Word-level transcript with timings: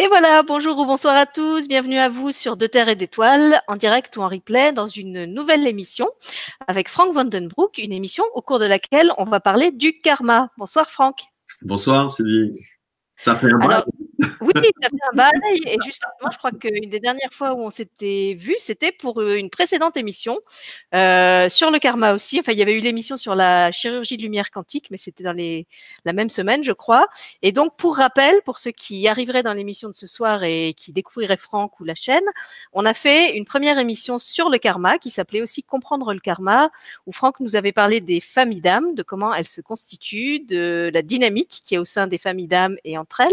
Et 0.00 0.06
voilà, 0.06 0.44
bonjour 0.44 0.78
ou 0.78 0.86
bonsoir 0.86 1.16
à 1.16 1.26
tous, 1.26 1.66
bienvenue 1.66 1.98
à 1.98 2.08
vous 2.08 2.30
sur 2.30 2.56
De 2.56 2.68
Terre 2.68 2.88
et 2.88 2.94
d'Étoiles, 2.94 3.60
en 3.66 3.74
direct 3.74 4.16
ou 4.16 4.20
en 4.20 4.28
replay, 4.28 4.70
dans 4.70 4.86
une 4.86 5.24
nouvelle 5.24 5.66
émission 5.66 6.08
avec 6.68 6.88
Frank 6.88 7.12
Vandenbroek, 7.12 7.78
une 7.78 7.90
émission 7.90 8.22
au 8.34 8.40
cours 8.40 8.60
de 8.60 8.64
laquelle 8.64 9.10
on 9.18 9.24
va 9.24 9.40
parler 9.40 9.72
du 9.72 9.98
karma. 10.00 10.50
Bonsoir 10.56 10.88
Franck. 10.88 11.22
Bonsoir 11.62 12.12
Sylvie. 12.12 12.60
Ça 13.16 13.34
fait 13.34 13.50
un 13.52 13.58
bail. 13.58 13.82
Oui, 14.40 14.52
ça 14.82 14.88
fait 14.88 14.96
un 15.12 15.16
bail. 15.16 15.60
Et 15.66 15.76
justement, 15.84 16.30
je 16.32 16.38
crois 16.38 16.50
qu'une 16.50 16.90
des 16.90 16.98
dernières 16.98 17.32
fois 17.32 17.54
où 17.54 17.60
on 17.60 17.70
s'était 17.70 18.34
vu, 18.38 18.54
c'était 18.58 18.90
pour 18.90 19.20
euh, 19.20 19.36
une 19.36 19.50
précédente 19.50 19.96
émission 19.96 20.36
euh, 20.94 21.48
sur 21.48 21.70
le 21.70 21.78
karma 21.78 22.14
aussi. 22.14 22.40
Enfin, 22.40 22.52
il 22.52 22.58
y 22.58 22.62
avait 22.62 22.74
eu 22.74 22.80
l'émission 22.80 23.16
sur 23.16 23.34
la 23.34 23.70
chirurgie 23.70 24.16
de 24.16 24.22
lumière 24.22 24.50
quantique, 24.50 24.88
mais 24.90 24.96
c'était 24.96 25.22
dans 25.22 25.36
la 26.04 26.12
même 26.12 26.28
semaine, 26.28 26.64
je 26.64 26.72
crois. 26.72 27.06
Et 27.42 27.52
donc, 27.52 27.76
pour 27.76 27.96
rappel, 27.96 28.40
pour 28.44 28.58
ceux 28.58 28.72
qui 28.72 29.06
arriveraient 29.06 29.42
dans 29.44 29.52
l'émission 29.52 29.88
de 29.88 29.94
ce 29.94 30.06
soir 30.06 30.42
et 30.42 30.74
qui 30.74 30.92
découvriraient 30.92 31.36
Franck 31.36 31.78
ou 31.78 31.84
la 31.84 31.94
chaîne, 31.94 32.24
on 32.72 32.84
a 32.84 32.94
fait 32.94 33.36
une 33.36 33.44
première 33.44 33.78
émission 33.78 34.18
sur 34.18 34.50
le 34.50 34.58
karma 34.58 34.98
qui 34.98 35.10
s'appelait 35.10 35.42
aussi 35.42 35.62
Comprendre 35.62 36.12
le 36.14 36.20
karma, 36.20 36.70
où 37.06 37.12
Franck 37.12 37.40
nous 37.40 37.54
avait 37.54 37.72
parlé 37.72 38.00
des 38.00 38.20
familles 38.20 38.62
d'âmes, 38.62 38.94
de 38.94 39.02
comment 39.02 39.34
elles 39.34 39.46
se 39.46 39.60
constituent, 39.60 40.40
de 40.40 40.90
la 40.92 41.02
dynamique 41.02 41.60
qui 41.62 41.74
est 41.74 41.78
au 41.78 41.84
sein 41.84 42.06
des 42.06 42.18
familles 42.18 42.48
d'âmes 42.48 42.76
et 42.84 42.96
en 42.96 43.04
elles. 43.18 43.28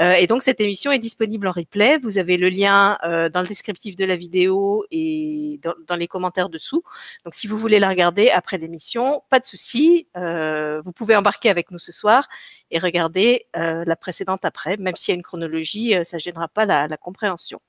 Euh, 0.00 0.19
et 0.20 0.26
donc 0.26 0.42
cette 0.42 0.60
émission 0.60 0.92
est 0.92 0.98
disponible 0.98 1.48
en 1.48 1.52
replay. 1.52 1.96
Vous 1.96 2.18
avez 2.18 2.36
le 2.36 2.50
lien 2.50 2.98
euh, 3.04 3.30
dans 3.30 3.40
le 3.40 3.46
descriptif 3.46 3.96
de 3.96 4.04
la 4.04 4.16
vidéo 4.16 4.84
et 4.90 5.58
dans, 5.62 5.96
les 5.96 6.06
commentaires 6.06 6.50
dessous. 6.50 6.82
Donc 7.24 7.34
si 7.34 7.46
vous 7.46 7.56
voulez 7.56 7.78
la 7.78 7.88
regarder 7.88 8.28
après 8.28 8.58
l'émission, 8.58 9.22
pas 9.30 9.40
de 9.40 9.46
souci. 9.46 10.08
Euh, 10.18 10.82
vous 10.84 10.92
pouvez 10.92 11.16
embarquer 11.16 11.48
avec 11.48 11.70
nous 11.70 11.78
ce 11.78 11.90
soir 11.90 12.28
et 12.70 12.78
regarder 12.78 13.46
la 13.54 13.96
précédente 13.96 14.44
après, 14.44 14.76
même 14.76 14.94
s'il 14.94 15.12
y 15.12 15.14
a 15.14 15.16
une 15.16 15.22
chronologie, 15.22 15.94
ça 16.04 16.18
gênera 16.18 16.46
pas 16.46 16.66
la, 16.66 16.86
la 16.86 16.96
compréhension. 16.96 17.60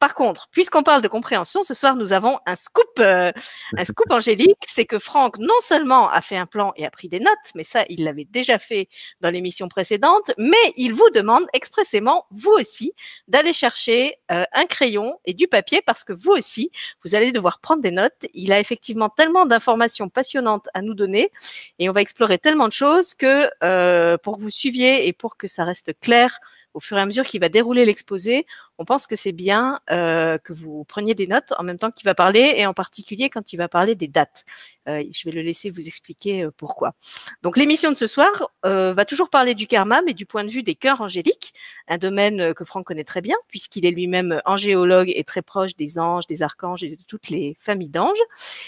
Par 0.00 0.14
contre, 0.14 0.48
puisqu'on 0.50 0.82
parle 0.82 1.00
de 1.00 1.06
compréhension, 1.06 1.62
ce 1.62 1.74
soir 1.74 1.94
nous 1.94 2.12
avons 2.12 2.40
un 2.44 2.56
scoop, 2.56 2.98
un 2.98 3.32
scoop 3.84 4.10
angélique, 4.10 4.56
c'est 4.66 4.84
que 4.84 4.98
Franck 4.98 5.38
non 5.38 5.54
seulement 5.60 6.10
a 6.10 6.20
fait 6.20 6.36
un 6.36 6.46
plan 6.46 6.72
et 6.74 6.84
a 6.84 6.90
pris 6.90 7.08
des 7.08 7.20
notes, 7.20 7.52
mais 7.54 7.62
ça 7.62 7.84
il 7.88 8.02
l'avait 8.02 8.24
déjà 8.24 8.58
fait 8.58 8.88
dans 9.20 9.30
l'émission 9.30 9.68
précédente, 9.68 10.32
mais 10.38 10.72
il 10.76 10.92
vous 10.92 11.08
demande 11.14 11.46
expressément, 11.52 11.97
vous 12.30 12.52
aussi, 12.52 12.92
d'aller 13.28 13.52
chercher 13.52 14.16
euh, 14.30 14.44
un 14.52 14.66
crayon 14.66 15.18
et 15.24 15.34
du 15.34 15.48
papier 15.48 15.82
parce 15.84 16.04
que 16.04 16.12
vous 16.12 16.32
aussi, 16.32 16.70
vous 17.04 17.14
allez 17.14 17.32
devoir 17.32 17.60
prendre 17.60 17.82
des 17.82 17.90
notes. 17.90 18.26
Il 18.34 18.52
a 18.52 18.60
effectivement 18.60 19.08
tellement 19.08 19.46
d'informations 19.46 20.08
passionnantes 20.08 20.68
à 20.74 20.82
nous 20.82 20.94
donner 20.94 21.30
et 21.78 21.88
on 21.88 21.92
va 21.92 22.02
explorer 22.02 22.38
tellement 22.38 22.68
de 22.68 22.72
choses 22.72 23.14
que 23.14 23.50
euh, 23.62 24.16
pour 24.18 24.36
que 24.36 24.42
vous 24.42 24.50
suiviez 24.50 25.06
et 25.06 25.12
pour 25.12 25.36
que 25.36 25.48
ça 25.48 25.64
reste 25.64 25.92
clair 26.00 26.38
au 26.78 26.80
fur 26.80 26.96
et 26.96 27.00
à 27.00 27.06
mesure 27.06 27.24
qu'il 27.24 27.40
va 27.40 27.48
dérouler 27.48 27.84
l'exposé, 27.84 28.46
on 28.78 28.84
pense 28.84 29.08
que 29.08 29.16
c'est 29.16 29.32
bien 29.32 29.80
euh, 29.90 30.38
que 30.38 30.52
vous 30.52 30.84
preniez 30.84 31.16
des 31.16 31.26
notes 31.26 31.52
en 31.58 31.64
même 31.64 31.76
temps 31.76 31.90
qu'il 31.90 32.04
va 32.04 32.14
parler 32.14 32.54
et 32.56 32.66
en 32.66 32.72
particulier 32.72 33.30
quand 33.30 33.52
il 33.52 33.56
va 33.56 33.68
parler 33.68 33.96
des 33.96 34.06
dates. 34.06 34.44
Euh, 34.88 35.02
je 35.12 35.24
vais 35.24 35.32
le 35.32 35.42
laisser 35.42 35.70
vous 35.70 35.88
expliquer 35.88 36.44
euh, 36.44 36.52
pourquoi. 36.56 36.94
Donc 37.42 37.56
l'émission 37.56 37.90
de 37.90 37.96
ce 37.96 38.06
soir 38.06 38.30
va 38.62 39.04
toujours 39.04 39.30
parler 39.30 39.54
du 39.54 39.66
karma, 39.66 40.02
mais 40.02 40.14
du 40.14 40.26
point 40.26 40.44
de 40.44 40.50
vue 40.50 40.62
des 40.62 40.76
cœurs 40.76 41.00
angéliques, 41.00 41.52
un 41.88 41.98
domaine 41.98 42.54
que 42.54 42.64
Franck 42.64 42.86
connaît 42.86 43.02
très 43.02 43.22
bien 43.22 43.34
puisqu'il 43.48 43.86
est 43.86 43.90
lui-même 43.90 44.40
angéologue 44.44 45.10
et 45.12 45.24
très 45.24 45.42
proche 45.42 45.74
des 45.74 45.98
anges, 45.98 46.26
des 46.26 46.42
archanges 46.42 46.84
et 46.84 46.90
de 46.90 47.02
toutes 47.08 47.30
les 47.30 47.56
familles 47.58 47.88
d'anges. 47.88 48.22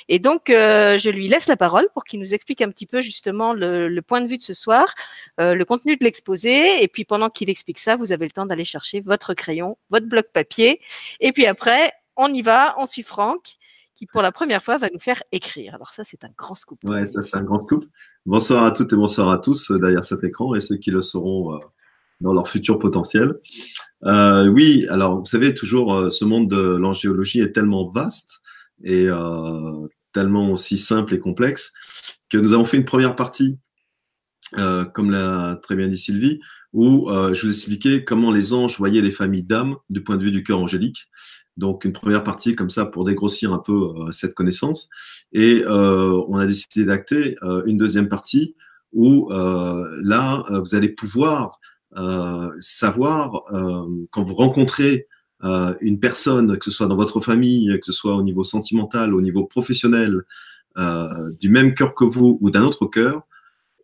Et 0.08 0.18
donc 0.18 0.44
je 0.48 1.10
lui 1.10 1.28
laisse 1.28 1.46
la 1.46 1.56
parole 1.56 1.88
pour 1.94 2.04
qu'il 2.04 2.18
nous 2.18 2.34
explique 2.34 2.62
un 2.62 2.70
petit 2.70 2.86
peu 2.86 3.00
justement 3.00 3.52
le, 3.52 3.88
le 3.88 4.02
point 4.02 4.20
de 4.22 4.26
vue 4.26 4.38
de 4.38 4.42
ce 4.42 4.54
soir, 4.54 4.94
le 5.38 5.62
contenu 5.64 5.96
de 5.96 6.04
l'exposé, 6.04 6.82
et 6.82 6.88
puis 6.88 7.04
pendant 7.04 7.30
qu'il 7.30 7.50
explique 7.50 7.78
ça, 7.78 7.96
vous 8.00 8.12
avez 8.12 8.24
le 8.24 8.32
temps 8.32 8.46
d'aller 8.46 8.64
chercher 8.64 9.00
votre 9.00 9.34
crayon, 9.34 9.76
votre 9.90 10.06
bloc 10.06 10.26
papier. 10.32 10.80
Et 11.20 11.32
puis 11.32 11.46
après, 11.46 11.92
on 12.16 12.28
y 12.28 12.42
va, 12.42 12.74
on 12.78 12.86
suit 12.86 13.02
Franck 13.02 13.56
qui 13.94 14.06
pour 14.06 14.22
la 14.22 14.32
première 14.32 14.62
fois 14.62 14.78
va 14.78 14.88
nous 14.92 14.98
faire 14.98 15.22
écrire. 15.30 15.74
Alors 15.74 15.92
ça, 15.92 16.04
c'est 16.04 16.24
un 16.24 16.30
grand 16.36 16.54
scoop. 16.54 16.78
Ouais, 16.84 17.04
ça 17.04 17.20
c'est 17.20 17.36
un 17.36 17.44
grand 17.44 17.60
scoop. 17.60 17.84
Bonsoir 18.24 18.64
à 18.64 18.70
toutes 18.72 18.92
et 18.94 18.96
bonsoir 18.96 19.30
à 19.30 19.38
tous 19.38 19.70
euh, 19.70 19.78
derrière 19.78 20.06
cet 20.06 20.24
écran 20.24 20.54
et 20.54 20.60
ceux 20.60 20.76
qui 20.76 20.90
le 20.90 21.02
seront 21.02 21.54
euh, 21.54 21.58
dans 22.22 22.32
leur 22.32 22.48
futur 22.48 22.78
potentiel. 22.78 23.34
Euh, 24.04 24.46
oui, 24.46 24.86
alors 24.88 25.18
vous 25.18 25.26
savez 25.26 25.52
toujours, 25.52 26.10
ce 26.10 26.24
monde 26.24 26.48
de 26.48 26.76
l'angéologie 26.76 27.40
est 27.40 27.52
tellement 27.52 27.90
vaste 27.90 28.40
et 28.82 29.08
tellement 30.12 30.50
aussi 30.50 30.78
simple 30.78 31.12
et 31.12 31.18
complexe 31.18 31.72
que 32.30 32.38
nous 32.38 32.54
avons 32.54 32.64
fait 32.64 32.78
une 32.78 32.86
première 32.86 33.14
partie, 33.14 33.58
comme 34.52 35.10
l'a 35.10 35.58
très 35.62 35.76
bien 35.76 35.88
dit 35.88 35.98
Sylvie, 35.98 36.40
où 36.72 37.10
euh, 37.10 37.34
je 37.34 37.46
vous 37.46 37.52
expliquais 37.52 38.04
comment 38.04 38.30
les 38.30 38.52
anges 38.52 38.78
voyaient 38.78 39.02
les 39.02 39.10
familles 39.10 39.42
d'âmes 39.42 39.76
du 39.88 40.02
point 40.02 40.16
de 40.16 40.22
vue 40.22 40.30
du 40.30 40.42
cœur 40.42 40.60
angélique. 40.60 41.08
Donc 41.56 41.84
une 41.84 41.92
première 41.92 42.22
partie 42.22 42.54
comme 42.54 42.70
ça 42.70 42.86
pour 42.86 43.04
dégrossir 43.04 43.52
un 43.52 43.58
peu 43.58 43.72
euh, 43.72 44.12
cette 44.12 44.34
connaissance. 44.34 44.88
Et 45.32 45.62
euh, 45.66 46.22
on 46.28 46.36
a 46.36 46.46
décidé 46.46 46.84
d'acter 46.84 47.36
une 47.66 47.76
deuxième 47.76 48.08
partie 48.08 48.54
où 48.92 49.30
là, 49.30 50.44
vous 50.48 50.74
allez 50.74 50.88
pouvoir 50.88 51.60
savoir 52.58 53.44
quand 54.10 54.24
vous 54.24 54.34
rencontrez 54.34 55.06
une 55.80 56.00
personne, 56.00 56.58
que 56.58 56.64
ce 56.64 56.72
soit 56.72 56.88
dans 56.88 56.96
votre 56.96 57.20
famille, 57.20 57.68
que 57.78 57.86
ce 57.86 57.92
soit 57.92 58.16
au 58.16 58.24
niveau 58.24 58.42
sentimental, 58.42 59.14
au 59.14 59.20
niveau 59.20 59.44
professionnel, 59.44 60.22
du 60.76 61.48
même 61.50 61.74
cœur 61.74 61.94
que 61.94 62.04
vous 62.04 62.36
ou 62.40 62.50
d'un 62.50 62.64
autre 62.64 62.86
cœur, 62.86 63.22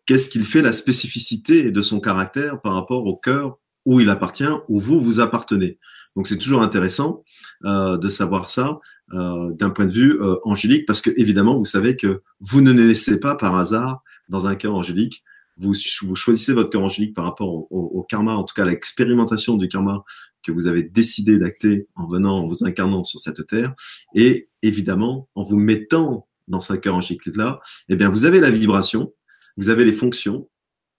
qu'est-ce 0.06 0.30
qu'il 0.30 0.44
fait 0.44 0.62
la 0.62 0.72
spécificité 0.72 1.70
de 1.70 1.82
son 1.82 2.00
caractère 2.00 2.60
par 2.60 2.74
rapport 2.74 3.04
au 3.06 3.16
cœur 3.16 3.58
où 3.84 4.00
il 4.00 4.10
appartient, 4.10 4.44
où 4.68 4.80
vous 4.80 5.00
vous 5.00 5.20
appartenez. 5.20 5.78
Donc 6.16 6.26
c'est 6.26 6.38
toujours 6.38 6.62
intéressant 6.62 7.22
euh, 7.64 7.98
de 7.98 8.08
savoir 8.08 8.48
ça 8.48 8.80
euh, 9.12 9.52
d'un 9.52 9.70
point 9.70 9.86
de 9.86 9.92
vue 9.92 10.20
euh, 10.20 10.36
angélique, 10.44 10.86
parce 10.86 11.02
que 11.02 11.10
évidemment, 11.16 11.58
vous 11.58 11.66
savez 11.66 11.96
que 11.96 12.22
vous 12.40 12.62
ne 12.62 12.72
naissez 12.72 13.20
pas 13.20 13.36
par 13.36 13.56
hasard 13.56 14.02
dans 14.28 14.46
un 14.46 14.56
cœur 14.56 14.74
angélique. 14.74 15.22
Vous, 15.58 15.72
choisissez 15.74 16.52
votre 16.52 16.68
cœur 16.68 16.82
angélique 16.82 17.14
par 17.14 17.24
rapport 17.24 17.48
au, 17.48 18.06
karma, 18.06 18.34
en 18.34 18.44
tout 18.44 18.54
cas 18.54 18.66
l'expérimentation 18.66 19.56
du 19.56 19.68
karma 19.68 20.04
que 20.42 20.52
vous 20.52 20.66
avez 20.66 20.82
décidé 20.82 21.38
d'acter 21.38 21.88
en 21.94 22.06
venant, 22.06 22.40
en 22.40 22.46
vous 22.46 22.66
incarnant 22.66 23.04
sur 23.04 23.20
cette 23.20 23.46
terre. 23.46 23.74
Et 24.14 24.50
évidemment, 24.60 25.30
en 25.34 25.44
vous 25.44 25.56
mettant 25.56 26.28
dans 26.46 26.60
ce 26.60 26.74
cœur 26.74 26.96
angélique-là, 26.96 27.60
eh 27.88 27.96
bien, 27.96 28.10
vous 28.10 28.26
avez 28.26 28.40
la 28.40 28.50
vibration 28.50 29.14
vous 29.56 29.68
avez 29.68 29.84
les 29.84 29.92
fonctions, 29.92 30.48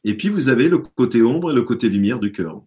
et 0.03 0.15
puis 0.15 0.29
vous 0.29 0.49
avez 0.49 0.69
le 0.69 0.79
côté 0.79 1.21
ombre 1.21 1.51
et 1.51 1.53
le 1.53 1.63
côté 1.63 1.89
lumière 1.89 2.19
du 2.19 2.31
cœur. 2.31 2.61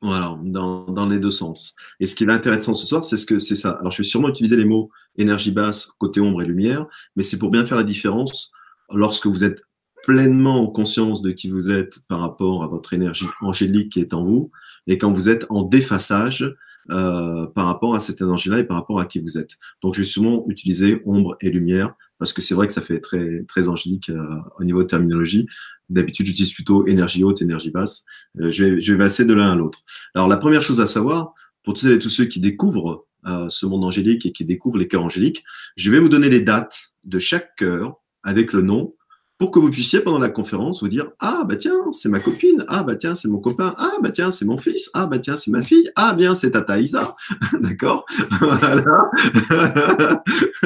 Voilà, 0.00 0.36
dans, 0.42 1.08
les 1.08 1.20
deux 1.20 1.30
sens. 1.30 1.76
Et 2.00 2.06
ce 2.06 2.16
qui 2.16 2.24
est 2.24 2.30
intéressant 2.30 2.74
ce 2.74 2.88
soir, 2.88 3.04
c'est 3.04 3.16
ce 3.16 3.24
que 3.24 3.38
c'est 3.38 3.54
ça. 3.54 3.70
Alors, 3.70 3.92
je 3.92 3.98
vais 3.98 4.08
sûrement 4.08 4.28
utiliser 4.28 4.56
les 4.56 4.64
mots 4.64 4.90
énergie 5.16 5.52
basse, 5.52 5.86
côté 5.98 6.20
ombre 6.20 6.42
et 6.42 6.46
lumière, 6.46 6.86
mais 7.14 7.22
c'est 7.22 7.38
pour 7.38 7.50
bien 7.50 7.64
faire 7.64 7.76
la 7.76 7.84
différence 7.84 8.50
lorsque 8.92 9.26
vous 9.26 9.44
êtes 9.44 9.62
pleinement 10.02 10.64
en 10.64 10.66
conscience 10.66 11.22
de 11.22 11.30
qui 11.30 11.48
vous 11.48 11.70
êtes 11.70 12.00
par 12.08 12.18
rapport 12.18 12.64
à 12.64 12.66
votre 12.66 12.92
énergie 12.92 13.28
angélique 13.40 13.92
qui 13.92 14.00
est 14.00 14.12
en 14.12 14.24
vous, 14.24 14.50
et 14.88 14.98
quand 14.98 15.12
vous 15.12 15.28
êtes 15.28 15.46
en 15.50 15.62
défaçage 15.62 16.52
euh, 16.90 17.46
par 17.46 17.66
rapport 17.66 17.94
à 17.94 18.00
cette 18.00 18.20
énergie-là 18.20 18.58
et 18.58 18.64
par 18.64 18.76
rapport 18.76 18.98
à 18.98 19.06
qui 19.06 19.20
vous 19.20 19.38
êtes. 19.38 19.52
Donc, 19.82 19.94
je 19.94 20.00
vais 20.00 20.06
souvent 20.06 20.44
utiliser 20.48 21.00
ombre 21.04 21.36
et 21.40 21.50
lumière 21.50 21.94
parce 22.18 22.32
que 22.32 22.42
c'est 22.42 22.54
vrai 22.54 22.66
que 22.66 22.72
ça 22.72 22.82
fait 22.82 22.98
très, 22.98 23.44
très 23.44 23.68
angélique 23.68 24.10
euh, 24.10 24.36
au 24.58 24.64
niveau 24.64 24.82
de 24.82 24.88
terminologie. 24.88 25.46
D'habitude, 25.90 26.26
j'utilise 26.26 26.52
plutôt 26.52 26.86
énergie 26.86 27.22
haute, 27.22 27.40
énergie 27.40 27.70
basse. 27.70 28.04
Euh, 28.40 28.50
je, 28.50 28.64
vais, 28.64 28.80
je 28.80 28.92
vais 28.92 28.98
passer 28.98 29.24
de 29.24 29.34
l'un 29.34 29.52
à 29.52 29.54
l'autre. 29.54 29.80
Alors, 30.14 30.28
la 30.28 30.36
première 30.36 30.62
chose 30.62 30.80
à 30.80 30.86
savoir, 30.86 31.34
pour 31.62 31.74
tous 31.74 31.86
et 31.86 31.98
tous 31.98 32.10
ceux 32.10 32.24
qui 32.24 32.40
découvrent 32.40 33.06
ce 33.48 33.66
monde 33.66 33.84
angélique 33.84 34.26
et 34.26 34.32
qui 34.32 34.44
découvrent 34.44 34.78
les 34.78 34.88
cœurs 34.88 35.04
angéliques, 35.04 35.44
je 35.76 35.92
vais 35.92 36.00
vous 36.00 36.08
donner 36.08 36.28
les 36.28 36.40
dates 36.40 36.92
de 37.04 37.20
chaque 37.20 37.54
cœur 37.54 38.00
avec 38.24 38.52
le 38.52 38.62
nom 38.62 38.94
pour 39.42 39.50
que 39.50 39.58
vous 39.58 39.72
puissiez, 39.72 39.98
pendant 39.98 40.20
la 40.20 40.28
conférence, 40.28 40.84
vous 40.84 40.88
dire 40.88 41.10
Ah, 41.18 41.42
bah 41.44 41.56
tiens, 41.56 41.90
c'est 41.90 42.08
ma 42.08 42.20
copine. 42.20 42.64
Ah, 42.68 42.84
bah 42.84 42.94
tiens, 42.94 43.16
c'est 43.16 43.26
mon 43.26 43.40
copain. 43.40 43.74
Ah, 43.76 43.94
bah 44.00 44.12
tiens, 44.12 44.30
c'est 44.30 44.44
mon 44.44 44.56
fils. 44.56 44.88
Ah, 44.94 45.06
bah 45.06 45.18
tiens, 45.18 45.34
c'est 45.34 45.50
ma 45.50 45.64
fille. 45.64 45.90
Ah, 45.96 46.14
bien, 46.14 46.36
c'est 46.36 46.52
Tata 46.52 46.78
Isa. 46.78 47.12
D'accord? 47.60 48.06
Voilà. 48.38 49.10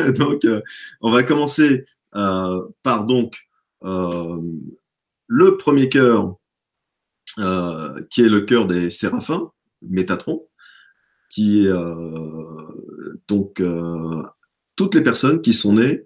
donc, 0.19 0.45
euh, 0.45 0.61
on 1.01 1.11
va 1.11 1.23
commencer 1.23 1.87
euh, 2.17 2.67
par 2.83 3.07
donc 3.07 3.49
euh, 3.85 4.43
le 5.27 5.57
premier 5.57 5.89
cœur, 5.89 6.37
qui 8.11 8.21
est 8.21 8.29
le 8.29 8.43
cœur 8.43 8.67
des 8.67 8.91
séraphins, 8.91 9.53
Métatron, 9.81 10.47
qui 11.31 11.67
est 11.67 11.73
donc 13.27 13.63
toutes 14.77 14.95
les 14.95 15.03
personnes 15.03 15.41
qui 15.41 15.55
sont 15.55 15.73
nées 15.73 16.05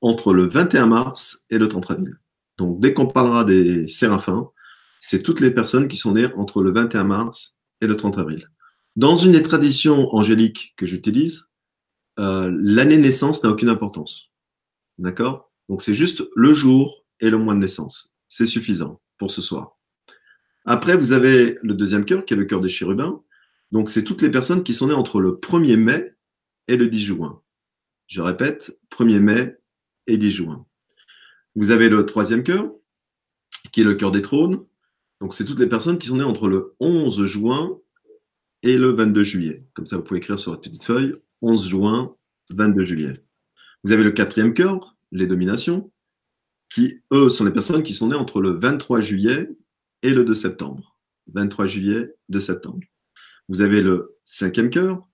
entre 0.00 0.32
le 0.32 0.48
21 0.48 0.86
mars 0.86 1.44
et 1.50 1.58
le 1.58 1.68
30 1.68 1.90
avril. 1.90 2.18
Donc, 2.58 2.80
dès 2.80 2.92
qu'on 2.92 3.06
parlera 3.06 3.44
des 3.44 3.86
séraphins, 3.88 4.50
c'est 5.00 5.22
toutes 5.22 5.40
les 5.40 5.50
personnes 5.50 5.88
qui 5.88 5.96
sont 5.96 6.12
nées 6.12 6.32
entre 6.34 6.62
le 6.62 6.72
21 6.72 7.04
mars 7.04 7.60
et 7.80 7.86
le 7.86 7.96
30 7.96 8.18
avril. 8.18 8.48
Dans 8.96 9.16
une 9.16 9.32
des 9.32 9.42
traditions 9.42 10.14
angéliques 10.14 10.74
que 10.76 10.84
j'utilise, 10.84 11.50
euh, 12.18 12.50
l'année 12.60 12.98
naissance 12.98 13.42
n'a 13.42 13.50
aucune 13.50 13.68
importance. 13.68 14.30
D'accord? 14.98 15.50
Donc, 15.68 15.80
c'est 15.80 15.94
juste 15.94 16.24
le 16.34 16.52
jour 16.52 17.06
et 17.20 17.30
le 17.30 17.38
mois 17.38 17.54
de 17.54 17.60
naissance. 17.60 18.16
C'est 18.28 18.46
suffisant 18.46 19.00
pour 19.16 19.30
ce 19.30 19.40
soir. 19.40 19.78
Après, 20.66 20.96
vous 20.96 21.12
avez 21.12 21.56
le 21.62 21.74
deuxième 21.74 22.04
cœur, 22.04 22.24
qui 22.24 22.34
est 22.34 22.36
le 22.36 22.44
cœur 22.44 22.60
des 22.60 22.68
chérubins, 22.68 23.22
Donc, 23.72 23.88
c'est 23.88 24.04
toutes 24.04 24.20
les 24.20 24.30
personnes 24.30 24.64
qui 24.64 24.74
sont 24.74 24.88
nées 24.88 24.94
entre 24.94 25.20
le 25.20 25.32
1er 25.32 25.76
mai 25.76 26.14
et 26.66 26.76
le 26.76 26.88
10 26.88 27.00
juin. 27.00 27.40
Je 28.08 28.20
répète, 28.20 28.78
1er 28.90 29.20
mai 29.20 29.59
et 30.10 30.18
10 30.18 30.32
juin. 30.32 30.66
Vous 31.54 31.70
avez 31.70 31.88
le 31.88 32.04
troisième 32.04 32.42
cœur, 32.42 32.72
qui 33.72 33.80
est 33.80 33.84
le 33.84 33.94
cœur 33.94 34.12
des 34.12 34.22
trônes. 34.22 34.64
Donc, 35.20 35.34
c'est 35.34 35.44
toutes 35.44 35.60
les 35.60 35.68
personnes 35.68 35.98
qui 35.98 36.08
sont 36.08 36.16
nées 36.16 36.24
entre 36.24 36.48
le 36.48 36.74
11 36.80 37.24
juin 37.26 37.78
et 38.62 38.76
le 38.76 38.90
22 38.90 39.22
juillet. 39.22 39.64
Comme 39.74 39.86
ça, 39.86 39.96
vous 39.96 40.02
pouvez 40.02 40.18
écrire 40.18 40.38
sur 40.38 40.52
votre 40.52 40.62
petite 40.62 40.84
feuille 40.84 41.14
11 41.42 41.68
juin, 41.68 42.16
22 42.50 42.84
juillet. 42.84 43.12
Vous 43.84 43.92
avez 43.92 44.04
le 44.04 44.10
quatrième 44.10 44.52
cœur, 44.52 44.96
les 45.12 45.26
dominations, 45.26 45.90
qui, 46.68 47.00
eux, 47.12 47.28
sont 47.28 47.44
les 47.44 47.52
personnes 47.52 47.82
qui 47.82 47.94
sont 47.94 48.08
nées 48.08 48.16
entre 48.16 48.40
le 48.40 48.50
23 48.50 49.00
juillet 49.00 49.48
et 50.02 50.10
le 50.10 50.24
2 50.24 50.34
septembre. 50.34 50.98
23 51.32 51.66
juillet, 51.66 52.14
2 52.28 52.40
septembre. 52.40 52.80
Vous 53.48 53.60
avez 53.60 53.82
le 53.82 54.16
cinquième 54.24 54.70
cœur, 54.70 55.06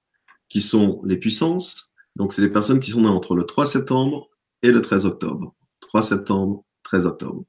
qui 0.48 0.60
sont 0.60 1.02
les 1.04 1.16
puissances. 1.16 1.94
Donc, 2.14 2.32
c'est 2.32 2.42
les 2.42 2.50
personnes 2.50 2.80
qui 2.80 2.90
sont 2.90 3.02
nées 3.02 3.08
entre 3.08 3.34
le 3.34 3.44
3 3.44 3.66
septembre 3.66 4.30
le 4.72 4.80
13 4.80 5.06
octobre. 5.06 5.54
3 5.80 6.02
septembre, 6.02 6.64
13 6.84 7.06
octobre. 7.06 7.44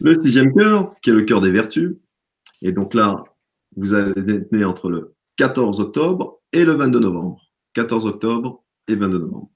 Le 0.00 0.18
sixième 0.18 0.54
cœur, 0.54 0.94
qui 1.00 1.10
est 1.10 1.14
le 1.14 1.22
cœur 1.22 1.40
des 1.40 1.50
vertus. 1.50 1.96
Et 2.62 2.72
donc 2.72 2.94
là, 2.94 3.24
vous 3.76 3.94
allez 3.94 4.46
né 4.52 4.64
entre 4.64 4.90
le 4.90 5.14
14 5.36 5.80
octobre 5.80 6.40
et 6.52 6.64
le 6.64 6.74
22 6.74 6.98
novembre. 7.00 7.42
14 7.74 8.06
octobre 8.06 8.64
et 8.88 8.94
22 8.94 9.18
novembre. 9.18 9.50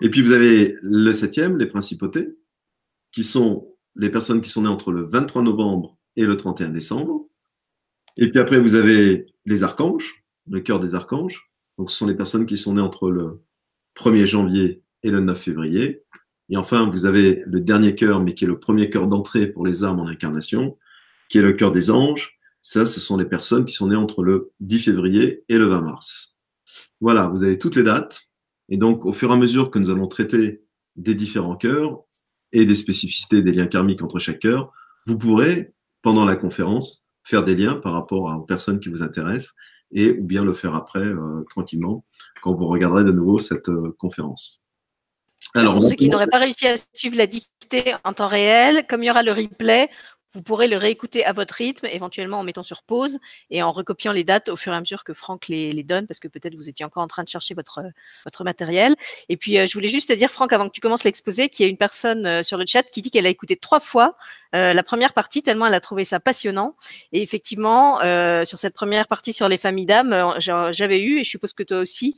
Et 0.00 0.10
puis 0.10 0.22
vous 0.22 0.32
avez 0.32 0.74
le 0.82 1.12
septième, 1.12 1.56
les 1.58 1.66
principautés, 1.66 2.36
qui 3.12 3.24
sont 3.24 3.74
les 3.96 4.10
personnes 4.10 4.42
qui 4.42 4.50
sont 4.50 4.62
nées 4.62 4.68
entre 4.68 4.92
le 4.92 5.04
23 5.04 5.42
novembre 5.42 5.96
et 6.16 6.26
le 6.26 6.36
31 6.36 6.70
décembre. 6.70 7.28
Et 8.16 8.30
puis 8.30 8.40
après, 8.40 8.60
vous 8.60 8.74
avez 8.74 9.26
les 9.44 9.62
archanges, 9.62 10.24
le 10.48 10.60
cœur 10.60 10.80
des 10.80 10.94
archanges. 10.94 11.50
Donc 11.78 11.90
ce 11.90 11.96
sont 11.96 12.06
les 12.06 12.14
personnes 12.14 12.46
qui 12.46 12.56
sont 12.56 12.74
nées 12.74 12.80
entre 12.80 13.10
le 13.10 13.42
1er 13.96 14.26
janvier 14.26 14.83
et 15.04 15.10
le 15.10 15.20
9 15.20 15.38
février. 15.38 16.02
Et 16.50 16.56
enfin, 16.56 16.90
vous 16.90 17.06
avez 17.06 17.42
le 17.46 17.60
dernier 17.60 17.94
cœur, 17.94 18.20
mais 18.20 18.34
qui 18.34 18.44
est 18.44 18.48
le 18.48 18.58
premier 18.58 18.90
cœur 18.90 19.06
d'entrée 19.06 19.46
pour 19.46 19.64
les 19.64 19.84
âmes 19.84 20.00
en 20.00 20.06
incarnation, 20.06 20.76
qui 21.28 21.38
est 21.38 21.42
le 21.42 21.52
cœur 21.52 21.70
des 21.70 21.90
anges. 21.90 22.38
Ça, 22.62 22.86
ce 22.86 23.00
sont 23.00 23.16
les 23.16 23.24
personnes 23.24 23.64
qui 23.64 23.74
sont 23.74 23.88
nées 23.88 23.96
entre 23.96 24.22
le 24.24 24.50
10 24.60 24.80
février 24.80 25.44
et 25.48 25.58
le 25.58 25.66
20 25.66 25.82
mars. 25.82 26.38
Voilà, 27.00 27.28
vous 27.28 27.44
avez 27.44 27.58
toutes 27.58 27.76
les 27.76 27.82
dates. 27.82 28.22
Et 28.68 28.76
donc, 28.76 29.04
au 29.04 29.12
fur 29.12 29.30
et 29.30 29.34
à 29.34 29.36
mesure 29.36 29.70
que 29.70 29.78
nous 29.78 29.90
allons 29.90 30.08
traiter 30.08 30.64
des 30.96 31.14
différents 31.14 31.56
cœurs 31.56 32.02
et 32.52 32.64
des 32.64 32.74
spécificités 32.74 33.42
des 33.42 33.52
liens 33.52 33.66
karmiques 33.66 34.02
entre 34.02 34.18
chaque 34.18 34.38
cœur, 34.38 34.72
vous 35.06 35.18
pourrez, 35.18 35.74
pendant 36.02 36.24
la 36.24 36.36
conférence, 36.36 37.10
faire 37.24 37.44
des 37.44 37.54
liens 37.54 37.74
par 37.74 37.92
rapport 37.92 38.34
aux 38.36 38.42
personnes 38.42 38.80
qui 38.80 38.88
vous 38.88 39.02
intéressent 39.02 39.54
et 39.90 40.18
ou 40.18 40.24
bien 40.24 40.44
le 40.44 40.54
faire 40.54 40.74
après, 40.74 41.04
euh, 41.04 41.42
tranquillement, 41.50 42.04
quand 42.42 42.54
vous 42.54 42.66
regarderez 42.66 43.04
de 43.04 43.12
nouveau 43.12 43.38
cette 43.38 43.68
euh, 43.68 43.94
conférence. 43.98 44.63
Alors, 45.54 45.74
pour 45.74 45.84
ceux 45.84 45.94
qui 45.94 46.08
n'auraient 46.08 46.26
pas 46.26 46.38
réussi 46.38 46.66
à 46.66 46.74
suivre 46.92 47.16
la 47.16 47.26
dictée 47.26 47.94
en 48.02 48.12
temps 48.12 48.26
réel, 48.26 48.86
comme 48.88 49.02
il 49.02 49.06
y 49.06 49.10
aura 49.10 49.22
le 49.22 49.32
replay, 49.32 49.88
vous 50.34 50.42
pourrez 50.42 50.66
le 50.66 50.76
réécouter 50.76 51.24
à 51.24 51.32
votre 51.32 51.54
rythme, 51.54 51.86
éventuellement 51.86 52.40
en 52.40 52.42
mettant 52.42 52.64
sur 52.64 52.82
pause 52.82 53.18
et 53.50 53.62
en 53.62 53.70
recopiant 53.70 54.12
les 54.12 54.24
dates 54.24 54.48
au 54.48 54.56
fur 54.56 54.72
et 54.72 54.76
à 54.76 54.80
mesure 54.80 55.04
que 55.04 55.14
Franck 55.14 55.46
les, 55.46 55.70
les 55.70 55.84
donne, 55.84 56.08
parce 56.08 56.18
que 56.18 56.26
peut-être 56.26 56.56
vous 56.56 56.68
étiez 56.68 56.84
encore 56.84 57.04
en 57.04 57.06
train 57.06 57.22
de 57.22 57.28
chercher 57.28 57.54
votre, 57.54 57.80
votre 58.24 58.42
matériel. 58.42 58.96
Et 59.28 59.36
puis, 59.36 59.58
euh, 59.58 59.66
je 59.66 59.72
voulais 59.74 59.88
juste 59.88 60.08
te 60.08 60.12
dire, 60.12 60.32
Franck, 60.32 60.52
avant 60.52 60.66
que 60.66 60.72
tu 60.72 60.80
commences 60.80 61.04
l'exposé, 61.04 61.48
qu'il 61.48 61.64
y 61.64 61.68
a 61.68 61.70
une 61.70 61.76
personne 61.76 62.26
euh, 62.26 62.42
sur 62.42 62.58
le 62.58 62.64
chat 62.66 62.82
qui 62.82 63.00
dit 63.00 63.10
qu'elle 63.10 63.26
a 63.26 63.30
écouté 63.30 63.54
trois 63.54 63.80
fois 63.80 64.16
euh, 64.54 64.72
la 64.72 64.82
première 64.82 65.12
partie, 65.12 65.42
tellement 65.42 65.66
elle 65.66 65.74
a 65.74 65.80
trouvé 65.80 66.04
ça 66.04 66.20
passionnant. 66.20 66.74
Et 67.12 67.22
effectivement, 67.22 67.98
sur 68.44 68.58
cette 68.58 68.74
première 68.74 69.06
partie 69.06 69.32
sur 69.32 69.48
les 69.48 69.56
familles 69.56 69.86
d'âmes, 69.86 70.34
j'avais 70.38 71.02
eu, 71.02 71.20
et 71.20 71.24
je 71.24 71.30
suppose 71.30 71.52
que 71.52 71.62
toi 71.62 71.78
aussi, 71.78 72.16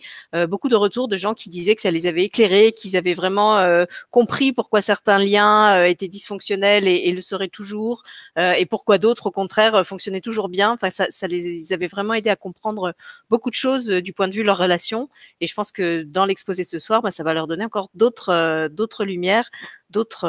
beaucoup 0.48 0.68
de 0.68 0.76
retours 0.76 1.08
de 1.08 1.16
gens 1.16 1.34
qui 1.34 1.48
disaient 1.48 1.74
que 1.74 1.82
ça 1.82 1.90
les 1.90 2.06
avait 2.06 2.24
éclairés, 2.24 2.72
qu'ils 2.72 2.96
avaient 2.96 3.14
vraiment 3.14 3.64
compris 4.10 4.52
pourquoi 4.52 4.80
certains 4.80 5.18
liens 5.18 5.84
étaient 5.84 6.08
dysfonctionnels 6.08 6.88
et, 6.88 7.08
et 7.08 7.12
le 7.12 7.20
seraient 7.26 7.48
toujours, 7.48 8.02
euh, 8.38 8.52
et 8.52 8.66
pourquoi 8.66 8.98
d'autres, 8.98 9.26
au 9.26 9.30
contraire, 9.30 9.74
euh, 9.74 9.84
fonctionnaient 9.84 10.20
toujours 10.20 10.48
bien. 10.48 10.72
Enfin, 10.72 10.90
ça, 10.90 11.06
ça 11.10 11.26
les 11.26 11.72
avait 11.72 11.88
vraiment 11.88 12.14
aidé 12.14 12.30
à 12.30 12.36
comprendre 12.36 12.94
beaucoup 13.28 13.50
de 13.50 13.54
choses 13.54 13.90
euh, 13.90 14.02
du 14.02 14.12
point 14.12 14.28
de 14.28 14.32
vue 14.32 14.42
de 14.42 14.46
leur 14.46 14.58
relation. 14.58 15.08
Et 15.40 15.46
je 15.46 15.54
pense 15.54 15.72
que 15.72 16.02
dans 16.02 16.24
l'exposé 16.24 16.62
de 16.62 16.68
ce 16.68 16.78
soir, 16.78 17.02
bah, 17.02 17.10
ça 17.10 17.24
va 17.24 17.34
leur 17.34 17.46
donner 17.46 17.64
encore 17.64 17.90
d'autres 17.94 18.68
d'autres 18.68 19.04
lumières, 19.04 19.50
d'autres 19.90 20.26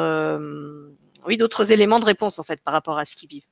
oui, 1.28 1.36
d'autres 1.36 1.70
éléments 1.70 2.00
de 2.00 2.04
réponse 2.04 2.38
en 2.38 2.42
fait 2.42 2.60
par 2.64 2.74
rapport 2.74 2.98
à 2.98 3.04
ce 3.04 3.14
qu'ils 3.14 3.28
vivent. 3.28 3.46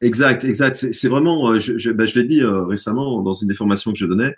Exact, 0.00 0.44
exact. 0.44 0.74
C'est 0.74 1.08
vraiment, 1.08 1.58
je, 1.58 1.78
je, 1.78 1.90
bah, 1.90 2.06
je 2.06 2.18
l'ai 2.18 2.24
dit 2.24 2.42
récemment 2.44 3.22
dans 3.22 3.32
une 3.32 3.48
des 3.48 3.54
formations 3.54 3.92
que 3.92 3.98
je 3.98 4.06
donnais, 4.06 4.36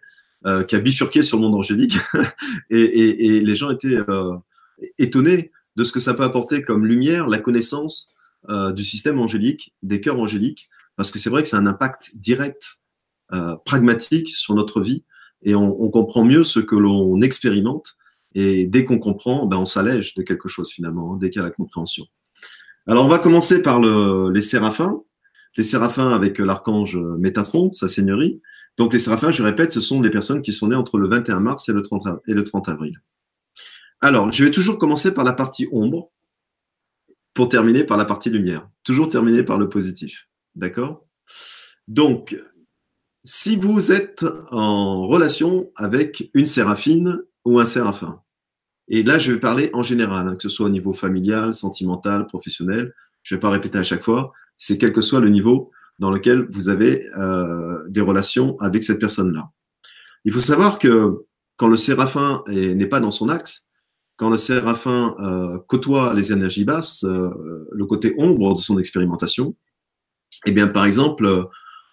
qui 0.69 0.77
a 0.77 0.79
bifurqué 0.79 1.23
sur 1.23 1.39
le 1.39 1.43
monde 1.43 1.55
angélique, 1.55 1.97
et, 2.71 3.41
les 3.41 3.55
gens 3.55 3.71
étaient 3.71 3.97
étonnés 4.99 5.53
de 5.77 5.85
ce 5.85 5.93
que 5.93 6.01
ça 6.01 6.15
peut 6.15 6.23
apporter 6.23 6.63
comme 6.63 6.87
lumière, 6.87 7.27
la 7.27 7.39
connaissance 7.39 8.13
euh, 8.49 8.73
du 8.73 8.85
système 8.85 9.19
angélique, 9.19 9.75
des 9.83 10.01
cœurs 10.01 10.21
angéliques, 10.21 10.69
parce 10.97 11.11
que 11.11 11.19
c'est 11.19 11.31
vrai 11.31 11.43
que 11.43 11.49
c'est 11.49 11.57
un 11.57 11.67
impact 11.67 12.17
direct, 12.17 12.81
euh, 13.33 13.57
pragmatique 13.65 14.29
sur 14.29 14.55
notre 14.55 14.81
vie, 14.81 15.05
et 15.43 15.55
on, 15.55 15.83
on, 15.83 15.91
comprend 15.91 16.25
mieux 16.25 16.45
ce 16.45 16.61
que 16.61 16.77
l'on 16.77 17.21
expérimente, 17.21 17.97
et 18.35 18.67
dès 18.67 18.85
qu'on 18.85 18.99
comprend, 18.99 19.47
ben 19.47 19.59
on 19.59 19.67
s'allège 19.67 20.15
de 20.15 20.23
quelque 20.23 20.49
chose 20.49 20.71
finalement, 20.71 21.15
hein, 21.15 21.19
dès 21.21 21.31
qu'il 21.31 21.41
y 21.41 21.45
a 21.45 21.49
la 21.49 21.53
compréhension. 21.53 22.07
Alors 22.87 23.05
on 23.05 23.09
va 23.09 23.19
commencer 23.19 23.63
par 23.63 23.81
le, 23.81 24.31
les 24.31 24.43
séraphins, 24.43 25.03
les 25.57 25.63
séraphins 25.63 26.11
avec 26.11 26.39
l'archange 26.39 26.97
Métatron, 26.97 27.73
sa 27.73 27.89
seigneurie. 27.89 28.41
Donc 28.77 28.93
les 28.93 28.99
séraphins, 28.99 29.33
je 29.33 29.43
répète, 29.43 29.71
ce 29.71 29.81
sont 29.81 30.03
les 30.03 30.11
personnes 30.11 30.43
qui 30.43 30.53
sont 30.53 30.69
nées 30.69 30.77
entre 30.77 30.99
le 30.99 31.09
21 31.09 31.41
mars 31.41 31.69
et 31.69 31.73
le 31.73 31.83
30, 31.83 32.21
et 32.27 32.35
le 32.35 32.45
30 32.45 32.69
avril. 32.69 33.01
Alors, 34.01 34.31
je 34.33 34.45
vais 34.45 34.51
toujours 34.51 34.79
commencer 34.79 35.15
par 35.15 35.25
la 35.25 35.33
partie 35.33 35.67
ombre, 35.73 36.11
pour 37.35 37.49
terminer 37.49 37.85
par 37.85 37.99
la 37.99 38.05
partie 38.05 38.31
lumière. 38.31 38.69
Toujours 38.85 39.09
terminer 39.09 39.43
par 39.43 39.59
le 39.59 39.69
positif. 39.69 40.29
D'accord? 40.55 41.05
Donc, 41.89 42.41
si 43.25 43.57
vous 43.57 43.93
êtes 43.93 44.25
en 44.51 45.07
relation 45.07 45.71
avec 45.75 46.31
une 46.33 46.47
séraphine 46.47 47.21
ou 47.45 47.59
un 47.59 47.65
séraphin, 47.65 48.23
et 48.89 49.03
là 49.03 49.19
je 49.19 49.33
vais 49.33 49.41
parler 49.41 49.71
en 49.73 49.83
général, 49.83 50.29
hein, 50.29 50.37
que 50.37 50.43
ce 50.43 50.49
soit 50.49 50.67
au 50.67 50.71
niveau 50.71 50.93
familial, 50.93 51.55
sentimental, 51.55 52.27
professionnel, 52.27 52.93
je 53.23 53.35
ne 53.35 53.39
vais 53.39 53.41
pas 53.41 53.51
répéter 53.51 53.79
à 53.79 53.83
chaque 53.83 54.05
fois, 54.05 54.33
c'est 54.57 54.79
quel 54.79 54.93
que 54.93 55.01
soit 55.01 55.21
le 55.21 55.31
niveau 55.31 55.71
dans 55.99 56.11
lequel 56.11 56.47
vous 56.51 56.69
avez 56.69 57.07
euh, 57.17 57.83
des 57.89 58.01
relations 58.01 58.59
avec 58.61 58.85
cette 58.85 58.99
personne-là. 58.99 59.51
Il 60.25 60.33
faut 60.33 60.41
savoir 60.41 60.79
que 60.79 61.25
quand 61.57 61.69
le 61.69 61.77
séraphin 61.77 62.43
n'est 62.49 62.87
pas 62.87 63.01
dans 63.01 63.13
son 63.13 63.29
axe, 63.29 63.69
quand 64.17 64.31
le 64.31 64.37
séraphin 64.37 65.15
euh, 65.19 65.59
côtoie 65.67 66.15
les 66.15 66.33
énergies 66.33 66.65
basses, 66.65 67.05
euh, 67.05 67.67
le 67.71 67.87
côté 67.87 68.15
ombre 68.19 68.55
de 68.55 68.61
son 68.61 68.79
expérimentation, 68.79 69.57
eh 70.47 70.53
bien, 70.53 70.69
par 70.69 70.85
exemple, 70.85 71.27
euh, 71.27 71.45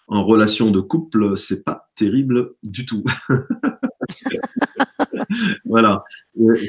en 0.07 0.23
relation 0.23 0.71
de 0.71 0.81
couple, 0.81 1.37
c'est 1.37 1.63
pas 1.63 1.89
terrible 1.95 2.53
du 2.63 2.85
tout. 2.85 3.03
voilà. 5.65 6.03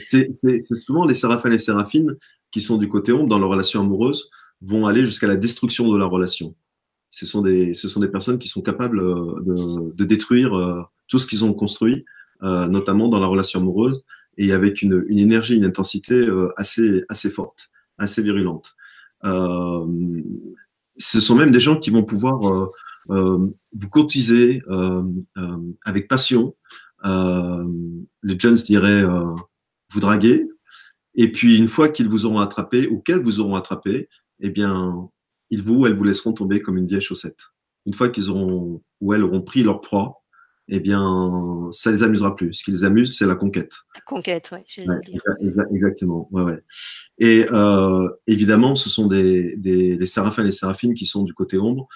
C'est 0.07 0.31
souvent 0.75 1.05
les 1.05 1.15
séraphins 1.15 1.49
et 1.49 1.53
les 1.53 1.59
séraphines 1.59 2.17
qui 2.51 2.61
sont 2.61 2.79
du 2.79 2.89
côté 2.89 3.13
ombre 3.13 3.29
dans 3.29 3.39
leur 3.39 3.51
relation 3.51 3.81
amoureuse 3.81 4.31
vont 4.61 4.87
aller 4.87 5.05
jusqu'à 5.05 5.27
la 5.27 5.37
destruction 5.37 5.91
de 5.93 5.99
la 5.99 6.07
relation. 6.07 6.55
Ce 7.11 7.27
sont 7.27 7.43
des, 7.43 7.75
ce 7.75 7.89
sont 7.89 8.01
des 8.01 8.09
personnes 8.09 8.39
qui 8.39 8.49
sont 8.49 8.63
capables 8.63 9.01
de, 9.01 9.93
de 9.93 10.05
détruire 10.05 10.53
tout 11.09 11.19
ce 11.19 11.27
qu'ils 11.27 11.45
ont 11.45 11.53
construit, 11.53 12.05
notamment 12.41 13.09
dans 13.09 13.21
la 13.21 13.27
relation 13.27 13.61
amoureuse, 13.61 14.05
et 14.39 14.53
avec 14.53 14.83
une, 14.83 15.05
une 15.09 15.19
énergie, 15.19 15.57
une 15.57 15.65
intensité 15.65 16.15
euh, 16.15 16.53
assez, 16.57 17.05
assez 17.09 17.31
forte, 17.31 17.71
assez 17.99 18.23
virulente. 18.23 18.75
Euh, 19.25 19.87
ce 20.97 21.21
sont 21.21 21.35
même 21.35 21.51
des 21.51 21.61
gens 21.61 21.77
qui 21.77 21.91
vont 21.91 22.05
pouvoir 22.05 22.47
euh, 22.47 22.67
euh 23.11 23.51
vous 23.75 23.89
courtiser 23.89 24.61
avec 25.87 26.07
passion. 26.07 26.55
Les 27.05 28.39
jeunes 28.39 28.55
diraient 28.55 29.05
vous 29.93 30.01
draguer. 30.01 30.47
Et 31.15 31.31
puis 31.31 31.59
une 31.59 31.69
fois 31.69 31.89
qu'ils 31.89 32.09
vous 32.09 32.25
auront 32.25 32.41
attrapé 32.41 32.89
ou 32.89 33.01
qu'elles 33.01 33.21
vous 33.21 33.41
auront 33.41 33.55
attrapé, 33.55 34.09
eh 34.41 34.51
bien, 34.51 35.09
ils 35.51 35.63
vous, 35.63 35.87
elles 35.87 35.95
vous 35.95 36.05
laisseront 36.05 36.33
tomber 36.33 36.63
comme 36.63 36.79
une 36.79 36.87
vieille 36.87 37.01
chaussette. 37.01 37.39
Une 37.85 37.95
fois 37.95 38.09
qu'ils 38.09 38.31
auront 38.31 38.83
ou 39.01 39.13
elles 39.13 39.23
auront 39.23 39.43
pris 39.43 39.63
leur 39.63 39.81
proie, 39.81 40.23
eh 40.69 40.81
bien, 40.81 41.69
ça 41.73 41.91
les 41.91 42.03
amusera 42.03 42.35
plus. 42.35 42.55
Ce 42.55 42.65
qui 42.65 42.71
les 42.71 42.85
amuse, 42.85 43.17
c'est 43.17 43.27
la 43.27 43.35
conquête. 43.35 43.75
La 43.95 44.01
conquête, 44.03 44.51
oui. 44.53 44.87
Ouais, 44.87 45.01
exactement. 45.73 46.29
Ouais, 46.31 46.43
ouais. 46.43 46.63
Et 47.19 47.47
euh, 47.51 48.09
évidemment, 48.27 48.75
ce 48.75 48.89
sont 48.89 49.07
des, 49.07 49.57
des 49.57 49.97
les 49.97 50.07
séraphins 50.07 50.43
et 50.43 50.47
les 50.47 50.53
séraphines 50.53 50.95
qui 50.95 51.05
sont 51.05 51.25
du 51.25 51.35
côté 51.35 51.59
ombre, 51.59 51.89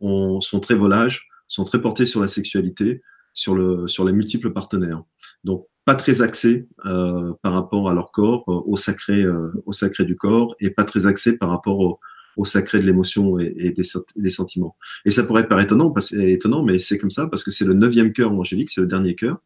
on, 0.00 0.40
sont 0.40 0.60
très 0.60 0.74
volages, 0.74 1.28
sont 1.48 1.64
très 1.64 1.80
portés 1.80 2.06
sur 2.06 2.20
la 2.20 2.28
sexualité, 2.28 3.02
sur, 3.34 3.54
le, 3.54 3.86
sur 3.86 4.04
les 4.04 4.12
multiples 4.12 4.52
partenaires. 4.52 5.02
Donc, 5.44 5.66
pas 5.84 5.94
très 5.94 6.22
axés 6.22 6.66
euh, 6.86 7.32
par 7.42 7.52
rapport 7.52 7.90
à 7.90 7.94
leur 7.94 8.10
corps, 8.10 8.44
euh, 8.48 8.62
au, 8.64 8.76
sacré, 8.76 9.22
euh, 9.22 9.52
au 9.66 9.72
sacré 9.72 10.04
du 10.04 10.16
corps, 10.16 10.54
et 10.60 10.70
pas 10.70 10.84
très 10.84 11.06
axés 11.06 11.36
par 11.36 11.50
rapport 11.50 11.78
au, 11.78 12.00
au 12.36 12.44
sacré 12.44 12.78
de 12.78 12.86
l'émotion 12.86 13.38
et, 13.38 13.72
des, 13.72 14.30
sentiments. 14.30 14.76
Et 15.04 15.10
ça 15.10 15.24
pourrait 15.24 15.46
paraître 15.46 15.68
étonnant, 15.68 15.90
parce, 15.90 16.12
étonnant 16.12 16.62
mais 16.62 16.78
c'est 16.78 16.98
comme 16.98 17.10
ça 17.10 17.26
parce 17.26 17.44
que 17.44 17.50
c'est 17.50 17.64
le 17.64 17.74
neuvième 17.74 18.12
cœur 18.12 18.32
angélique, 18.32 18.70
c'est 18.70 18.80
le 18.80 18.86
dernier 18.86 19.14
cœur. 19.14 19.38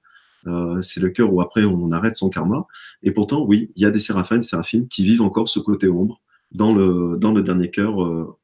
Euh, 0.47 0.81
c'est 0.83 1.01
le 1.01 1.11
cœur 1.11 1.33
où 1.33 1.41
après 1.41 1.65
on 1.65 1.91
arrête 1.91 2.17
son 2.17 2.31
karma. 2.31 2.67
Et 3.03 3.11
pourtant, 3.11 3.45
oui, 3.45 3.71
il 3.75 3.83
y 3.83 3.87
a 3.87 3.91
des 3.91 3.99
séraphins 3.99 4.37
et 4.37 4.39
des 4.39 4.47
séraphines 4.47 4.87
qui 4.89 5.05
vivent 5.05 5.23
encore 5.23 5.49
ce 5.49 5.59
côté 5.59 5.89
ombre 5.89 6.21
dans 6.53 6.75
le, 6.75 7.17
dans 7.19 7.33
le 7.33 7.43
dernier 7.43 7.71
cœur. 7.71 8.03
Euh, 8.03 8.37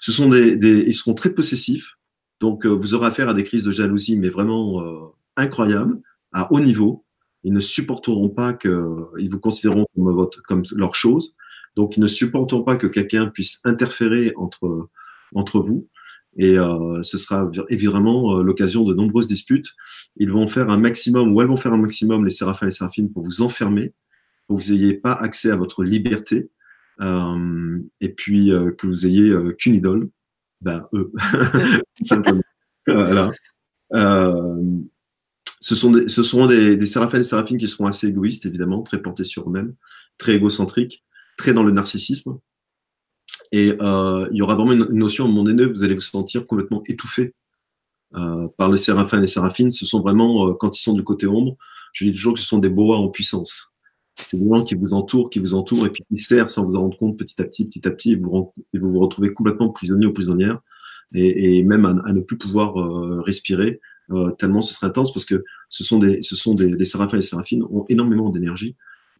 Ce 0.00 0.12
sont 0.12 0.28
des, 0.28 0.56
des, 0.56 0.80
ils 0.80 0.94
seront 0.94 1.14
très 1.14 1.30
possessifs. 1.30 1.96
Donc, 2.40 2.64
euh, 2.64 2.70
vous 2.70 2.94
aurez 2.94 3.06
affaire 3.06 3.28
à 3.28 3.34
des 3.34 3.44
crises 3.44 3.64
de 3.64 3.70
jalousie, 3.70 4.18
mais 4.18 4.30
vraiment 4.30 4.82
euh, 4.82 5.14
incroyables, 5.36 6.00
à 6.32 6.52
haut 6.52 6.60
niveau. 6.60 7.04
Ils 7.44 7.52
ne 7.52 7.60
supporteront 7.60 8.30
pas 8.30 8.52
que, 8.54 8.96
ils 9.18 9.30
vous 9.30 9.38
considéreront 9.38 9.86
comme, 9.94 10.12
votre, 10.12 10.42
comme 10.42 10.62
leur 10.74 10.94
chose. 10.94 11.34
Donc, 11.76 11.96
ils 11.96 12.00
ne 12.00 12.06
supporteront 12.06 12.62
pas 12.62 12.76
que 12.76 12.86
quelqu'un 12.86 13.26
puisse 13.26 13.60
interférer 13.64 14.32
entre, 14.36 14.88
entre 15.34 15.60
vous. 15.60 15.88
Et 16.36 16.58
euh, 16.58 17.02
ce 17.02 17.18
sera 17.18 17.50
évidemment 17.68 18.40
l'occasion 18.40 18.84
de 18.84 18.94
nombreuses 18.94 19.28
disputes. 19.28 19.68
Ils 20.16 20.30
vont 20.30 20.48
faire 20.48 20.70
un 20.70 20.78
maximum, 20.78 21.34
ou 21.34 21.40
elles 21.40 21.48
vont 21.48 21.56
faire 21.56 21.72
un 21.72 21.78
maximum, 21.78 22.24
les 22.24 22.30
séraphins 22.30 22.66
et 22.66 22.70
les 22.70 22.74
séraphines, 22.74 23.12
pour 23.12 23.24
vous 23.24 23.42
enfermer, 23.42 23.92
pour 24.46 24.58
que 24.58 24.64
vous 24.64 24.72
n'ayez 24.72 24.94
pas 24.94 25.12
accès 25.12 25.50
à 25.50 25.56
votre 25.56 25.84
liberté, 25.84 26.50
et 27.00 28.08
puis 28.10 28.52
que 28.78 28.86
vous 28.86 29.06
ayez 29.06 29.34
qu'une 29.58 29.74
idole, 29.74 30.10
ben 30.60 30.86
eux, 30.92 31.12
simplement. 32.02 32.42
voilà. 32.86 33.30
ce, 35.60 35.74
sont 35.74 35.90
des, 35.92 36.08
ce 36.08 36.22
seront 36.22 36.46
des, 36.46 36.76
des 36.76 36.86
séraphins 36.86 37.18
et 37.18 37.22
séraphines 37.22 37.58
qui 37.58 37.68
seront 37.68 37.86
assez 37.86 38.08
égoïstes, 38.08 38.46
évidemment, 38.46 38.82
très 38.82 39.00
portés 39.00 39.24
sur 39.24 39.48
eux-mêmes, 39.48 39.74
très 40.18 40.34
égocentriques, 40.34 41.04
très 41.36 41.54
dans 41.54 41.62
le 41.62 41.72
narcissisme. 41.72 42.38
Et 43.52 43.76
euh, 43.80 44.28
il 44.30 44.36
y 44.36 44.42
aura 44.42 44.54
vraiment 44.54 44.72
une, 44.72 44.86
notion 44.90 45.24
à 45.24 45.28
un 45.28 45.30
moment 45.30 45.44
donné, 45.44 45.64
vous 45.64 45.82
allez 45.82 45.94
vous 45.94 46.00
sentir 46.00 46.46
complètement 46.46 46.82
étouffé 46.86 47.34
euh, 48.16 48.48
par 48.56 48.70
les 48.70 48.76
séraphins 48.76 49.18
et 49.18 49.22
les 49.22 49.26
séraphines. 49.26 49.70
Ce 49.70 49.84
sont 49.84 50.00
vraiment, 50.00 50.48
euh, 50.48 50.54
quand 50.54 50.76
ils 50.76 50.82
sont 50.82 50.94
du 50.94 51.02
côté 51.02 51.26
ombre, 51.26 51.56
je 51.92 52.04
dis 52.04 52.12
toujours 52.12 52.34
que 52.34 52.40
ce 52.40 52.46
sont 52.46 52.58
des 52.58 52.70
boas 52.70 52.98
en 52.98 53.08
puissance. 53.08 53.69
C'est 54.26 54.38
des 54.38 54.48
gens 54.48 54.64
qui 54.64 54.74
vous 54.74 54.92
entourent, 54.94 55.30
qui 55.30 55.38
vous 55.38 55.54
entourent 55.54 55.86
et 55.86 55.90
puis 55.90 56.04
qui 56.08 56.18
serrent 56.18 56.50
sans 56.50 56.64
vous 56.64 56.76
en 56.76 56.82
rendre 56.82 56.98
compte 56.98 57.18
petit 57.18 57.40
à 57.40 57.44
petit, 57.44 57.64
petit 57.64 57.86
à 57.86 57.90
petit, 57.90 58.12
et 58.12 58.16
vous 58.16 58.52
vous, 58.74 58.98
retrouvez 58.98 59.32
complètement 59.32 59.70
prisonnier 59.70 60.06
ou 60.06 60.12
prisonnière 60.12 60.60
et, 61.12 61.62
même 61.64 61.86
à, 61.86 62.12
ne 62.12 62.20
plus 62.20 62.38
pouvoir 62.38 62.78
euh, 62.78 63.20
respirer 63.22 63.80
euh, 64.12 64.30
tellement 64.30 64.60
ce 64.60 64.72
serait 64.74 64.86
intense 64.86 65.12
parce 65.12 65.24
que 65.24 65.42
ce 65.68 65.82
sont 65.82 65.98
des, 65.98 66.20
les 66.70 66.84
séraphins 66.84 67.16
et 67.16 67.20
les 67.20 67.26
séraphines 67.26 67.64
ont 67.64 67.84
énormément 67.88 68.30
d'énergie 68.30 68.76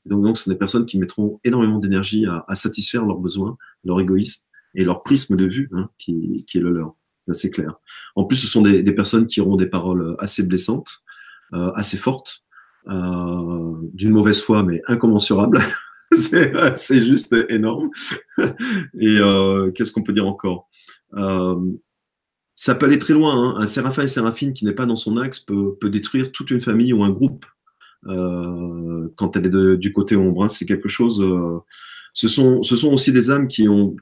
donc, 0.07 0.37
ce 0.37 0.45
sont 0.45 0.51
des 0.51 0.57
personnes 0.57 0.87
qui 0.87 0.99
mettront 0.99 1.41
énormément 1.45 1.79
d'énergie 1.79 2.27
à, 2.27 2.55
satisfaire 2.55 3.05
leurs 3.05 3.19
besoins, 3.19 3.57
leur 3.85 4.01
égoïsme 4.01 4.47
et 4.75 4.85
leur 4.85 5.03
prisme 5.03 5.37
de 5.37 5.47
vue 5.47 5.69
hein, 5.73 5.91
qui, 5.99 6.45
est 6.55 6.59
le 6.59 6.71
leur. 6.71 6.95
C'est 7.27 7.33
assez 7.33 7.51
clair. 7.51 7.75
En 8.17 8.25
plus, 8.25 8.37
ce 8.37 8.47
sont 8.47 8.63
des, 8.63 8.83
des, 8.83 8.93
personnes 8.93 9.27
qui 9.27 9.41
auront 9.41 9.57
des 9.57 9.67
paroles 9.67 10.17
assez 10.19 10.43
blessantes, 10.43 11.03
euh, 11.53 11.71
assez 11.75 11.99
fortes, 11.99 12.43
euh, 12.89 13.75
d'une 13.93 14.11
mauvaise 14.11 14.41
foi, 14.41 14.63
mais 14.63 14.81
incommensurable. 14.87 15.61
c'est 16.13 17.01
juste 17.01 17.35
énorme. 17.49 17.91
et 18.39 19.19
euh, 19.19 19.71
qu'est-ce 19.73 19.93
qu'on 19.93 20.03
peut 20.03 20.13
dire 20.13 20.27
encore? 20.27 20.69
Euh, 21.15 21.61
Ça 22.55 22.75
peut 22.75 22.87
aller 22.87 22.99
très 22.99 23.15
loin. 23.15 23.35
Hein. 23.35 23.55
Un 23.59 23.67
séraphin 23.67 24.03
et 24.03 24.07
séraphine 24.07 24.53
qui 24.53 24.65
n'est 24.65 24.73
pas 24.73 24.87
dans 24.87 24.97
son 24.97 25.19
axe 25.19 25.41
peut, 25.41 25.77
détruire 25.85 26.33
toute 26.33 26.51
une 26.51 26.61
famille 26.61 26.93
ou 26.93 27.05
un 27.05 27.11
groupe 27.11 27.47
quand 28.03 29.37
elle 29.37 29.47
est 29.47 29.51
de, 29.51 29.77
du 29.77 29.93
côté 29.93 30.17
ombre. 30.17 30.45
Hein, 30.45 30.49
c'est 30.49 30.65
quelque 30.65 30.89
chose. 30.89 31.23
Ce 32.15 32.29
sont, 32.29 32.63
aussi 32.85 33.13
des 33.13 33.31
âmes 33.31 33.47
qui 33.47 33.69
ont, 33.69 33.97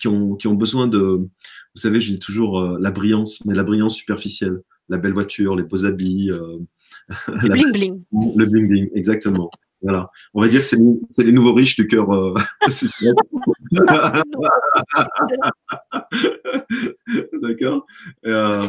besoin 0.54 0.86
de. 0.86 0.98
Vous 0.98 1.80
savez, 1.80 2.00
je 2.00 2.12
dis 2.12 2.20
toujours 2.20 2.78
la 2.78 2.90
brillance, 2.92 3.44
mais 3.44 3.54
la 3.54 3.64
brillance 3.64 3.96
superficielle, 3.96 4.62
la 4.88 4.98
belle 4.98 5.12
voiture, 5.12 5.56
les 5.56 5.64
beaux 5.64 5.84
habits, 5.84 6.30
le 7.28 7.48
bling 7.48 7.72
bling. 7.72 8.04
Le 8.36 8.46
bling 8.46 8.68
bling, 8.68 8.90
exactement. 8.94 9.50
Voilà. 9.82 10.10
On 10.34 10.42
va 10.42 10.48
dire 10.48 10.60
que 10.60 10.66
c'est 10.66 10.76
les, 10.76 11.24
les 11.24 11.32
nouveaux 11.32 11.54
riches 11.54 11.76
du 11.76 11.86
cœur. 11.86 12.12
Euh... 12.12 12.34
D'accord. 17.42 17.86
Euh, 18.26 18.66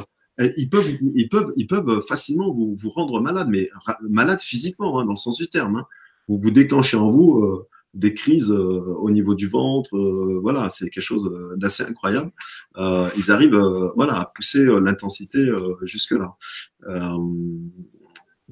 ils 0.57 0.69
peuvent, 0.69 0.89
ils 1.15 1.27
peuvent, 1.27 1.51
ils 1.57 1.67
peuvent 1.67 2.01
facilement 2.07 2.53
vous, 2.53 2.73
vous 2.75 2.89
rendre 2.91 3.19
malade, 3.21 3.47
mais 3.49 3.69
malade 4.01 4.39
physiquement, 4.39 4.99
hein, 4.99 5.05
dans 5.05 5.11
le 5.11 5.17
sens 5.17 5.37
du 5.37 5.49
terme. 5.49 5.75
Hein. 5.77 5.85
Vous 6.27 6.39
vous 6.41 6.51
déclenchez 6.51 6.95
en 6.95 7.09
vous 7.09 7.43
euh, 7.43 7.67
des 7.95 8.13
crises 8.13 8.51
au 8.51 9.09
niveau 9.09 9.33
du 9.33 9.47
ventre. 9.47 9.97
Voilà, 10.41 10.69
c'est 10.69 10.91
quelque 10.91 11.03
chose 11.03 11.27
d'assez 11.57 11.81
incroyable. 11.83 12.31
ils 12.77 13.31
arrivent, 13.31 13.59
voilà, 13.95 14.19
à 14.19 14.25
pousser 14.25 14.63
l'intensité 14.63 15.39
jusque 15.81 16.11
là. 16.11 16.35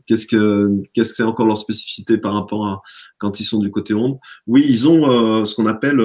Qu'est-ce 0.08 0.26
que 0.26 0.82
qu'est-ce 0.94 1.12
que 1.12 1.18
c'est 1.18 1.24
encore 1.24 1.46
leur 1.46 1.58
spécificité 1.58 2.18
par 2.18 2.34
rapport 2.34 2.66
à 2.66 2.82
quand 3.18 3.40
ils 3.40 3.44
sont 3.44 3.60
du 3.60 3.70
côté 3.70 3.94
ombre 3.94 4.20
Oui, 4.48 4.66
ils 4.68 4.88
ont 4.88 5.46
ce 5.46 5.54
qu'on 5.54 5.68
appelle, 5.68 6.02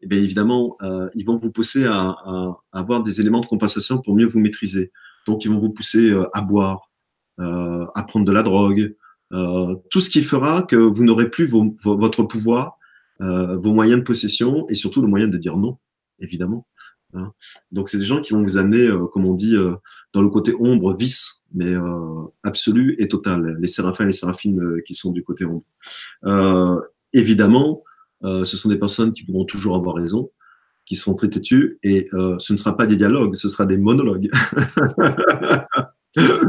eh 0.00 0.06
bien 0.06 0.18
évidemment, 0.18 0.76
ils 1.14 1.24
vont 1.24 1.36
vous 1.36 1.50
pousser 1.50 1.86
à, 1.86 2.16
à, 2.24 2.58
avoir 2.72 3.02
des 3.02 3.20
éléments 3.20 3.40
de 3.40 3.46
compensation 3.46 4.02
pour 4.02 4.14
mieux 4.14 4.26
vous 4.26 4.40
maîtriser. 4.40 4.92
Donc, 5.28 5.44
ils 5.44 5.50
vont 5.50 5.58
vous 5.58 5.70
pousser 5.70 6.10
euh, 6.10 6.24
à 6.32 6.40
boire, 6.40 6.90
euh, 7.38 7.84
à 7.94 8.02
prendre 8.04 8.24
de 8.24 8.32
la 8.32 8.42
drogue, 8.42 8.96
euh, 9.34 9.76
tout 9.90 10.00
ce 10.00 10.08
qui 10.08 10.22
fera 10.22 10.62
que 10.62 10.76
vous 10.76 11.04
n'aurez 11.04 11.28
plus 11.28 11.46
votre 11.84 12.22
pouvoir, 12.22 12.78
vos 13.20 13.74
moyens 13.74 13.98
de 13.98 14.04
possession 14.04 14.64
et 14.68 14.76
surtout 14.76 15.02
le 15.02 15.08
moyen 15.08 15.26
de 15.26 15.36
dire 15.36 15.56
non, 15.56 15.78
évidemment. 16.20 16.66
Hein. 17.14 17.32
Donc, 17.72 17.88
c'est 17.88 17.98
des 17.98 18.04
gens 18.04 18.20
qui 18.20 18.32
vont 18.32 18.42
vous 18.42 18.56
amener, 18.56 18.88
comme 19.12 19.26
on 19.26 19.34
dit, 19.34 19.56
dans 20.14 20.22
le 20.22 20.30
côté 20.30 20.54
ombre, 20.58 20.96
vice, 20.96 21.37
mais 21.54 21.74
absolu 22.42 22.96
et 22.98 23.08
total. 23.08 23.56
Les 23.60 23.68
séraphins 23.68 24.04
et 24.04 24.08
les 24.08 24.12
séraphines 24.12 24.82
qui 24.86 24.94
sont 24.94 25.12
du 25.12 25.22
côté 25.22 25.44
ombre. 25.44 25.64
évidemment, 27.12 27.82
ce 28.22 28.44
sont 28.44 28.68
des 28.68 28.78
personnes 28.78 29.12
qui 29.12 29.24
pourront 29.24 29.44
toujours 29.44 29.76
avoir 29.76 29.96
raison, 29.96 30.30
qui 30.88 30.96
seront 30.96 31.14
très 31.14 31.28
têtus 31.28 31.78
et 31.82 32.08
euh, 32.14 32.36
ce 32.38 32.54
ne 32.54 32.58
sera 32.58 32.74
pas 32.76 32.86
des 32.86 32.96
dialogues, 32.96 33.34
ce 33.34 33.50
sera 33.50 33.66
des 33.66 33.76
monologues. 33.76 34.30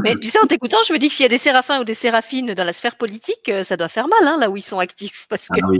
Mais 0.02 0.16
tu 0.16 0.28
sais, 0.28 0.38
en 0.42 0.46
t'écoutant, 0.46 0.78
je 0.88 0.94
me 0.94 0.98
dis 0.98 1.08
que 1.08 1.14
s'il 1.14 1.24
y 1.24 1.26
a 1.26 1.28
des 1.28 1.36
séraphins 1.38 1.80
ou 1.80 1.84
des 1.84 1.94
séraphines 1.94 2.54
dans 2.54 2.64
la 2.64 2.72
sphère 2.72 2.96
politique, 2.96 3.50
euh, 3.50 3.62
ça 3.62 3.76
doit 3.76 3.88
faire 3.88 4.08
mal, 4.08 4.26
hein, 4.26 4.38
là 4.40 4.50
où 4.50 4.56
ils 4.56 4.62
sont 4.62 4.78
actifs. 4.78 5.26
Parce 5.28 5.48
que, 5.48 5.60
ah 5.62 5.68
ah 5.68 5.76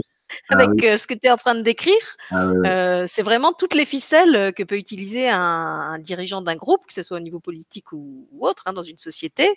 avec 0.49 0.83
euh, 0.83 0.97
ce 0.97 1.07
que 1.07 1.13
tu 1.13 1.27
es 1.27 1.31
en 1.31 1.37
train 1.37 1.55
de 1.55 1.61
décrire, 1.61 1.93
ah 2.29 2.47
euh, 2.65 3.05
c'est 3.07 3.23
vraiment 3.23 3.53
toutes 3.53 3.73
les 3.73 3.85
ficelles 3.85 4.53
que 4.53 4.63
peut 4.63 4.77
utiliser 4.77 5.29
un, 5.29 5.39
un 5.39 5.99
dirigeant 5.99 6.41
d'un 6.41 6.55
groupe, 6.55 6.85
que 6.87 6.93
ce 6.93 7.03
soit 7.03 7.17
au 7.17 7.21
niveau 7.21 7.39
politique 7.39 7.91
ou, 7.91 8.27
ou 8.31 8.47
autre, 8.47 8.63
hein, 8.65 8.73
dans 8.73 8.83
une 8.83 8.97
société, 8.97 9.49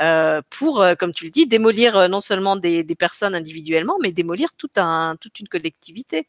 euh, 0.00 0.40
pour, 0.50 0.84
comme 0.98 1.12
tu 1.12 1.24
le 1.24 1.30
dis, 1.30 1.46
démolir 1.46 2.08
non 2.08 2.20
seulement 2.20 2.56
des, 2.56 2.84
des 2.84 2.94
personnes 2.94 3.34
individuellement, 3.34 3.96
mais 4.02 4.12
démolir 4.12 4.48
tout 4.56 4.70
un, 4.76 5.16
toute 5.20 5.40
une 5.40 5.48
collectivité. 5.48 6.28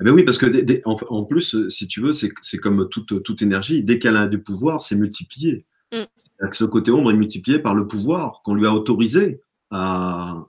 Eh 0.00 0.04
ben 0.04 0.12
oui, 0.12 0.24
parce 0.24 0.38
que 0.38 0.46
en, 0.84 1.24
plus, 1.24 1.54
euh, 1.54 1.70
si 1.70 1.88
tu 1.88 2.00
veux, 2.00 2.12
c'est 2.12 2.58
comme 2.58 2.88
toute, 2.88 3.22
toute 3.22 3.42
énergie. 3.42 3.82
Dès 3.82 3.98
qu'elle 3.98 4.16
a 4.16 4.26
du 4.26 4.42
pouvoir, 4.42 4.82
c'est 4.82 4.96
multiplié. 4.96 5.64
Mm. 5.92 6.50
Ce 6.52 6.64
côté 6.64 6.90
ombre 6.90 7.12
est 7.12 7.16
multiplié 7.16 7.58
par 7.58 7.74
le 7.74 7.86
pouvoir 7.86 8.42
qu'on 8.44 8.54
lui 8.54 8.66
a 8.66 8.74
autorisé 8.74 9.40
à, 9.70 10.44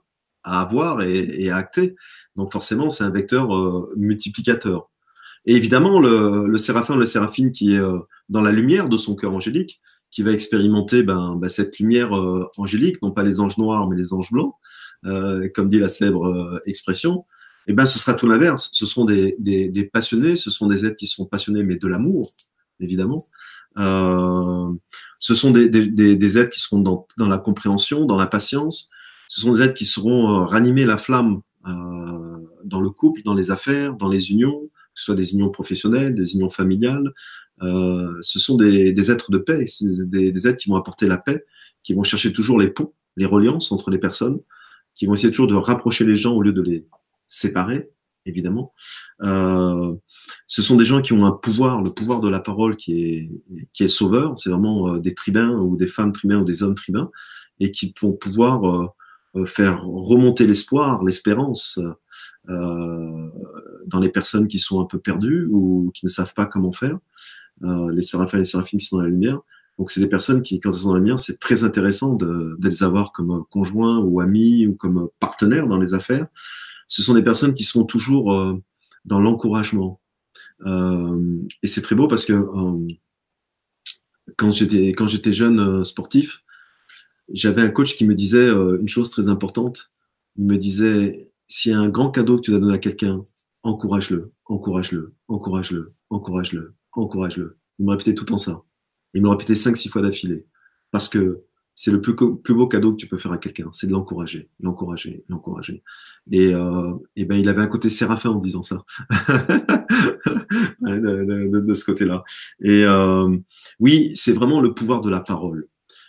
à 0.48 0.60
avoir 0.60 1.02
et, 1.02 1.44
et, 1.44 1.50
à 1.50 1.56
acter. 1.56 1.96
Donc 2.36 2.52
forcément, 2.52 2.90
c'est 2.90 3.04
un 3.04 3.10
vecteur 3.10 3.54
euh, 3.54 3.92
multiplicateur. 3.96 4.90
Et 5.46 5.54
évidemment, 5.56 6.00
le, 6.00 6.46
le 6.46 6.58
séraphin 6.58 6.98
ou 6.98 7.04
séraphine 7.04 7.52
qui 7.52 7.74
est 7.74 7.78
euh, 7.78 7.98
dans 8.28 8.42
la 8.42 8.52
lumière 8.52 8.88
de 8.88 8.96
son 8.96 9.14
cœur 9.16 9.32
angélique, 9.32 9.80
qui 10.10 10.22
va 10.22 10.32
expérimenter 10.32 11.02
ben, 11.02 11.36
ben 11.36 11.48
cette 11.48 11.78
lumière 11.78 12.12
angélique, 12.56 13.02
non 13.02 13.10
pas 13.10 13.22
les 13.22 13.40
anges 13.40 13.58
noirs, 13.58 13.86
mais 13.88 13.96
les 13.96 14.14
anges 14.14 14.32
blancs, 14.32 14.54
comme 15.54 15.68
dit 15.68 15.78
la 15.78 15.90
célèbre 15.90 16.62
expression, 16.64 17.26
eh 17.68 17.74
ben, 17.74 17.84
ce 17.84 17.98
sera 17.98 18.14
tout 18.14 18.26
l'inverse. 18.26 18.70
Ce 18.72 18.86
sont 18.86 19.04
des, 19.04 19.90
passionnés, 19.92 20.36
ce 20.36 20.50
sont 20.50 20.66
des 20.66 20.86
êtres 20.86 20.96
qui 20.96 21.06
sont 21.06 21.26
passionnés, 21.26 21.62
mais 21.62 21.76
de 21.76 21.86
l'amour, 21.86 22.26
évidemment. 22.80 23.22
Euh, 23.78 24.72
ce 25.20 25.34
sont 25.34 25.50
des, 25.50 26.38
êtres 26.38 26.50
qui 26.50 26.60
seront 26.60 26.80
dans, 26.80 27.06
la 27.18 27.36
compréhension, 27.36 28.06
dans 28.06 28.16
la 28.16 28.26
patience. 28.26 28.90
Ce 29.28 29.42
sont 29.42 29.52
des 29.52 29.62
êtres 29.62 29.74
qui 29.74 29.84
seront 29.84 30.28
euh, 30.30 30.44
ranimer 30.44 30.84
la 30.84 30.96
flamme 30.96 31.40
euh, 31.66 32.38
dans 32.64 32.80
le 32.80 32.90
couple, 32.90 33.22
dans 33.24 33.34
les 33.34 33.50
affaires, 33.50 33.94
dans 33.94 34.08
les 34.08 34.32
unions, 34.32 34.60
que 34.60 35.00
ce 35.00 35.04
soit 35.04 35.14
des 35.14 35.32
unions 35.32 35.50
professionnelles, 35.50 36.14
des 36.14 36.34
unions 36.34 36.50
familiales. 36.50 37.12
Euh, 37.62 38.16
ce 38.20 38.38
sont 38.38 38.56
des, 38.56 38.92
des 38.92 39.10
êtres 39.10 39.30
de 39.30 39.38
paix, 39.38 39.64
des, 39.80 40.46
êtres 40.46 40.58
qui 40.58 40.68
vont 40.68 40.76
apporter 40.76 41.06
la 41.06 41.18
paix, 41.18 41.44
qui 41.82 41.94
vont 41.94 42.02
chercher 42.02 42.32
toujours 42.32 42.58
les 42.58 42.68
ponts, 42.68 42.92
les 43.16 43.26
reliances 43.26 43.72
entre 43.72 43.90
les 43.90 43.98
personnes, 43.98 44.40
qui 44.94 45.06
vont 45.06 45.14
essayer 45.14 45.30
toujours 45.30 45.48
de 45.48 45.56
rapprocher 45.56 46.04
les 46.04 46.16
gens 46.16 46.34
au 46.34 46.42
lieu 46.42 46.52
de 46.52 46.62
les, 46.62 46.86
séparés, 47.26 47.90
évidemment. 48.26 48.74
Euh, 49.22 49.94
ce 50.46 50.62
sont 50.62 50.76
des 50.76 50.84
gens 50.84 51.02
qui 51.02 51.12
ont 51.12 51.26
un 51.26 51.32
pouvoir, 51.32 51.82
le 51.82 51.90
pouvoir 51.90 52.20
de 52.20 52.28
la 52.28 52.40
parole 52.40 52.76
qui 52.76 53.04
est, 53.04 53.30
qui 53.72 53.84
est 53.84 53.88
sauveur. 53.88 54.38
C'est 54.38 54.50
vraiment 54.50 54.94
euh, 54.94 54.98
des 54.98 55.14
tribuns 55.14 55.58
ou 55.58 55.76
des 55.76 55.86
femmes 55.86 56.12
tribuns 56.12 56.40
ou 56.40 56.44
des 56.44 56.62
hommes 56.62 56.74
tribuns 56.74 57.10
et 57.60 57.70
qui 57.70 57.92
vont 58.00 58.12
pouvoir 58.12 58.94
faire 59.46 59.84
remonter 59.84 60.46
l'espoir, 60.46 61.04
l'espérance 61.04 61.78
dans 62.46 64.00
les 64.00 64.08
personnes 64.08 64.48
qui 64.48 64.58
sont 64.58 64.80
un 64.80 64.84
peu 64.84 64.98
perdues 64.98 65.46
ou 65.50 65.90
qui 65.94 66.06
ne 66.06 66.10
savent 66.10 66.34
pas 66.34 66.46
comment 66.46 66.72
faire. 66.72 66.98
Euh, 67.64 67.90
les 67.92 68.02
séraphins 68.02 68.38
et 68.38 68.40
les 68.40 68.44
séraphines 68.44 68.78
qui 68.78 68.86
sont 68.86 68.98
dans 68.98 69.02
la 69.02 69.08
lumière. 69.08 69.40
Donc, 69.78 69.90
c'est 69.90 70.00
des 70.00 70.08
personnes 70.08 70.42
qui, 70.42 70.60
quand 70.60 70.70
elles 70.70 70.78
sont 70.78 70.88
dans 70.88 70.94
la 70.94 71.00
lumière, 71.00 71.18
c'est 71.18 71.38
très 71.38 71.64
intéressant 71.64 72.14
de, 72.14 72.56
les 72.62 72.82
avoir 72.82 73.12
comme 73.12 73.44
conjoints 73.50 73.98
ou 73.98 74.20
amis 74.20 74.66
ou 74.66 74.74
comme 74.74 75.08
partenaires 75.20 75.66
dans 75.66 75.78
les 75.78 75.94
affaires. 75.94 76.26
Ce 76.86 77.02
sont 77.02 77.14
des 77.14 77.22
personnes 77.22 77.54
qui 77.54 77.64
sont 77.64 77.84
toujours 77.84 78.34
euh, 78.34 78.60
dans 79.04 79.20
l'encouragement. 79.20 80.00
Euh, 80.66 81.38
et 81.62 81.66
c'est 81.66 81.82
très 81.82 81.94
beau 81.94 82.08
parce 82.08 82.24
que 82.24 82.32
euh, 82.32 82.88
quand 84.36 84.52
j'étais 84.52 85.32
jeune 85.32 85.60
euh, 85.60 85.84
sportif, 85.84 86.42
j'avais 87.32 87.62
un 87.62 87.68
coach 87.68 87.94
qui 87.96 88.06
me 88.06 88.14
disait 88.14 88.48
une 88.48 88.88
chose 88.88 89.10
très 89.10 89.28
importante. 89.28 89.92
Il 90.36 90.44
me 90.44 90.56
disait 90.56 91.30
s'il 91.48 91.72
y 91.72 91.74
a 91.74 91.78
un 91.80 91.88
grand 91.88 92.10
cadeau 92.10 92.36
que 92.36 92.42
tu 92.42 92.50
dois 92.50 92.60
donner 92.60 92.74
à 92.74 92.78
quelqu'un, 92.78 93.22
encourage-le, 93.62 94.32
encourage-le, 94.44 95.14
encourage-le, 95.28 95.94
encourage-le, 96.10 96.74
encourage-le. 96.92 97.58
Il 97.78 97.86
me 97.86 97.90
répétait 97.90 98.14
tout 98.14 98.24
le 98.24 98.28
temps 98.28 98.38
ça. 98.38 98.62
Il 99.14 99.22
me 99.22 99.26
le 99.26 99.30
répétait 99.30 99.54
cinq, 99.54 99.76
six 99.76 99.88
fois 99.88 100.02
d'affilée. 100.02 100.46
Parce 100.90 101.08
que 101.08 101.42
c'est 101.74 101.90
le 101.92 102.00
plus, 102.00 102.14
beau 102.14 102.66
cadeau 102.66 102.92
que 102.92 102.96
tu 102.96 103.06
peux 103.06 103.18
faire 103.18 103.30
à 103.30 103.38
quelqu'un, 103.38 103.68
c'est 103.70 103.86
de 103.86 103.92
l'encourager, 103.92 104.50
l'encourager, 104.58 105.24
l'encourager. 105.28 105.84
Et, 106.30 106.52
euh, 106.52 106.92
et, 107.14 107.24
ben 107.24 107.36
il 107.36 107.48
avait 107.48 107.62
un 107.62 107.68
côté 107.68 107.88
séraphin 107.88 108.30
en 108.30 108.40
disant 108.40 108.62
ça, 108.62 108.84
de, 110.80 110.98
de, 110.98 111.60
de, 111.60 111.74
ce 111.74 111.84
côté-là. 111.84 112.24
Et 112.60 112.84
euh, 112.84 113.36
oui, 113.78 114.10
c'est 114.16 114.32
vraiment 114.32 114.60
le 114.60 114.74
pouvoir 114.74 115.02
de 115.02 115.10
la 115.10 115.20
parole. 115.20 115.68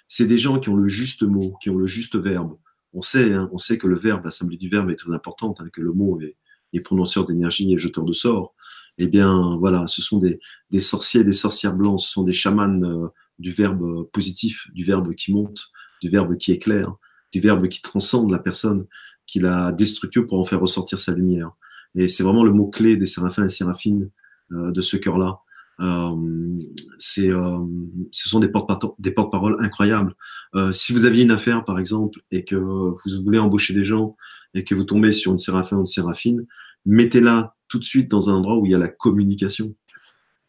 C'est 0.10 0.28
des 0.28 0.38
gens 0.38 0.60
qui 0.60 0.68
ont 0.68 0.76
le 0.76 0.90
juste 0.90 1.24
mot, 1.24 1.56
qui 1.62 1.70
ont 1.70 1.78
le 1.78 1.88
juste 1.88 2.18
verbe. 2.18 2.58
On 2.92 3.02
sait, 3.02 3.34
hein, 3.34 3.50
on 3.54 3.58
sait 3.58 3.78
que 3.78 3.88
le 3.88 3.96
verbe, 3.96 4.26
l'assemblée 4.26 4.58
du 4.58 4.68
verbe 4.68 4.90
est 4.90 4.96
très 4.96 5.14
importante, 5.14 5.62
hein, 5.62 5.70
que 5.72 5.82
le 5.82 5.94
mot 5.94 6.20
est, 6.20 6.36
est 6.74 6.82
prononceur 6.82 7.26
d'énergie 7.26 7.72
et 7.72 7.78
jeteur 7.78 8.04
de 8.04 8.12
sort 8.12 8.54
eh 9.00 9.08
bien, 9.08 9.58
voilà, 9.60 9.88
ce 9.88 10.02
sont 10.02 10.20
des, 10.20 10.40
des 10.72 10.82
sorciers, 10.82 11.24
des 11.24 11.34
sorcières 11.34 11.74
blancs, 11.74 12.02
ce 12.02 12.10
sont 12.10 12.24
des 12.24 12.34
chamans 12.34 12.82
euh, 12.84 13.08
du 13.40 13.50
verbe 13.50 14.10
positif, 14.12 14.68
du 14.74 14.84
verbe 14.84 15.16
qui 15.16 15.34
monte, 15.34 15.72
du 16.02 16.10
verbe 16.10 16.36
qui 16.38 16.52
éclaire, 16.52 16.94
du 17.32 17.40
verbe 17.40 17.70
qui 17.70 17.82
transcende 17.82 18.30
la 18.30 18.40
personne, 18.40 18.86
qui 19.26 19.40
la 19.40 19.72
déstructure 19.72 20.28
pour 20.28 20.38
en 20.38 20.44
faire 20.44 20.60
ressortir 20.60 21.00
sa 21.00 21.14
lumière. 21.14 21.52
Et 21.96 22.10
c'est 22.10 22.24
vraiment 22.24 22.44
le 22.44 22.52
mot-clé 22.52 22.98
des 22.98 23.06
séraphins 23.06 23.46
et 23.46 23.50
séraphines 23.50 24.10
euh, 24.52 24.72
de 24.72 24.82
ce 24.82 24.98
cœur-là. 24.98 25.40
Euh, 25.82 26.58
c'est, 26.98 27.30
euh, 27.30 27.60
ce 28.12 28.30
sont 28.30 28.40
des 28.40 28.50
porte-paroles 28.50 29.56
incroyables. 29.60 30.14
Euh, 30.56 30.72
si 30.72 30.94
vous 30.94 31.06
aviez 31.06 31.24
une 31.24 31.32
affaire, 31.32 31.64
par 31.64 31.80
exemple, 31.80 32.20
et 32.32 32.44
que 32.44 32.56
vous 32.56 32.98
voulez 33.24 33.40
embaucher 33.40 33.74
des 33.74 33.86
gens, 33.86 34.16
et 34.54 34.64
que 34.64 34.76
vous 34.76 34.84
tombez 34.84 35.12
sur 35.12 35.32
une 35.32 35.38
séraphin 35.38 35.78
ou 35.78 35.82
une 35.82 35.86
séraphine, 35.86 36.46
mettez-la 36.86 37.56
tout 37.68 37.80
de 37.80 37.84
suite 37.84 38.10
dans 38.10 38.30
un 38.30 38.34
endroit 38.34 38.58
où 38.58 38.66
il 38.66 38.72
y 38.72 38.76
a 38.76 38.80
la 38.80 38.88
communication, 38.88 39.76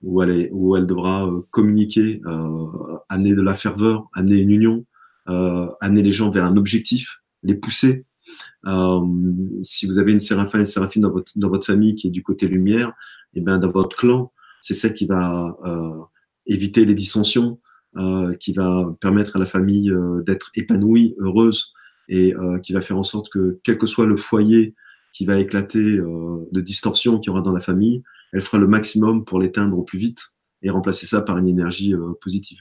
où 0.03 0.23
elle, 0.23 0.87
devra 0.87 1.31
communiquer, 1.51 2.23
amener 3.11 3.35
de 3.35 3.43
la 3.43 3.55
ferveur, 3.55 4.09
amener 4.15 4.37
une 4.37 4.51
union, 4.51 4.87
amener 5.27 6.03
les 6.03 6.13
gens 6.13 6.31
vers 6.31 6.47
un 6.47 6.57
objectif, 6.57 7.21
les 7.43 7.55
pousser. 7.55 8.07
Si 9.63 9.87
vous 9.87 9.99
avez 9.99 10.13
une 10.13 10.21
séraphin 10.21 10.59
et 10.59 10.63
une 10.63 10.67
séraphine 10.67 11.03
dans 11.03 11.11
votre, 11.11 11.33
dans 11.37 11.51
votre 11.51 11.67
famille 11.67 11.95
qui 11.95 12.07
est 12.07 12.11
du 12.11 12.23
côté 12.23 12.49
lumière, 12.49 12.95
et 13.35 13.39
eh 13.39 13.41
bien 13.43 13.59
dans 13.59 13.71
votre 13.71 13.95
clan, 13.95 14.33
c'est 14.61 14.75
celle 14.75 14.95
qui 14.95 15.07
va 15.07 15.57
euh, 15.65 16.03
éviter 16.47 16.85
les 16.85 16.95
dissensions, 16.95 17.61
euh, 17.97 18.35
qui 18.35 18.53
va 18.53 18.95
permettre 19.01 19.37
à 19.37 19.39
la 19.39 19.47
famille 19.47 19.93
d'être 20.27 20.51
épanouie, 20.55 21.15
heureuse, 21.19 21.73
et 22.09 22.35
qui 22.65 22.73
va 22.73 22.81
faire 22.81 22.99
en 22.99 23.05
sorte 23.05 23.29
que, 23.31 23.61
quel 23.63 23.79
que 23.79 23.87
soit 23.87 24.07
le 24.07 24.17
foyer 24.17 24.75
qui 25.13 25.27
va 25.27 25.39
éclater 25.39 25.79
euh, 25.79 26.49
de 26.53 26.61
distorsion 26.61 27.19
qu'il 27.19 27.29
y 27.29 27.31
aura 27.31 27.43
dans 27.43 27.53
la 27.53 27.61
famille, 27.61 28.03
elle 28.33 28.41
fera 28.41 28.59
le 28.59 28.69
maximum 28.69 29.25
pour 29.25 29.41
l'éteindre 29.41 29.79
au 29.79 29.83
plus 29.83 29.99
vite 29.99 30.33
et 30.63 30.71
remplacer 30.71 31.07
ça 31.07 31.23
par 31.23 31.39
une 31.39 31.49
énergie 31.49 31.95
euh, 31.95 32.13
positive. 32.21 32.61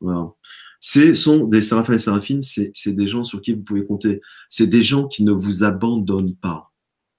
Voilà. 0.00 0.24
Ce 0.80 1.12
sont 1.12 1.44
des 1.44 1.60
séraphins 1.60 1.94
et 1.94 1.98
séraphines, 1.98 2.40
c'est 2.40 2.72
des 2.86 3.06
gens 3.06 3.22
sur 3.22 3.42
qui 3.42 3.52
vous 3.52 3.62
pouvez 3.62 3.84
compter. 3.84 4.22
C'est 4.48 4.66
des 4.66 4.82
gens 4.82 5.08
qui 5.08 5.24
ne 5.24 5.32
vous 5.32 5.62
abandonnent 5.62 6.36
pas. 6.40 6.62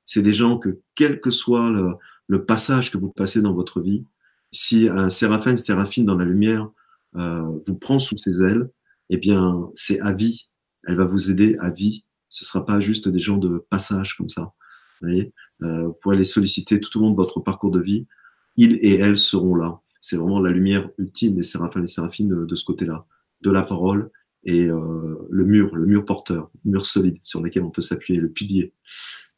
C'est 0.05 0.23
des 0.23 0.34
gens 0.34 0.57
que, 0.57 0.79
quel 0.95 1.21
que 1.21 1.29
soit 1.29 1.69
le, 1.69 1.93
le, 2.25 2.43
passage 2.43 2.91
que 2.91 2.97
vous 2.97 3.12
passez 3.12 3.39
dans 3.39 3.53
votre 3.53 3.79
vie, 3.79 4.03
si 4.51 4.87
un 4.87 5.09
séraphin, 5.09 5.51
une 5.51 5.55
séraphine 5.55 6.05
dans 6.05 6.15
la 6.15 6.25
lumière 6.25 6.69
euh, 7.15 7.59
vous 7.65 7.75
prend 7.75 7.99
sous 7.99 8.17
ses 8.17 8.41
ailes, 8.41 8.69
eh 9.09 9.17
bien, 9.17 9.69
c'est 9.73 9.99
à 9.99 10.13
vie. 10.13 10.49
Elle 10.83 10.95
va 10.95 11.05
vous 11.05 11.31
aider 11.31 11.55
à 11.59 11.69
vie. 11.69 12.05
Ce 12.29 12.43
ne 12.43 12.47
sera 12.47 12.65
pas 12.65 12.79
juste 12.79 13.09
des 13.09 13.19
gens 13.19 13.37
de 13.37 13.65
passage 13.69 14.15
comme 14.15 14.29
ça. 14.29 14.53
Vous, 15.01 15.07
voyez 15.07 15.33
euh, 15.63 15.87
vous 15.87 15.93
pourrez 16.01 16.17
les 16.17 16.23
solliciter 16.23 16.79
tout 16.79 16.97
au 16.97 17.01
long 17.01 17.11
de 17.11 17.15
votre 17.15 17.39
parcours 17.39 17.71
de 17.71 17.81
vie. 17.81 18.07
Ils 18.55 18.77
et 18.81 18.95
elles 18.95 19.17
seront 19.17 19.55
là. 19.55 19.79
C'est 19.99 20.17
vraiment 20.17 20.39
la 20.39 20.49
lumière 20.49 20.89
ultime 20.97 21.35
des 21.35 21.43
séraphins 21.43 21.83
et 21.83 21.87
séraphines 21.87 22.29
de, 22.29 22.45
de 22.45 22.55
ce 22.55 22.65
côté-là, 22.65 23.05
de 23.41 23.51
la 23.51 23.61
parole 23.61 24.09
et 24.43 24.65
euh, 24.65 25.27
le 25.29 25.45
mur, 25.45 25.75
le 25.75 25.85
mur 25.85 26.05
porteur, 26.05 26.49
le 26.65 26.71
mur 26.71 26.85
solide 26.85 27.17
sur 27.23 27.41
lequel 27.41 27.63
on 27.63 27.69
peut 27.69 27.81
s'appuyer, 27.81 28.19
le 28.19 28.29
pilier. 28.29 28.73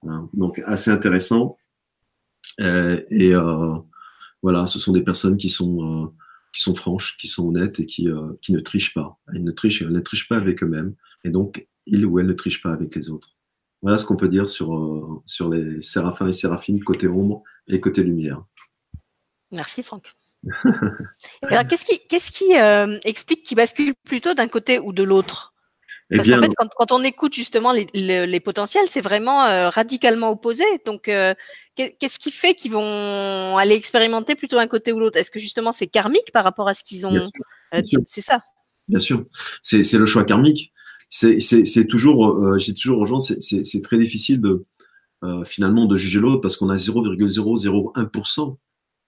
Hein. 0.08 0.30
Donc 0.34 0.62
assez 0.66 0.92
intéressant. 0.92 1.58
Euh, 2.60 3.02
et 3.10 3.34
euh, 3.34 3.76
voilà, 4.44 4.66
ce 4.68 4.78
sont 4.78 4.92
des 4.92 5.02
personnes 5.02 5.38
qui 5.38 5.50
sont 5.50 6.04
euh, 6.04 6.08
qui 6.54 6.62
sont 6.62 6.76
franches, 6.76 7.18
qui 7.18 7.28
sont 7.28 7.48
honnêtes 7.48 7.80
et 7.80 7.86
qui 7.86 8.10
euh, 8.10 8.34
qui 8.42 8.52
ne 8.52 8.60
trichent 8.60 8.94
pas. 8.94 9.18
Ils 9.34 9.44
ne 9.44 9.52
trichent, 9.52 9.82
elles 9.82 9.92
ne 9.92 10.00
trichent 10.02 10.28
pas 10.28 10.38
avec 10.38 10.62
eux-mêmes 10.62 10.94
et 11.24 11.30
donc 11.30 11.68
ils 11.88 12.06
ou 12.06 12.20
elles 12.20 12.28
ne 12.28 12.34
trichent 12.34 12.62
pas 12.62 12.74
avec 12.74 12.94
les 12.94 13.10
autres. 13.10 13.36
Voilà 13.82 13.98
ce 13.98 14.06
qu'on 14.06 14.16
peut 14.16 14.30
dire 14.30 14.50
sur, 14.50 14.76
euh, 14.76 15.22
sur 15.26 15.50
les 15.50 15.82
séraphins 15.82 16.28
et 16.28 16.32
séraphines 16.32 16.82
côté 16.84 17.08
ombre 17.08 17.44
et 17.68 17.80
côté 17.80 18.04
lumière. 18.04 18.44
Merci 19.52 19.82
Franck. 19.82 20.14
Alors 21.44 21.66
qu'est-ce 21.68 21.86
qui, 21.86 22.00
qu'est-ce 22.08 22.32
qui 22.32 22.52
explique 23.08 23.44
qu'ils 23.44 23.58
basculent 23.58 23.96
plutôt 24.06 24.34
d'un 24.34 24.48
côté 24.48 24.78
ou 24.78 24.92
de 24.92 25.04
l'autre? 25.04 25.53
Eh 26.12 26.18
Parce 26.18 26.30
qu'en 26.30 26.40
fait, 26.40 26.52
quand, 26.58 26.68
quand, 26.76 26.92
on 26.92 27.04
écoute 27.04 27.34
justement 27.34 27.72
les, 27.72 27.88
les, 27.94 28.28
les 28.28 28.40
potentiels, 28.40 28.86
c'est 28.90 29.02
vraiment 29.02 29.46
euh, 29.46 29.70
radicalement 29.70 30.32
opposé. 30.32 30.64
Donc, 30.86 31.08
euh, 31.08 31.34
qu'est-ce 31.76 32.20
qui 32.20 32.32
fait 32.32 32.54
qu'ils 32.54 32.72
vont 32.72 33.58
aller 33.58 33.76
expérimenter 33.76 34.36
plutôt 34.36 34.58
un 34.58 34.68
côté 34.68 34.92
ou 34.92 35.00
l'autre? 35.00 35.18
Est-ce 35.18 35.32
que 35.32 35.40
justement 35.40 35.72
c'est 35.72 35.88
karmique 35.88 36.32
par 36.34 36.44
rapport 36.44 36.68
à 36.68 36.74
ce 36.74 36.84
qu'ils 36.84 37.08
ont 37.08 37.30
euh, 37.74 37.82
C'est 38.08 38.22
ça. 38.22 38.42
Bien 38.88 39.00
sûr, 39.00 39.26
c'est 39.62 39.94
le 39.94 40.06
choix 40.06 40.26
karmique 40.26 40.72
c'est 41.10 41.88
toujours, 41.88 42.58
j'ai 42.58 42.74
toujours 42.74 43.00
aux 43.00 43.06
gens, 43.06 43.20
c'est 43.20 43.82
très 43.82 43.98
difficile 43.98 44.42
de 44.42 44.66
finalement 45.46 45.86
de 45.86 45.96
juger 45.96 46.20
l'autre 46.20 46.42
parce 46.42 46.58
qu'on 46.58 46.70
a 46.70 46.76
0,001% 46.76 48.58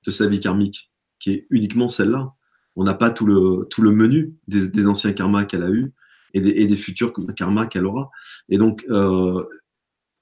de 0.05 0.11
sa 0.11 0.27
vie 0.27 0.39
karmique 0.39 0.91
qui 1.19 1.31
est 1.31 1.47
uniquement 1.49 1.89
celle-là. 1.89 2.33
On 2.75 2.83
n'a 2.83 2.93
pas 2.93 3.09
tout 3.09 3.25
le, 3.25 3.67
tout 3.69 3.81
le 3.81 3.91
menu 3.91 4.35
des, 4.47 4.67
des 4.67 4.85
anciens 4.85 5.13
karmas 5.13 5.45
qu'elle 5.45 5.63
a 5.63 5.69
eu 5.69 5.93
et 6.35 6.67
des, 6.67 6.77
futurs 6.77 7.13
karmas 7.35 7.65
qu'elle 7.67 7.85
aura. 7.85 8.11
Et 8.49 8.57
donc, 8.57 8.85
euh, 8.89 9.43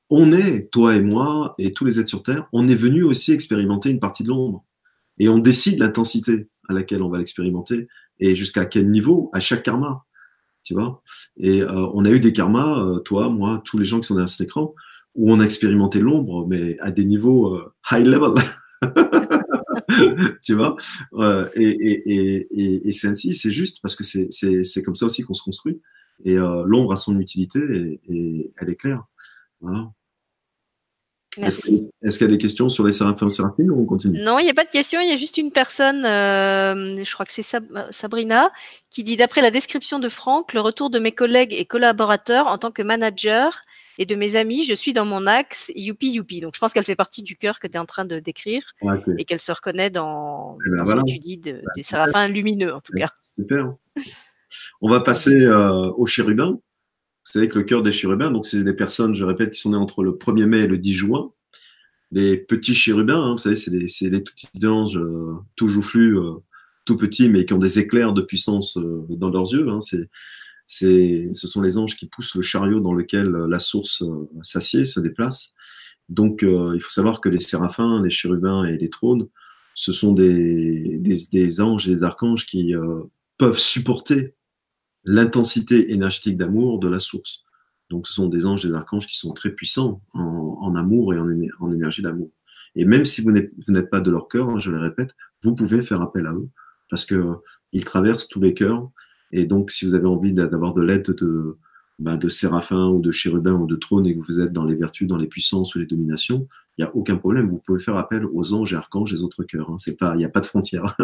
on 0.10 0.32
est, 0.32 0.70
toi 0.72 0.96
et 0.96 1.02
moi, 1.02 1.54
et 1.58 1.74
tous 1.74 1.86
les 1.86 2.00
êtres 2.00 2.10
sur 2.10 2.24
Terre, 2.24 2.48
on 2.54 2.68
est 2.68 2.76
venu 2.76 3.04
aussi 3.04 3.32
expérimenter 3.32 3.90
une 3.90 4.00
partie 4.00 4.24
de 4.24 4.30
l'ombre. 4.30 4.64
Et 5.18 5.28
on 5.28 5.40
décide 5.40 5.80
l'intensité 5.80 6.48
à 6.70 6.74
laquelle 6.74 7.02
on 7.02 7.10
va 7.10 7.18
l'expérimenter 7.18 7.88
et 8.20 8.36
jusqu'à 8.36 8.66
quel 8.66 8.90
niveau 8.90 9.30
à 9.34 9.40
chaque 9.40 9.64
karma 9.64 10.06
tu 10.64 10.76
vois. 10.76 11.04
Et 11.36 11.62
euh, 11.62 11.88
on 11.94 12.06
a 12.06 12.10
eu 12.10 12.22
des 12.22 12.32
karmas, 12.32 12.80
euh, 12.80 13.00
toi, 13.00 13.28
moi, 13.28 13.62
tous 13.66 13.78
les 13.78 13.84
gens 13.84 14.00
qui 14.00 14.08
sont 14.08 14.14
derrière 14.14 14.30
cet 14.30 14.48
écran, 14.48 14.74
où 15.14 15.30
on 15.30 15.42
a 15.42 15.44
expérimenté 15.44 16.00
l'ombre, 16.00 16.48
mais 16.48 16.80
à 16.80 16.90
des 16.90 17.04
niveaux 17.04 17.60
high 17.92 18.06
level. 18.06 18.32
tu 20.42 20.54
vois 20.54 20.78
et, 21.56 22.88
et 22.88 22.92
c'est 22.94 23.10
ainsi, 23.10 23.34
c'est 23.34 23.52
juste, 23.52 23.80
parce 23.82 23.98
que 23.98 24.06
c'est 24.06 24.84
comme 24.84 24.96
ça 24.96 25.06
aussi 25.06 25.24
qu'on 25.24 25.34
se 25.34 25.44
construit. 25.44 25.82
Et 26.26 26.36
l'ombre 26.36 26.94
a 26.94 26.96
son 26.96 27.20
utilité 27.20 27.60
et, 28.08 28.52
elle 28.58 28.70
est 28.70 28.76
claire. 28.76 29.04
Voilà. 29.62 29.92
Est-ce 31.42 31.62
qu'il 31.62 32.28
y 32.28 32.30
a 32.30 32.34
des 32.34 32.38
questions 32.38 32.70
sur 32.70 32.86
les 32.86 32.92
séraphins 32.92 33.30
séraphines 33.30 33.72
ou 33.72 33.82
on 33.82 33.86
continue? 33.86 34.20
Non, 34.22 34.40
il 34.40 34.44
n'y 34.44 34.50
a 34.50 34.54
pas 34.54 34.66
de 34.66 34.70
questions. 34.70 35.00
Il 35.02 35.10
y 35.10 35.12
a 35.12 35.16
juste 35.16 35.38
une 35.38 35.52
personne, 35.52 36.06
euh, 36.06 37.04
je 37.04 37.12
crois 37.14 37.26
que 37.26 37.34
c'est 37.34 37.58
Sabrina, 37.92 38.52
qui 38.90 39.04
dit 39.04 39.18
d'après 39.18 39.42
la 39.42 39.52
description 39.52 40.00
de 40.00 40.10
Franck, 40.10 40.54
le 40.54 40.62
retour 40.62 40.90
de 40.90 41.00
mes 41.00 41.12
collègues 41.12 41.54
et 41.54 41.66
collaborateurs 41.66 42.48
en 42.48 42.58
tant 42.58 42.72
que 42.72 42.84
manager 42.84 43.62
et 43.98 44.06
de 44.06 44.16
mes 44.16 44.36
amis, 44.36 44.64
je 44.64 44.74
suis 44.74 44.94
dans 44.94 45.06
mon 45.06 45.28
axe 45.28 45.72
youpi 45.76 46.12
youpi. 46.12 46.42
Donc 46.42 46.56
je 46.56 46.60
pense 46.60 46.74
qu'elle 46.74 46.84
fait 46.84 46.96
partie 46.96 47.24
du 47.24 47.36
cœur 47.36 47.60
que 47.60 47.68
tu 47.68 47.74
es 47.74 47.80
en 47.80 47.86
train 47.86 48.06
de 48.06 48.20
décrire 48.20 48.74
et 49.18 49.26
qu'elle 49.26 49.40
se 49.40 49.52
reconnaît 49.52 49.90
dans, 49.90 50.58
eh 50.66 50.70
ben, 50.70 50.86
ce 50.86 50.94
que 50.94 51.06
tu 51.06 51.20
dis 51.20 51.38
de, 51.38 51.62
des 51.76 51.84
séraphins 51.84 52.28
lumineux 52.28 52.74
en 52.74 52.82
tout 52.82 52.94
cas. 52.94 53.10
Super. 53.36 53.74
On 54.82 54.90
va 54.90 55.00
passer 55.00 55.46
euh, 55.46 55.92
au 55.98 56.06
chérubin. 56.06 56.52
Vous 56.52 57.32
savez 57.32 57.48
que 57.48 57.58
le 57.58 57.64
cœur 57.64 57.84
des 57.84 57.92
chérubins, 57.92 58.32
donc 58.32 58.46
c'est 58.46 58.64
des 58.64 58.74
personnes, 58.74 59.16
je 59.16 59.24
répète, 59.24 59.52
qui 59.52 59.60
sont 59.60 59.72
nées 59.72 59.78
entre 59.78 60.04
le 60.04 60.12
1er 60.12 60.46
mai 60.46 60.60
et 60.60 60.68
le 60.68 60.78
10 60.78 60.94
juin. 60.94 61.32
Les 62.12 62.38
petits 62.38 62.76
chérubins, 62.76 63.22
hein, 63.22 63.32
vous 63.32 63.38
savez, 63.38 63.56
c'est 63.56 63.72
tout 63.72 64.34
petits 64.36 64.68
anges, 64.68 64.98
euh, 64.98 65.36
tout 65.56 65.68
joufflus, 65.68 66.18
euh, 66.20 66.34
tout 66.86 66.98
petits, 66.98 67.30
mais 67.30 67.46
qui 67.46 67.54
ont 67.54 67.60
des 67.60 67.80
éclairs 67.80 68.14
de 68.14 68.22
puissance 68.22 68.78
dans 69.10 69.30
leurs 69.30 69.52
yeux. 69.54 69.70
Hein. 69.70 69.80
ce 70.68 71.28
sont 71.34 71.62
les 71.62 71.78
anges 71.78 71.96
qui 71.96 72.08
poussent 72.08 72.36
le 72.36 72.42
chariot 72.42 72.82
dans 72.82 72.94
lequel 72.94 73.30
la 73.30 73.60
source 73.60 74.04
s'assied, 74.42 74.86
se 74.86 75.00
déplace. 75.00 75.56
Donc, 76.10 76.42
il 76.44 76.82
faut 76.82 76.90
savoir 76.90 77.22
que 77.22 77.30
les 77.30 77.40
séraphins, 77.40 78.04
les 78.04 78.10
chérubins 78.10 78.66
et 78.66 78.78
les 78.78 78.90
trônes, 78.90 79.30
ce 79.76 79.94
sont 79.94 80.12
des, 80.12 81.00
des, 81.00 81.62
anges 81.62 81.88
et 81.88 81.96
des 81.96 82.04
archanges 82.04 82.46
qui 82.46 82.76
peuvent 83.38 83.60
supporter 83.60 84.36
l'intensité 85.04 85.94
énergétique 85.94 86.38
d'amour 86.38 86.80
de 86.80 86.88
la 86.88 87.00
source. 87.00 87.44
Donc, 87.90 88.08
ce 88.08 88.14
sont 88.14 88.28
des 88.28 88.46
anges 88.46 88.64
des 88.64 88.74
archanges 88.74 89.08
qui 89.08 89.18
sont 89.18 89.34
très 89.34 89.52
puissants 89.52 90.02
en, 90.14 90.76
amour 90.76 91.14
et 91.14 91.20
en, 91.20 91.72
énergie 91.72 92.02
d'amour. 92.02 92.32
Et 92.76 92.86
même 92.86 93.06
si 93.06 93.22
vous 93.22 93.32
n'êtes 93.32 93.90
pas 93.90 94.02
de 94.02 94.10
leur 94.10 94.28
cœur, 94.28 94.50
hein, 94.50 94.60
je 94.60 94.72
le 94.72 94.80
répète, 94.80 95.16
vous 95.44 95.54
pouvez 95.54 95.84
faire 95.84 96.02
appel 96.02 96.26
à 96.26 96.34
eux 96.34 96.50
parce 96.90 97.06
qu'ils 97.06 97.86
traversent 97.86 98.28
tous 98.28 98.42
les 98.42 98.54
cœurs. 98.54 98.90
Et 99.32 99.46
donc, 99.46 99.72
si 99.72 99.86
vous 99.86 99.94
avez 99.94 100.08
envie 100.08 100.34
d'avoir 100.34 100.74
de 100.74 100.82
l'aide 100.82 101.12
de, 101.12 101.58
bah, 102.00 102.18
de 102.18 102.28
séraphins 102.28 102.88
ou 102.88 103.02
de 103.02 103.12
chérubins 103.12 103.54
ou 103.54 103.68
de 103.68 103.76
trônes 103.76 104.08
et 104.08 104.16
que 104.16 104.22
vous 104.26 104.42
êtes 104.42 104.52
dans 104.52 104.66
les 104.66 104.76
vertus, 104.76 105.08
dans 105.08 105.18
les 105.18 105.28
puissances 105.28 105.76
ou 105.76 105.80
les 105.80 105.86
dominations, 105.86 106.48
il 106.78 106.84
n'y 106.84 106.90
a 106.90 106.96
aucun 106.96 107.18
problème. 107.18 107.48
Vous 107.48 107.60
pouvez 107.60 107.80
faire 107.80 107.96
appel 107.98 108.26
aux 108.26 108.54
anges 108.56 108.74
et 108.74 108.76
archanges 108.76 109.12
des 109.12 109.24
autres 109.24 109.44
cœurs. 109.44 109.70
Hein. 109.70 109.78
C'est 109.78 109.96
pas, 109.96 110.16
il 110.16 110.18
n'y 110.18 110.26
a 110.26 110.30
pas 110.30 110.42
de 110.42 110.48
frontières. 110.48 110.96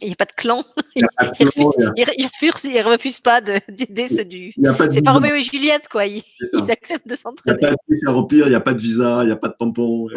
Il 0.00 0.06
n'y 0.06 0.12
a 0.12 0.16
pas 0.16 0.26
de 0.26 0.32
clan. 0.32 0.64
Ils 0.94 1.04
ne 1.04 2.90
refusent, 2.90 3.20
pas 3.20 3.40
d'aider 3.40 4.06
ceux 4.06 4.24
du. 4.24 4.54
C'est 4.90 5.02
pas 5.02 5.12
Roméo 5.12 5.34
et 5.34 5.42
Juliette, 5.42 5.88
quoi. 5.90 6.06
Ils, 6.06 6.22
acceptent 6.70 7.08
de 7.08 7.16
s'entraider. 7.16 7.58
Il 7.88 7.96
n'y 7.96 8.06
a 8.06 8.12
pas 8.12 8.22
de 8.22 8.36
il 8.36 8.48
n'y 8.48 8.54
a 8.54 8.60
pas 8.60 8.74
de 8.74 8.80
visa, 8.80 9.24
il 9.24 9.26
n'y 9.26 9.32
a 9.32 9.36
pas 9.36 9.48
de 9.48 9.54
tampon. 9.58 10.08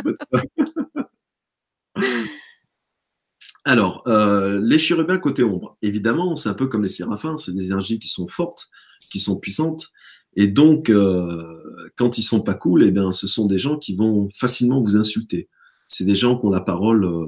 Alors, 3.65 4.03
euh, 4.07 4.59
les 4.63 4.79
chérubins 4.79 5.17
côté 5.17 5.43
ombre, 5.43 5.77
évidemment, 5.81 6.35
c'est 6.35 6.49
un 6.49 6.53
peu 6.53 6.67
comme 6.67 6.83
les 6.83 6.89
séraphins, 6.89 7.37
c'est 7.37 7.53
des 7.53 7.67
énergies 7.67 7.99
qui 7.99 8.07
sont 8.07 8.27
fortes, 8.27 8.69
qui 9.11 9.19
sont 9.19 9.37
puissantes, 9.37 9.91
et 10.35 10.47
donc, 10.47 10.89
euh, 10.89 11.91
quand 11.97 12.17
ils 12.17 12.23
sont 12.23 12.41
pas 12.41 12.53
cool, 12.53 12.83
eh 12.83 12.91
bien, 12.91 13.11
ce 13.11 13.27
sont 13.27 13.45
des 13.45 13.57
gens 13.57 13.77
qui 13.77 13.95
vont 13.95 14.29
facilement 14.35 14.81
vous 14.81 14.95
insulter. 14.95 15.49
C'est 15.87 16.05
des 16.05 16.15
gens 16.15 16.37
qui 16.37 16.45
ont 16.45 16.49
la 16.49 16.61
parole, 16.61 17.05
euh, 17.05 17.25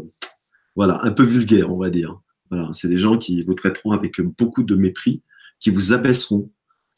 voilà, 0.75 1.03
un 1.03 1.11
peu 1.11 1.23
vulgaire, 1.23 1.73
on 1.73 1.77
va 1.77 1.89
dire. 1.89 2.21
Voilà, 2.49 2.69
c'est 2.73 2.89
des 2.89 2.97
gens 2.97 3.17
qui 3.17 3.41
vous 3.41 3.53
traiteront 3.53 3.91
avec 3.91 4.21
beaucoup 4.21 4.63
de 4.63 4.75
mépris, 4.75 5.23
qui 5.59 5.71
vous 5.71 5.93
abaisseront, 5.93 6.51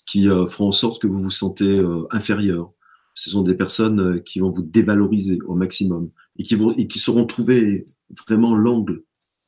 qui 0.06 0.26
feront 0.26 0.68
en 0.68 0.72
sorte 0.72 1.02
que 1.02 1.08
vous 1.08 1.22
vous 1.22 1.32
sentez 1.32 1.82
inférieur. 2.10 2.72
Ce 3.14 3.30
sont 3.30 3.44
des 3.44 3.54
personnes 3.54 4.22
qui 4.24 4.40
vont 4.40 4.50
vous 4.50 4.64
dévaloriser 4.64 5.38
au 5.46 5.56
maximum 5.56 6.10
et 6.38 6.44
qui, 6.44 6.56
vont, 6.56 6.72
et 6.72 6.88
qui 6.88 6.98
sauront 6.98 7.26
trouver 7.26 7.86
vraiment 8.28 8.56
l'angle 8.56 9.04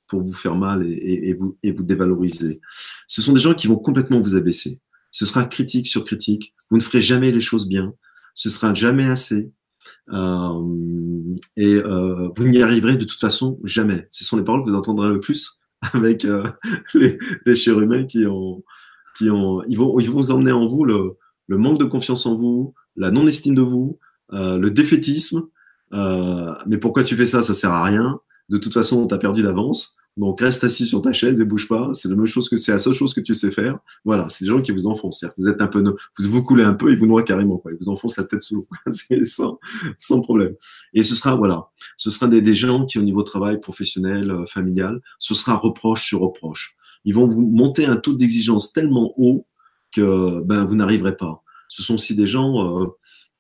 pour 0.08 0.22
vous 0.22 0.34
faire 0.34 0.56
mal 0.56 0.86
et, 0.88 1.34
vous, 1.34 1.58
et 1.64 1.72
vous 1.72 1.84
dévaloriser. 1.84 2.62
Ce 3.08 3.22
sont 3.24 3.34
des 3.34 3.40
gens 3.40 3.56
qui 3.56 3.68
vont 3.68 3.78
complètement 3.78 4.22
vous 4.22 4.36
abaisser. 4.36 4.80
Ce 5.16 5.26
sera 5.26 5.46
critique 5.46 5.88
sur 5.88 6.04
critique. 6.04 6.54
Vous 6.70 6.76
ne 6.76 6.82
ferez 6.82 7.00
jamais 7.00 7.32
les 7.32 7.40
choses 7.40 7.70
bien. 7.70 7.94
Ce 8.34 8.50
sera 8.50 8.74
jamais 8.74 9.06
assez. 9.06 9.50
Euh, 10.12 11.36
et 11.56 11.76
euh, 11.76 12.28
vous 12.36 12.48
n'y 12.50 12.62
arriverez 12.62 12.98
de 12.98 13.06
toute 13.06 13.22
façon 13.22 13.58
jamais. 13.64 14.10
Ce 14.12 14.26
sont 14.26 14.36
les 14.36 14.44
paroles 14.44 14.66
que 14.66 14.72
vous 14.72 14.76
entendrez 14.76 15.08
le 15.08 15.22
plus 15.22 15.58
avec 15.94 16.26
euh, 16.26 16.44
les, 16.96 17.18
les 17.46 17.56
chérubins 17.56 18.04
qui 18.04 18.26
ont, 18.26 18.66
qui 19.18 19.30
ont, 19.30 19.64
ils 19.70 19.78
vont, 19.78 19.98
ils 20.02 20.12
vont 20.12 20.18
vous 20.18 20.32
emmener 20.32 20.52
en 20.52 20.68
vous 20.68 20.84
le, 20.84 21.16
le 21.48 21.58
manque 21.58 21.80
de 21.80 21.86
confiance 21.86 22.26
en 22.26 22.36
vous, 22.36 22.74
la 22.98 23.10
non-estime 23.10 23.56
de 23.56 23.62
vous, 23.62 23.98
le 24.32 24.68
défaitisme. 24.68 25.44
Mais 25.94 26.78
pourquoi 26.78 27.06
tu 27.06 27.16
fais 27.16 27.26
ça? 27.26 27.42
Ça 27.42 27.54
sert 27.54 27.72
à 27.72 27.86
rien 27.86 28.20
de 28.50 28.58
toute 28.58 28.74
façon, 28.74 29.08
tu 29.08 29.16
as 29.16 29.18
perdu 29.18 29.44
d'avance. 29.44 29.96
Donc 30.18 30.40
reste 30.40 30.64
assis 30.64 30.88
sur 30.88 31.02
ta 31.02 31.12
chaise 31.12 31.42
et 31.42 31.46
bouge 31.46 31.68
pas. 31.68 31.90
C'est 31.94 32.08
la 32.08 32.16
même 32.16 32.26
chose 32.26 32.48
que 32.48 32.56
c'est 32.56 32.72
la 32.72 32.80
seule 32.80 32.94
chose 32.94 33.14
que 33.14 33.20
tu 33.20 33.34
sais 33.34 33.52
faire. 33.52 33.80
Voilà, 34.06 34.30
c'est 34.30 34.46
des 34.46 34.50
gens 34.50 34.62
qui 34.62 34.72
vous 34.72 34.88
enfoncent. 34.88 35.26
vous 35.38 35.50
êtes 35.50 35.62
un 35.62 35.68
peu, 35.68 35.84
vous 35.84 36.30
vous 36.30 36.44
coulez 36.44 36.64
un 36.64 36.74
peu, 36.74 36.90
ils 36.92 36.98
vous 36.98 37.06
noient 37.06 37.24
carrément. 37.24 37.58
Quoi. 37.58 37.74
Ils 37.74 37.78
vous 37.82 37.90
enfoncent 37.90 38.16
la 38.16 38.24
tête 38.24 38.42
sous 38.42 38.56
l'eau. 38.56 38.68
c'est 38.92 39.26
sans, 39.26 39.60
sans 39.98 40.22
problème. 40.22 40.56
Et 40.94 41.04
ce 41.04 41.16
sera 41.16 41.36
voilà, 41.36 41.68
ce 41.98 42.10
sera 42.10 42.28
des, 42.28 42.42
des 42.42 42.56
gens 42.56 42.86
qui 42.86 42.98
au 42.98 43.04
niveau 43.04 43.24
travail 43.24 43.60
professionnel, 43.60 44.32
euh, 44.32 44.46
familial, 44.46 45.02
ce 45.20 45.34
sera 45.34 45.56
reproche 45.56 46.06
sur 46.06 46.22
reproche. 46.22 46.78
Ils 47.04 47.14
vont 47.14 47.28
vous 47.28 47.52
monter 47.52 47.86
un 47.86 47.98
taux 47.98 48.14
d'exigence 48.14 48.72
tellement 48.72 49.14
haut 49.18 49.46
que 49.92 50.42
ben 50.42 50.64
vous 50.64 50.76
n'arriverez 50.76 51.16
pas. 51.16 51.44
Ce 51.68 51.84
sont 51.84 51.96
aussi 51.96 52.16
des 52.16 52.28
gens 52.28 52.84
euh, 52.84 52.88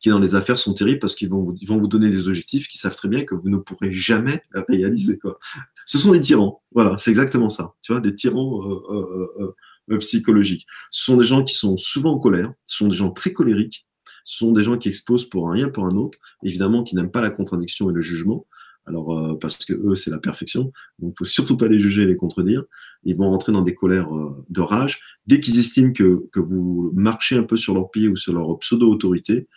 qui 0.06 0.10
dans 0.12 0.20
les 0.20 0.36
affaires 0.36 0.60
sont 0.60 0.76
terribles 0.76 1.00
parce 1.00 1.16
qu'ils 1.16 1.30
vont, 1.30 1.56
vont 1.66 1.80
vous 1.80 1.88
donner 1.88 2.12
des 2.12 2.28
objectifs 2.28 2.68
qui 2.68 2.78
savent 2.78 2.96
très 2.96 3.08
bien 3.08 3.24
que 3.24 3.34
vous 3.34 3.50
ne 3.50 3.58
pourrez 3.58 3.92
jamais 3.92 4.40
réaliser. 4.70 5.18
Quoi. 5.18 5.40
Ce 5.88 5.98
sont 5.98 6.12
des 6.12 6.20
tyrans. 6.20 6.62
Voilà, 6.74 6.96
c'est 6.98 7.10
exactement 7.10 7.50
ça. 7.50 7.74
Tu 7.82 7.92
vois, 7.92 8.02
des 8.02 8.14
tyrans 8.14 8.62
euh, 8.70 9.26
euh, 9.42 9.56
euh, 9.90 9.98
psychologiques. 9.98 10.68
Ce 10.92 11.06
sont 11.06 11.18
des 11.18 11.24
gens 11.24 11.44
qui 11.44 11.56
sont 11.56 11.76
souvent 11.78 12.12
en 12.12 12.20
colère. 12.20 12.54
Ce 12.68 12.78
sont 12.78 12.88
des 12.88 12.96
gens 12.96 13.10
très 13.10 13.34
colériques. 13.34 13.88
Ce 14.24 14.38
sont 14.38 14.52
des 14.52 14.62
gens 14.62 14.78
qui 14.78 14.90
exposent 14.90 15.28
pour 15.28 15.50
un 15.50 15.54
rien, 15.54 15.70
pour 15.70 15.86
un 15.86 15.96
autre. 15.96 16.20
Évidemment, 16.44 16.84
qui 16.84 16.96
n'aiment 16.96 17.10
pas 17.10 17.22
la 17.22 17.32
contradiction 17.32 17.90
et 17.90 17.94
le 17.94 18.02
jugement. 18.02 18.46
Alors, 18.86 19.40
parce 19.40 19.66
que 19.66 19.74
eux, 19.74 19.96
c'est 19.96 20.12
la 20.12 20.20
perfection. 20.20 20.72
Donc, 21.00 21.16
il 21.16 21.18
faut 21.18 21.26
surtout 21.26 21.58
pas 21.58 21.68
les 21.68 21.80
juger 21.80 22.04
et 22.04 22.06
les 22.06 22.16
contredire. 22.16 22.64
Ils 23.04 23.18
vont 23.18 23.32
rentrer 23.32 23.52
dans 23.52 23.64
des 23.64 23.74
colères 23.74 24.10
de 24.50 24.62
rage. 24.62 25.02
Dès 25.26 25.40
qu'ils 25.40 25.58
estiment 25.58 25.94
que, 25.94 26.28
que 26.32 26.40
vous 26.40 26.92
marchez 26.94 27.36
un 27.36 27.44
peu 27.44 27.56
sur 27.56 27.74
leur 27.74 27.90
pied 27.90 28.08
ou 28.08 28.16
sur 28.16 28.34
leur 28.34 28.60
pseudo-autorité, 28.60 29.48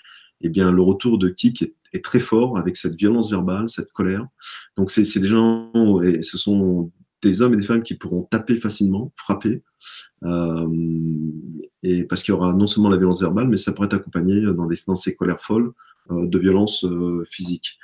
eh 0.41 0.49
bien, 0.49 0.71
le 0.73 0.83
retour 0.83 1.19
de 1.19 1.29
kick 1.29 1.63
est, 1.93 2.05
très 2.05 2.21
fort 2.21 2.59
avec 2.59 2.77
cette 2.77 2.95
violence 2.97 3.31
verbale, 3.31 3.69
cette 3.69 3.93
colère. 3.93 4.27
Donc, 4.77 4.91
c'est 4.91 5.03
des 5.19 5.27
gens, 5.27 6.01
et 6.03 6.23
ce 6.23 6.39
sont 6.39 6.93
des 7.23 7.43
hommes 7.43 7.55
et 7.55 7.57
des 7.57 7.65
femmes 7.65 7.83
qui 7.83 7.95
pourront 7.95 8.23
taper 8.23 8.55
facilement, 8.55 9.13
frapper, 9.17 9.63
euh, 10.25 10.67
et 11.83 12.05
parce 12.05 12.23
qu'il 12.23 12.33
y 12.35 12.37
aura 12.37 12.53
non 12.53 12.67
seulement 12.67 12.91
la 12.91 12.97
violence 12.97 13.21
verbale, 13.21 13.49
mais 13.49 13.57
ça 13.57 13.73
pourrait 13.73 13.87
être 13.87 13.95
accompagné 13.95 14.41
dans, 14.43 14.67
des, 14.67 14.77
dans 14.87 14.95
ces 14.95 15.15
colères 15.15 15.41
folles 15.41 15.73
euh, 16.11 16.27
de 16.27 16.39
violence 16.39 16.85
euh, 16.85 17.25
physique. 17.31 17.79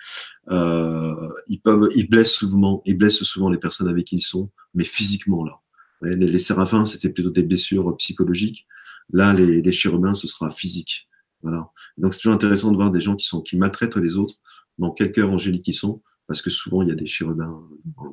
Euh, 0.51 1.29
ils 1.49 1.61
peuvent, 1.61 1.88
ils 1.95 2.09
blessent 2.09 2.35
souvent, 2.35 2.83
ils 2.87 2.97
blessent 2.97 3.23
souvent 3.23 3.49
les 3.49 3.59
personnes 3.59 3.88
avec 3.88 4.07
qui 4.07 4.17
ils 4.17 4.23
sont, 4.23 4.51
mais 4.75 4.85
physiquement 4.85 5.45
là. 5.45 5.61
Les, 6.03 6.17
les 6.17 6.38
séraphins, 6.38 6.85
c'était 6.85 7.09
plutôt 7.09 7.31
des 7.31 7.43
blessures 7.43 7.97
psychologiques. 7.97 8.67
Là, 9.12 9.33
les, 9.33 9.62
les 9.62 9.73
chérubins, 9.73 10.12
ce 10.12 10.27
sera 10.27 10.51
physique. 10.51 11.09
Voilà. 11.44 11.70
Donc 11.98 12.14
c'est 12.14 12.20
toujours 12.20 12.35
intéressant 12.35 12.72
de 12.72 12.76
voir 12.76 12.90
des 12.90 13.02
gens 13.02 13.16
qui 13.16 13.26
sont 13.26 13.42
qui 13.42 13.59
maltraitent 13.59 13.96
les 13.96 14.16
autres, 14.16 14.37
dans 14.78 14.90
quel 14.90 15.12
cœur 15.12 15.30
angélique 15.30 15.68
ils 15.68 15.74
sont, 15.74 16.02
parce 16.26 16.40
que 16.40 16.48
souvent 16.48 16.83
il 16.83 16.88
y 16.88 16.92
a 16.92 16.94
des 16.94 17.07
chérubins 17.07 17.62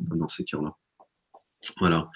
dans, 0.01 0.27
ces 0.27 0.43
cœurs-là. 0.43 0.75
Voilà. 1.79 2.11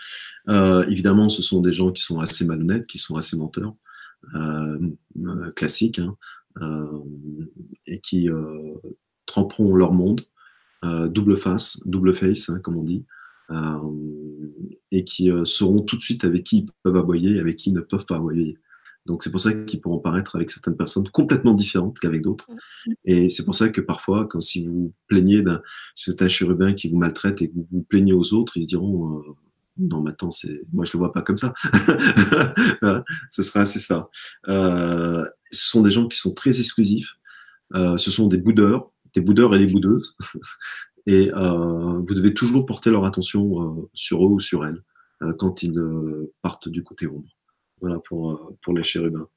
Euh, 0.49 0.86
évidemment, 0.88 1.30
ce 1.30 1.41
sont 1.41 1.62
des 1.62 1.71
gens 1.71 1.91
qui 1.91 2.04
sont 2.04 2.19
assez 2.19 2.45
malhonnêtes, 2.45 2.86
qui 2.86 2.97
sont 2.97 3.15
assez 3.15 3.38
menteurs, 3.38 3.73
euh, 4.36 4.78
euh, 5.25 5.51
classiques, 5.51 5.99
hein, 5.99 6.17
et 7.88 8.01
qui 8.01 8.30
tremperont 9.25 9.73
leur 9.73 9.93
monde, 9.93 10.21
double 10.84 11.38
face, 11.38 11.80
double 11.86 12.13
face, 12.13 12.49
hein, 12.49 12.60
comme 12.60 12.75
on 12.75 12.84
dit, 12.84 13.06
et 14.91 15.06
qui 15.06 15.32
sauront 15.45 15.82
tout 15.82 15.95
de 15.95 16.01
suite 16.01 16.25
avec 16.25 16.43
qui 16.43 16.58
ils 16.60 16.65
peuvent 16.84 16.97
aboyer 16.97 17.38
et 17.38 17.39
avec 17.39 17.56
qui 17.56 17.69
ils 17.69 17.73
ne 17.73 17.82
peuvent 17.82 18.06
pas 18.06 18.17
aboyer. 18.17 18.58
Donc 19.06 19.24
c'est 19.24 19.32
pour 19.32 19.39
ça 19.39 19.54
qu'ils 19.54 19.82
pourront 19.82 20.00
paraître 20.00 20.36
avec 20.36 20.50
certaines 20.50 20.78
personnes 20.78 21.08
complètement 21.10 21.54
différentes 21.54 22.00
qu'avec 22.00 22.22
d'autres. 22.22 22.50
Et 23.06 23.30
c'est 23.30 23.46
pour 23.46 23.56
ça 23.56 23.70
que 23.70 23.82
parfois, 23.82 24.26
quand 24.28 24.41
si 24.41 24.65
vous 24.65 24.94
plaignez 25.08 25.41
d'un, 25.41 25.62
si 25.94 26.10
vous 26.10 26.13
êtes 26.13 26.22
un 26.22 26.28
chérubin 26.28 26.74
qui 26.74 26.89
vous 26.89 26.98
maltraite 26.98 27.41
et 27.41 27.50
que 27.50 27.56
vous 27.56 27.68
vous 27.70 27.84
plaignez 27.84 28.13
aux 28.13 28.34
autres, 28.34 28.58
ils 28.58 28.63
se 28.63 28.68
diront 28.68 29.20
euh, 29.20 29.22
non, 29.78 30.02
maintenant 30.02 30.32
c'est, 30.32 30.62
moi 30.72 30.86
je 30.86 30.94
le 30.94 31.00
vois 31.00 31.13
pas 31.13 31.22
comme 31.22 31.38
ça. 31.38 31.54
ce 33.30 33.44
sera 33.44 33.62
assez 33.62 33.80
ça. 33.80 34.10
Euh, 34.48 35.24
ce 35.52 35.70
sont 35.70 35.82
des 35.82 35.91
gens 35.91 36.08
qui 36.08 36.18
sont 36.18 36.34
très 36.34 36.58
exclusifs. 36.58 37.15
Euh, 37.74 37.98
ce 37.98 38.10
sont 38.10 38.28
des 38.28 38.38
boudeurs, 38.38 38.91
des 39.13 39.22
boudeurs 39.22 39.54
et 39.56 39.60
des 39.60 39.72
boudeuses. 39.72 40.18
et 41.06 41.32
euh, 41.34 42.00
vous 42.00 42.13
devez 42.13 42.34
toujours 42.34 42.65
porter 42.65 42.89
leur 42.89 43.06
attention 43.06 43.62
euh, 43.62 43.89
sur 43.94 44.26
eux 44.26 44.30
ou 44.30 44.39
sur 44.39 44.65
elles 44.65 44.82
euh, 45.22 45.34
quand 45.34 45.63
ils 45.63 45.80
partent 46.41 46.70
du 46.70 46.84
côté 46.84 47.08
ombre. 47.08 47.35
Euh, 47.86 48.00
pour 48.62 48.74
les 48.74 48.84
chérubins. 48.84 49.28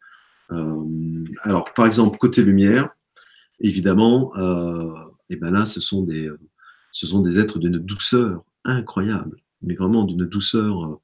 Euh, 0.50 1.24
alors, 1.42 1.72
par 1.74 1.86
exemple, 1.86 2.18
côté 2.18 2.42
lumière, 2.42 2.90
évidemment, 3.60 4.36
euh, 4.36 4.92
et 5.30 5.36
ben 5.36 5.50
là, 5.50 5.66
ce 5.66 5.80
sont 5.80 6.02
des, 6.02 6.30
ce 6.92 7.06
sont 7.06 7.20
des 7.20 7.38
êtres 7.38 7.58
d'une 7.58 7.78
douceur 7.78 8.44
incroyable, 8.64 9.36
mais 9.62 9.74
vraiment 9.74 10.04
d'une 10.04 10.24
douceur. 10.26 11.00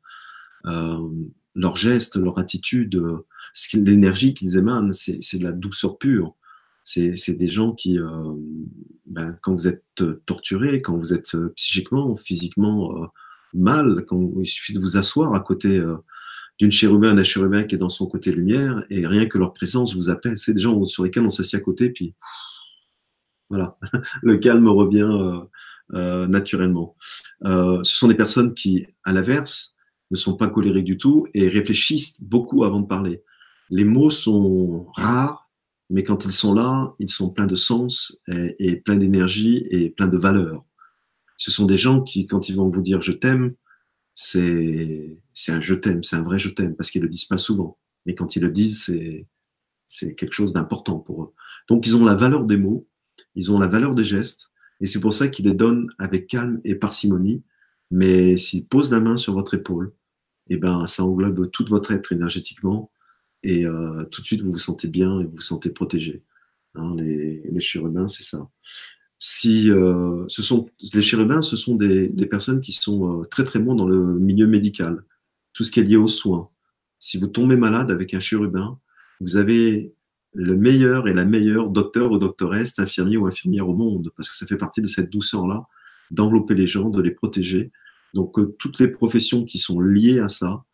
Euh, 0.67 1.09
leurs 1.55 1.77
gestes, 1.77 2.17
leur 2.17 2.39
attitude, 2.39 3.01
l'énergie 3.75 4.35
qu'ils 4.35 4.57
émanent, 4.57 4.93
c'est 4.93 5.39
de 5.39 5.45
la 5.45 5.53
douceur 5.53 5.99
pure. 5.99 6.35
C'est 6.83 7.37
des 7.37 7.49
gens 7.49 7.73
qui, 7.73 7.99
euh, 7.99 8.35
ben, 9.07 9.39
quand 9.41 9.53
vous 9.53 9.69
êtes 9.69 9.85
torturé, 10.27 10.83
quand 10.83 10.97
vous 10.97 11.13
êtes 11.13 11.37
psychiquement, 11.55 12.17
physiquement 12.17 13.03
euh, 13.03 13.07
mal, 13.53 14.05
quand 14.07 14.33
il 14.41 14.47
suffit 14.47 14.75
de 14.75 14.81
vous 14.81 14.97
asseoir 14.97 15.35
à 15.35 15.41
côté 15.41 15.81
d'une 16.59 16.71
chérubin 16.71 17.17
à 17.17 17.21
un 17.21 17.25
chérubin 17.25 17.65
qui 17.65 17.75
est 17.75 17.79
dans 17.79 17.89
son 17.89 18.07
côté 18.07 18.33
lumière, 18.33 18.85
et 18.91 19.07
rien 19.07 19.27
que 19.27 19.39
leur 19.39 19.53
présence 19.53 19.95
vous 19.95 20.11
appelle. 20.11 20.39
C'est 20.39 20.55
des 20.55 20.61
gens 20.61 20.85
sur 20.87 21.05
lesquels 21.05 21.25
on 21.25 21.31
s'assied 21.31 21.59
à 21.59 21.63
côté, 21.63 21.91
puis 21.91 22.15
voilà, 23.51 23.79
le 24.23 24.37
calme 24.37 24.69
revient 24.69 25.03
euh, 25.03 25.41
euh, 25.95 26.27
naturellement. 26.27 26.97
Euh, 27.45 27.83
ce 27.83 27.97
sont 27.97 28.09
des 28.09 28.15
personnes 28.15 28.55
qui, 28.55 28.87
à 29.05 29.13
l'inverse, 29.13 29.75
ne 30.11 30.17
sont 30.17 30.37
pas 30.37 30.49
colériques 30.49 30.85
du 30.85 30.99
tout 30.99 31.27
et 31.35 31.49
réfléchissent 31.49 32.23
beaucoup 32.23 32.65
avant 32.65 32.81
de 32.81 32.87
parler. 32.87 33.23
Les 33.71 33.85
mots 33.85 34.11
sont 34.11 34.87
rares 34.95 35.45
mais 35.91 36.03
quand 36.03 36.25
ils 36.25 36.33
sont 36.33 36.55
là, 36.55 36.95
ils 36.99 37.11
sont 37.11 37.31
pleins 37.31 37.47
de 37.47 37.55
sens 37.55 38.21
et, 38.29 38.57
et 38.59 38.77
pleins 38.77 38.97
d'énergie 38.97 39.67
et 39.71 39.91
pleins 39.91 40.09
de 40.09 40.17
valeur. 40.17 40.65
Ce 41.37 41.51
sont 41.51 41.67
des 41.67 41.77
gens 41.77 42.01
qui, 42.01 42.27
quand 42.27 42.49
ils 42.49 42.57
vont 42.57 42.69
vous 42.69 42.81
dire 42.81 43.03
je 43.03 43.13
t'aime, 43.13 43.55
c'est 44.15 45.19
un 45.49 45.61
je 45.61 45.75
t'aime, 45.75 46.03
c'est 46.03 46.17
un 46.17 46.23
vrai 46.23 46.39
je 46.39 46.49
t'aime, 46.49 46.77
parce 46.77 46.91
qu'ils 46.91 47.03
le 47.03 47.09
disent 47.09 47.25
pas 47.27 47.39
souvent. 47.39 47.79
Mais 48.07 48.15
quand 48.15 48.37
ils 48.37 48.43
le 48.43 48.51
disent, 48.51 48.85
c'est 48.85 49.27
c'est 49.87 50.15
quelque 50.15 50.33
chose 50.33 50.53
d'important 50.53 50.99
pour 50.99 51.25
eux. 51.25 51.35
Donc 51.69 51.87
ils 51.87 51.97
ont 51.97 52.05
la 52.05 52.15
valeur 52.15 52.45
des 52.45 52.57
mots, 52.57 52.89
ils 53.35 53.53
ont 53.53 53.59
la 53.59 53.67
valeur 53.67 53.95
des 53.95 54.05
gestes, 54.05 54.53
et 54.81 54.87
c'est 54.87 55.01
pour 55.01 55.13
ça 55.13 55.29
qu'ils 55.29 55.47
les 55.47 55.55
donnent 55.55 55.89
avec 55.99 56.27
calme 56.27 56.61
et 56.65 56.75
parcimonie. 56.75 57.43
Mais 57.91 58.37
s'ils 58.37 58.67
posent 58.69 58.93
la 58.93 59.01
main 59.01 59.17
sur 59.17 59.35
votre 59.35 59.55
épaule, 59.55 59.95
eh 60.49 60.57
ben 60.57 60.87
ça 60.87 61.05
englobe 61.05 61.51
tout 61.51 61.67
votre 61.69 61.93
être 61.93 62.13
énergétiquement, 62.13 62.91
et 63.43 63.67
euh, 63.67 64.05
tout 64.05 64.21
de 64.23 64.27
suite 64.27 64.43
vous 64.43 64.53
vous 64.53 64.59
sentez 64.59 64.89
bien 64.89 65.21
et 65.21 65.25
vous 65.25 65.33
vous 65.37 65.41
sentez 65.41 65.71
protégé. 65.71 66.23
Hein, 66.75 66.95
les, 66.97 67.43
les 67.51 67.61
chérubins, 67.61 68.09
c'est 68.09 68.25
ça 68.25 68.49
si 69.19 69.71
euh, 69.71 70.25
ce 70.29 70.43
sont 70.43 70.69
les 70.93 71.01
chérubins, 71.01 71.43
ce 71.43 71.57
sont 71.57 71.77
des, 71.77 72.09
personnes 72.27 72.61
qui 72.61 72.73
sont 72.73 73.21
euh, 73.21 73.25
très 73.25 73.45
très 73.45 73.59
bons 73.59 73.75
dans 73.75 73.87
le 73.87 74.19
milieu 74.19 74.47
médical, 74.47 75.05
tout 75.53 75.65
ce 75.65 75.71
qui 75.71 75.81
est 75.81 75.85
lié 75.85 75.97
aux 75.97 76.09
soins. 76.09 76.49
Si 76.99 77.19
vous 77.19 77.27
tombez 77.27 77.57
malade 77.57 77.91
avec 77.91 78.15
un 78.15 78.21
chérubin, 78.21 78.79
vous 79.21 79.37
avez 79.37 79.95
le 80.35 80.57
meilleur 80.57 81.07
et 81.07 81.15
la 81.15 81.25
meilleure 81.25 81.71
docteur 81.71 82.11
ou 82.11 82.19
doctoresse, 82.19 82.79
infirmier 82.79 83.17
ou 83.17 83.27
infirmière 83.27 83.69
au 83.69 83.75
monde, 83.75 84.11
parce 84.17 84.29
que 84.29 84.37
ça 84.37 84.47
fait 84.47 84.57
partie 84.57 84.83
de 84.83 84.89
cette 84.89 85.11
douceur-là, 85.11 85.65
d'envelopper 86.11 86.55
les 86.55 86.67
gens, 86.67 86.91
de 86.91 87.01
les 87.01 87.13
protéger. 87.13 87.71
Donc 88.15 88.39
euh, 88.39 88.57
toutes 88.59 88.81
les 88.81 88.89
professions 88.89 89.45
qui 89.45 89.59
sont 89.59 89.81
liées 89.81 90.19
à 90.19 90.29
ça, 90.29 90.65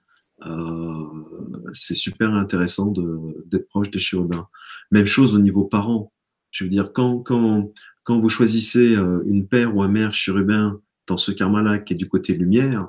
c'est 1.74 1.94
super 1.94 2.32
intéressant 2.32 2.94
d'être 3.44 3.68
proche 3.68 3.90
des 3.90 3.98
chérubins. 3.98 4.48
Même 4.90 5.06
chose 5.06 5.34
au 5.34 5.38
niveau 5.38 5.64
parents. 5.64 6.14
Je 6.50 6.64
veux 6.64 6.70
dire, 6.70 6.94
quand, 6.94 7.18
quand, 7.18 7.70
quand 8.02 8.18
vous 8.18 8.28
choisissez 8.28 8.96
euh, 8.96 9.22
une 9.26 9.46
père 9.46 9.76
ou 9.76 9.82
un 9.82 9.88
mère 9.88 10.14
chérubin 10.14 10.80
dans 11.06 11.18
ce 11.18 11.32
karma-là 11.32 11.78
qui 11.78 11.94
est 11.94 11.96
du 11.96 12.08
côté 12.08 12.34
lumière, 12.34 12.88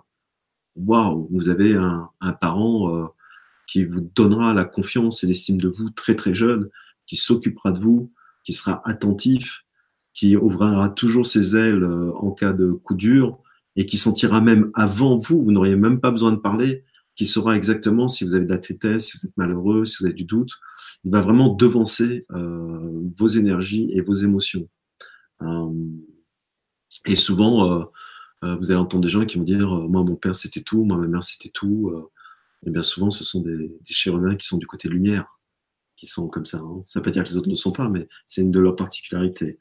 waouh, 0.75 1.27
vous 1.31 1.49
avez 1.49 1.73
un, 1.75 2.09
parent 2.39 2.95
euh, 2.95 3.05
qui 3.67 3.83
vous 3.83 4.01
donnera 4.15 4.53
la 4.53 4.65
confiance 4.65 5.23
et 5.23 5.27
l'estime 5.27 5.59
de 5.59 5.67
vous 5.67 5.89
très 5.89 6.15
très 6.15 6.33
jeune, 6.33 6.69
qui 7.07 7.17
s'occupera 7.17 7.71
de 7.71 7.79
vous, 7.79 8.11
qui 8.43 8.53
sera 8.53 8.81
attentif, 8.87 9.63
qui 10.13 10.35
ouvrira 10.37 10.89
toujours 10.89 11.25
ses 11.25 11.55
ailes 11.55 11.83
euh, 11.83 12.11
en 12.15 12.31
cas 12.31 12.53
de 12.53 12.71
coup 12.71 12.95
dur 12.95 13.37
et 13.75 13.85
qui 13.85 13.97
sentira 13.97 14.41
même 14.41 14.71
avant 14.73 15.17
vous, 15.17 15.43
vous 15.43 15.51
n'auriez 15.51 15.75
même 15.75 15.99
pas 15.99 16.11
besoin 16.11 16.31
de 16.31 16.37
parler, 16.37 16.83
qui 17.15 17.25
saura 17.25 17.55
exactement 17.55 18.07
si 18.07 18.23
vous 18.23 18.35
avez 18.35 18.45
de 18.45 18.49
la 18.49 18.57
tristesse, 18.57 19.07
si 19.07 19.17
vous 19.17 19.27
êtes 19.27 19.37
malheureux, 19.37 19.85
si 19.85 19.97
vous 19.99 20.05
avez 20.05 20.15
du 20.15 20.25
doute. 20.25 20.51
Il 21.03 21.11
va 21.11 21.21
vraiment 21.21 21.49
devancer 21.49 22.25
vos 23.17 23.27
énergies 23.27 23.89
et 23.93 24.01
vos 24.01 24.13
émotions. 24.13 24.67
Euh, 25.41 25.73
et 27.05 27.15
souvent, 27.15 27.71
euh, 27.71 27.83
euh, 28.43 28.55
vous 28.55 28.71
allez 28.71 28.79
entendre 28.79 29.03
des 29.03 29.09
gens 29.09 29.25
qui 29.25 29.37
vont 29.37 29.43
dire 29.43 29.69
Moi, 29.69 30.03
mon 30.03 30.15
père, 30.15 30.35
c'était 30.35 30.61
tout, 30.61 30.83
moi, 30.83 30.97
ma 30.97 31.07
mère, 31.07 31.23
c'était 31.23 31.49
tout. 31.49 31.93
et 32.65 32.69
bien 32.69 32.83
souvent, 32.83 33.11
ce 33.11 33.23
sont 33.23 33.41
des, 33.41 33.71
chérubins 33.87 34.35
qui 34.35 34.47
sont 34.47 34.57
du 34.57 34.67
côté 34.67 34.89
lumière, 34.89 35.39
qui 35.97 36.07
sont 36.07 36.27
comme 36.27 36.45
ça. 36.45 36.59
Hein. 36.59 36.81
Ça 36.85 36.99
ne 36.99 37.01
veut 37.01 37.05
pas 37.05 37.11
dire 37.11 37.23
que 37.23 37.29
les 37.29 37.37
autres 37.37 37.49
ne 37.49 37.55
sont 37.55 37.71
pas, 37.71 37.89
mais 37.89 38.07
c'est 38.25 38.41
une 38.41 38.51
de 38.51 38.59
leurs 38.59 38.75
particularités. 38.75 39.59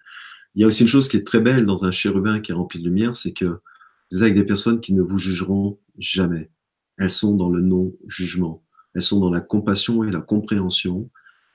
Il 0.54 0.62
y 0.62 0.64
a 0.64 0.66
aussi 0.66 0.82
une 0.82 0.88
chose 0.88 1.08
qui 1.08 1.16
est 1.16 1.26
très 1.26 1.40
belle 1.40 1.64
dans 1.64 1.84
un 1.84 1.90
chérubin 1.92 2.40
qui 2.40 2.52
est 2.52 2.54
rempli 2.54 2.80
de 2.80 2.84
lumière, 2.84 3.16
c'est 3.16 3.32
que 3.32 3.60
vous 4.10 4.18
êtes 4.18 4.22
avec 4.22 4.34
des 4.34 4.44
personnes 4.44 4.80
qui 4.80 4.92
ne 4.94 5.02
vous 5.02 5.18
jugeront 5.18 5.78
jamais. 5.98 6.50
Elles 6.98 7.12
sont 7.12 7.36
dans 7.36 7.48
le 7.48 7.62
non-jugement. 7.62 8.64
Elles 8.94 9.02
sont 9.02 9.20
dans 9.20 9.30
la 9.30 9.40
compassion 9.40 10.02
et 10.02 10.10
la 10.10 10.20
compréhension. 10.20 11.08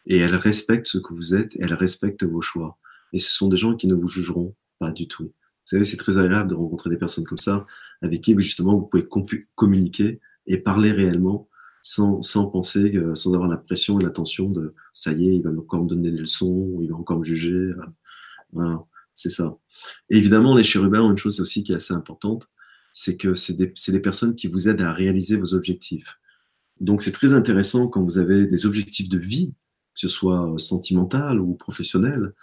Et 0.05 0.17
elles 0.17 0.35
respectent 0.35 0.88
ce 0.88 0.99
que 0.99 1.13
vous 1.13 1.35
êtes, 1.35 1.57
elles 1.59 1.73
respectent 1.73 2.23
vos 2.23 2.41
choix 2.41 2.77
et 3.15 3.17
ce 3.17 3.32
sont 3.32 3.47
des 3.47 3.56
gens 3.56 3.75
qui 3.75 3.88
ne 3.88 3.95
vous 3.95 4.10
jugeront 4.10 4.54
pas 4.78 4.91
du 4.91 5.08
tout. 5.08 5.23
Vous 5.23 5.69
savez, 5.69 5.86
c'est 5.86 5.97
très 5.97 6.17
agréable 6.17 6.49
de 6.49 6.56
rencontrer 6.56 6.89
des 6.89 6.97
personnes 6.97 7.23
comme 7.23 7.38
ça, 7.38 7.65
avec 8.01 8.21
qui 8.21 8.36
justement 8.38 8.78
vous 8.78 8.86
pouvez 8.86 9.08
communiquer 9.56 10.19
et 10.47 10.58
parler 10.58 10.91
réellement 10.91 11.47
sans, 11.82 12.21
sans 12.21 12.49
penser, 12.51 12.93
sans 13.13 13.34
avoir 13.34 13.49
la 13.49 13.58
pression 13.58 13.99
et 13.99 14.04
la 14.04 14.10
tension 14.10 14.49
de 14.49 14.75
ça 14.93 15.13
y 15.13 15.30
est, 15.30 15.36
il 15.36 15.41
va 15.41 15.49
encore 15.51 15.84
me 15.84 15.88
donner 15.88 16.12
des 16.12 16.17
leçons, 16.17 16.78
il 16.82 16.89
va 16.89 16.97
encore 16.97 17.19
me 17.19 17.23
juger. 17.23 17.71
Voilà, 18.51 18.84
c'est 19.13 19.30
ça. 19.30 19.58
Et 20.10 20.17
évidemment, 20.17 20.54
les 20.56 20.63
chérubins 20.63 21.01
ont 21.01 21.12
une 21.12 21.17
chose 21.17 21.39
aussi 21.39 21.63
qui 21.63 21.71
est 21.71 21.75
assez 21.75 21.93
importante, 21.93 22.49
c'est 22.93 23.15
que 23.15 23.34
c'est 23.34 23.54
des, 23.54 23.73
des 23.88 23.99
personnes 24.01 24.36
qui 24.36 24.47
vous 24.47 24.67
aident 24.67 24.82
à 24.82 24.91
réaliser 24.91 25.38
vos 25.38 25.54
objectifs. 25.54 26.19
Donc 26.82 27.01
c'est 27.01 27.13
très 27.13 27.32
intéressant 27.32 27.88
quand 27.88 28.04
vous 28.04 28.17
avez 28.17 28.45
des 28.45 28.65
objectifs 28.65 29.08
de 29.08 29.17
vie, 29.17 29.54
que 29.93 30.01
ce 30.01 30.10
soit 30.10 30.54
sentimental 30.58 31.39
ou 31.39 31.54
professionnel, 31.54 32.34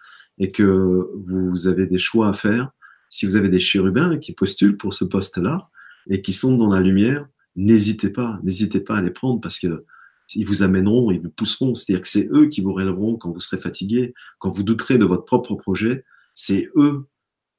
et 0.42 0.48
que 0.48 1.08
vous 1.28 1.68
avez 1.68 1.86
des 1.86 1.98
choix 1.98 2.28
à 2.28 2.32
faire, 2.32 2.72
si 3.08 3.26
vous 3.26 3.36
avez 3.36 3.48
des 3.48 3.60
chérubins 3.60 4.18
qui 4.18 4.32
postulent 4.32 4.76
pour 4.76 4.92
ce 4.92 5.04
poste-là 5.04 5.70
et 6.10 6.20
qui 6.20 6.32
sont 6.32 6.56
dans 6.56 6.68
la 6.68 6.80
lumière, 6.80 7.28
n'hésitez 7.54 8.10
pas, 8.10 8.40
n'hésitez 8.42 8.80
pas 8.80 8.96
à 8.96 9.02
les 9.02 9.12
prendre 9.12 9.40
parce 9.40 9.60
que 9.60 9.84
ils 10.34 10.46
vous 10.46 10.62
amèneront, 10.62 11.12
ils 11.12 11.20
vous 11.20 11.30
pousseront. 11.30 11.74
C'est-à-dire 11.74 12.02
que 12.02 12.08
c'est 12.08 12.28
eux 12.32 12.46
qui 12.46 12.60
vous 12.60 12.72
relèveront 12.72 13.16
quand 13.16 13.30
vous 13.30 13.40
serez 13.40 13.58
fatigué, 13.58 14.14
quand 14.38 14.48
vous 14.48 14.64
douterez 14.64 14.98
de 14.98 15.04
votre 15.04 15.24
propre 15.24 15.54
projet. 15.54 16.04
C'est 16.34 16.70
eux 16.74 17.06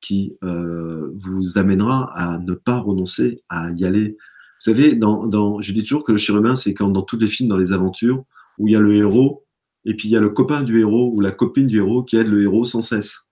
qui 0.01 0.37
euh, 0.43 1.13
vous 1.21 1.57
amènera 1.57 2.11
à 2.13 2.39
ne 2.39 2.53
pas 2.53 2.79
renoncer, 2.79 3.43
à 3.47 3.71
y 3.77 3.85
aller. 3.85 4.17
Vous 4.17 4.71
savez, 4.71 4.95
dans, 4.95 5.61
je 5.61 5.71
dis 5.71 5.83
toujours 5.83 6.03
que 6.03 6.11
le 6.11 6.17
chérubin, 6.17 6.55
c'est 6.55 6.73
quand 6.73 6.89
dans 6.89 7.03
tous 7.03 7.17
les 7.17 7.27
films, 7.27 7.47
dans 7.47 7.57
les 7.57 7.71
aventures, 7.71 8.25
où 8.57 8.67
il 8.67 8.73
y 8.73 8.75
a 8.75 8.79
le 8.79 8.95
héros 8.95 9.42
et 9.85 9.95
puis 9.95 10.07
il 10.09 10.11
y 10.11 10.17
a 10.17 10.19
le 10.19 10.29
copain 10.29 10.63
du 10.63 10.79
héros 10.79 11.11
ou 11.13 11.21
la 11.21 11.31
copine 11.31 11.67
du 11.67 11.77
héros 11.77 12.03
qui 12.03 12.17
aide 12.17 12.27
le 12.27 12.41
héros 12.41 12.63
sans 12.63 12.81
cesse. 12.81 13.27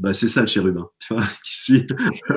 Bah, 0.00 0.14
c'est 0.14 0.28
ça 0.28 0.40
le 0.40 0.46
chérubin, 0.46 0.88
tu 0.98 1.12
vois, 1.12 1.24
qui 1.44 1.58
suit. 1.58 1.86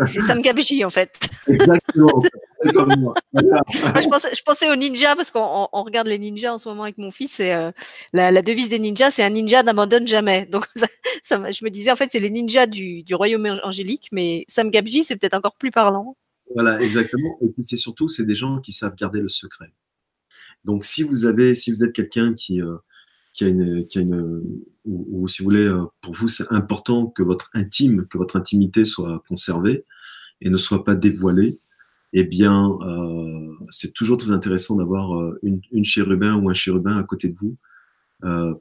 C'est 0.05 0.19
Sam 0.19 0.41
Gabji 0.41 0.83
en 0.83 0.89
fait. 0.89 1.17
Exactement. 1.47 2.21
Comme 2.73 2.93
moi. 2.99 3.13
je, 3.33 4.09
pensais, 4.09 4.35
je, 4.35 4.41
pensais, 4.43 4.69
aux 4.69 4.75
ninjas 4.75 5.15
parce 5.15 5.31
qu'on 5.31 5.67
regarde 5.71 6.07
les 6.07 6.19
ninjas 6.19 6.53
en 6.53 6.57
ce 6.57 6.67
moment 6.67 6.83
avec 6.83 6.97
mon 6.97 7.11
fils 7.11 7.39
et 7.39 7.53
euh, 7.53 7.71
la, 8.11 8.41
devise 8.41 8.69
des 8.69 8.79
ninjas 8.79 9.11
c'est 9.11 9.23
un 9.23 9.29
ninja 9.29 9.63
n'abandonne 9.63 10.07
jamais. 10.07 10.45
Donc 10.45 10.65
ça, 11.23 11.51
je 11.51 11.63
me 11.63 11.69
disais 11.69 11.91
en 11.91 11.95
fait 11.95 12.09
c'est 12.11 12.19
les 12.19 12.29
ninjas 12.29 12.67
du, 12.67 13.03
du, 13.03 13.15
royaume 13.15 13.45
angélique, 13.63 14.09
mais 14.11 14.43
Sam 14.49 14.69
Gabji 14.69 15.05
c'est 15.05 15.15
peut-être 15.15 15.35
encore 15.35 15.55
plus 15.55 15.71
parlant. 15.71 16.17
Voilà, 16.53 16.81
exactement. 16.81 17.37
Et 17.41 17.47
puis 17.47 17.63
c'est 17.63 17.77
surtout 17.77 18.09
c'est 18.09 18.25
des 18.25 18.35
gens 18.35 18.59
qui 18.59 18.73
savent 18.73 18.95
garder 18.95 19.21
le 19.21 19.29
secret. 19.29 19.71
Donc 20.65 20.83
si 20.83 21.03
vous 21.03 21.25
avez, 21.25 21.55
si 21.55 21.71
vous 21.71 21.83
êtes 21.83 21.93
quelqu'un 21.93 22.33
qui 22.33 22.61
euh, 22.61 22.75
qui 23.33 23.43
a 23.43 23.47
une, 23.47 23.87
qui 23.87 23.97
a 23.97 24.01
une 24.01 24.43
ou, 24.85 25.27
si 25.27 25.41
vous 25.41 25.45
voulez, 25.45 25.65
euh, 25.65 25.85
pour 26.01 26.13
vous, 26.13 26.27
c'est 26.27 26.51
important 26.51 27.07
que 27.07 27.23
votre 27.23 27.49
intime, 27.53 28.05
que 28.07 28.17
votre 28.17 28.35
intimité 28.35 28.85
soit 28.85 29.23
conservée 29.27 29.85
et 30.41 30.49
ne 30.49 30.57
soit 30.57 30.83
pas 30.83 30.95
dévoilée. 30.95 31.59
Eh 32.11 32.23
bien, 32.23 32.77
euh, 32.81 33.55
c'est 33.69 33.93
toujours 33.93 34.17
très 34.17 34.31
intéressant 34.31 34.75
d'avoir 34.75 35.19
euh, 35.19 35.39
une, 35.41 35.85
chérubin 35.85 36.35
ou 36.35 36.49
un 36.49 36.53
chérubin 36.53 36.97
à 36.97 37.03
côté 37.03 37.29
de 37.29 37.35
vous, 37.37 37.57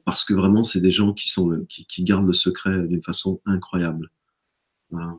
parce 0.05 0.25
que 0.25 0.33
vraiment, 0.33 0.61
c'est 0.61 0.81
des 0.81 0.91
gens 0.91 1.13
qui 1.13 1.29
sont 1.29 1.65
qui, 1.69 1.85
qui 1.85 2.03
gardent 2.03 2.27
le 2.27 2.33
secret 2.33 2.85
d'une 2.85 3.01
façon 3.01 3.39
incroyable. 3.45 4.11
Voilà. 4.91 5.17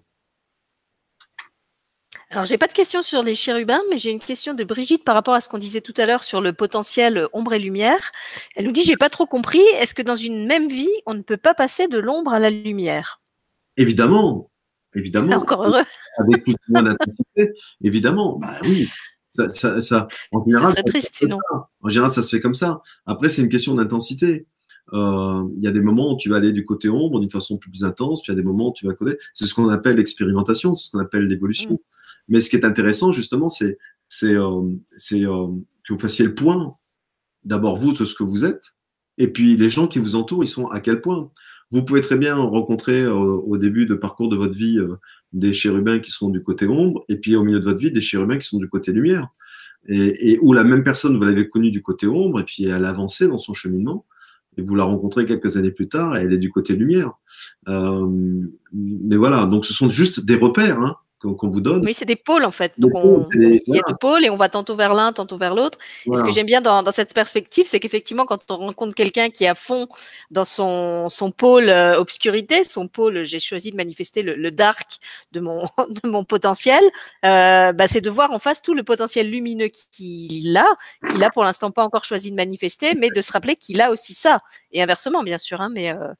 Alors, 2.34 2.46
j'ai 2.46 2.58
pas 2.58 2.66
de 2.66 2.72
question 2.72 3.00
sur 3.00 3.22
les 3.22 3.36
chérubins, 3.36 3.80
mais 3.90 3.96
j'ai 3.96 4.10
une 4.10 4.18
question 4.18 4.54
de 4.54 4.64
Brigitte 4.64 5.04
par 5.04 5.14
rapport 5.14 5.34
à 5.34 5.40
ce 5.40 5.48
qu'on 5.48 5.58
disait 5.58 5.80
tout 5.80 5.94
à 5.98 6.04
l'heure 6.04 6.24
sur 6.24 6.40
le 6.40 6.52
potentiel 6.52 7.28
ombre 7.32 7.52
et 7.52 7.60
lumière. 7.60 8.10
Elle 8.56 8.64
nous 8.64 8.72
dit, 8.72 8.82
j'ai 8.82 8.96
pas 8.96 9.08
trop 9.08 9.24
compris, 9.24 9.62
est-ce 9.78 9.94
que 9.94 10.02
dans 10.02 10.16
une 10.16 10.44
même 10.44 10.66
vie, 10.66 10.90
on 11.06 11.14
ne 11.14 11.22
peut 11.22 11.36
pas 11.36 11.54
passer 11.54 11.86
de 11.86 11.96
l'ombre 11.96 12.32
à 12.32 12.40
la 12.40 12.50
lumière? 12.50 13.20
Évidemment, 13.76 14.50
évidemment. 14.96 15.36
Encore 15.36 15.64
heureux. 15.64 15.84
Avec 16.18 16.42
plus 16.42 16.54
ou 16.54 16.72
moins 16.72 16.82
d'intensité, 16.82 17.52
évidemment. 17.84 18.38
Bah 18.40 18.48
oui. 18.62 18.88
Ça, 19.30 19.48
ça, 19.50 19.80
ça, 19.80 20.08
en 20.32 20.44
général, 20.44 20.74
ça 20.74 20.82
triste 20.82 21.14
sinon. 21.14 21.38
En 21.82 21.88
général, 21.88 22.10
ça 22.10 22.24
se 22.24 22.34
fait 22.34 22.40
comme 22.40 22.54
ça. 22.54 22.82
Après, 23.06 23.28
c'est 23.28 23.42
une 23.42 23.48
question 23.48 23.76
d'intensité. 23.76 24.48
Euh, 24.92 25.44
il 25.56 25.62
y 25.62 25.68
a 25.68 25.72
des 25.72 25.80
moments 25.80 26.14
où 26.14 26.16
tu 26.16 26.30
vas 26.30 26.36
aller 26.36 26.52
du 26.52 26.64
côté 26.64 26.88
ombre 26.88 27.20
d'une 27.20 27.30
façon 27.30 27.58
plus 27.58 27.84
intense, 27.84 28.22
puis 28.22 28.32
il 28.32 28.36
y 28.36 28.38
a 28.38 28.42
des 28.42 28.46
moments 28.46 28.70
où 28.70 28.72
tu 28.72 28.86
vas 28.86 28.94
connaître. 28.94 29.22
C'est 29.32 29.46
ce 29.46 29.54
qu'on 29.54 29.68
appelle 29.68 29.96
l'expérimentation, 29.96 30.74
c'est 30.74 30.86
ce 30.86 30.90
qu'on 30.90 31.00
appelle 31.02 31.28
l'évolution. 31.28 31.74
Mm. 31.74 31.78
Mais 32.28 32.40
ce 32.40 32.50
qui 32.50 32.56
est 32.56 32.64
intéressant, 32.64 33.12
justement, 33.12 33.48
c'est 33.48 33.76
euh, 34.24 34.62
euh, 35.12 35.48
que 35.86 35.92
vous 35.92 35.98
fassiez 35.98 36.24
le 36.24 36.34
point, 36.34 36.74
d'abord 37.44 37.76
vous, 37.76 37.92
de 37.92 38.04
ce 38.04 38.14
que 38.14 38.24
vous 38.24 38.44
êtes, 38.44 38.76
et 39.18 39.28
puis 39.28 39.56
les 39.56 39.70
gens 39.70 39.86
qui 39.86 39.98
vous 39.98 40.16
entourent, 40.16 40.44
ils 40.44 40.48
sont 40.48 40.66
à 40.68 40.80
quel 40.80 41.00
point? 41.00 41.30
Vous 41.70 41.84
pouvez 41.84 42.00
très 42.00 42.16
bien 42.16 42.36
rencontrer 42.36 43.02
euh, 43.02 43.12
au 43.12 43.56
début 43.56 43.86
de 43.86 43.94
parcours 43.94 44.28
de 44.28 44.36
votre 44.36 44.54
vie 44.54 44.78
des 45.32 45.52
chérubins 45.52 45.98
qui 45.98 46.10
sont 46.10 46.30
du 46.30 46.42
côté 46.42 46.66
ombre, 46.66 47.04
et 47.08 47.16
puis 47.16 47.36
au 47.36 47.44
milieu 47.44 47.60
de 47.60 47.64
votre 47.64 47.78
vie, 47.78 47.92
des 47.92 48.00
chérubins 48.00 48.38
qui 48.38 48.48
sont 48.48 48.58
du 48.58 48.68
côté 48.68 48.92
lumière. 48.92 49.28
Et, 49.86 50.32
et 50.32 50.38
où 50.40 50.54
la 50.54 50.64
même 50.64 50.82
personne, 50.82 51.16
vous 51.18 51.24
l'avez 51.24 51.48
connue 51.48 51.70
du 51.70 51.82
côté 51.82 52.06
ombre, 52.06 52.40
et 52.40 52.44
puis 52.44 52.64
elle 52.64 52.84
a 52.84 52.88
avancé 52.88 53.28
dans 53.28 53.38
son 53.38 53.52
cheminement, 53.52 54.06
et 54.56 54.62
vous 54.62 54.74
la 54.74 54.84
rencontrez 54.84 55.26
quelques 55.26 55.56
années 55.56 55.72
plus 55.72 55.88
tard, 55.88 56.16
et 56.16 56.22
elle 56.22 56.32
est 56.32 56.38
du 56.38 56.50
côté 56.50 56.74
lumière. 56.74 57.12
Euh, 57.68 58.06
mais 58.72 59.16
voilà, 59.16 59.46
donc 59.46 59.64
ce 59.64 59.74
sont 59.74 59.90
juste 59.90 60.24
des 60.24 60.36
repères, 60.36 60.80
hein 60.80 60.96
qu'on 61.20 61.48
vous 61.48 61.60
donne. 61.60 61.84
Oui, 61.84 61.94
c'est 61.94 62.04
des 62.04 62.16
pôles 62.16 62.44
en 62.44 62.50
fait. 62.50 62.72
Donc 62.78 62.92
il 63.34 63.62
y 63.66 63.78
a 63.78 63.82
des 63.86 63.94
pôles 64.00 64.24
et 64.24 64.30
on 64.30 64.36
va 64.36 64.48
tantôt 64.48 64.76
vers 64.76 64.94
l'un, 64.94 65.12
tantôt 65.12 65.36
vers 65.36 65.54
l'autre. 65.54 65.78
Ce 66.04 66.22
que 66.22 66.30
j'aime 66.30 66.46
bien 66.46 66.60
dans, 66.60 66.82
dans, 66.82 66.90
cette 66.90 67.14
perspective, 67.14 67.66
c'est 67.66 67.80
qu'effectivement, 67.80 68.26
quand 68.26 68.50
on 68.50 68.56
rencontre 68.56 68.94
quelqu'un 68.94 69.30
qui 69.30 69.44
est 69.44 69.48
à 69.48 69.54
fond 69.54 69.88
dans 70.30 70.44
son, 70.44 71.08
son 71.08 71.30
pôle 71.30 71.68
euh, 71.68 71.98
obscurité, 71.98 72.64
son 72.64 72.88
pôle, 72.88 73.24
j'ai 73.24 73.38
choisi 73.38 73.70
de 73.70 73.76
manifester 73.76 74.22
le, 74.22 74.34
le, 74.34 74.50
dark 74.50 74.98
de 75.32 75.40
mon, 75.40 75.64
de 76.02 76.08
mon 76.08 76.24
potentiel, 76.24 76.82
euh, 77.24 77.72
bah, 77.72 77.88
c'est 77.88 78.00
de 78.00 78.10
voir 78.10 78.32
en 78.32 78.38
face 78.38 78.62
tout 78.62 78.74
le 78.74 78.82
potentiel 78.82 79.30
lumineux 79.30 79.68
qu'il 79.68 80.56
a, 80.56 80.76
qu'il 81.08 81.22
a 81.24 81.30
pour 81.30 81.44
l'instant 81.44 81.70
pas 81.70 81.84
encore 81.84 82.04
choisi 82.04 82.30
de 82.30 82.36
manifester, 82.36 82.94
mais 82.94 83.08
de 83.10 83.20
se 83.20 83.32
rappeler 83.32 83.56
qu'il 83.56 83.80
a 83.80 83.90
aussi 83.90 84.14
ça. 84.14 84.40
Et 84.72 84.82
inversement, 84.82 85.22
bien 85.22 85.38
sûr, 85.38 85.60
hein, 85.60 85.70
mais 85.72 85.94
euh, 85.94 86.12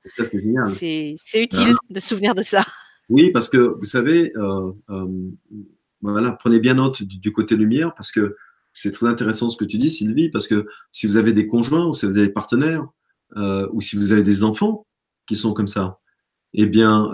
c'est 0.67 1.15
utile 1.35 1.75
de 1.91 2.01
se 2.01 2.09
souvenir 2.09 2.35
de 2.35 2.43
ça. 2.43 2.65
Oui, 3.11 3.31
parce 3.31 3.49
que 3.49 3.59
vous 3.59 3.85
savez, 3.85 4.33
euh, 4.37 4.73
euh, 4.91 5.31
voilà, 6.01 6.33
prenez 6.33 6.59
bien 6.59 6.75
note 6.75 7.03
du, 7.03 7.33
côté 7.33 7.57
lumière 7.57 7.95
parce 7.95 8.11
que 8.11 8.37
c'est 8.73 8.93
très 8.93 9.07
intéressant 9.07 9.49
ce 9.49 9.57
que 9.57 9.65
tu 9.65 9.79
dis, 9.79 9.91
Sylvie, 9.91 10.31
parce 10.31 10.49
que 10.49 10.67
si 10.91 11.07
vous 11.07 11.17
avez 11.17 11.33
des 11.33 11.47
conjoints 11.47 11.87
ou 11.87 11.93
si 11.93 12.07
vous 12.07 12.17
avez 12.17 12.27
des 12.27 12.33
partenaires 12.33 12.87
euh, 13.37 13.69
ou 13.73 13.81
si 13.81 13.97
vous 13.97 14.13
avez 14.13 14.23
des 14.23 14.43
enfants 14.43 14.87
qui 15.27 15.37
sont 15.37 15.53
comme 15.53 15.69
ça, 15.69 16.01
eh 16.55 16.67
bien, 16.67 17.11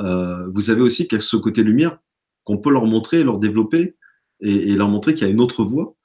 vous 0.52 0.60
savez 0.60 0.82
aussi 0.82 1.08
qu'il 1.08 1.16
y 1.16 1.20
a 1.20 1.20
ce 1.20 1.36
côté 1.36 1.62
lumière 1.62 1.98
qu'on 2.44 2.58
peut 2.58 2.70
leur 2.70 2.84
montrer, 2.84 3.24
leur 3.24 3.38
développer 3.38 3.96
et, 4.40 4.74
leur 4.74 4.88
montrer 4.88 5.14
qu'il 5.14 5.26
y 5.26 5.30
a 5.30 5.32
une 5.32 5.40
autre 5.40 5.64
voie 5.64 5.96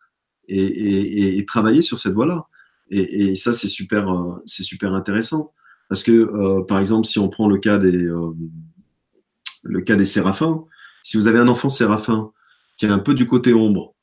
et, 0.47 1.43
travailler 1.45 1.81
sur 1.81 1.99
cette 1.99 2.13
voie-là. 2.13 2.47
Et, 2.89 3.35
ça, 3.35 3.51
c'est 3.51 3.67
super, 3.67 4.07
c'est 4.45 4.63
super 4.63 4.93
intéressant 4.93 5.53
parce 5.89 6.03
que, 6.03 6.61
par 6.61 6.79
exemple, 6.79 7.07
si 7.07 7.19
on 7.19 7.27
prend 7.27 7.49
le 7.49 7.57
cas 7.57 7.77
des 7.77 8.09
le 9.65 9.81
cas 9.81 9.95
des 9.95 10.05
séraphins. 10.05 10.63
Si 11.03 11.17
vous 11.17 11.27
avez 11.27 11.39
un 11.39 11.47
enfant 11.47 11.69
séraphin 11.69 12.31
qui 12.77 12.85
est 12.85 12.89
un 12.89 12.99
peu 12.99 13.13
du 13.13 13.27
côté 13.27 13.53
ombre, 13.53 13.95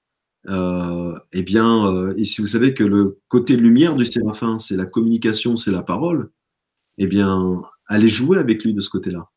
euh, 0.49 1.15
eh 1.33 1.43
bien, 1.43 1.87
euh, 1.87 2.25
si 2.25 2.41
vous 2.41 2.49
savez 2.49 2.75
que 2.75 2.85
le 2.85 3.21
côté 3.29 3.57
lumière 3.57 3.95
du 3.95 4.05
séraphin, 4.05 4.59
c'est 4.59 4.77
la 4.77 4.87
communication, 4.87 5.57
c'est 5.57 5.71
la 5.71 5.83
parole, 5.83 6.31
eh 6.99 7.07
bien, 7.07 7.63
allez 7.87 8.09
jouer 8.09 8.39
avec 8.39 8.65
lui 8.65 8.75
de 8.75 8.81
ce 8.81 8.91
côté-là. 8.91 9.31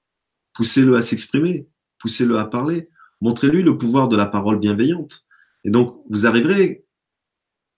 Poussez-le 0.54 0.96
à 0.96 1.02
s'exprimer, 1.02 1.68
poussez-le 2.00 2.38
à 2.38 2.46
parler, 2.46 2.90
montrez-lui 3.22 3.62
le 3.62 3.78
pouvoir 3.78 4.08
de 4.08 4.16
la 4.16 4.26
parole 4.26 4.60
bienveillante. 4.60 5.26
Et 5.64 5.70
donc, 5.70 6.02
vous 6.10 6.26
arriverez, 6.26 6.86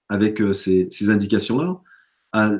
avec 0.10 0.42
euh, 0.42 0.54
ces 0.54 1.10
indications-là, 1.10 1.82
à 2.32 2.54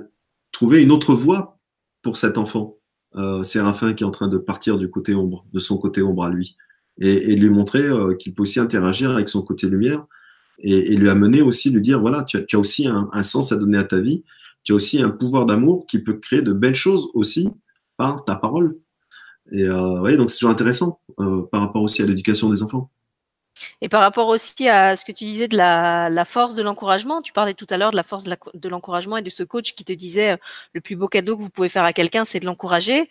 trouver 0.52 0.82
une 0.82 0.92
autre 0.92 1.14
voie 1.14 1.60
pour 2.02 2.18
cet 2.18 2.38
enfant 2.38 2.77
euh, 3.18 3.44
Séraphin 3.44 3.94
qui 3.94 4.04
est 4.04 4.08
en 4.08 4.12
train 4.12 4.28
de 4.28 4.38
partir 4.38 4.78
du 4.78 4.90
côté 4.90 5.16
ombre, 5.16 5.46
de 5.54 5.60
son 5.60 5.78
côté 5.78 6.02
ombre 6.02 6.24
à 6.24 6.30
lui, 6.30 6.56
et, 7.00 7.36
lui 7.36 7.50
montrer 7.50 7.84
euh, 7.84 8.16
qu'il 8.16 8.34
peut 8.34 8.44
aussi 8.44 8.60
interagir 8.60 9.12
avec 9.12 9.30
son 9.30 9.42
côté 9.42 9.68
lumière, 9.68 10.06
et, 10.60 10.96
lui 10.96 11.10
amener 11.10 11.42
aussi, 11.42 11.70
lui 11.70 11.82
dire, 11.82 12.00
voilà, 12.00 12.24
tu 12.24 12.38
as, 12.38 12.60
aussi 12.60 12.88
un, 12.88 13.24
sens 13.24 13.52
à 13.52 13.58
donner 13.58 13.78
à 13.78 13.84
ta 13.84 14.00
vie, 14.00 14.24
tu 14.64 14.72
as 14.74 14.76
aussi 14.76 15.02
un 15.02 15.10
pouvoir 15.10 15.46
d'amour 15.46 15.86
qui 15.88 16.00
peut 16.00 16.14
créer 16.14 16.42
de 16.42 16.52
belles 16.52 16.76
choses 16.76 17.10
aussi 17.14 17.50
par 17.96 18.24
ta 18.26 18.36
parole. 18.36 18.78
Et 19.52 19.64
euh, 19.64 20.18
donc 20.18 20.30
c'est 20.30 20.38
toujours 20.38 20.52
intéressant 20.52 21.00
euh, 21.20 21.44
par 21.44 21.62
rapport 21.62 21.82
aussi 21.82 22.02
à 22.02 22.06
l'éducation 22.06 22.50
des 22.50 22.64
enfants. 22.64 22.90
Et 23.82 23.90
par 23.90 24.02
rapport 24.02 24.28
aussi 24.28 24.68
à 24.68 24.96
ce 24.96 25.06
que 25.06 25.12
tu 25.12 25.24
disais 25.26 25.48
de 25.48 25.58
la, 25.58 26.10
la 26.10 26.26
force 26.26 26.56
de 26.56 26.64
l'encouragement, 26.64 27.22
tu 27.22 27.34
parlais 27.34 27.54
tout 27.54 27.68
à 27.70 27.78
l'heure 27.78 27.92
de 27.92 27.96
la 27.96 28.04
force 28.04 28.24
de 28.26 28.70
l'encouragement 28.70 29.18
et 29.18 29.22
de 29.22 29.30
ce 29.30 29.44
coach 29.44 29.74
qui 29.74 29.84
te 29.84 29.94
disait 29.94 30.32
euh, 30.32 30.38
le 30.74 30.82
plus 30.82 30.96
beau 30.96 31.08
cadeau 31.08 31.38
que 31.38 31.42
vous 31.42 31.50
pouvez 31.50 31.70
faire 31.70 31.84
à 31.84 31.94
quelqu'un, 31.94 32.26
c'est 32.26 32.40
de 32.40 32.46
l'encourager. 32.46 33.02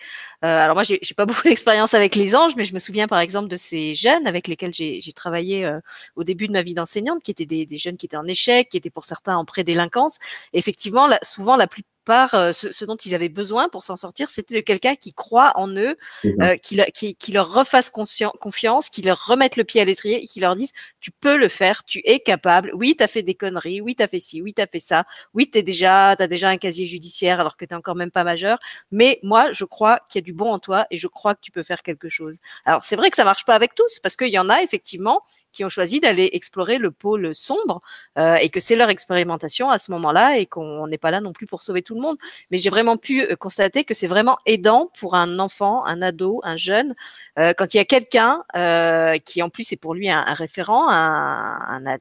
Euh, 0.45 0.47
alors 0.47 0.75
moi, 0.75 0.85
j'ai 0.85 0.99
pas 1.17 1.27
beaucoup 1.27 1.43
d'expérience 1.45 1.95
avec 1.95 2.15
les 2.15 2.35
anges, 2.35 2.57
mais 2.57 2.65
je 2.65 2.75
me 2.75 2.79
souviens 2.79 3.07
par 3.07 3.21
exemple 3.21 3.49
de 3.49 3.57
ces 3.57 3.95
jeunes 3.95 4.27
avec 4.27 4.49
lesquels 4.49 4.75
j'ai 4.75 5.01
travaillé 5.15 5.65
euh, 5.65 5.81
au 6.17 6.25
début 6.25 6.47
de 6.47 6.53
ma 6.53 6.63
vie 6.63 6.75
d'enseignante, 6.75 7.23
qui 7.23 7.31
étaient 7.31 7.47
des, 7.47 7.67
des, 7.67 7.79
jeunes 7.79 7.97
qui 7.97 8.07
étaient 8.07 8.17
en 8.17 8.27
échec, 8.27 8.69
qui 8.69 8.77
étaient 8.77 8.91
pour 8.91 9.05
certains 9.05 9.37
en 9.37 9.45
prédélinquance. 9.45 10.19
Et 10.53 10.59
effectivement, 10.59 11.09
souvent 11.23 11.57
la 11.57 11.67
plus 11.67 11.83
par 12.07 12.35
euh, 12.35 12.53
ce, 12.53 12.85
dont 12.85 12.97
ils 12.97 13.15
avaient 13.15 13.29
besoin 13.29 13.69
pour 13.69 13.85
s'en 13.85 13.97
sortir, 13.97 14.29
c'était 14.29 14.55
de 14.55 14.61
quelqu'un 14.61 14.95
qui 14.95 15.13
croit 15.13 15.53
en 15.57 15.69
eux, 15.69 15.97
euh, 16.25 16.57
qui, 16.57 16.81
qui, 16.95 17.17
qui, 17.17 17.33
leur 17.33 17.53
refasse 17.53 17.91
confiance, 17.91 18.89
qui 18.89 19.03
leur 19.03 19.27
remette 19.27 19.57
le 19.57 19.65
pied 19.65 19.81
à 19.81 19.85
l'étrier 19.85 20.23
et 20.23 20.27
qui 20.27 20.39
leur 20.41 20.55
dise 20.55 20.73
tu 21.01 21.11
peux 21.11 21.37
le 21.37 21.49
faire, 21.49 21.85
tu 21.85 22.01
es 22.05 22.21
capable. 22.21 22.71
Oui, 22.75 22.95
tu 22.97 23.03
as 23.03 23.09
fait 23.09 23.23
des 23.23 23.35
conneries, 23.35 23.81
oui, 23.81 23.97
tu 23.97 24.03
as 24.05 24.09
fait 24.09 24.21
ci, 24.21 24.41
oui, 24.41 24.55
tu 24.55 24.63
as 24.63 24.69
fait 24.69 24.81
ça. 24.81 25.05
Oui, 25.35 25.51
tu 25.51 25.63
déjà 25.65 26.11
as 26.11 26.29
déjà 26.29 26.49
un 26.49 26.59
casier 26.59 26.87
judiciaire 26.87 27.41
alors 27.41 27.57
que 27.57 27.65
tu 27.65 27.75
encore 27.75 27.97
même 27.97 28.13
pas 28.13 28.25
majeur, 28.25 28.59
mais 28.93 29.19
moi, 29.25 29.51
je 29.51 29.65
crois 29.65 30.01
qu'il 30.09 30.21
y 30.21 30.23
a 30.23 30.25
du 30.25 30.33
bon 30.33 30.51
en 30.53 30.61
toi 30.61 30.87
et 30.93 30.99
je 30.99 31.09
crois 31.09 31.35
que 31.35 31.41
tu 31.43 31.51
peux 31.51 31.65
faire 31.65 31.83
quelque 31.83 32.09
chose. 32.09 32.37
Alors, 32.65 32.85
c'est 32.85 32.97
vrai 32.97 33.11
que 33.11 33.17
ça 33.17 33.25
marche 33.25 33.45
pas 33.45 33.57
avec 33.57 33.75
tous 33.75 33.99
parce 34.01 34.15
qu'il 34.15 34.29
y 34.29 34.39
en 34.39 34.49
a 34.49 34.63
effectivement 34.63 35.23
qui 35.51 35.65
ont 35.65 35.69
choisi 35.69 36.01
d'aller 36.01 36.31
explorer 36.35 36.79
le 36.79 36.91
pôle 36.93 37.35
sombre 37.35 37.81
euh, 38.19 38.35
et 38.37 38.51
que 38.51 38.61
c'est 38.61 38.77
leur 38.77 38.91
expérimentation 38.91 39.71
à 39.71 39.79
ce 39.79 39.91
moment-là 39.91 40.39
et 40.39 40.47
qu'on 40.47 40.87
n'est 40.87 40.99
pas 40.99 41.11
là 41.11 41.21
non 41.21 41.33
plus 41.33 41.47
pour 41.47 41.63
sauver 41.63 41.83
tout 41.83 41.96
monde. 42.01 42.17
Mais 42.51 42.59
j'ai 42.59 42.71
vraiment 42.71 42.97
pu 42.97 43.23
euh, 43.23 43.37
constater 43.37 43.85
que 43.85 43.95
c'est 43.95 44.07
vraiment 44.07 44.39
aidant 44.47 44.91
pour 44.99 45.15
un 45.15 45.39
enfant, 45.39 45.85
un 45.85 46.03
ado, 46.03 46.41
un 46.45 46.57
jeune, 46.57 46.95
euh, 47.39 47.53
quand 47.57 47.75
il 47.75 47.79
y 47.79 47.81
a 47.81 47.85
quelqu'un 47.85 48.45
euh, 48.57 49.19
qui 49.19 49.43
en 49.43 49.51
plus 49.51 49.73
est 49.73 49.77
pour 49.77 49.95
lui 49.95 50.09
un, 50.11 50.23
référent, 50.35 50.89
un, 50.89 51.99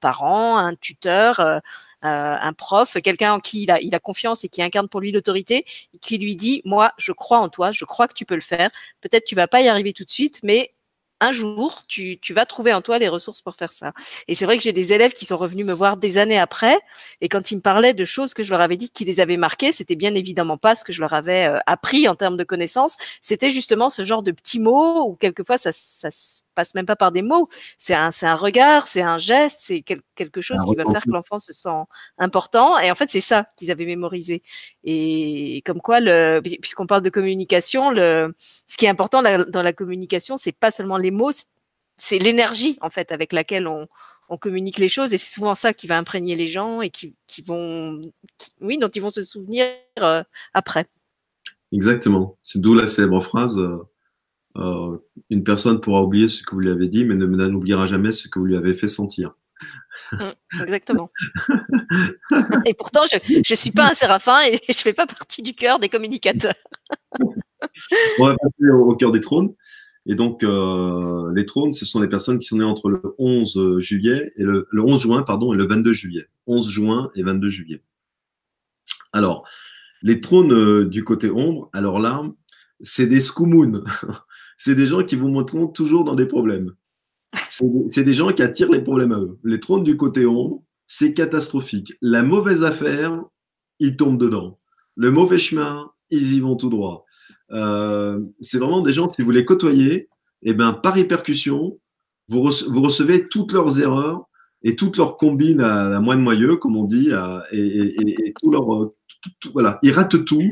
parent, 0.00 0.56
un 0.56 0.74
tuteur. 0.74 1.60
Un 2.06 2.52
prof, 2.52 2.98
quelqu'un 3.02 3.32
en 3.32 3.40
qui 3.40 3.62
il 3.62 3.70
a, 3.70 3.80
il 3.80 3.94
a 3.94 3.98
confiance 3.98 4.44
et 4.44 4.50
qui 4.50 4.62
incarne 4.62 4.88
pour 4.88 5.00
lui 5.00 5.10
l'autorité, 5.10 5.64
qui 6.02 6.18
lui 6.18 6.36
dit 6.36 6.60
moi 6.66 6.92
je 6.98 7.12
crois 7.12 7.38
en 7.38 7.48
toi, 7.48 7.72
je 7.72 7.86
crois 7.86 8.08
que 8.08 8.12
tu 8.12 8.26
peux 8.26 8.34
le 8.34 8.42
faire. 8.42 8.68
Peut-être 9.00 9.24
tu 9.24 9.34
vas 9.34 9.48
pas 9.48 9.62
y 9.62 9.68
arriver 9.68 9.94
tout 9.94 10.04
de 10.04 10.10
suite, 10.10 10.40
mais 10.42 10.73
un 11.24 11.32
jour, 11.32 11.82
tu, 11.88 12.18
tu, 12.20 12.32
vas 12.34 12.46
trouver 12.46 12.72
en 12.72 12.82
toi 12.82 12.98
les 12.98 13.08
ressources 13.08 13.42
pour 13.42 13.56
faire 13.56 13.72
ça. 13.72 13.92
Et 14.28 14.34
c'est 14.34 14.44
vrai 14.44 14.56
que 14.56 14.62
j'ai 14.62 14.72
des 14.72 14.92
élèves 14.92 15.12
qui 15.12 15.24
sont 15.24 15.36
revenus 15.36 15.66
me 15.66 15.72
voir 15.72 15.96
des 15.96 16.18
années 16.18 16.38
après, 16.38 16.78
et 17.20 17.28
quand 17.28 17.50
ils 17.50 17.56
me 17.56 17.60
parlaient 17.60 17.94
de 17.94 18.04
choses 18.04 18.34
que 18.34 18.42
je 18.42 18.50
leur 18.50 18.60
avais 18.60 18.76
dites 18.76 18.92
qui 18.92 19.04
les 19.04 19.20
avaient 19.20 19.36
marquées, 19.36 19.72
c'était 19.72 19.96
bien 19.96 20.14
évidemment 20.14 20.58
pas 20.58 20.74
ce 20.74 20.84
que 20.84 20.92
je 20.92 21.00
leur 21.00 21.12
avais 21.12 21.46
euh, 21.46 21.58
appris 21.66 22.08
en 22.08 22.14
termes 22.14 22.36
de 22.36 22.44
connaissances, 22.44 22.96
c'était 23.20 23.50
justement 23.50 23.90
ce 23.90 24.04
genre 24.04 24.22
de 24.22 24.32
petits 24.32 24.60
mots 24.60 25.08
où 25.08 25.16
quelquefois 25.16 25.56
ça, 25.58 25.70
ça 25.72 26.10
passe 26.54 26.74
même 26.74 26.86
pas 26.86 26.96
par 26.96 27.12
des 27.12 27.22
mots. 27.22 27.48
C'est 27.78 27.94
un, 27.94 28.34
regard, 28.34 28.86
c'est 28.86 29.02
un 29.02 29.18
geste, 29.18 29.58
c'est 29.60 29.82
quelque 29.82 30.40
chose 30.40 30.60
qui 30.66 30.74
va 30.74 30.84
faire 30.90 31.02
que 31.02 31.10
l'enfant 31.10 31.38
se 31.38 31.52
sent 31.52 31.68
important. 32.18 32.78
Et 32.78 32.90
en 32.90 32.94
fait, 32.94 33.10
c'est 33.10 33.20
ça 33.20 33.46
qu'ils 33.56 33.70
avaient 33.70 33.86
mémorisé. 33.86 34.42
Et 34.84 35.62
comme 35.66 35.80
quoi, 35.80 36.00
puisqu'on 36.62 36.86
parle 36.86 37.02
de 37.02 37.10
communication, 37.10 37.90
le, 37.90 38.34
ce 38.66 38.76
qui 38.76 38.86
est 38.86 38.88
important 38.88 39.22
dans 39.22 39.62
la 39.62 39.72
communication, 39.72 40.36
c'est 40.36 40.56
pas 40.56 40.70
seulement 40.70 40.96
les 40.96 41.10
mots, 41.14 41.30
c'est 41.96 42.18
l'énergie 42.18 42.76
en 42.80 42.90
fait 42.90 43.12
avec 43.12 43.32
laquelle 43.32 43.66
on, 43.66 43.88
on 44.28 44.36
communique 44.36 44.78
les 44.78 44.88
choses 44.88 45.14
et 45.14 45.18
c'est 45.18 45.34
souvent 45.34 45.54
ça 45.54 45.72
qui 45.72 45.86
va 45.86 45.98
imprégner 45.98 46.36
les 46.36 46.48
gens 46.48 46.80
et 46.80 46.90
qui, 46.90 47.14
qui 47.26 47.42
vont, 47.42 48.00
oui, 48.60 48.78
dont 48.78 48.88
ils 48.88 49.02
vont 49.02 49.10
se 49.10 49.22
souvenir 49.22 49.66
euh, 50.00 50.22
après. 50.52 50.84
Exactement. 51.72 52.38
C'est 52.42 52.60
d'où 52.60 52.74
la 52.74 52.86
célèbre 52.86 53.20
phrase 53.20 53.58
euh, 53.58 53.78
euh, 54.56 54.98
une 55.30 55.42
personne 55.42 55.80
pourra 55.80 56.02
oublier 56.02 56.28
ce 56.28 56.42
que 56.42 56.54
vous 56.54 56.60
lui 56.60 56.70
avez 56.70 56.88
dit, 56.88 57.04
mais 57.04 57.14
ne 57.14 57.26
n'oubliera 57.26 57.86
jamais 57.86 58.12
ce 58.12 58.28
que 58.28 58.38
vous 58.38 58.44
lui 58.44 58.56
avez 58.56 58.74
fait 58.74 58.88
sentir. 58.88 59.34
Mm, 60.12 60.62
exactement. 60.62 61.08
et 62.64 62.74
pourtant, 62.74 63.02
je 63.10 63.18
ne 63.50 63.54
suis 63.54 63.72
pas 63.72 63.90
un 63.90 63.94
séraphin 63.94 64.42
et 64.42 64.60
je 64.68 64.72
ne 64.72 64.82
fais 64.82 64.92
pas 64.92 65.06
partie 65.06 65.42
du 65.42 65.54
cœur 65.54 65.78
des 65.78 65.88
communicateurs. 65.88 66.54
On 68.18 68.26
va 68.26 68.36
passer 68.36 68.70
au, 68.70 68.94
cœur 68.94 69.10
des 69.10 69.20
trônes. 69.20 69.54
Et 70.06 70.14
donc, 70.14 70.42
euh, 70.42 71.32
les 71.34 71.46
trônes, 71.46 71.72
ce 71.72 71.86
sont 71.86 72.00
les 72.00 72.08
personnes 72.08 72.38
qui 72.38 72.46
sont 72.46 72.58
nées 72.58 72.64
entre 72.64 72.90
le 72.90 73.00
11 73.18 73.78
juillet 73.78 74.30
et 74.36 74.42
le, 74.42 74.68
11 74.74 75.00
juin, 75.00 75.24
et 75.24 75.56
le 75.56 75.66
22 75.66 75.92
juillet. 75.92 76.28
11 76.46 76.68
juin 76.68 77.10
et 77.14 77.22
22 77.22 77.48
juillet. 77.48 77.82
Alors, 79.12 79.46
les 80.02 80.20
trônes 80.20 80.52
euh, 80.52 80.84
du 80.84 81.04
côté 81.04 81.30
ombre, 81.30 81.70
alors 81.72 81.98
là, 81.98 82.22
c'est 82.80 83.06
des 83.06 83.20
skoumoun. 83.20 83.82
c'est 84.58 84.74
des 84.74 84.86
gens 84.86 85.02
qui 85.02 85.16
vous 85.16 85.28
montreront 85.28 85.68
toujours 85.68 86.04
dans 86.04 86.14
des 86.14 86.26
problèmes. 86.26 86.74
C'est 87.48 88.04
des 88.04 88.14
gens 88.14 88.28
qui 88.28 88.42
attirent 88.42 88.70
les 88.70 88.82
problèmes 88.82 89.12
à 89.12 89.18
eux. 89.18 89.38
Les 89.42 89.58
trônes 89.58 89.82
du 89.82 89.96
côté 89.96 90.26
ombre, 90.26 90.62
c'est 90.86 91.14
catastrophique. 91.14 91.94
La 92.00 92.22
mauvaise 92.22 92.62
affaire, 92.62 93.24
ils 93.80 93.96
tombent 93.96 94.18
dedans. 94.18 94.54
Le 94.96 95.10
mauvais 95.10 95.38
chemin, 95.38 95.90
ils 96.10 96.34
y 96.34 96.40
vont 96.40 96.56
tout 96.56 96.70
droit. 96.70 97.06
Euh, 97.52 98.20
c'est 98.40 98.58
vraiment 98.58 98.82
des 98.82 98.92
gens, 98.92 99.08
si 99.08 99.22
vous 99.22 99.30
les 99.30 99.44
côtoyez, 99.44 99.94
et 100.46 100.50
eh 100.50 100.54
ben, 100.54 100.72
par 100.72 100.94
répercussion, 100.94 101.78
vous, 102.28 102.42
recevez 102.42 103.28
toutes 103.28 103.52
leurs 103.52 103.80
erreurs 103.80 104.24
et 104.62 104.76
toutes 104.76 104.96
leurs 104.96 105.16
combines 105.16 105.60
à 105.60 105.88
la 105.88 106.00
moine 106.00 106.20
moyeux, 106.20 106.56
comme 106.56 106.76
on 106.76 106.84
dit, 106.84 107.10
et, 107.52 108.34
tout 108.40 108.50
leur, 108.50 108.92
voilà, 109.52 109.78
ils 109.82 109.92
ratent 109.92 110.24
tout. 110.24 110.42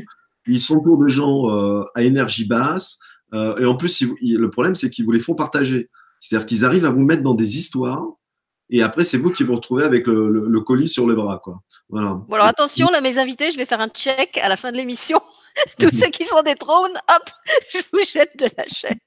Ils 0.47 0.61
sont 0.61 0.81
pour 0.81 0.97
de 0.97 1.07
gens 1.07 1.49
euh, 1.49 1.83
à 1.95 2.03
énergie 2.03 2.45
basse, 2.45 2.99
euh, 3.33 3.57
et 3.57 3.65
en 3.65 3.75
plus, 3.75 4.03
le 4.21 4.49
problème, 4.49 4.75
c'est 4.75 4.89
qu'ils 4.89 5.05
vous 5.05 5.11
les 5.11 5.19
font 5.19 5.35
partager. 5.35 5.89
C'est-à-dire 6.19 6.45
qu'ils 6.45 6.65
arrivent 6.65 6.85
à 6.85 6.89
vous 6.89 7.01
mettre 7.01 7.23
dans 7.23 7.33
des 7.33 7.57
histoires 7.57 8.05
et 8.69 8.81
après, 8.81 9.03
c'est 9.03 9.17
vous 9.17 9.31
qui 9.31 9.43
vous 9.43 9.55
retrouvez 9.55 9.83
avec 9.83 10.07
le, 10.07 10.59
colis 10.61 10.87
sur 10.87 11.05
le 11.05 11.15
bras. 11.15 11.39
Quoi. 11.43 11.61
Voilà. 11.89 12.13
Bon, 12.27 12.33
alors 12.33 12.47
attention, 12.47 12.89
là, 12.91 13.01
mes 13.01 13.19
invités, 13.19 13.51
je 13.51 13.57
vais 13.57 13.65
faire 13.65 13.81
un 13.81 13.89
check 13.89 14.39
à 14.41 14.49
la 14.49 14.55
fin 14.55 14.71
de 14.71 14.77
l'émission. 14.77 15.19
Tous 15.79 15.95
ceux 15.95 16.09
qui 16.09 16.23
sont 16.23 16.41
des 16.41 16.55
trônes, 16.55 16.97
hop, 17.09 17.29
je 17.73 17.79
vous 17.91 18.03
jette 18.03 18.37
de 18.39 18.47
la 18.57 18.65
chaîne. 18.67 18.99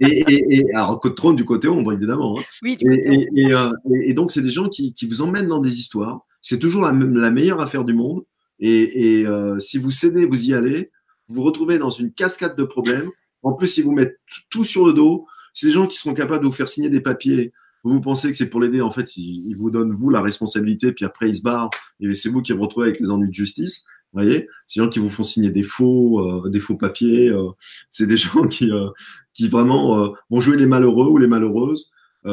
Et, 0.00 0.64
alors, 0.74 1.00
côté 1.00 1.14
trône 1.14 1.36
du 1.36 1.44
côté 1.44 1.68
ombre, 1.68 1.92
évidemment. 1.92 2.38
Hein. 2.38 2.42
Oui, 2.62 2.76
du 2.76 2.84
côté 2.86 3.28
ombre. 3.36 3.74
Et, 4.04 4.14
donc, 4.14 4.30
c'est 4.30 4.42
des 4.42 4.50
gens 4.50 4.68
qui, 4.68 4.94
vous 5.08 5.22
emmènent 5.22 5.48
dans 5.48 5.60
des 5.60 5.78
histoires. 5.78 6.20
C'est 6.42 6.58
toujours 6.58 6.82
la, 6.82 6.92
la, 6.92 7.30
meilleure 7.30 7.60
affaire 7.60 7.84
du 7.84 7.94
monde. 7.94 8.24
Et, 8.60 9.24
si 9.58 9.78
vous 9.78 9.90
cédez, 9.90 10.26
vous 10.26 10.48
y 10.48 10.54
allez, 10.54 10.90
vous 11.28 11.36
vous 11.36 11.42
retrouvez 11.42 11.78
dans 11.78 11.90
une 11.90 12.12
cascade 12.12 12.56
de 12.56 12.64
problèmes. 12.64 13.10
En 13.42 13.52
plus, 13.52 13.76
ils 13.78 13.84
vous 13.84 13.92
mettent 13.92 14.18
tout 14.50 14.64
sur 14.64 14.86
le 14.86 14.92
dos. 14.92 15.26
C'est 15.52 15.66
des 15.66 15.72
gens 15.72 15.86
qui 15.86 15.96
seront 15.96 16.14
capables 16.14 16.42
de 16.42 16.48
vous 16.48 16.54
faire 16.54 16.68
signer 16.68 16.90
des 16.90 17.00
papiers 17.00 17.52
vous 17.84 18.00
pensez 18.00 18.30
que 18.30 18.36
c'est 18.36 18.48
pour 18.48 18.60
l'aider, 18.60 18.80
en 18.80 18.90
fait, 18.90 19.16
il, 19.16 19.54
vous 19.56 19.70
donne 19.70 19.92
vous 19.92 20.08
la 20.08 20.22
responsabilité, 20.22 20.92
puis 20.92 21.04
après 21.04 21.28
il 21.28 21.34
se 21.34 21.42
barre, 21.42 21.70
et 22.00 22.14
c'est 22.14 22.30
vous 22.30 22.40
qui 22.40 22.52
vous 22.52 22.62
retrouvez 22.62 22.88
avec 22.88 23.00
les 23.00 23.10
ennuis 23.10 23.28
de 23.28 23.34
justice. 23.34 23.84
Voyez, 24.14 24.48
c'est 24.66 24.80
gens 24.80 24.88
qui 24.88 24.98
vous 24.98 25.10
font 25.10 25.22
signer 25.22 25.50
des 25.50 25.62
faux, 25.62 26.20
euh, 26.20 26.48
des 26.48 26.60
faux 26.60 26.76
papiers. 26.76 27.28
Euh, 27.28 27.50
c'est 27.88 28.06
des 28.06 28.16
gens 28.16 28.46
qui, 28.46 28.70
euh, 28.70 28.88
qui 29.32 29.48
vraiment 29.48 30.14
vont 30.30 30.40
jouer 30.40 30.56
les 30.56 30.66
malheureux 30.66 31.08
ou 31.08 31.18
les 31.18 31.26
malheureuses. 31.26 31.90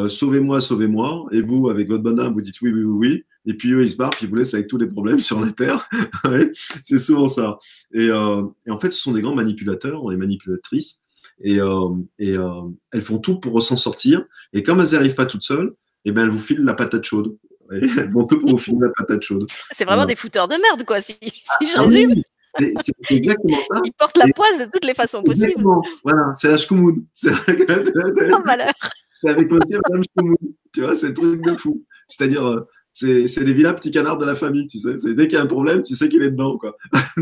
sauvez-moi, 0.07 0.61
sauvez-moi. 0.61 1.25
Et 1.31 1.41
vous, 1.41 1.69
avec 1.69 1.87
votre 1.87 2.03
bonhomme, 2.03 2.33
vous 2.33 2.41
dites 2.41 2.61
oui, 2.61 2.71
oui, 2.71 2.83
oui, 2.83 3.07
oui. 3.09 3.25
Et 3.45 3.55
puis 3.55 3.71
eux, 3.73 3.81
ils 3.81 3.89
se 3.89 3.97
barrent, 3.97 4.11
puis 4.11 4.25
ils 4.25 4.29
vous 4.29 4.35
laissent 4.35 4.53
avec 4.53 4.67
tous 4.67 4.77
les 4.77 4.87
problèmes 4.87 5.19
sur 5.29 5.41
la 5.41 5.51
terre. 5.51 5.89
c'est 6.83 6.99
souvent 6.99 7.27
ça. 7.27 7.57
Et, 7.93 8.05
et, 8.05 8.71
en 8.71 8.77
fait, 8.79 8.91
ce 8.91 9.01
sont 9.01 9.11
des 9.11 9.21
grands 9.21 9.35
manipulateurs, 9.35 10.07
des 10.09 10.17
manipulatrices 10.17 11.03
et, 11.43 11.59
euh, 11.59 11.89
et 12.19 12.37
euh, 12.37 12.61
elles 12.91 13.01
font 13.01 13.19
tout 13.19 13.39
pour 13.39 13.61
s'en 13.61 13.75
sortir. 13.75 14.25
Et 14.53 14.63
comme 14.63 14.79
elles 14.79 14.91
n'arrivent 14.91 15.15
pas 15.15 15.25
toutes 15.25 15.41
seules, 15.41 15.73
eh 16.05 16.11
ben, 16.11 16.23
elles 16.23 16.29
vous 16.29 16.39
filent 16.39 16.63
la 16.63 16.73
patate 16.73 17.03
chaude. 17.03 17.37
La 17.71 18.89
patate 18.95 19.23
chaude. 19.23 19.47
C'est 19.71 19.85
vraiment 19.85 20.05
des 20.05 20.15
fouteurs 20.15 20.47
de 20.47 20.55
merde, 20.55 20.83
quoi, 20.85 21.01
si, 21.01 21.17
si 21.21 21.67
je 21.67 21.77
ah 21.77 21.81
résume. 21.81 22.15
C'est 22.59 22.73
exactement 23.15 23.57
ça. 23.69 23.81
Ils 23.85 23.93
portent 23.93 24.17
la 24.17 24.27
poisse 24.35 24.59
de 24.59 24.65
toutes 24.65 24.85
les 24.85 24.93
façons 24.93 25.23
possibles. 25.23 25.63
Voilà, 26.03 26.33
c'est 26.37 26.49
la 26.49 26.57
Shkumoun. 26.57 27.05
C'est 27.13 27.31
oh, 27.31 28.41
malheur. 28.45 28.73
C'est 29.13 29.29
avec 29.29 29.51
aussi 29.51 29.73
Madame 29.73 30.03
Shkumoun. 30.03 30.37
Tu 30.73 30.81
vois, 30.81 30.95
c'est 30.95 31.07
un 31.07 31.13
truc 31.13 31.45
de 31.45 31.55
fou. 31.55 31.85
C'est-à-dire, 32.07 32.45
euh, 32.45 32.67
c'est 32.93 33.25
les 33.37 33.53
vilains 33.53 33.73
petits 33.73 33.91
canards 33.91 34.17
de 34.17 34.25
la 34.25 34.35
famille, 34.35 34.67
tu 34.67 34.79
sais. 34.79 34.95
Dès 35.13 35.27
qu'il 35.27 35.37
y 35.37 35.41
a 35.41 35.43
un 35.43 35.47
problème, 35.47 35.81
tu 35.83 35.95
sais 35.95 36.09
qu'il 36.09 36.23
est 36.23 36.31
dedans, 36.31 36.57
quoi. 36.57 36.75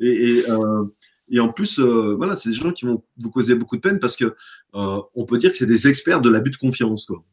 et, 0.00 0.06
et 0.06 0.50
euh, 0.50 0.84
et 1.32 1.40
en 1.40 1.50
plus, 1.50 1.78
euh, 1.78 2.14
voilà, 2.14 2.36
c'est 2.36 2.50
des 2.50 2.54
gens 2.54 2.72
qui 2.72 2.84
vont 2.84 3.02
vous 3.16 3.30
causer 3.30 3.54
beaucoup 3.54 3.76
de 3.76 3.80
peine 3.80 3.98
parce 3.98 4.16
que 4.16 4.36
euh, 4.74 5.00
on 5.14 5.24
peut 5.24 5.38
dire 5.38 5.50
que 5.50 5.56
c'est 5.56 5.66
des 5.66 5.88
experts 5.88 6.20
de 6.20 6.28
l'abus 6.28 6.50
de 6.50 6.56
confiance, 6.56 7.06
quoi. 7.06 7.24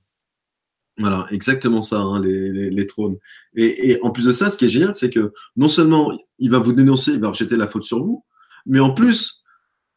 Voilà, 1.00 1.28
exactement 1.32 1.82
ça, 1.82 2.00
hein, 2.00 2.22
les, 2.22 2.70
les, 2.70 2.86
trônes. 2.86 3.18
Et, 3.56 3.98
en 4.02 4.12
plus 4.12 4.26
de 4.26 4.32
ça, 4.32 4.50
ce 4.50 4.58
qui 4.58 4.66
est 4.66 4.70
génial, 4.70 4.94
c'est 4.94 5.10
que 5.10 5.32
non 5.56 5.70
seulement 5.70 6.12
il 6.40 6.52
va 6.52 6.60
vous 6.60 6.74
dénoncer, 6.74 7.14
il 7.14 7.22
va 7.22 7.30
rejeter 7.30 7.56
la 7.56 7.68
faute 7.68 7.86
sur 7.86 8.04
vous, 8.04 8.26
mais 8.66 8.82
en 8.82 8.94
plus, 8.94 9.44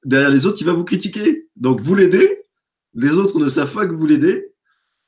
derrière 0.05 0.31
les 0.31 0.47
autres, 0.47 0.59
il 0.61 0.65
va 0.65 0.75
vous 0.75 0.85
critiquer. 0.85 1.49
Donc 1.57 1.81
vous 1.81 1.97
l'aidez, 1.97 2.45
les 2.95 3.19
autres 3.19 3.41
ne 3.41 3.49
savent 3.49 3.73
pas 3.73 3.87
que 3.87 3.95
vous 3.95 4.07
l'aidez, 4.07 4.53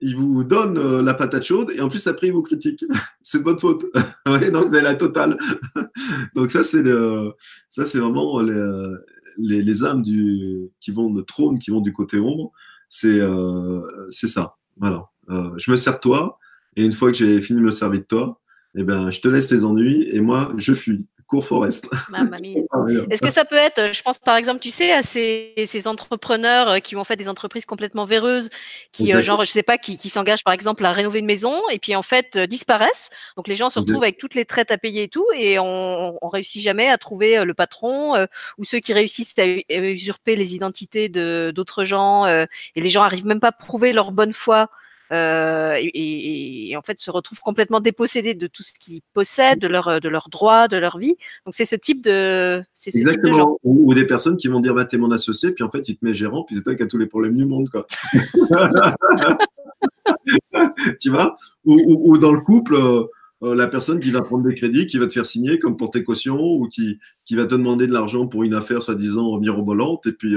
il 0.00 0.16
vous 0.16 0.42
donne 0.42 0.78
euh, 0.78 1.00
la 1.00 1.14
patate 1.14 1.44
chaude 1.44 1.70
et 1.70 1.80
en 1.80 1.88
plus 1.88 2.04
après 2.08 2.26
il 2.26 2.32
vous 2.32 2.42
critique. 2.42 2.84
c'est 3.22 3.38
de 3.38 3.44
votre 3.44 3.60
faute. 3.60 3.84
donc 4.26 4.66
vous 4.66 4.74
avez 4.74 4.82
la 4.82 4.96
totale. 4.96 5.38
donc 6.34 6.50
ça 6.50 6.64
c'est 6.64 6.82
vraiment 6.82 8.40
les, 8.42 9.62
les, 9.62 9.84
âmes 9.84 10.02
du 10.02 10.70
qui 10.80 10.90
vont 10.90 11.10
de 11.10 11.22
trône, 11.22 11.60
qui 11.60 11.70
vont 11.70 11.80
du 11.80 11.92
côté 11.92 12.18
ombre. 12.18 12.50
C'est 12.88 13.20
euh, 13.20 13.80
ça. 14.10 14.56
Voilà. 14.76 15.04
Euh, 15.30 15.50
je 15.56 15.70
me 15.70 15.76
sers 15.76 15.94
de 15.94 16.00
toi 16.00 16.38
et 16.76 16.84
une 16.84 16.92
fois 16.92 17.10
que 17.10 17.16
j'ai 17.16 17.40
fini 17.40 17.60
de 17.60 17.64
me 17.64 17.70
servir 17.70 18.00
de 18.00 18.06
toi, 18.06 18.40
eh 18.76 18.82
ben 18.82 19.10
je 19.10 19.20
te 19.20 19.28
laisse 19.28 19.50
les 19.50 19.64
ennuis 19.64 20.08
et 20.10 20.20
moi 20.20 20.52
je 20.56 20.74
fuis. 20.74 21.06
Cours 21.26 21.46
Forest. 21.46 21.90
Ah, 22.72 22.78
Est-ce 23.10 23.22
que 23.22 23.30
ça 23.30 23.44
peut 23.44 23.56
être, 23.56 23.94
je 23.94 24.02
pense 24.02 24.18
par 24.18 24.36
exemple, 24.36 24.60
tu 24.60 24.70
sais, 24.70 24.92
à 24.92 25.02
ces, 25.02 25.86
entrepreneurs 25.86 26.68
euh, 26.68 26.78
qui 26.78 26.96
ont 26.96 27.04
fait 27.04 27.16
des 27.16 27.28
entreprises 27.28 27.64
complètement 27.64 28.04
véreuses, 28.04 28.50
qui, 28.92 29.12
euh, 29.12 29.22
genre, 29.22 29.44
je 29.44 29.50
sais 29.50 29.62
pas, 29.62 29.78
qui, 29.78 30.08
s'engagent 30.08 30.44
par 30.44 30.52
exemple 30.52 30.84
à 30.84 30.92
rénover 30.92 31.20
une 31.20 31.26
maison 31.26 31.60
et 31.70 31.78
puis 31.78 31.94
en 31.94 32.02
fait 32.02 32.36
euh, 32.36 32.46
disparaissent. 32.46 33.10
Donc 33.36 33.48
les 33.48 33.56
gens 33.56 33.70
se 33.70 33.78
retrouvent 33.78 34.02
avec 34.02 34.18
toutes 34.18 34.34
les 34.34 34.44
traites 34.44 34.70
à 34.70 34.78
payer 34.78 35.04
et 35.04 35.08
tout 35.08 35.26
et 35.36 35.58
on, 35.58 36.18
on 36.20 36.28
réussit 36.28 36.62
jamais 36.62 36.88
à 36.88 36.98
trouver 36.98 37.44
le 37.44 37.54
patron 37.54 38.26
ou 38.58 38.64
ceux 38.64 38.80
qui 38.80 38.92
réussissent 38.92 39.38
à, 39.38 39.44
usurper 39.44 40.36
les 40.36 40.54
identités 40.54 41.08
de 41.08 41.52
d'autres 41.54 41.84
gens 41.84 42.26
et 42.26 42.46
les 42.76 42.88
gens 42.88 43.02
arrivent 43.02 43.26
même 43.26 43.40
pas 43.40 43.48
à 43.48 43.52
prouver 43.52 43.92
leur 43.92 44.12
bonne 44.12 44.32
foi 44.32 44.68
euh, 45.12 45.76
et, 45.78 46.74
en 46.76 46.82
fait 46.82 46.98
se 46.98 47.10
retrouvent 47.10 47.40
complètement 47.40 47.80
dépossédés 47.80 48.34
de 48.34 48.46
tout 48.46 48.62
ce 48.62 48.72
qu'ils 48.72 49.02
possèdent, 49.12 49.58
de 49.58 49.68
leurs 49.68 50.00
de 50.00 50.08
leurs 50.08 50.28
droits, 50.30 50.66
de 50.66 50.76
leur 50.76 50.98
vie. 50.98 51.16
Donc 51.44 51.54
c'est 51.54 51.64
ce 51.64 51.76
type 51.76 52.02
de 52.02 52.62
Exactement. 52.86 53.58
Ou, 53.64 53.94
des 53.94 54.06
personnes 54.06 54.36
qui 54.36 54.48
vont 54.48 54.60
dire 54.60 54.74
bah 54.74 54.84
t'es 54.84 54.96
mon 54.96 55.10
associé, 55.10 55.52
puis 55.52 55.62
en 55.62 55.70
fait 55.70 55.88
il 55.88 55.96
te 55.96 56.04
met 56.04 56.14
gérant, 56.14 56.44
puis 56.44 56.56
c'est 56.56 56.62
toi 56.62 56.74
qui 56.74 56.82
as 56.82 56.86
tous 56.86 56.98
les 56.98 57.06
problèmes 57.06 57.36
du 57.36 57.44
monde 57.44 57.68
quoi. 57.68 57.86
tu 61.00 61.10
vois? 61.10 61.36
Ou, 61.64 62.18
dans 62.18 62.32
le 62.32 62.40
couple. 62.40 62.74
Euh, 62.74 63.04
euh, 63.42 63.54
la 63.54 63.66
personne 63.66 64.00
qui 64.00 64.10
va 64.10 64.22
prendre 64.22 64.48
des 64.48 64.54
crédits, 64.54 64.86
qui 64.86 64.96
va 64.96 65.06
te 65.06 65.12
faire 65.12 65.26
signer 65.26 65.58
comme 65.58 65.76
pour 65.76 65.90
tes 65.90 66.02
cautions 66.02 66.40
ou 66.40 66.66
qui, 66.68 66.98
qui 67.26 67.34
va 67.34 67.44
te 67.44 67.50
demander 67.50 67.86
de 67.86 67.92
l'argent 67.92 68.26
pour 68.26 68.44
une 68.44 68.54
affaire 68.54 68.82
soi-disant 68.82 69.38
mirobolante 69.38 70.06
et 70.06 70.12
puis 70.12 70.34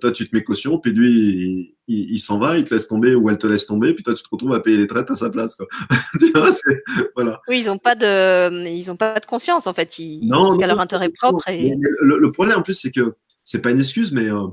toi, 0.00 0.12
tu 0.12 0.28
te 0.28 0.34
mets 0.34 0.42
caution, 0.42 0.78
puis 0.78 0.92
lui, 0.92 1.76
il, 1.88 2.18
s'en 2.18 2.38
va, 2.38 2.56
il 2.56 2.64
te 2.64 2.72
laisse 2.72 2.88
tomber 2.88 3.14
ou 3.14 3.28
elle 3.28 3.38
te 3.38 3.46
laisse 3.46 3.66
tomber, 3.66 3.92
puis 3.92 4.02
toi, 4.02 4.14
tu 4.14 4.22
te 4.22 4.28
retrouves 4.30 4.54
à 4.54 4.60
payer 4.60 4.78
les 4.78 4.86
traites 4.86 5.10
à 5.10 5.14
sa 5.14 5.28
place. 5.28 5.56
Quoi. 5.56 5.66
voilà. 7.14 7.40
Oui, 7.48 7.60
ils 7.62 7.66
n'ont 7.66 7.78
pas 7.78 7.94
de, 7.94 8.66
ils 8.66 8.90
ont 8.90 8.96
pas 8.96 9.20
de 9.20 9.26
conscience 9.26 9.66
en 9.66 9.74
fait. 9.74 9.98
Ils 9.98 10.26
non, 10.26 10.44
pensent 10.44 10.56
qu'à 10.56 10.66
leur 10.66 10.80
intérêt 10.80 11.10
propre. 11.10 11.48
Et... 11.48 11.76
Le, 12.00 12.32
problème 12.32 12.58
en 12.58 12.62
plus, 12.62 12.74
c'est 12.74 12.90
que 12.90 13.14
c'est 13.42 13.60
pas 13.60 13.70
une 13.70 13.80
excuse, 13.80 14.12
mais 14.12 14.30
euh, 14.30 14.46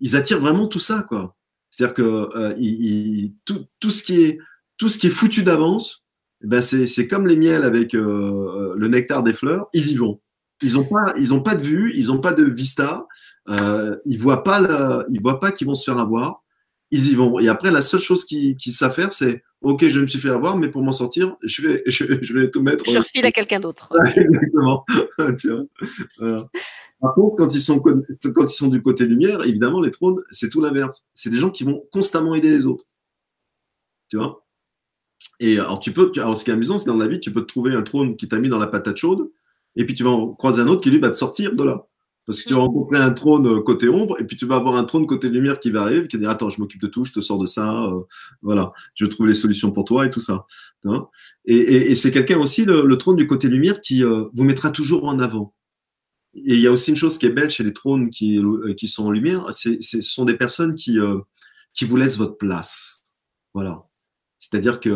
ils 0.00 0.16
attirent 0.16 0.40
vraiment 0.40 0.66
tout 0.66 0.80
ça, 0.80 1.04
quoi. 1.08 1.36
C'est-à-dire 1.70 1.94
que 1.94 2.28
euh, 2.36 3.28
tout, 3.44 3.66
tout, 3.78 3.90
ce 3.90 4.02
qui 4.02 4.24
est 4.24 4.38
tout 4.78 4.88
ce 4.88 4.98
qui 4.98 5.06
est 5.06 5.10
foutu 5.10 5.44
d'avance, 5.44 6.04
eh 6.42 6.48
ben 6.48 6.60
c'est 6.60 7.08
comme 7.08 7.26
les 7.26 7.36
miels 7.36 7.64
avec 7.64 7.92
le 7.92 8.88
nectar 8.88 9.22
des 9.22 9.32
fleurs, 9.32 9.68
ils 9.72 9.92
y 9.92 9.94
vont. 9.94 10.20
Ils 10.62 10.74
n'ont 10.74 10.84
pas, 10.84 11.12
ils 11.18 11.34
ont 11.34 11.42
pas 11.42 11.54
de 11.54 11.62
vue, 11.62 11.92
ils 11.94 12.06
n'ont 12.06 12.20
pas 12.20 12.32
de 12.32 12.44
vista, 12.44 13.06
euh, 13.48 13.96
ils 14.06 14.18
voient 14.18 14.42
pas, 14.42 15.04
ils 15.10 15.20
voient 15.20 15.40
pas 15.40 15.52
qu'ils 15.52 15.66
vont 15.66 15.74
se 15.74 15.84
faire 15.84 15.98
avoir. 15.98 16.42
Ils 16.90 17.10
y 17.10 17.14
vont. 17.14 17.38
Et 17.40 17.48
après, 17.48 17.70
la 17.70 17.82
seule 17.82 18.00
chose 18.00 18.24
qu'ils 18.24 18.56
savent 18.58 18.94
faire, 18.94 19.12
c'est 19.12 19.42
OK, 19.62 19.88
je 19.88 20.00
me 20.00 20.06
suis 20.06 20.18
fait 20.18 20.30
avoir, 20.30 20.56
mais 20.56 20.68
pour 20.68 20.82
m'en 20.82 20.92
sortir, 20.92 21.36
je 21.42 21.62
vais, 21.62 21.82
je, 21.86 22.04
vais 22.32 22.50
tout 22.50 22.62
mettre. 22.62 22.88
Je 22.88 22.98
refile 22.98 23.26
à 23.26 23.32
quelqu'un 23.32 23.58
d'autre. 23.58 23.92
exactement. 24.16 24.84
Par 27.00 27.14
contre, 27.14 27.36
quand 27.36 27.54
ils, 27.54 27.60
sont, 27.60 27.80
quand 27.80 28.44
ils 28.44 28.48
sont 28.48 28.68
du 28.68 28.80
côté 28.80 29.04
lumière, 29.04 29.44
évidemment, 29.44 29.80
les 29.80 29.90
trônes, 29.90 30.22
c'est 30.30 30.48
tout 30.48 30.60
l'inverse. 30.60 31.04
C'est 31.14 31.30
des 31.30 31.36
gens 31.36 31.50
qui 31.50 31.64
vont 31.64 31.84
constamment 31.92 32.34
aider 32.34 32.50
les 32.50 32.64
autres. 32.66 32.84
Tu 34.08 34.16
vois? 34.16 34.46
Et 35.40 35.58
alors, 35.58 35.80
tu 35.80 35.92
peux, 35.92 36.10
alors, 36.16 36.36
ce 36.36 36.44
qui 36.44 36.50
est 36.50 36.54
amusant, 36.54 36.78
c'est 36.78 36.86
dans 36.86 36.96
la 36.96 37.08
vie, 37.08 37.20
tu 37.20 37.32
peux 37.32 37.42
te 37.42 37.46
trouver 37.46 37.74
un 37.74 37.82
trône 37.82 38.16
qui 38.16 38.28
t'a 38.28 38.38
mis 38.38 38.48
dans 38.48 38.58
la 38.58 38.66
patate 38.66 38.96
chaude, 38.96 39.30
et 39.76 39.84
puis 39.84 39.94
tu 39.94 40.02
vas 40.02 40.10
en 40.10 40.34
croiser 40.34 40.62
un 40.62 40.68
autre 40.68 40.82
qui, 40.82 40.90
lui, 40.90 40.98
va 40.98 41.10
te 41.10 41.16
sortir 41.16 41.54
de 41.54 41.62
là. 41.62 41.86
Parce 42.26 42.42
que 42.42 42.48
tu 42.48 42.54
vas 42.54 42.60
rencontrer 42.60 42.98
un 42.98 43.12
trône 43.12 43.46
euh, 43.46 43.60
côté 43.60 43.88
ombre, 43.88 44.20
et 44.20 44.24
puis 44.24 44.36
tu 44.36 44.46
vas 44.46 44.56
avoir 44.56 44.74
un 44.74 44.82
trône 44.82 45.06
côté 45.06 45.28
lumière 45.28 45.60
qui 45.60 45.70
va 45.70 45.82
arriver, 45.82 46.08
qui 46.08 46.16
va 46.16 46.20
dire 46.20 46.30
Attends, 46.30 46.50
je 46.50 46.60
m'occupe 46.60 46.82
de 46.82 46.88
tout, 46.88 47.04
je 47.04 47.12
te 47.12 47.20
sors 47.20 47.38
de 47.38 47.46
ça, 47.46 47.84
euh, 47.84 48.00
voilà, 48.42 48.72
je 48.94 49.06
trouve 49.06 49.28
les 49.28 49.34
solutions 49.34 49.70
pour 49.70 49.84
toi 49.84 50.06
et 50.06 50.10
tout 50.10 50.20
ça. 50.20 50.44
Hein. 50.84 51.06
et, 51.44 51.94
c'est 51.94 52.10
quelqu'un 52.10 52.38
aussi, 52.38 52.64
le, 52.64 52.92
trône 52.96 53.16
du 53.16 53.28
côté 53.28 53.48
lumière, 53.48 53.80
qui 53.80 54.02
euh, 54.02 54.24
vous 54.34 54.42
mettra 54.42 54.70
toujours 54.70 55.04
en 55.04 55.20
avant. 55.20 55.54
Et 56.34 56.54
il 56.54 56.60
y 56.60 56.66
a 56.66 56.72
aussi 56.72 56.90
une 56.90 56.96
chose 56.96 57.16
qui 57.16 57.26
est 57.26 57.30
belle 57.30 57.48
chez 57.48 57.62
les 57.62 57.72
trônes 57.72 58.10
qui, 58.10 58.38
qui 58.76 58.88
sont 58.88 59.06
en 59.06 59.10
lumière 59.10 59.46
c'est, 59.52 59.80
ce 59.80 60.02
sont 60.02 60.26
des 60.26 60.36
personnes 60.36 60.74
qui, 60.74 60.98
qui 61.72 61.86
vous 61.86 61.96
laissent 61.96 62.18
votre 62.18 62.36
place. 62.36 63.04
Voilà. 63.54 63.86
C'est-à-dire 64.38 64.80
que 64.80 64.90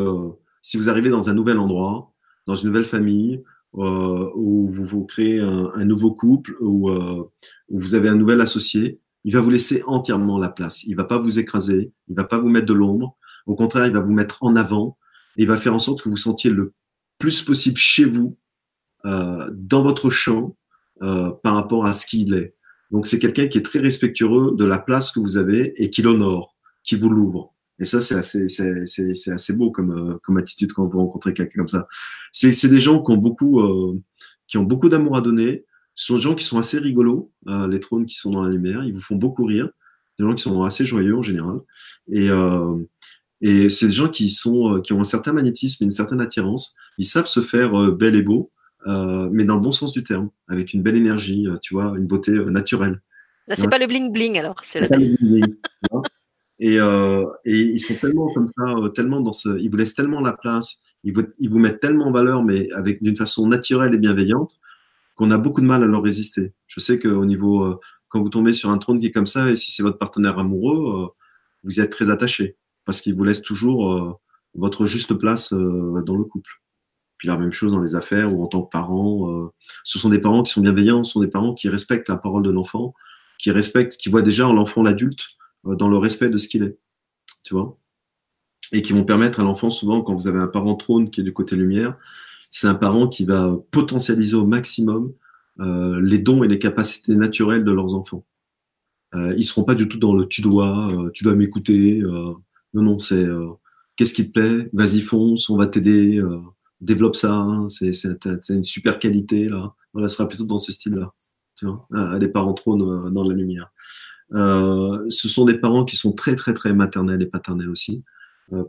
si 0.60 0.76
vous 0.76 0.90
arrivez 0.90 1.08
dans 1.08 1.30
un 1.30 1.34
nouvel 1.34 1.58
endroit, 1.58 2.12
dans 2.46 2.56
une 2.56 2.68
nouvelle 2.68 2.84
famille, 2.84 3.42
où 3.72 4.68
vous, 4.70 4.84
vous 4.84 5.04
créez 5.04 5.40
un, 5.40 5.84
nouveau 5.84 6.12
couple, 6.12 6.56
ou 6.60 6.90
euh, 6.90 7.30
où 7.68 7.80
vous 7.80 7.94
avez 7.94 8.08
un 8.08 8.14
nouvel 8.14 8.40
associé, 8.40 9.00
il 9.24 9.34
va 9.34 9.40
vous 9.40 9.50
laisser 9.50 9.82
entièrement 9.86 10.38
la 10.38 10.48
place. 10.48 10.84
Il 10.84 10.96
va 10.96 11.04
pas 11.04 11.18
vous 11.18 11.38
écraser, 11.38 11.92
il 12.08 12.16
va 12.16 12.24
pas 12.24 12.38
vous 12.38 12.48
mettre 12.48 12.66
de 12.66 12.74
l'ombre. 12.74 13.16
Au 13.46 13.54
contraire, 13.54 13.86
il 13.86 13.92
va 13.92 14.00
vous 14.00 14.12
mettre 14.12 14.42
en 14.42 14.56
avant 14.56 14.96
et 15.36 15.42
il 15.42 15.48
va 15.48 15.56
faire 15.56 15.74
en 15.74 15.78
sorte 15.78 16.02
que 16.02 16.08
vous 16.08 16.16
sentiez 16.16 16.50
le 16.50 16.72
plus 17.18 17.42
possible 17.42 17.76
chez 17.76 18.04
vous, 18.04 18.36
euh, 19.04 19.50
dans 19.52 19.82
votre 19.82 20.10
champ, 20.10 20.56
euh, 21.02 21.30
par 21.30 21.54
rapport 21.54 21.86
à 21.86 21.92
ce 21.92 22.06
qu'il 22.06 22.34
est. 22.34 22.54
Donc 22.90 23.06
c'est 23.06 23.18
quelqu'un 23.18 23.46
qui 23.46 23.58
est 23.58 23.62
très 23.62 23.78
respectueux 23.78 24.52
de 24.56 24.64
la 24.64 24.78
place 24.78 25.12
que 25.12 25.20
vous 25.20 25.36
avez 25.36 25.72
et 25.82 25.90
qui 25.90 26.02
l'honore, 26.02 26.56
qui 26.82 26.96
vous 26.96 27.08
l'ouvre. 27.08 27.54
Et 27.80 27.86
ça, 27.86 28.00
c'est 28.02 28.14
assez, 28.14 28.48
c'est, 28.48 29.32
assez 29.32 29.52
beau 29.54 29.70
comme, 29.70 29.92
euh, 29.92 30.18
comme 30.22 30.36
attitude 30.36 30.72
quand 30.72 30.86
vous 30.86 30.98
rencontrez 30.98 31.32
quelqu'un 31.32 31.60
comme 31.60 31.68
ça. 31.68 31.88
C'est, 32.30 32.52
c'est 32.52 32.68
des 32.68 32.78
gens 32.78 33.02
qui 33.02 33.10
ont 33.10 33.16
beaucoup, 33.16 33.60
euh, 33.60 33.98
qui 34.46 34.58
ont 34.58 34.64
beaucoup 34.64 34.90
d'amour 34.90 35.16
à 35.16 35.22
donner. 35.22 35.64
Ce 35.94 36.06
sont 36.06 36.16
des 36.16 36.20
gens 36.20 36.34
qui 36.34 36.44
sont 36.44 36.58
assez 36.58 36.78
rigolos, 36.78 37.32
euh, 37.48 37.66
les 37.66 37.80
trônes 37.80 38.04
qui 38.04 38.16
sont 38.16 38.30
dans 38.30 38.42
la 38.42 38.50
lumière. 38.50 38.84
Ils 38.84 38.92
vous 38.92 39.00
font 39.00 39.16
beaucoup 39.16 39.46
rire. 39.46 39.70
Des 40.18 40.26
gens 40.26 40.34
qui 40.34 40.42
sont 40.42 40.62
assez 40.62 40.84
joyeux 40.84 41.16
en 41.16 41.22
général. 41.22 41.60
Et, 42.12 42.28
euh, 42.28 42.76
et 43.40 43.70
c'est 43.70 43.86
des 43.86 43.92
gens 43.92 44.10
qui 44.10 44.30
sont, 44.30 44.82
qui 44.82 44.92
ont 44.92 45.00
un 45.00 45.04
certain 45.04 45.32
magnétisme, 45.32 45.82
une 45.82 45.90
certaine 45.90 46.20
attirance. 46.20 46.76
Ils 46.98 47.06
savent 47.06 47.26
se 47.26 47.40
faire 47.40 47.92
bel 47.92 48.14
et 48.14 48.22
beau. 48.22 48.52
mais 48.86 49.44
dans 49.44 49.54
le 49.54 49.62
bon 49.62 49.72
sens 49.72 49.92
du 49.92 50.02
terme, 50.02 50.28
avec 50.48 50.74
une 50.74 50.82
belle 50.82 50.96
énergie, 50.96 51.46
tu 51.62 51.72
vois, 51.72 51.94
une 51.96 52.06
beauté 52.06 52.32
naturelle. 52.32 53.00
Là, 53.48 53.56
c'est 53.56 53.68
pas 53.68 53.78
le 53.78 53.86
bling 53.86 54.12
bling 54.12 54.38
alors. 54.38 54.60
C'est 54.62 54.86
et, 56.61 56.76
et, 56.76 57.61
ils 57.61 57.80
sont 57.80 57.94
tellement 57.94 58.32
comme 58.32 58.48
ça, 58.48 58.74
tellement 58.94 59.20
dans 59.20 59.32
ce, 59.32 59.58
ils 59.58 59.68
vous 59.68 59.76
laissent 59.76 59.94
tellement 59.94 60.20
la 60.20 60.34
place, 60.34 60.80
ils 61.04 61.12
vous, 61.12 61.58
mettent 61.58 61.80
tellement 61.80 62.08
en 62.08 62.12
valeur, 62.12 62.44
mais 62.44 62.70
avec 62.72 63.02
d'une 63.02 63.16
façon 63.16 63.48
naturelle 63.48 63.94
et 63.94 63.98
bienveillante, 63.98 64.61
qu'on 65.14 65.30
a 65.30 65.38
beaucoup 65.38 65.62
de 65.62 65.66
mal 65.66 65.82
à 65.82 65.86
leur 65.86 66.02
résister. 66.02 66.52
Je 66.66 66.80
sais 66.80 66.98
qu'au 66.98 67.24
niveau, 67.24 67.80
quand 68.08 68.20
vous 68.20 68.28
tombez 68.28 68.52
sur 68.52 68.70
un 68.70 68.78
trône 68.78 69.00
qui 69.00 69.06
est 69.06 69.11
comme 69.11 69.26
ça, 69.26 69.50
et 69.50 69.56
si 69.56 69.72
c'est 69.72 69.82
votre 69.82 69.98
partenaire 69.98 70.38
amoureux, 70.38 71.11
vous 71.64 71.78
y 71.78 71.80
êtes 71.80 71.90
très 71.90 72.11
attaché 72.11 72.56
parce 72.84 73.00
qu'il 73.00 73.14
vous 73.14 73.24
laisse 73.24 73.42
toujours 73.42 73.92
euh, 73.92 74.12
votre 74.54 74.86
juste 74.86 75.14
place 75.14 75.52
euh, 75.52 76.02
dans 76.04 76.16
le 76.16 76.24
couple. 76.24 76.50
Puis 77.18 77.28
la 77.28 77.36
même 77.36 77.52
chose 77.52 77.72
dans 77.72 77.80
les 77.80 77.94
affaires 77.94 78.34
ou 78.34 78.42
en 78.42 78.46
tant 78.46 78.62
que 78.62 78.70
parent. 78.70 79.30
Euh, 79.30 79.52
ce 79.84 79.98
sont 79.98 80.08
des 80.08 80.18
parents 80.18 80.42
qui 80.42 80.52
sont 80.52 80.62
bienveillants, 80.62 81.04
ce 81.04 81.12
sont 81.12 81.20
des 81.20 81.28
parents 81.28 81.54
qui 81.54 81.68
respectent 81.68 82.08
la 82.08 82.16
parole 82.16 82.42
de 82.42 82.50
l'enfant, 82.50 82.94
qui 83.38 83.50
respectent, 83.50 83.96
qui 83.96 84.08
voient 84.08 84.22
déjà 84.22 84.50
l'enfant 84.52 84.82
l'adulte 84.82 85.26
dans 85.64 85.88
le 85.88 85.96
respect 85.96 86.30
de 86.30 86.38
ce 86.38 86.48
qu'il 86.48 86.62
est. 86.62 86.78
Tu 87.44 87.54
vois 87.54 87.78
Et 88.72 88.82
qui 88.82 88.92
vont 88.92 89.04
permettre 89.04 89.40
à 89.40 89.42
l'enfant, 89.42 89.70
souvent, 89.70 90.02
quand 90.02 90.14
vous 90.14 90.28
avez 90.28 90.38
un 90.38 90.48
parent 90.48 90.74
trône 90.74 91.11
qui 91.11 91.20
est 91.20 91.24
du 91.24 91.32
côté 91.32 91.56
lumière, 91.56 91.96
c'est 92.50 92.66
un 92.66 92.74
parent 92.74 93.08
qui 93.08 93.24
va 93.24 93.56
potentialiser 93.70 94.36
au 94.36 94.46
maximum 94.46 95.12
les 95.58 96.18
dons 96.18 96.42
et 96.42 96.48
les 96.48 96.58
capacités 96.58 97.14
naturelles 97.16 97.64
de 97.64 97.72
leurs 97.72 97.94
enfants. 97.94 98.24
Euh, 99.14 99.34
ils 99.36 99.44
seront 99.44 99.64
pas 99.64 99.74
du 99.74 99.88
tout 99.88 99.98
dans 99.98 100.14
le 100.14 100.26
tu 100.26 100.40
dois, 100.40 100.92
euh, 100.92 101.11
tu 101.12 101.24
dois 101.24 101.34
m'écouter. 101.34 102.00
Euh. 102.00 102.34
non, 102.74 102.82
non, 102.82 102.98
c'est 102.98 103.26
qu'est-ce 103.96 104.14
qui 104.14 104.26
te 104.26 104.32
plaît 104.32 104.70
Vas-y, 104.72 105.00
fonce, 105.00 105.50
on 105.50 105.56
va 105.56 105.66
t'aider. 105.66 106.22
développe 106.80 107.16
ça. 107.16 107.34
Hein, 107.34 107.68
c'est 107.68 107.92
une 108.50 108.64
super 108.64 108.98
qualité 108.98 109.48
là. 109.48 109.74
Voilà, 109.92 110.08
sera 110.08 110.28
plutôt 110.28 110.44
dans 110.44 110.58
ce 110.58 110.72
style-là. 110.72 111.12
Tu 111.56 111.66
vois, 111.66 112.18
des 112.18 112.28
parents 112.28 112.54
trône 112.54 113.12
dans 113.12 113.24
la 113.24 113.34
lumière. 113.34 113.70
Ce 114.32 115.28
sont 115.28 115.44
des 115.44 115.58
parents 115.58 115.84
qui 115.84 115.96
sont 115.96 116.12
très 116.12 116.36
très 116.36 116.54
très 116.54 116.72
maternels 116.72 117.22
et 117.22 117.26
paternels 117.26 117.70
aussi 117.70 118.04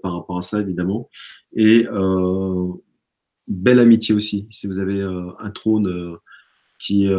par 0.02 0.14
rapport 0.14 0.38
à 0.38 0.42
ça 0.42 0.60
évidemment. 0.60 1.10
Et 1.54 1.88
belle 3.48 3.80
amitié 3.80 4.16
aussi. 4.16 4.48
Si 4.50 4.68
vous 4.68 4.80
avez 4.80 5.02
un 5.02 5.50
trône 5.52 6.18
qui 6.80 7.06
est 7.06 7.16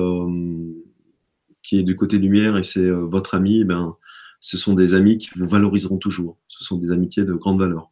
qui 1.63 1.79
est 1.79 1.83
du 1.83 1.97
côté 1.97 2.19
lumière 2.19 2.57
et 2.57 2.63
c'est 2.63 2.87
euh, 2.87 3.07
votre 3.07 3.35
ami, 3.35 3.61
eh 3.61 3.65
ben, 3.65 3.97
ce 4.41 4.57
sont 4.57 4.75
des 4.75 4.95
amis 4.95 5.19
qui 5.19 5.31
vous 5.37 5.47
valoriseront 5.47 5.99
toujours. 5.99 6.39
Ce 6.49 6.65
sont 6.65 6.77
des 6.77 6.91
amitiés 6.93 7.25
de 7.25 7.35
grande 7.35 7.61
valeur. 7.61 7.91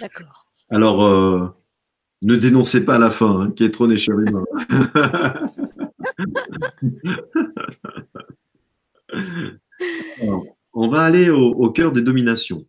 D'accord. 0.00 0.46
Alors, 0.70 1.04
euh, 1.04 1.48
ne 2.22 2.36
dénoncez 2.36 2.84
pas 2.84 2.98
la 2.98 3.10
fin, 3.10 3.40
hein, 3.40 3.50
qui 3.50 3.64
est 3.64 3.70
trop 3.70 3.86
on 10.72 10.88
va 10.88 11.00
aller 11.00 11.30
au 11.30 11.70
cœur 11.70 11.92
des 11.92 12.02
dominations. 12.02 12.66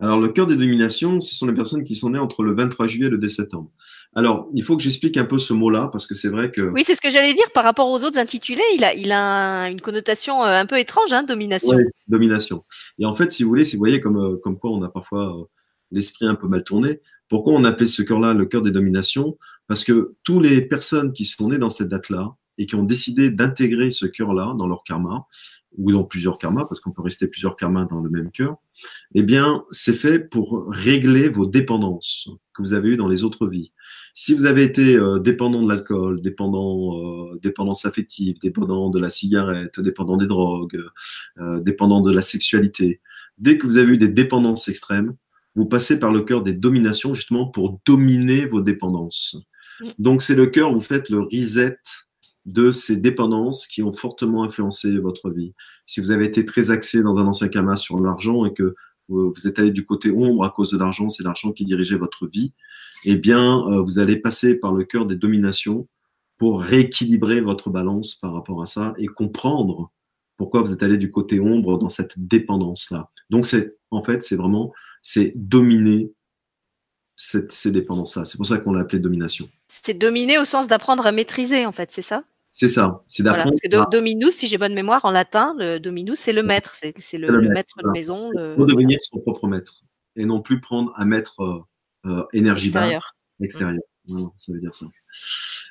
Alors, 0.00 0.20
le 0.20 0.28
cœur 0.28 0.46
des 0.46 0.56
dominations, 0.56 1.20
ce 1.20 1.36
sont 1.36 1.46
les 1.46 1.54
personnes 1.54 1.84
qui 1.84 1.94
sont 1.94 2.10
nées 2.10 2.18
entre 2.18 2.42
le 2.42 2.54
23 2.54 2.88
juillet 2.88 3.06
et 3.06 3.10
le 3.10 3.16
10 3.16 3.30
septembre. 3.30 3.70
Alors, 4.16 4.48
il 4.52 4.64
faut 4.64 4.76
que 4.76 4.82
j'explique 4.82 5.16
un 5.16 5.24
peu 5.24 5.38
ce 5.38 5.52
mot-là, 5.52 5.88
parce 5.92 6.08
que 6.08 6.14
c'est 6.14 6.28
vrai 6.28 6.50
que... 6.50 6.62
Oui, 6.62 6.82
c'est 6.84 6.96
ce 6.96 7.00
que 7.00 7.10
j'allais 7.10 7.32
dire 7.32 7.50
par 7.52 7.62
rapport 7.62 7.88
aux 7.88 8.02
autres 8.02 8.18
intitulés. 8.18 8.64
Il 8.74 8.84
a, 8.84 8.94
il 8.94 9.12
a 9.12 9.70
une 9.70 9.80
connotation 9.80 10.42
euh, 10.42 10.60
un 10.60 10.66
peu 10.66 10.78
étrange, 10.78 11.12
hein, 11.12 11.22
domination. 11.22 11.76
Oui, 11.76 11.84
domination. 12.08 12.64
Et 12.98 13.06
en 13.06 13.14
fait, 13.14 13.30
si 13.30 13.44
vous 13.44 13.48
voulez, 13.48 13.64
si 13.64 13.76
vous 13.76 13.80
voyez 13.80 14.00
comme, 14.00 14.18
euh, 14.18 14.36
comme 14.42 14.58
quoi 14.58 14.72
on 14.72 14.82
a 14.82 14.88
parfois 14.88 15.38
euh, 15.38 15.44
l'esprit 15.92 16.26
un 16.26 16.34
peu 16.34 16.48
mal 16.48 16.64
tourné, 16.64 17.00
pourquoi 17.28 17.54
on 17.54 17.64
appelait 17.64 17.86
ce 17.86 18.02
cœur-là 18.02 18.34
le 18.34 18.46
cœur 18.46 18.62
des 18.62 18.72
dominations? 18.72 19.38
Parce 19.68 19.84
que 19.84 20.14
toutes 20.24 20.44
les 20.44 20.60
personnes 20.60 21.12
qui 21.12 21.24
sont 21.24 21.48
nées 21.48 21.58
dans 21.58 21.70
cette 21.70 21.88
date-là 21.88 22.34
et 22.58 22.66
qui 22.66 22.74
ont 22.74 22.82
décidé 22.82 23.30
d'intégrer 23.30 23.90
ce 23.90 24.06
cœur-là 24.06 24.54
dans 24.56 24.66
leur 24.66 24.82
karma, 24.84 25.26
ou 25.76 25.92
dans 25.92 26.04
plusieurs 26.04 26.38
karmas, 26.38 26.64
parce 26.64 26.80
qu'on 26.80 26.92
peut 26.92 27.02
rester 27.02 27.26
plusieurs 27.26 27.56
karmas 27.56 27.84
dans 27.86 28.00
le 28.00 28.10
même 28.10 28.30
cœur, 28.30 28.56
eh 29.14 29.22
bien, 29.22 29.64
c'est 29.70 29.94
fait 29.94 30.18
pour 30.18 30.68
régler 30.68 31.28
vos 31.28 31.46
dépendances 31.46 32.28
que 32.52 32.62
vous 32.62 32.74
avez 32.74 32.90
eues 32.90 32.96
dans 32.96 33.08
les 33.08 33.24
autres 33.24 33.46
vies. 33.48 33.72
Si 34.12 34.34
vous 34.34 34.46
avez 34.46 34.62
été 34.62 34.96
euh, 34.96 35.18
dépendant 35.18 35.62
de 35.62 35.68
l'alcool, 35.68 36.20
dépendant, 36.20 37.32
euh, 37.32 37.38
dépendance 37.42 37.84
affective, 37.86 38.38
dépendant 38.40 38.90
de 38.90 38.98
la 38.98 39.08
cigarette, 39.08 39.80
dépendant 39.80 40.16
des 40.16 40.26
drogues, 40.26 40.80
euh, 41.38 41.60
dépendant 41.60 42.00
de 42.00 42.12
la 42.12 42.22
sexualité, 42.22 43.00
dès 43.38 43.58
que 43.58 43.66
vous 43.66 43.78
avez 43.78 43.94
eu 43.94 43.98
des 43.98 44.08
dépendances 44.08 44.68
extrêmes, 44.68 45.16
vous 45.56 45.66
passez 45.66 45.98
par 45.98 46.12
le 46.12 46.20
cœur 46.20 46.42
des 46.42 46.52
dominations 46.52 47.14
justement 47.14 47.46
pour 47.46 47.80
dominer 47.84 48.46
vos 48.46 48.60
dépendances. 48.60 49.36
Donc 49.98 50.22
c'est 50.22 50.34
le 50.34 50.46
cœur 50.46 50.70
où 50.70 50.74
vous 50.74 50.80
faites 50.80 51.10
le 51.10 51.20
reset 51.20 51.78
de 52.46 52.70
ces 52.70 52.96
dépendances 52.96 53.66
qui 53.66 53.82
ont 53.82 53.92
fortement 53.92 54.44
influencé 54.44 54.98
votre 54.98 55.30
vie. 55.30 55.54
Si 55.86 56.00
vous 56.00 56.10
avez 56.10 56.26
été 56.26 56.44
très 56.44 56.70
axé 56.70 57.02
dans 57.02 57.18
un 57.18 57.26
ancien 57.26 57.48
karma 57.48 57.76
sur 57.76 57.98
l'argent 58.00 58.44
et 58.44 58.52
que 58.52 58.74
vous 59.08 59.32
êtes 59.46 59.58
allé 59.58 59.70
du 59.70 59.84
côté 59.84 60.10
ombre 60.10 60.44
à 60.44 60.50
cause 60.50 60.70
de 60.70 60.78
l'argent, 60.78 61.08
c'est 61.08 61.22
l'argent 61.22 61.52
qui 61.52 61.64
dirigeait 61.64 61.96
votre 61.96 62.26
vie, 62.26 62.52
eh 63.04 63.16
bien, 63.16 63.66
euh, 63.68 63.82
vous 63.82 63.98
allez 63.98 64.16
passer 64.16 64.54
par 64.54 64.72
le 64.72 64.84
cœur 64.84 65.06
des 65.06 65.16
dominations 65.16 65.88
pour 66.38 66.62
rééquilibrer 66.62 67.40
votre 67.40 67.70
balance 67.70 68.14
par 68.14 68.32
rapport 68.32 68.62
à 68.62 68.66
ça 68.66 68.94
et 68.96 69.06
comprendre 69.06 69.92
pourquoi 70.36 70.62
vous 70.62 70.72
êtes 70.72 70.82
allé 70.82 70.96
du 70.96 71.10
côté 71.10 71.38
ombre 71.38 71.78
dans 71.78 71.88
cette 71.88 72.18
dépendance-là. 72.18 73.10
Donc, 73.30 73.46
c'est 73.46 73.76
en 73.90 74.02
fait, 74.02 74.22
c'est 74.22 74.36
vraiment, 74.36 74.72
c'est 75.02 75.32
dominer 75.36 76.12
ces 77.16 77.70
dépendances-là. 77.70 78.24
C'est 78.24 78.36
pour 78.36 78.46
ça 78.46 78.58
qu'on 78.58 78.72
l'a 78.72 78.80
appelé 78.80 78.98
domination. 78.98 79.48
C'est 79.68 79.94
dominer 79.94 80.38
au 80.38 80.44
sens 80.44 80.66
d'apprendre 80.66 81.06
à 81.06 81.12
maîtriser, 81.12 81.64
en 81.64 81.72
fait, 81.72 81.92
c'est 81.92 82.02
ça? 82.02 82.24
C'est 82.56 82.68
ça. 82.68 83.02
C'est 83.08 83.24
d'apprendre. 83.24 83.50
parce 83.50 83.60
que 83.60 83.90
dominus, 83.90 84.36
si 84.36 84.46
j'ai 84.46 84.58
bonne 84.58 84.74
mémoire, 84.74 85.04
en 85.04 85.10
latin, 85.10 85.56
le 85.58 85.78
dominus, 85.78 86.20
c'est 86.20 86.32
le 86.32 86.44
maître, 86.44 86.72
c'est 86.72 87.18
le, 87.18 87.48
maître, 87.48 87.74
de 87.82 87.90
maison. 87.90 88.30
Pour 88.54 88.66
devenir 88.66 89.00
son 89.02 89.18
propre 89.18 89.48
maître 89.48 89.82
et 90.14 90.24
non 90.24 90.40
plus 90.40 90.60
prendre 90.60 90.92
un 90.94 91.04
maître 91.04 91.40
euh, 91.40 91.58
euh 92.06 92.24
énergie 92.32 92.66
extérieur. 92.66 93.16
extérieur. 93.40 93.82
ça 94.36 94.52
veut 94.52 94.60
dire 94.60 94.72
ça. 94.72 94.86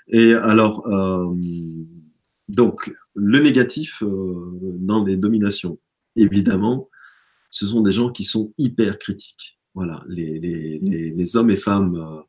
Et 0.10 0.34
alors, 0.34 0.86
euh, 0.88 1.34
donc, 2.50 2.94
le 3.16 3.40
négatif 3.40 4.04
euh, 4.04 4.52
dans 4.80 5.06
les 5.06 5.16
dominations, 5.16 5.80
évidemment, 6.18 6.90
ce 7.50 7.66
sont 7.66 7.80
des 7.80 7.94
gens 7.94 8.12
qui 8.12 8.26
sont 8.26 8.54
hyper 8.58 8.98
critiques. 8.98 9.58
Voilà, 9.74 10.04
les, 10.10 10.38
les, 10.38 10.80
les, 10.82 11.38
hommes 11.38 11.50
et 11.50 11.56
femmes, 11.56 12.24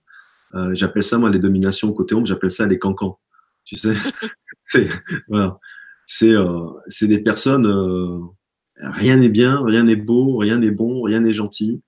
j'appelle 0.72 1.02
ça 1.02 1.18
moi 1.18 1.28
les 1.28 1.40
dominations 1.40 1.92
côté 1.92 2.14
ombre, 2.14 2.26
j'appelle 2.26 2.52
ça 2.52 2.68
les 2.68 2.78
cancans. 2.78 3.18
C'est 4.66 4.88
voilà, 5.28 5.58
c'est 6.06 6.32
euh, 6.32 6.70
des 7.02 7.18
personnes. 7.18 7.66
Euh, 7.66 8.18
rien 8.78 9.16
n'est 9.16 9.28
bien, 9.28 9.62
rien 9.64 9.84
n'est 9.84 9.96
beau, 9.96 10.38
rien 10.38 10.58
n'est 10.58 10.70
bon, 10.70 11.02
rien 11.02 11.20
n'est 11.20 11.32
gentil. 11.32 11.82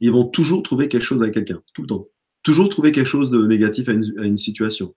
Ils 0.00 0.10
vont 0.10 0.26
toujours 0.26 0.62
trouver 0.62 0.88
quelque 0.88 1.04
chose 1.04 1.22
avec 1.22 1.34
quelqu'un, 1.34 1.60
tout 1.74 1.82
le 1.82 1.88
temps. 1.88 2.08
Toujours 2.42 2.68
trouver 2.68 2.90
quelque 2.90 3.06
chose 3.06 3.30
de 3.30 3.46
négatif 3.46 3.88
à 3.88 3.92
une, 3.92 4.04
à 4.18 4.24
une 4.24 4.38
situation. 4.38 4.94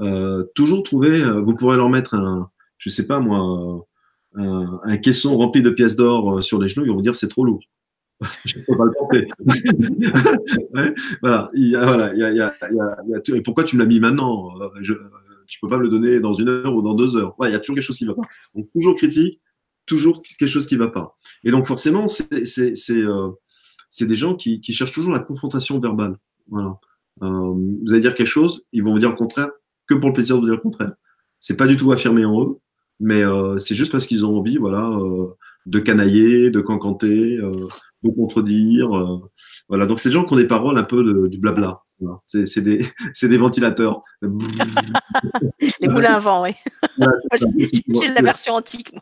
Euh, 0.00 0.44
toujours 0.54 0.82
trouver. 0.82 1.22
Vous 1.22 1.54
pourrez 1.54 1.76
leur 1.76 1.88
mettre 1.88 2.14
un, 2.14 2.50
je 2.78 2.90
sais 2.90 3.06
pas 3.06 3.18
moi, 3.18 3.86
un, 4.34 4.96
caisson 4.98 5.36
rempli 5.36 5.62
de 5.62 5.70
pièces 5.70 5.96
d'or 5.96 6.42
sur 6.42 6.60
les 6.60 6.68
genoux. 6.68 6.84
Ils 6.84 6.90
vont 6.90 6.96
vous 6.96 7.02
dire 7.02 7.16
c'est 7.16 7.28
trop 7.28 7.44
lourd. 7.44 7.64
je 8.44 8.60
peux 8.60 8.76
pas 8.76 8.84
le 8.84 8.92
porter. 8.92 9.28
voilà. 11.22 11.50
Il 11.54 11.68
y 11.68 11.76
a, 11.76 11.84
voilà. 11.84 12.12
Il 12.14 12.20
y 12.20 12.24
a, 12.24 12.30
il 12.30 12.36
y 12.36 13.36
a, 13.38 13.42
pourquoi 13.42 13.64
tu 13.64 13.76
me 13.76 13.82
l'as 13.82 13.88
mis 13.88 13.98
maintenant 13.98 14.50
tu 15.46 15.58
peux 15.60 15.68
pas 15.68 15.78
me 15.78 15.82
le 15.82 15.88
donner 15.88 16.20
dans 16.20 16.32
une 16.32 16.48
heure 16.48 16.74
ou 16.74 16.82
dans 16.82 16.94
deux 16.94 17.16
heures. 17.16 17.34
Il 17.42 17.50
y 17.50 17.54
a 17.54 17.60
toujours 17.60 17.76
quelque 17.76 17.84
chose 17.84 17.98
qui 17.98 18.06
va 18.06 18.14
pas. 18.14 18.22
Donc, 18.54 18.68
toujours 18.72 18.96
critique, 18.96 19.40
toujours 19.86 20.22
quelque 20.22 20.48
chose 20.48 20.66
qui 20.66 20.76
va 20.76 20.88
pas. 20.88 21.16
Et 21.44 21.50
donc, 21.50 21.66
forcément, 21.66 22.08
c'est 22.08 22.28
euh, 22.90 23.30
des 24.00 24.16
gens 24.16 24.34
qui, 24.34 24.62
cherchent 24.72 24.92
toujours 24.92 25.12
la 25.12 25.20
confrontation 25.20 25.78
verbale. 25.78 26.16
Euh, 26.52 26.70
vous 27.22 27.90
allez 27.90 28.00
dire 28.00 28.14
quelque 28.14 28.26
chose, 28.26 28.64
ils 28.72 28.82
vont 28.82 28.92
vous 28.92 28.98
dire 28.98 29.10
le 29.10 29.16
contraire 29.16 29.50
que 29.86 29.94
pour 29.94 30.08
le 30.08 30.14
plaisir 30.14 30.36
de 30.36 30.40
vous 30.40 30.46
dire 30.46 30.56
le 30.56 30.60
contraire. 30.60 30.92
C'est 31.40 31.56
pas 31.56 31.66
du 31.66 31.76
tout 31.76 31.92
affirmé 31.92 32.24
en 32.24 32.42
eux, 32.42 32.56
mais 33.00 33.22
euh, 33.22 33.58
c'est 33.58 33.74
juste 33.74 33.92
parce 33.92 34.06
qu'ils 34.06 34.24
ont 34.24 34.38
envie, 34.38 34.56
voilà, 34.56 34.98
de 35.66 35.78
canailler, 35.78 36.50
de 36.50 36.60
cancanter, 36.60 37.36
de 37.36 38.10
contredire. 38.10 38.88
voilà. 39.68 39.86
Donc, 39.86 40.00
c'est 40.00 40.08
des 40.08 40.14
gens 40.14 40.24
qui 40.24 40.32
ont 40.32 40.38
des 40.38 40.46
paroles 40.46 40.78
un 40.78 40.84
peu 40.84 41.04
de, 41.04 41.28
du 41.28 41.38
blabla. 41.38 41.82
C'est 42.26 42.60
des, 42.60 42.84
des, 43.22 43.38
ventilateurs. 43.38 44.00
Les 45.80 45.88
moulins 45.88 46.14
à 46.14 46.18
vent, 46.18 46.42
oui. 46.42 46.50
J'ai 48.02 48.12
la 48.14 48.22
version 48.22 48.54
antique. 48.54 48.92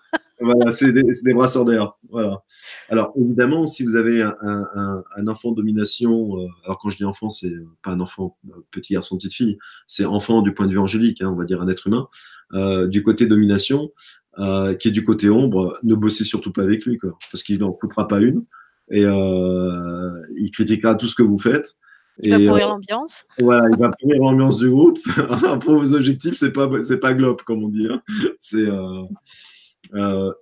voilà, 0.40 0.70
c'est 0.70 0.92
des, 0.92 1.02
des, 1.02 1.34
brasseurs 1.34 1.64
d'air. 1.64 1.94
Voilà. 2.10 2.42
Alors, 2.88 3.12
évidemment, 3.16 3.66
si 3.66 3.84
vous 3.84 3.96
avez 3.96 4.22
un, 4.22 4.34
un, 4.42 5.02
un 5.16 5.28
enfant 5.28 5.52
de 5.52 5.56
domination, 5.56 6.38
euh, 6.38 6.46
alors 6.64 6.78
quand 6.78 6.90
je 6.90 6.98
dis 6.98 7.04
enfant, 7.04 7.30
c'est 7.30 7.54
pas 7.82 7.92
un 7.92 8.00
enfant 8.00 8.36
euh, 8.48 8.64
petit 8.70 8.94
garçon, 8.94 9.16
petite 9.16 9.34
fille, 9.34 9.58
c'est 9.86 10.04
enfant 10.04 10.42
du 10.42 10.52
point 10.52 10.66
de 10.66 10.72
vue 10.72 10.78
angélique, 10.78 11.22
hein, 11.22 11.30
on 11.32 11.36
va 11.36 11.44
dire 11.44 11.62
un 11.62 11.68
être 11.68 11.86
humain, 11.86 12.08
euh, 12.52 12.86
du 12.86 13.02
côté 13.02 13.26
domination, 13.26 13.90
euh, 14.38 14.74
qui 14.74 14.88
est 14.88 14.92
du 14.92 15.04
côté 15.04 15.30
ombre, 15.30 15.78
ne 15.82 15.94
bossez 15.94 16.24
surtout 16.24 16.52
pas 16.52 16.62
avec 16.62 16.84
lui, 16.84 16.98
quoi, 16.98 17.16
parce 17.30 17.42
qu'il 17.42 17.58
n'en 17.58 17.72
coupera 17.72 18.08
pas 18.08 18.20
une, 18.20 18.44
et 18.90 19.04
il 19.04 20.50
critiquera 20.52 20.96
tout 20.96 21.06
ce 21.06 21.14
que 21.14 21.22
vous 21.22 21.38
faites 21.38 21.78
Il 22.18 22.30
va 22.30 22.38
pourrir 22.38 22.68
l'ambiance. 22.68 23.24
Voilà, 23.38 23.68
il 23.70 23.78
va 23.78 23.90
pourrir 23.90 24.20
l'ambiance 24.20 24.58
du 24.58 24.70
groupe. 24.70 24.98
Pour 25.60 25.74
vos 25.74 25.94
objectifs, 25.94 26.34
c'est 26.34 26.52
pas 26.52 26.70
c'est 26.82 26.98
pas 26.98 27.14
globe 27.14 27.42
comme 27.46 27.64
on 27.64 27.68
dit. 27.68 27.86
Hein. 27.86 28.02
C'est 28.38 28.66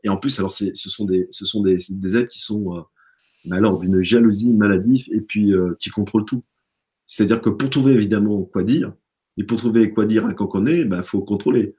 et 0.04 0.08
en 0.08 0.16
plus, 0.16 0.38
alors 0.38 0.52
ce 0.52 0.74
sont 0.74 1.04
des 1.04 1.28
ce 1.30 1.44
sont 1.44 1.60
des, 1.60 1.78
des 1.88 2.16
êtres 2.16 2.28
qui 2.28 2.40
sont 2.40 2.84
alors 3.50 3.80
d'une 3.80 4.02
jalousie 4.02 4.52
maladive 4.52 5.06
et 5.12 5.20
puis 5.20 5.52
qui 5.78 5.90
contrôlent 5.90 6.26
tout. 6.26 6.42
C'est-à-dire 7.06 7.40
que 7.40 7.50
pour 7.50 7.70
trouver 7.70 7.94
évidemment 7.94 8.42
quoi 8.42 8.62
dire, 8.62 8.92
et 9.36 9.44
pour 9.44 9.58
trouver 9.58 9.90
quoi 9.90 10.06
dire 10.06 10.26
à 10.26 10.30
est, 10.30 10.80
il 10.80 10.88
ben, 10.88 11.02
faut 11.02 11.22
contrôler. 11.22 11.74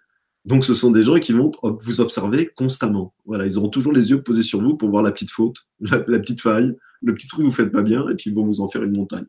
Donc, 0.46 0.66
ce 0.66 0.74
sont 0.74 0.89
des 0.92 1.04
gens 1.04 1.20
qui 1.20 1.34
vont 1.34 1.52
vous 1.62 2.02
observer 2.02 2.48
constamment. 2.48 3.14
Voilà, 3.26 3.46
ils 3.46 3.58
auront 3.58 3.70
toujours 3.70 3.94
les 3.94 4.10
yeux 4.10 4.24
posés 4.24 4.42
sur 4.42 4.62
vous 4.62 4.76
pour 4.76 4.89
voir 4.89 5.04
la 5.04 5.12
petite 5.12 5.32
faute, 5.32 5.68
la, 5.80 6.00
petite 6.00 6.42
faille, 6.42 6.76
le 7.02 7.14
petit 7.14 7.28
truc 7.28 7.42
que 7.42 7.46
vous 7.46 7.52
faites 7.52 7.72
pas 7.72 7.84
bien, 7.84 8.08
et 8.10 8.16
puis 8.16 8.32
ils 8.32 8.36
vont 8.36 8.46
vous 8.46 8.62
en 8.62 8.68
faire 8.68 8.84
une 8.84 8.96
montagne. 8.96 9.26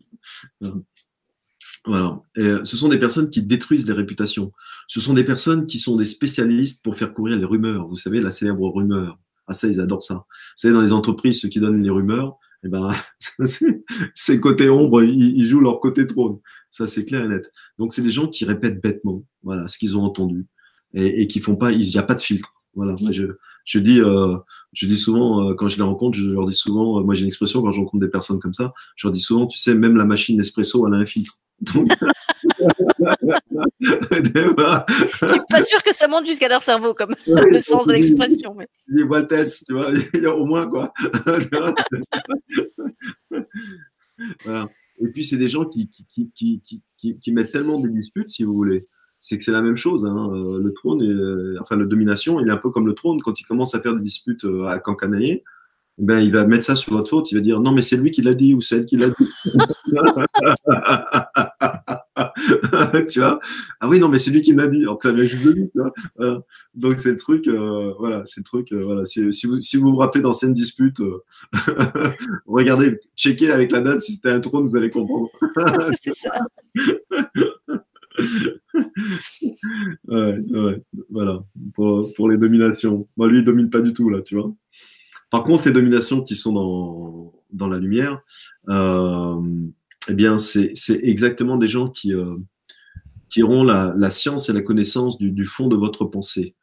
Voilà. 1.85 2.21
Et 2.37 2.43
euh, 2.43 2.65
ce 2.65 2.77
sont 2.77 2.89
des 2.89 2.99
personnes 2.99 3.29
qui 3.29 3.43
détruisent 3.43 3.87
les 3.87 3.93
réputations. 3.93 4.53
Ce 4.87 5.01
sont 5.01 5.15
des 5.15 5.25
personnes 5.25 5.67
qui 5.67 5.79
sont 5.79 5.97
des 5.97 6.07
spécialistes 6.07 6.83
pour 6.83 6.97
faire 6.97 7.13
courir 7.13 7.37
les 7.37 7.45
rumeurs. 7.45 7.89
Vous 7.89 7.97
savez, 7.97 8.21
la 8.21 8.31
célèbre 8.31 8.69
rumeur. 8.69 9.19
Ah 9.49 9.55
ça, 9.55 9.67
ils 9.67 9.81
adorent 9.81 10.05
ça. 10.05 10.15
Vous 10.15 10.23
savez, 10.57 10.73
dans 10.73 10.83
les 10.83 10.93
entreprises, 10.93 11.41
ceux 11.41 11.49
qui 11.49 11.59
donnent 11.59 11.83
les 11.83 11.91
rumeurs, 11.91 12.39
eh 12.65 12.69
ben, 12.69 12.89
c'est 14.15 14.41
côté 14.41 14.71
ombre, 14.71 15.03
ils, 15.03 15.37
ils, 15.37 15.47
jouent 15.47 15.61
leur 15.61 15.81
côté 15.81 16.07
trône. 16.07 16.39
Ça, 16.71 16.87
c'est 16.87 17.05
clair 17.05 17.25
et 17.25 17.29
net. 17.29 17.51
Donc, 17.77 17.93
c'est 17.93 18.03
des 18.03 18.13
gens 18.13 18.29
qui 18.29 18.45
répètent 18.45 18.81
bêtement, 18.81 19.25
voilà, 19.43 19.67
ce 19.67 19.77
qu'ils 19.79 19.99
ont 19.99 20.05
entendu 20.05 20.47
et, 20.95 21.23
et 21.23 21.27
qui 21.27 21.41
font 21.41 21.57
pas, 21.57 21.73
il 21.73 21.89
n'y 21.89 21.99
a 21.99 22.03
pas 22.03 22.15
de 22.15 22.21
filtre. 22.21 22.55
Voilà. 22.75 22.95
Moi, 23.01 23.13
je, 23.13 23.25
je 23.65 23.79
dis, 23.79 24.01
euh, 24.01 24.37
je 24.73 24.87
dis 24.87 24.99
souvent 24.99 25.49
euh, 25.49 25.55
quand 25.55 25.69
je 25.69 25.77
les 25.77 25.83
rencontre, 25.83 26.19
je 26.19 26.25
leur 26.25 26.47
dis 26.47 26.55
souvent, 26.55 26.99
euh, 26.99 27.03
moi 27.03 27.15
j'ai 27.15 27.23
une 27.23 27.29
expression 27.29 27.63
quand 27.63 27.71
je 27.71 27.81
rencontre 27.81 28.05
des 28.05 28.11
personnes 28.11 28.41
comme 28.41 28.53
ça, 28.53 28.73
je 28.97 29.07
leur 29.07 29.13
dis 29.13 29.21
souvent, 29.21 29.47
tu 29.47 29.59
sais, 29.59 29.75
même 29.75 29.97
la 29.97 30.05
machine 30.05 30.37
Nespresso, 30.37 30.87
elle 30.87 30.95
a 30.95 30.97
un 30.99 31.07
filtre. 31.07 31.39
Donc... 31.61 31.89
je 33.81 33.87
suis 33.87 35.41
pas 35.49 35.63
sûr 35.63 35.81
que 35.85 35.95
ça 35.95 36.09
monte 36.09 36.27
jusqu'à 36.27 36.49
leur 36.49 36.63
cerveau, 36.63 36.93
comme 36.93 37.15
le 37.27 37.61
sens 37.61 37.87
de 37.87 37.93
l'expression. 37.93 38.55
Mais... 38.57 38.67
Les 38.89 39.05
Waltels, 39.05 39.47
tu 39.65 39.75
vois, 39.75 39.93
il 40.15 40.23
y 40.23 40.27
a 40.27 40.35
au 40.35 40.45
moins 40.45 40.69
quoi. 40.69 40.93
voilà. 44.45 44.69
Et 45.01 45.09
puis 45.09 45.23
c'est 45.23 45.37
des 45.37 45.49
gens 45.49 45.67
qui 45.67 45.89
qui, 45.89 46.33
qui, 46.35 46.63
qui, 46.97 47.19
qui, 47.21 47.33
mettent 47.33 47.53
tellement 47.53 47.79
des 47.79 47.91
disputes, 47.91 48.29
si 48.29 48.43
vous 48.43 48.55
voulez 48.55 48.89
c'est 49.23 49.39
que 49.39 49.45
c'est 49.45 49.53
la 49.53 49.63
même 49.63 49.77
chose. 49.77 50.05
Hein. 50.05 50.31
Euh, 50.35 50.61
le 50.63 50.75
trône, 50.75 51.01
est, 51.01 51.59
enfin 51.61 51.77
la 51.77 51.87
domination, 51.87 52.41
il 52.41 52.49
est 52.49 52.51
un 52.51 52.57
peu 52.57 52.71
comme 52.71 52.87
le 52.87 52.95
trône. 52.95 53.23
Quand 53.23 53.41
il 53.41 53.45
commence 53.45 53.75
à 53.75 53.81
faire 53.81 53.95
des 53.95 54.03
disputes 54.03 54.45
euh, 54.45 54.67
à 54.67 54.81
cancanailler, 54.81 55.45
ben, 55.97 56.19
il 56.19 56.33
va 56.33 56.45
mettre 56.45 56.65
ça 56.65 56.75
sur 56.75 56.93
votre 56.93 57.09
faute. 57.09 57.31
Il 57.31 57.37
va 57.37 57.41
dire 57.41 57.61
non, 57.61 57.71
mais 57.71 57.83
c'est 57.83 57.97
lui 57.97 58.11
qui 58.11 58.21
l'a 58.21 58.35
dit 58.35 58.53
ou 58.53 58.61
c'est 58.61 58.79
elle 58.79 58.87
qui 58.87 58.97
l'a 58.97 59.11
dit. 59.11 59.15
tu 63.09 63.21
vois? 63.21 63.39
Ah 63.79 63.89
oui, 63.89 64.01
non, 64.01 64.09
mais 64.09 64.19
c'est 64.19 64.33
lui 64.33 64.43
qui 64.43 64.55
l'a 64.55 64.67
dit. 64.67 64.83
Alors 64.83 64.99
que 64.99 65.09
ça 65.09 65.15
vient 65.15 65.25
juste 65.25 65.47
de 65.47 65.53
lui. 65.53 65.71
Tu 65.71 65.79
vois? 65.79 65.93
Donc 66.75 66.99
c'est 66.99 67.11
le 67.11 67.17
truc, 67.17 67.47
euh, 67.47 67.95
voilà, 68.01 68.23
c'est 68.25 68.41
le 68.41 68.45
truc. 68.45 68.73
voilà. 68.73 69.05
Si, 69.05 69.33
si, 69.33 69.47
vous, 69.47 69.61
si 69.61 69.77
vous 69.77 69.93
vous 69.93 69.99
rappelez 69.99 70.23
d'anciennes 70.23 70.55
disputes, 70.55 71.01
regardez, 72.47 72.99
checkez 73.15 73.53
avec 73.53 73.71
la 73.71 73.83
date 73.83 74.01
si 74.01 74.15
c'était 74.15 74.31
un 74.31 74.41
trône, 74.41 74.65
vous 74.65 74.75
allez 74.75 74.91
comprendre. 74.91 75.29
c'est 76.03 76.17
ça 76.17 76.33
voilà, 81.11 81.45
pour, 81.75 82.13
pour, 82.15 82.31
les 82.31 82.37
dominations. 82.39 83.09
Moi, 83.17 83.29
lui, 83.29 83.39
il 83.39 83.45
domine 83.45 83.71
pas 83.71 83.81
du 83.81 83.93
tout, 83.93 84.09
là, 84.11 84.23
tu 84.23 84.35
vois. 84.35 84.53
Par 85.31 85.45
contre, 85.45 85.67
les 85.67 85.73
dominations 85.73 86.23
qui 86.23 86.37
sont 86.37 86.53
dans, 86.53 87.33
dans 87.53 87.69
la 87.69 87.79
lumière, 87.79 88.21
euh, 88.69 89.41
eh 90.09 90.15
bien, 90.15 90.39
c'est 90.39 90.75
exactement 91.03 91.57
des 91.57 91.69
gens 91.69 91.89
qui, 91.89 92.13
euh, 92.13 92.37
qui 93.31 93.43
auront 93.43 93.65
la, 93.65 93.95
la, 93.97 94.11
science 94.11 94.49
et 94.49 94.53
la 94.53 94.61
connaissance 94.61 95.17
du, 95.17 95.31
du 95.31 95.47
fond 95.47 95.69
de 95.69 95.77
votre 95.77 96.05
pensée. 96.05 96.55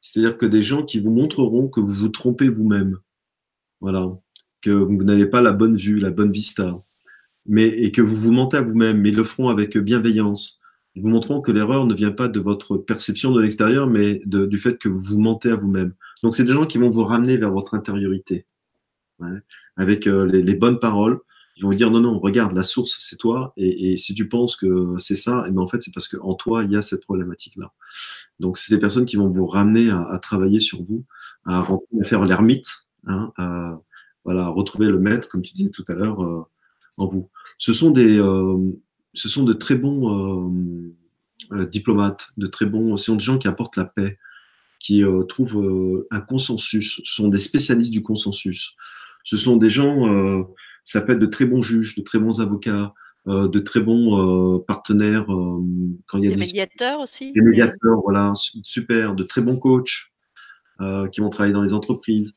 C'est-à-dire 0.00 0.36
que 0.36 0.46
des 0.46 0.62
gens 0.62 0.84
qui 0.84 1.00
vous 1.00 1.10
montreront 1.10 1.68
que 1.68 1.80
vous 1.80 1.92
vous 1.92 2.08
trompez 2.08 2.48
vous-même. 2.48 2.98
Voilà. 3.80 4.10
Que 4.60 4.70
vous 4.70 5.04
n'avez 5.04 5.26
pas 5.26 5.40
la 5.40 5.52
bonne 5.52 5.76
vue, 5.76 5.98
la 5.98 6.10
bonne 6.10 6.32
vista. 6.32 6.82
Mais, 7.46 7.66
et 7.66 7.92
que 7.92 8.02
vous 8.02 8.16
vous 8.16 8.32
mentez 8.32 8.58
à 8.58 8.62
vous-même, 8.62 9.00
mais 9.00 9.08
ils 9.08 9.16
le 9.16 9.24
feront 9.24 9.48
avec 9.48 9.78
bienveillance 9.78 10.60
vous 10.96 11.08
montrons 11.08 11.40
que 11.40 11.52
l'erreur 11.52 11.86
ne 11.86 11.94
vient 11.94 12.10
pas 12.10 12.28
de 12.28 12.40
votre 12.40 12.76
perception 12.76 13.32
de 13.32 13.40
l'extérieur, 13.40 13.86
mais 13.86 14.20
du 14.24 14.58
fait 14.58 14.78
que 14.78 14.88
vous 14.88 15.00
vous 15.00 15.20
mentez 15.20 15.50
à 15.50 15.56
vous-même. 15.56 15.94
Donc, 16.22 16.34
c'est 16.34 16.44
des 16.44 16.52
gens 16.52 16.66
qui 16.66 16.78
vont 16.78 16.90
vous 16.90 17.04
ramener 17.04 17.36
vers 17.36 17.52
votre 17.52 17.74
intériorité, 17.74 18.46
avec 19.76 20.06
euh, 20.06 20.26
les, 20.26 20.54
bonnes 20.54 20.78
paroles. 20.78 21.20
Ils 21.56 21.62
vont 21.62 21.70
vous 21.70 21.76
dire 21.76 21.90
non, 21.90 22.00
non, 22.00 22.18
regarde, 22.18 22.56
la 22.56 22.62
source, 22.62 22.98
c'est 23.00 23.16
toi, 23.16 23.52
et, 23.56 23.96
si 23.96 24.14
tu 24.14 24.28
penses 24.28 24.56
que 24.56 24.94
c'est 24.98 25.16
ça, 25.16 25.44
et 25.44 25.48
eh 25.48 25.52
ben 25.52 25.62
en 25.62 25.68
fait, 25.68 25.82
c'est 25.82 25.92
parce 25.92 26.08
qu'en 26.08 26.34
toi, 26.34 26.64
il 26.64 26.72
y 26.72 26.76
a 26.76 26.82
cette 26.82 27.02
problématique-là. 27.02 27.72
Donc, 28.38 28.58
c'est 28.58 28.74
des 28.74 28.80
personnes 28.80 29.06
qui 29.06 29.16
vont 29.16 29.28
vous 29.28 29.46
ramener 29.46 29.90
à, 29.90 30.18
travailler 30.22 30.60
sur 30.60 30.82
vous, 30.82 31.04
à, 31.46 31.66
faire 32.04 32.24
l'ermite, 32.24 32.88
hein, 33.06 33.32
à, 33.36 33.80
voilà, 34.24 34.48
retrouver 34.48 34.88
le 34.88 35.00
maître, 35.00 35.28
comme 35.28 35.42
tu 35.42 35.52
disais 35.52 35.70
tout 35.70 35.84
à 35.88 35.94
l'heure, 35.94 36.22
euh, 36.22 36.42
en 36.98 37.06
vous. 37.06 37.30
Ce 37.58 37.72
sont 37.72 37.90
des, 37.90 38.18
euh, 38.18 38.56
ce 39.18 39.28
sont 39.28 39.42
de 39.42 39.52
très 39.52 39.74
bons 39.74 40.08
euh, 40.14 41.56
euh, 41.56 41.66
diplomates, 41.66 42.28
de 42.36 42.46
très 42.46 42.66
bons, 42.66 42.96
ce 42.96 43.06
sont 43.06 43.16
des 43.16 43.24
gens 43.24 43.38
qui 43.38 43.48
apportent 43.48 43.76
la 43.76 43.84
paix, 43.84 44.18
qui 44.78 45.02
euh, 45.02 45.24
trouvent 45.24 46.06
un 46.10 46.20
consensus, 46.20 47.00
ce 47.04 47.14
sont 47.14 47.28
des 47.28 47.38
spécialistes 47.38 47.92
du 47.92 48.02
consensus. 48.02 48.76
Ce 49.24 49.36
sont 49.36 49.56
des 49.56 49.68
gens, 49.68 50.46
ça 50.84 51.02
peut 51.02 51.12
être 51.12 51.18
de 51.18 51.26
très 51.26 51.44
bons 51.44 51.60
juges, 51.60 51.96
de 51.96 52.02
très 52.02 52.18
bons 52.18 52.40
avocats, 52.40 52.94
de 53.26 53.58
très 53.58 53.80
bons 53.80 54.58
partenaires. 54.60 55.26
quand 56.06 56.16
il 56.16 56.24
y 56.24 56.28
a 56.28 56.30
des, 56.30 56.36
médiateurs 56.36 57.00
aussi. 57.00 57.32
Des 57.32 57.42
médiateurs, 57.42 58.00
voilà, 58.02 58.32
super, 58.34 59.14
de 59.14 59.24
très 59.24 59.42
bons 59.42 59.58
coachs 59.58 60.12
qui 61.12 61.20
vont 61.20 61.28
travailler 61.28 61.52
dans 61.52 61.62
les 61.62 61.74
entreprises 61.74 62.32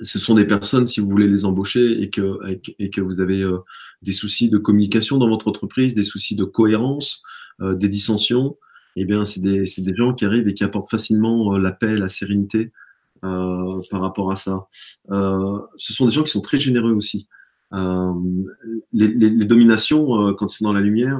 ce 0.00 0.18
sont 0.18 0.34
des 0.34 0.46
personnes, 0.46 0.86
si 0.86 1.00
vous 1.00 1.08
voulez 1.08 1.28
les 1.28 1.44
embaucher 1.44 2.02
et 2.02 2.10
que, 2.10 2.38
et 2.78 2.90
que 2.90 3.00
vous 3.00 3.20
avez 3.20 3.42
euh, 3.42 3.58
des 4.02 4.12
soucis 4.12 4.50
de 4.50 4.58
communication 4.58 5.18
dans 5.18 5.28
votre 5.28 5.48
entreprise, 5.48 5.94
des 5.94 6.04
soucis 6.04 6.36
de 6.36 6.44
cohérence, 6.44 7.22
euh, 7.60 7.74
des 7.74 7.88
dissensions, 7.88 8.56
eh 8.96 9.04
bien, 9.04 9.24
c'est 9.24 9.40
des, 9.40 9.64
des, 9.78 9.94
gens 9.94 10.14
qui 10.14 10.24
arrivent 10.24 10.48
et 10.48 10.54
qui 10.54 10.64
apportent 10.64 10.90
facilement 10.90 11.54
euh, 11.54 11.58
la 11.58 11.72
paix, 11.72 11.96
la 11.96 12.08
sérénité 12.08 12.72
par 13.20 14.00
rapport 14.00 14.30
à 14.30 14.36
ça. 14.36 14.68
ce 15.10 15.92
sont 15.92 16.06
des 16.06 16.12
gens 16.12 16.22
qui 16.22 16.30
sont 16.30 16.40
très 16.40 16.60
généreux 16.60 16.92
aussi. 16.92 17.26
Les, 17.72 18.28
les, 18.92 19.28
les, 19.28 19.44
dominations, 19.44 20.32
quand 20.34 20.46
c'est 20.46 20.62
dans 20.62 20.72
la 20.72 20.80
lumière, 20.80 21.18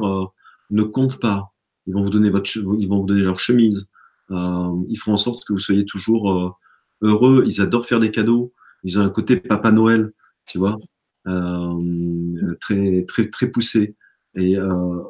ne 0.71 0.83
comptent 0.85 1.19
pas. 1.19 1.53
Ils 1.89 1.95
vont 1.95 2.05
vous 2.05 2.11
donner 2.11 2.31
votre, 2.31 2.49
ils 2.57 2.87
vont 2.87 3.01
vous 3.01 3.07
donner 3.07 3.23
leur 3.23 3.41
chemise. 3.41 3.91
ils 4.31 4.97
feront 4.97 5.15
en 5.15 5.17
sorte 5.17 5.45
que 5.45 5.53
vous 5.53 5.59
soyez 5.59 5.87
toujours 5.87 6.57
heureux. 7.01 7.45
Ils 7.47 7.61
adorent 7.61 7.87
faire 7.87 8.01
des 8.01 8.11
cadeaux 8.11 8.53
ils 8.85 8.99
ont 8.99 9.03
un 9.03 9.11
côté 9.11 9.37
Papa 9.37 9.73
Noël, 9.73 10.13
tu 10.47 10.59
vois, 10.59 10.79
euh, 11.27 12.55
très, 12.61 13.05
très, 13.05 13.29
très 13.29 13.49
poussé. 13.49 13.97
Et 14.35 14.57
euh, 14.57 15.03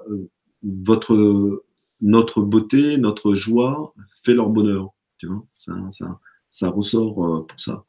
votre, 0.63 1.65
notre 2.01 2.43
beauté, 2.43 2.97
notre 2.97 3.35
joie 3.35 3.95
fait 4.25 4.35
leur 4.35 4.49
bonheur, 4.49 4.91
tu 5.19 5.27
vois, 5.27 5.45
ça, 5.51 5.75
ça, 5.91 6.19
ça 6.51 6.71
ressort 6.71 7.25
euh, 7.25 7.47
pour 7.47 7.61
ça. 7.61 7.85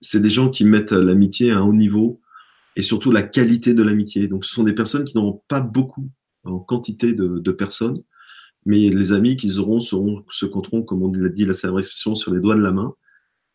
c'est 0.00 0.20
des 0.20 0.30
gens 0.30 0.50
qui 0.50 0.64
mettent 0.64 0.92
l'amitié 0.92 1.52
à 1.52 1.58
un 1.58 1.62
haut 1.62 1.72
niveau 1.72 2.20
et 2.76 2.82
surtout 2.82 3.10
la 3.10 3.22
qualité 3.22 3.74
de 3.74 3.82
l'amitié. 3.82 4.28
Donc, 4.28 4.44
ce 4.44 4.52
sont 4.52 4.64
des 4.64 4.74
personnes 4.74 5.04
qui 5.04 5.16
n'ont 5.16 5.42
pas 5.48 5.60
beaucoup 5.60 6.08
en 6.44 6.58
quantité 6.58 7.12
de, 7.12 7.38
de, 7.38 7.52
personnes, 7.52 8.02
mais 8.68 8.90
les 8.90 9.12
amis 9.12 9.34
qu'ils 9.36 9.60
auront 9.60 9.80
seront, 9.80 10.22
se 10.30 10.44
compteront, 10.44 10.82
comme 10.82 11.02
on 11.02 11.10
l'a 11.10 11.30
dit 11.30 11.46
la 11.46 11.54
célèbre 11.54 11.78
expression, 11.78 12.14
sur 12.14 12.34
les 12.34 12.40
doigts 12.40 12.54
de 12.54 12.60
la 12.60 12.70
main. 12.70 12.92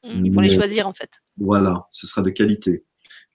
Mmh, 0.03 0.25
il 0.25 0.33
faut 0.33 0.41
les 0.41 0.49
choisir 0.49 0.87
en 0.87 0.93
fait. 0.93 1.21
Voilà, 1.37 1.87
ce 1.91 2.07
sera 2.07 2.23
de 2.23 2.31
qualité. 2.31 2.83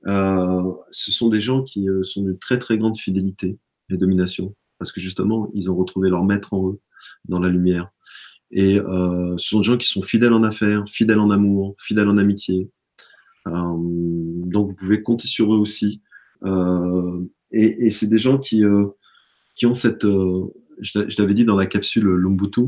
Euh, 0.08 0.72
ce 0.90 1.12
sont 1.12 1.28
des 1.28 1.40
gens 1.40 1.62
qui 1.62 1.88
euh, 1.88 2.02
sont 2.02 2.22
d'une 2.22 2.36
très 2.36 2.58
très 2.58 2.78
grande 2.78 2.98
fidélité 2.98 3.60
et 3.90 3.96
domination, 3.96 4.56
parce 4.80 4.90
que 4.90 5.00
justement, 5.00 5.50
ils 5.54 5.70
ont 5.70 5.76
retrouvé 5.76 6.10
leur 6.10 6.24
maître 6.24 6.52
en 6.52 6.68
eux, 6.68 6.80
dans 7.26 7.38
la 7.38 7.48
lumière. 7.48 7.88
Et 8.50 8.80
euh, 8.80 9.36
ce 9.38 9.50
sont 9.50 9.60
des 9.60 9.64
gens 9.64 9.76
qui 9.76 9.86
sont 9.86 10.02
fidèles 10.02 10.32
en 10.32 10.42
affaires, 10.42 10.82
fidèles 10.88 11.20
en 11.20 11.30
amour, 11.30 11.76
fidèles 11.78 12.08
en 12.08 12.18
amitié. 12.18 12.72
donc 13.46 14.68
vous 14.68 14.74
pouvez 14.74 15.00
compter 15.00 15.28
sur 15.28 15.54
eux 15.54 15.58
aussi. 15.58 16.02
et, 17.52 17.86
et 17.86 17.90
c'est 17.90 18.08
des 18.08 18.18
gens 18.18 18.36
qui, 18.36 18.64
qui 19.54 19.66
ont 19.66 19.74
cette... 19.74 20.06
je 20.80 21.20
l'avais 21.20 21.34
dit 21.34 21.44
dans 21.44 21.56
la 21.56 21.66
capsule 21.66 22.04
Lumbutu, 22.04 22.62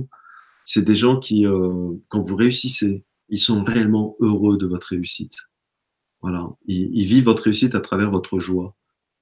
c'est 0.65 0.83
des 0.83 0.95
gens 0.95 1.19
qui, 1.19 1.47
quand 2.09 2.21
vous 2.21 2.37
réussissez, 2.37 3.05
ils 3.29 3.39
sont 3.39 3.63
réellement 3.63 4.17
heureux 4.21 4.59
de 4.59 4.67
votre 4.67 4.89
réussite. 4.89 5.37
Voilà, 6.23 6.49
ils, 6.67 7.07
vivent 7.07 7.25
votre 7.25 7.45
réussite 7.45 7.75
à 7.75 7.81
travers 7.81 8.11
votre 8.11 8.41
joie. 8.41 8.75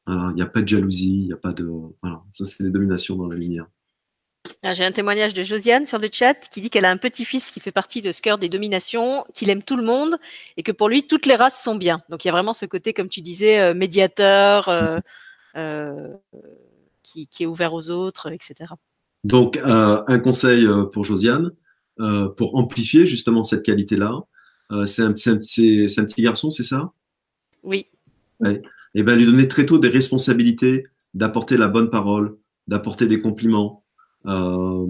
il 0.08 0.32
n'y 0.34 0.42
a 0.42 0.46
pas 0.46 0.62
de 0.62 0.68
jalousie, 0.68 1.20
il 1.20 1.26
n'y 1.26 1.32
a 1.32 1.36
pas 1.36 1.52
de. 1.52 1.70
Voilà, 2.02 2.22
ça 2.32 2.44
c'est 2.44 2.64
des 2.64 2.70
dominations 2.70 3.16
dans 3.16 3.28
la 3.28 3.36
lumière. 3.36 3.66
Ah, 4.62 4.72
j'ai 4.72 4.84
un 4.84 4.92
témoignage 4.92 5.34
de 5.34 5.42
Josiane 5.42 5.86
sur 5.86 5.98
le 5.98 6.08
chat 6.12 6.48
qui 6.48 6.60
dit 6.60 6.70
qu'elle 6.70 6.84
a 6.84 6.90
un 6.90 6.96
petit-fils 6.96 7.50
qui 7.50 7.60
fait 7.60 7.72
partie 7.72 8.02
de 8.02 8.12
ce 8.12 8.22
cœur 8.22 8.38
des 8.38 8.48
dominations, 8.48 9.24
qu'il 9.34 9.50
aime 9.50 9.62
tout 9.62 9.76
le 9.76 9.82
monde 9.82 10.16
et 10.56 10.62
que 10.62 10.72
pour 10.72 10.88
lui, 10.88 11.06
toutes 11.06 11.26
les 11.26 11.36
races 11.36 11.62
sont 11.62 11.76
bien. 11.76 12.02
Donc 12.08 12.24
il 12.24 12.28
y 12.28 12.30
a 12.30 12.32
vraiment 12.32 12.54
ce 12.54 12.66
côté, 12.66 12.92
comme 12.92 13.08
tu 13.08 13.20
disais, 13.20 13.60
euh, 13.60 13.74
médiateur, 13.74 14.68
euh, 14.68 15.00
euh, 17.16 17.24
qui, 17.30 17.42
est 17.42 17.46
ouvert 17.46 17.74
aux 17.74 17.90
autres, 17.90 18.30
etc. 18.32 18.72
Donc 19.24 19.58
un 19.64 20.18
conseil 20.20 20.66
pour 20.92 21.04
Josiane, 21.04 21.50
pour 22.36 22.56
amplifier 22.56 23.06
justement 23.06 23.42
cette 23.42 23.64
qualité-là, 23.64 24.20
c'est 24.86 25.02
un, 25.02 25.10
un, 25.10 25.12
petit 25.12 26.22
garçon, 26.22 26.50
c'est 26.50 26.62
ça? 26.62 26.92
Oui. 27.64 27.86
Et 28.44 28.60
eh 28.94 29.02
bien 29.02 29.16
lui 29.16 29.26
donner 29.26 29.48
très 29.48 29.66
tôt 29.66 29.78
des 29.78 29.88
responsabilités, 29.88 30.86
d'apporter 31.14 31.56
la 31.56 31.68
bonne 31.68 31.90
parole, 31.90 32.36
d'apporter 32.68 33.06
des 33.06 33.20
compliments, 33.20 33.84
euh, 34.26 34.86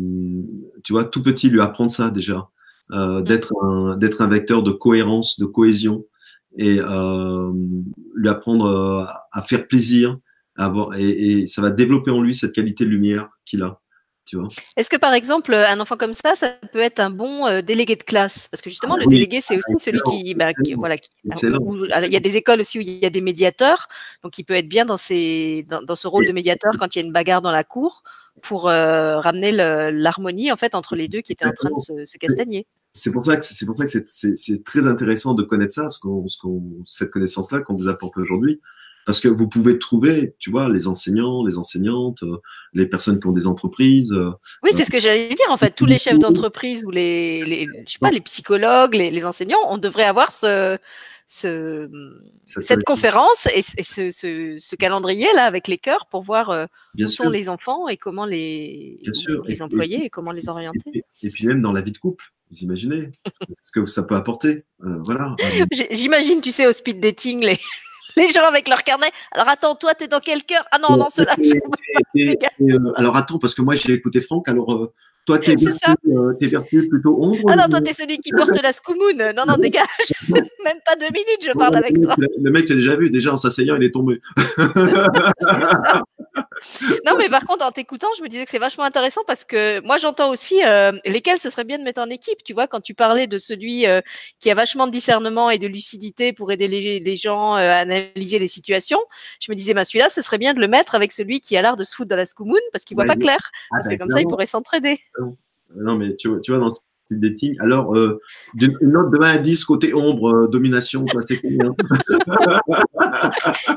tu 0.84 0.92
vois, 0.92 1.04
tout 1.04 1.22
petit, 1.22 1.48
lui 1.48 1.60
apprendre 1.60 1.90
ça 1.90 2.10
déjà, 2.10 2.48
euh, 2.92 3.20
d'être 3.22 3.54
un, 3.62 4.28
vecteur 4.28 4.62
de 4.62 4.72
cohérence, 4.72 5.38
de 5.38 5.46
cohésion, 5.46 6.04
et 6.56 6.78
euh, 6.80 7.52
lui 8.14 8.28
apprendre 8.28 9.06
à 9.32 9.42
faire 9.42 9.68
plaisir, 9.68 10.18
avoir, 10.64 10.94
et, 10.98 11.40
et, 11.42 11.46
ça 11.46 11.62
va 11.62 11.70
développer 11.70 12.10
en 12.10 12.20
lui 12.20 12.34
cette 12.34 12.52
qualité 12.52 12.84
de 12.84 12.90
lumière 12.90 13.28
qu'il 13.44 13.62
a. 13.62 13.80
Est-ce 14.76 14.90
que 14.90 14.98
par 14.98 15.14
exemple, 15.14 15.54
un 15.54 15.80
enfant 15.80 15.96
comme 15.96 16.12
ça, 16.12 16.34
ça 16.34 16.50
peut 16.70 16.80
être 16.80 17.00
un 17.00 17.08
bon 17.08 17.62
délégué 17.62 17.96
de 17.96 18.02
classe? 18.02 18.48
Parce 18.50 18.60
que 18.60 18.68
justement, 18.68 18.96
ah 18.96 19.00
le 19.00 19.06
délégué, 19.06 19.40
c'est 19.40 19.56
aussi 19.56 19.78
celui 19.78 20.00
qui, 20.02 20.34
bah, 20.34 20.52
voilà, 20.76 20.96
il 21.24 22.12
y 22.12 22.16
a 22.16 22.20
des 22.20 22.36
écoles 22.36 22.60
aussi 22.60 22.78
où 22.78 22.82
il 22.82 22.90
y 22.90 23.06
a 23.06 23.10
des 23.10 23.22
médiateurs, 23.22 23.88
donc 24.22 24.36
il 24.36 24.44
peut 24.44 24.52
être 24.52 24.68
bien 24.68 24.84
dans, 24.84 24.98
ces, 24.98 25.64
dans, 25.66 25.80
dans 25.80 25.96
ce 25.96 26.08
rôle 26.08 26.26
de 26.26 26.32
médiateur 26.32 26.72
quand 26.78 26.94
il 26.94 26.98
y 26.98 27.02
a 27.02 27.06
une 27.06 27.12
bagarre 27.12 27.40
dans 27.40 27.52
la 27.52 27.64
cour 27.64 28.02
pour 28.42 28.68
euh, 28.68 29.20
ramener 29.20 29.52
l'harmonie 29.52 30.52
en 30.52 30.56
fait 30.56 30.74
entre 30.74 30.96
les 30.96 31.08
deux 31.08 31.20
qui 31.20 31.32
étaient 31.32 31.46
en 31.46 31.52
train 31.52 31.70
de 31.70 32.04
se, 32.04 32.18
castagner. 32.18 32.66
C'est 32.94 33.12
pour 33.12 33.24
ça 33.24 33.36
que 33.36 33.44
c'est 33.44 33.66
pour 33.66 33.76
ça 33.76 33.84
que 33.84 33.90
c'est 34.06 34.64
très 34.64 34.86
intéressant 34.86 35.34
de 35.34 35.42
connaître 35.42 35.74
ça, 35.74 35.88
ce 35.88 36.00
cette 36.86 37.10
connaissance-là 37.10 37.60
qu'on 37.60 37.76
vous 37.76 37.88
apporte 37.88 38.16
aujourd'hui, 38.16 38.60
parce 39.08 39.20
que 39.20 39.28
vous 39.28 39.48
pouvez 39.48 39.78
trouver, 39.78 40.34
tu 40.38 40.50
vois, 40.50 40.68
les 40.68 40.86
enseignants, 40.86 41.42
les 41.42 41.56
enseignantes, 41.56 42.22
euh, 42.24 42.36
les 42.74 42.84
personnes 42.84 43.18
qui 43.18 43.26
ont 43.26 43.32
des 43.32 43.46
entreprises. 43.46 44.12
Euh, 44.12 44.32
oui, 44.62 44.68
c'est 44.74 44.84
ce 44.84 44.90
que 44.90 44.98
j'allais 44.98 45.30
dire 45.30 45.46
en 45.48 45.56
fait. 45.56 45.70
Tous 45.74 45.86
les 45.86 45.96
chefs 45.96 46.18
d'entreprise 46.18 46.84
ou 46.84 46.90
les, 46.90 47.42
les, 47.46 47.66
je 47.86 47.92
sais 47.92 47.98
pas, 48.02 48.10
les 48.10 48.20
psychologues, 48.20 48.94
les, 48.94 49.10
les 49.10 49.24
enseignants, 49.24 49.60
on 49.70 49.78
devrait 49.78 50.04
avoir 50.04 50.30
ce 50.30 50.76
ce, 51.26 51.88
cette 52.44 52.84
conférence 52.84 53.48
et, 53.54 53.62
ce, 53.62 54.10
ce, 54.10 54.76
calendrier 54.76 55.28
là 55.34 55.44
avec 55.44 55.68
les 55.68 55.78
cœurs 55.78 56.06
pour 56.10 56.22
voir 56.22 56.50
euh, 56.50 56.66
où 56.98 57.06
sont 57.06 57.30
les 57.30 57.48
enfants 57.48 57.88
et 57.88 57.96
comment 57.96 58.26
les, 58.26 59.00
les 59.46 59.62
employer 59.62 60.04
et, 60.04 60.10
comment 60.10 60.32
les 60.32 60.50
orienter. 60.50 61.02
Et, 61.22 61.30
puis 61.30 61.46
même 61.46 61.62
dans 61.62 61.72
la 61.72 61.80
vie 61.80 61.92
de 61.92 61.98
couple, 61.98 62.26
vous 62.50 62.58
imaginez 62.58 63.10
ce 63.62 63.72
que 63.72 63.86
ça 63.86 64.02
peut 64.02 64.16
apporter. 64.16 64.56
Euh, 64.84 64.98
voilà. 65.04 65.34
J'imagine, 65.90 66.42
tu 66.42 66.50
sais, 66.50 66.66
au 66.66 66.72
speed 66.72 67.00
dating, 67.00 67.40
les, 67.40 67.58
les 68.18 68.30
gens 68.30 68.44
avec 68.44 68.68
leur 68.68 68.82
carnet. 68.82 69.10
Alors 69.32 69.48
attends, 69.48 69.74
toi, 69.74 69.94
tu 69.94 70.04
es 70.04 70.08
dans 70.08 70.20
quel 70.20 70.42
cœur? 70.42 70.64
Ah 70.70 70.78
non, 70.78 70.96
non, 70.96 71.08
cela. 71.10 71.34
Euh, 72.16 72.92
alors 72.96 73.16
attends, 73.16 73.38
parce 73.38 73.54
que 73.54 73.62
moi, 73.62 73.74
j'ai 73.74 73.92
écouté 73.92 74.20
Franck. 74.20 74.48
Alors, 74.48 74.90
toi, 75.24 75.38
t'es 75.38 75.52
es 75.52 76.46
vertu 76.46 76.88
plutôt 76.88 77.16
ombre. 77.20 77.50
Ah 77.50 77.56
non, 77.56 77.68
toi, 77.68 77.80
t'es 77.80 77.92
celui 77.92 78.18
qui 78.18 78.30
porte 78.30 78.60
la 78.62 78.72
scoumoune. 78.72 79.32
Non, 79.36 79.44
non, 79.46 79.56
dégage. 79.56 79.84
Même 80.64 80.80
pas 80.84 80.96
deux 80.96 81.12
minutes, 81.12 81.44
je 81.44 81.52
parle 81.52 81.76
avec 81.76 82.00
toi. 82.00 82.14
Le 82.18 82.50
mec, 82.50 82.66
tu 82.66 82.72
as 82.72 82.76
déjà 82.76 82.96
vu, 82.96 83.10
déjà 83.10 83.32
en 83.32 83.36
s'asseyant, 83.36 83.76
il 83.76 83.84
est 83.84 83.90
tombé. 83.90 84.20
non, 87.06 87.16
mais 87.16 87.28
par 87.28 87.44
contre, 87.44 87.64
en 87.64 87.72
t'écoutant, 87.72 88.08
je 88.16 88.22
me 88.22 88.28
disais 88.28 88.44
que 88.44 88.50
c'est 88.50 88.58
vachement 88.58 88.84
intéressant 88.84 89.22
parce 89.26 89.44
que 89.44 89.80
moi, 89.84 89.96
j'entends 89.96 90.30
aussi 90.30 90.62
euh, 90.64 90.92
lesquels 91.04 91.38
ce 91.38 91.50
serait 91.50 91.64
bien 91.64 91.78
de 91.78 91.84
mettre 91.84 92.00
en 92.00 92.10
équipe. 92.10 92.42
Tu 92.44 92.52
vois, 92.52 92.66
quand 92.66 92.80
tu 92.80 92.94
parlais 92.94 93.26
de 93.26 93.38
celui 93.38 93.86
euh, 93.86 94.00
qui 94.38 94.50
a 94.50 94.54
vachement 94.54 94.86
de 94.86 94.92
discernement 94.92 95.50
et 95.50 95.58
de 95.58 95.66
lucidité 95.66 96.32
pour 96.32 96.50
aider 96.52 96.68
les, 96.68 97.16
gens 97.16 97.56
euh, 97.56 97.70
à 97.70 97.78
analyser 97.78 98.38
les 98.38 98.48
situations, 98.48 99.00
je 99.40 99.50
me 99.50 99.56
disais, 99.56 99.74
bah, 99.74 99.84
celui-là, 99.84 100.08
ce 100.08 100.20
serait 100.20 100.38
bien 100.38 100.54
de 100.54 100.60
le 100.60 100.68
mettre 100.68 100.94
avec 100.94 101.12
celui 101.12 101.40
qui 101.40 101.56
a 101.56 101.62
l'art 101.62 101.76
de 101.76 101.84
se 101.84 101.94
foutre 101.94 102.10
dans 102.10 102.16
la 102.16 102.26
scoumoune 102.26 102.58
parce 102.72 102.84
qu'il 102.84 102.96
voit 102.96 103.06
pas 103.06 103.16
clair. 103.16 103.38
Ah, 103.70 103.76
parce 103.76 103.88
que 103.88 103.96
comme 103.96 104.10
ça, 104.10 104.20
il 104.20 104.26
pourrait 104.26 104.46
s'entraider. 104.46 104.98
Non, 105.74 105.96
mais 105.96 106.16
tu 106.16 106.28
vois, 106.28 106.40
tu 106.40 106.50
vois 106.50 106.60
dans 106.60 106.72
dating. 107.16 107.54
Alors, 107.60 107.96
euh, 107.96 108.20
une 108.60 108.76
note 108.82 109.10
de 109.10 109.18
1 109.18 109.22
à 109.22 109.38
10 109.38 109.64
côté 109.64 109.94
ombre, 109.94 110.34
euh, 110.34 110.48
domination, 110.48 111.04
c'est 111.26 111.40
combien? 111.40 111.74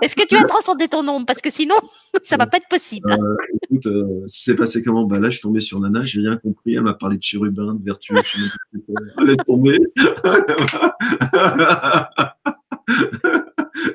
Est-ce 0.02 0.16
que 0.16 0.26
tu 0.26 0.36
as 0.36 0.44
transcendé 0.44 0.88
ton 0.88 1.08
ombre? 1.08 1.26
Parce 1.26 1.42
que 1.42 1.50
sinon, 1.50 1.76
ça 2.24 2.38
va 2.38 2.48
pas 2.48 2.58
être 2.58 2.70
possible. 2.70 3.12
Euh, 3.12 3.36
écoute, 3.64 3.88
si 4.28 4.44
c'est 4.44 4.56
passé 4.56 4.84
comment? 4.84 5.06
Bah 5.06 5.20
Là, 5.20 5.30
je 5.30 5.36
suis 5.36 5.42
tombé 5.42 5.60
sur 5.60 5.80
Nana, 5.80 6.04
j'ai 6.04 6.20
rien 6.22 6.38
compris. 6.38 6.76
Elle 6.76 6.84
m'a 6.84 6.94
parlé 6.94 7.18
de 7.18 7.24
chérubin, 7.24 7.76
de 7.76 7.84
vertu. 7.84 8.14
Je 8.24 9.24
laisse 9.24 9.38
tomber. 9.46 9.80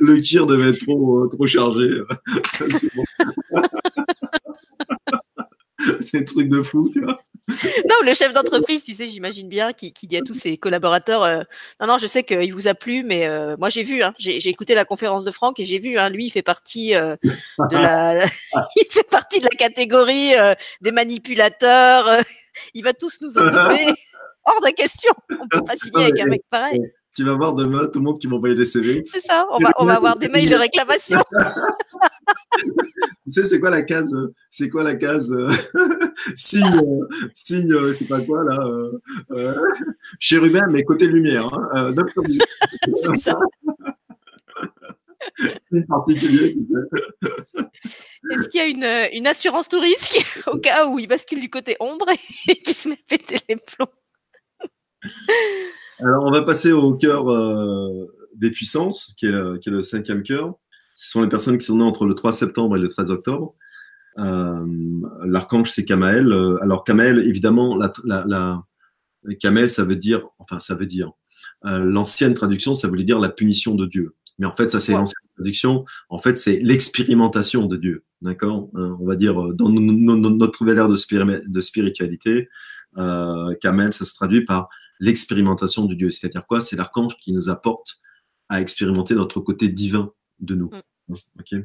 Le 0.00 0.22
tir 0.22 0.46
devait 0.46 0.70
être 0.70 0.78
trop, 0.84 1.26
trop 1.26 1.46
chargé. 1.46 1.88
c'est 6.04 6.20
un 6.20 6.24
truc 6.24 6.48
de 6.48 6.62
fou, 6.62 6.88
tu 6.92 7.02
vois. 7.02 7.18
Non, 7.88 7.94
le 8.04 8.14
chef 8.14 8.32
d'entreprise, 8.32 8.82
tu 8.82 8.92
sais, 8.94 9.06
j'imagine 9.08 9.48
bien, 9.48 9.72
qui, 9.72 9.92
dit 10.02 10.16
à 10.16 10.22
tous 10.22 10.32
ses 10.32 10.56
collaborateurs 10.56 11.22
euh, 11.22 11.42
Non, 11.80 11.86
non, 11.86 11.98
je 11.98 12.06
sais 12.06 12.24
qu'il 12.24 12.52
vous 12.52 12.68
a 12.68 12.74
plu, 12.74 13.04
mais 13.04 13.26
euh, 13.26 13.56
moi 13.58 13.68
j'ai 13.68 13.82
vu, 13.82 14.02
hein, 14.02 14.14
j'ai 14.18 14.48
écouté 14.48 14.74
la 14.74 14.84
conférence 14.84 15.24
de 15.24 15.30
Franck 15.30 15.60
et 15.60 15.64
j'ai 15.64 15.78
vu, 15.78 15.96
hein, 15.96 16.08
lui, 16.08 16.26
il 16.26 16.30
fait 16.30 16.42
partie 16.42 16.94
euh, 16.94 17.16
de 17.24 17.76
la, 17.76 18.24
il 18.76 18.86
fait 18.90 19.08
partie 19.08 19.38
de 19.38 19.44
la 19.44 19.50
catégorie 19.50 20.32
des 20.80 20.90
manipulateurs. 20.92 22.20
il 22.74 22.82
va 22.82 22.92
tous 22.92 23.20
nous 23.20 23.38
occuper. 23.38 23.86
Hors 24.48 24.60
de 24.60 24.70
question. 24.70 25.12
On 25.40 25.48
peut 25.48 25.64
pas 25.64 25.74
signer 25.74 26.04
avec 26.04 26.20
un 26.20 26.26
mec 26.26 26.42
pareil 26.50 26.80
tu 27.16 27.24
vas 27.24 27.34
voir 27.34 27.54
demain 27.54 27.86
tout 27.86 27.98
le 27.98 28.04
monde 28.04 28.18
qui 28.18 28.28
m'envoie 28.28 28.52
des 28.52 28.66
CV. 28.66 29.02
C'est 29.06 29.20
ça, 29.20 29.46
on 29.50 29.58
va, 29.58 29.72
on 29.78 29.86
va 29.86 29.94
avoir 29.94 30.16
des 30.16 30.28
mails 30.28 30.50
de 30.50 30.54
réclamation. 30.54 31.18
Tu 33.24 33.32
sais, 33.32 33.44
c'est 33.44 33.60
quoi 33.60 33.70
la 33.70 33.82
case 33.82 34.14
C'est 34.50 34.68
quoi 34.68 34.82
la 34.82 34.96
case 34.96 35.34
Signe, 36.34 37.00
signe, 37.34 37.70
je 37.70 37.92
sais 37.94 38.04
pas 38.06 38.20
quoi 38.20 38.44
là. 38.44 38.58
Euh, 39.32 39.54
chérubin, 40.18 40.66
mais 40.70 40.82
côté 40.84 41.06
lumière. 41.06 41.52
Hein, 41.52 41.92
euh, 41.96 42.04
c'est 43.04 43.20
ça. 43.20 43.38
Signe 45.70 45.86
particulier. 45.86 46.56
Est-ce 48.30 48.48
qu'il 48.48 48.60
y 48.60 48.62
a 48.62 48.66
une, 48.66 49.16
une 49.16 49.26
assurance 49.26 49.68
tout 49.68 49.80
risque 49.80 50.24
au 50.46 50.58
cas 50.58 50.86
où 50.86 50.98
il 50.98 51.06
bascule 51.06 51.40
du 51.40 51.50
côté 51.50 51.76
ombre 51.80 52.06
et 52.48 52.56
qu'il 52.56 52.74
se 52.74 52.88
met 52.88 52.94
à 52.94 53.16
péter 53.16 53.38
les 53.48 53.56
plombs? 53.56 53.90
Alors, 55.98 56.24
on 56.24 56.30
va 56.30 56.42
passer 56.42 56.72
au 56.72 56.94
cœur 56.94 57.30
euh, 57.30 58.06
des 58.34 58.50
puissances, 58.50 59.14
qui 59.16 59.26
est, 59.26 59.30
le, 59.30 59.82
cinquième 59.82 60.22
cœur. 60.22 60.54
Ce 60.96 61.10
sont 61.10 61.22
les 61.22 61.28
personnes 61.28 61.58
qui 61.58 61.66
sont 61.66 61.76
nées 61.76 61.84
entre 61.84 62.06
le 62.06 62.14
3 62.14 62.32
septembre 62.32 62.76
et 62.76 62.80
le 62.80 62.88
13 62.88 63.10
octobre. 63.10 63.54
Euh, 64.18 64.66
l'archange, 65.24 65.70
c'est 65.70 65.84
Kamael. 65.84 66.32
Euh, 66.32 66.56
alors, 66.62 66.84
Kamael, 66.84 67.18
évidemment, 67.18 67.76
la, 67.76 67.92
la, 68.04 68.62
Kamael, 69.38 69.70
ça 69.70 69.84
veut 69.84 69.96
dire, 69.96 70.26
enfin, 70.38 70.58
ça 70.58 70.74
veut 70.74 70.86
dire, 70.86 71.12
l'ancienne 71.62 72.34
traduction, 72.34 72.74
ça 72.74 72.88
voulait 72.88 73.04
dire 73.04 73.18
la 73.18 73.28
punition 73.28 73.74
de 73.74 73.86
Dieu. 73.86 74.14
Mais 74.38 74.46
en 74.46 74.52
fait, 74.52 74.70
ça, 74.70 74.80
c'est 74.80 74.92
l'ancienne 74.92 75.28
traduction. 75.36 75.84
En 76.08 76.18
fait, 76.18 76.36
c'est 76.36 76.60
l'expérimentation 76.60 77.66
de 77.66 77.76
Dieu. 77.76 78.04
D'accord? 78.22 78.70
On 78.74 79.04
va 79.04 79.16
dire, 79.16 79.52
dans 79.54 79.68
notre 79.68 80.62
nouvelle 80.62 80.78
ère 80.78 80.88
de, 80.88 81.48
de 81.48 81.60
spiritualité, 81.60 82.48
Kamel, 82.94 83.92
ça 83.92 84.04
se 84.04 84.14
traduit 84.14 84.44
par 84.44 84.68
l'expérimentation 85.00 85.84
du 85.84 85.96
Dieu. 85.96 86.10
C'est-à-dire 86.10 86.46
quoi? 86.46 86.60
C'est 86.60 86.76
l'archange 86.76 87.16
qui 87.18 87.32
nous 87.32 87.48
apporte 87.48 88.00
à 88.48 88.60
expérimenter 88.60 89.14
notre 89.14 89.40
côté 89.40 89.68
divin 89.68 90.12
de 90.40 90.54
nous. 90.54 90.70
Mm. 91.08 91.60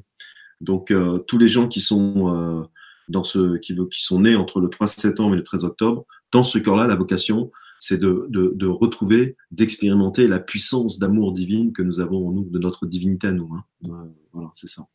Donc 0.62 0.92
euh, 0.92 1.18
tous 1.20 1.38
les 1.38 1.48
gens 1.48 1.68
qui 1.68 1.82
sont 1.82 2.36
euh, 2.36 2.64
dans 3.08 3.24
ce 3.24 3.58
qui, 3.58 3.76
qui, 3.76 4.04
sont 4.04 4.22
nés 4.22 4.36
entre 4.36 4.62
le 4.62 4.70
3 4.70 4.88
septembre 4.88 5.34
et 5.34 5.38
le 5.38 5.44
13 5.44 5.64
octobre, 5.66 6.06
dans 6.32 6.44
ce 6.44 6.60
cœur-là, 6.60 6.88
la 6.88 6.96
vocation, 6.96 7.52
c'est 7.80 7.98
de, 7.98 8.28
de, 8.30 8.54
de, 8.56 8.68
retrouver, 8.68 9.36
d'expérimenter 9.50 10.28
la 10.28 10.40
puissance 10.40 11.00
d'amour 11.00 11.34
divine 11.34 11.74
que 11.74 11.82
nous 11.82 12.00
avons 12.00 12.30
en 12.30 12.32
nous, 12.32 12.50
de 12.50 12.60
notre 12.60 12.86
divinité 12.86 13.28
à 13.28 13.32
nous. 13.32 13.52
Hein. 13.54 13.64
Euh, 13.86 14.10
voilà, 14.34 14.50
c'est 14.54 14.68
ça. 14.68 14.88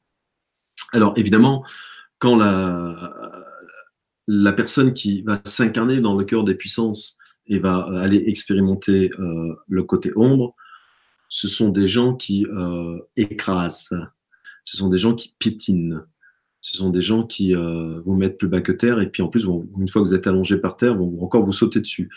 Alors 0.93 1.13
évidemment, 1.17 1.65
quand 2.19 2.37
la, 2.37 3.45
la 4.29 4.53
personne 4.53 4.93
qui 4.93 5.23
va 5.23 5.41
s'incarner 5.45 6.01
dans 6.01 6.17
le 6.17 6.25
cœur 6.25 6.45
des 6.45 6.55
puissances 6.55 7.19
et 7.47 7.59
va 7.59 7.87
aller 8.01 8.25
expérimenter 8.27 9.11
euh, 9.19 9.55
le 9.69 9.83
côté 9.85 10.13
ombre, 10.17 10.55
ce 11.29 11.49
sont 11.49 11.71
des 11.71 11.89
gens 11.89 12.15
qui 12.15 12.47
euh, 12.47 12.99
écrasent, 13.17 13.91
ce 14.65 14.77
sont 14.77 14.89
des 14.89 14.99
gens 14.99 15.15
qui 15.15 15.35
piétinent, 15.39 16.01
ce 16.61 16.77
sont 16.77 16.91
des 16.91 17.03
gens 17.03 17.25
qui 17.25 17.55
vous 17.55 18.17
mettent 18.17 18.39
plus 18.39 18.49
bas 18.49 18.61
que 18.61 18.73
terre 18.73 19.01
et 19.01 19.09
puis 19.09 19.23
en 19.23 19.29
plus, 19.29 19.45
une 19.79 19.87
fois 19.89 20.03
que 20.03 20.09
vous 20.09 20.15
êtes 20.15 20.27
allongé 20.27 20.57
par 20.57 20.77
terre, 20.77 20.97
vont 20.97 21.23
encore 21.23 21.45
vous 21.45 21.53
sauter 21.53 21.81
dessus. 21.81 22.11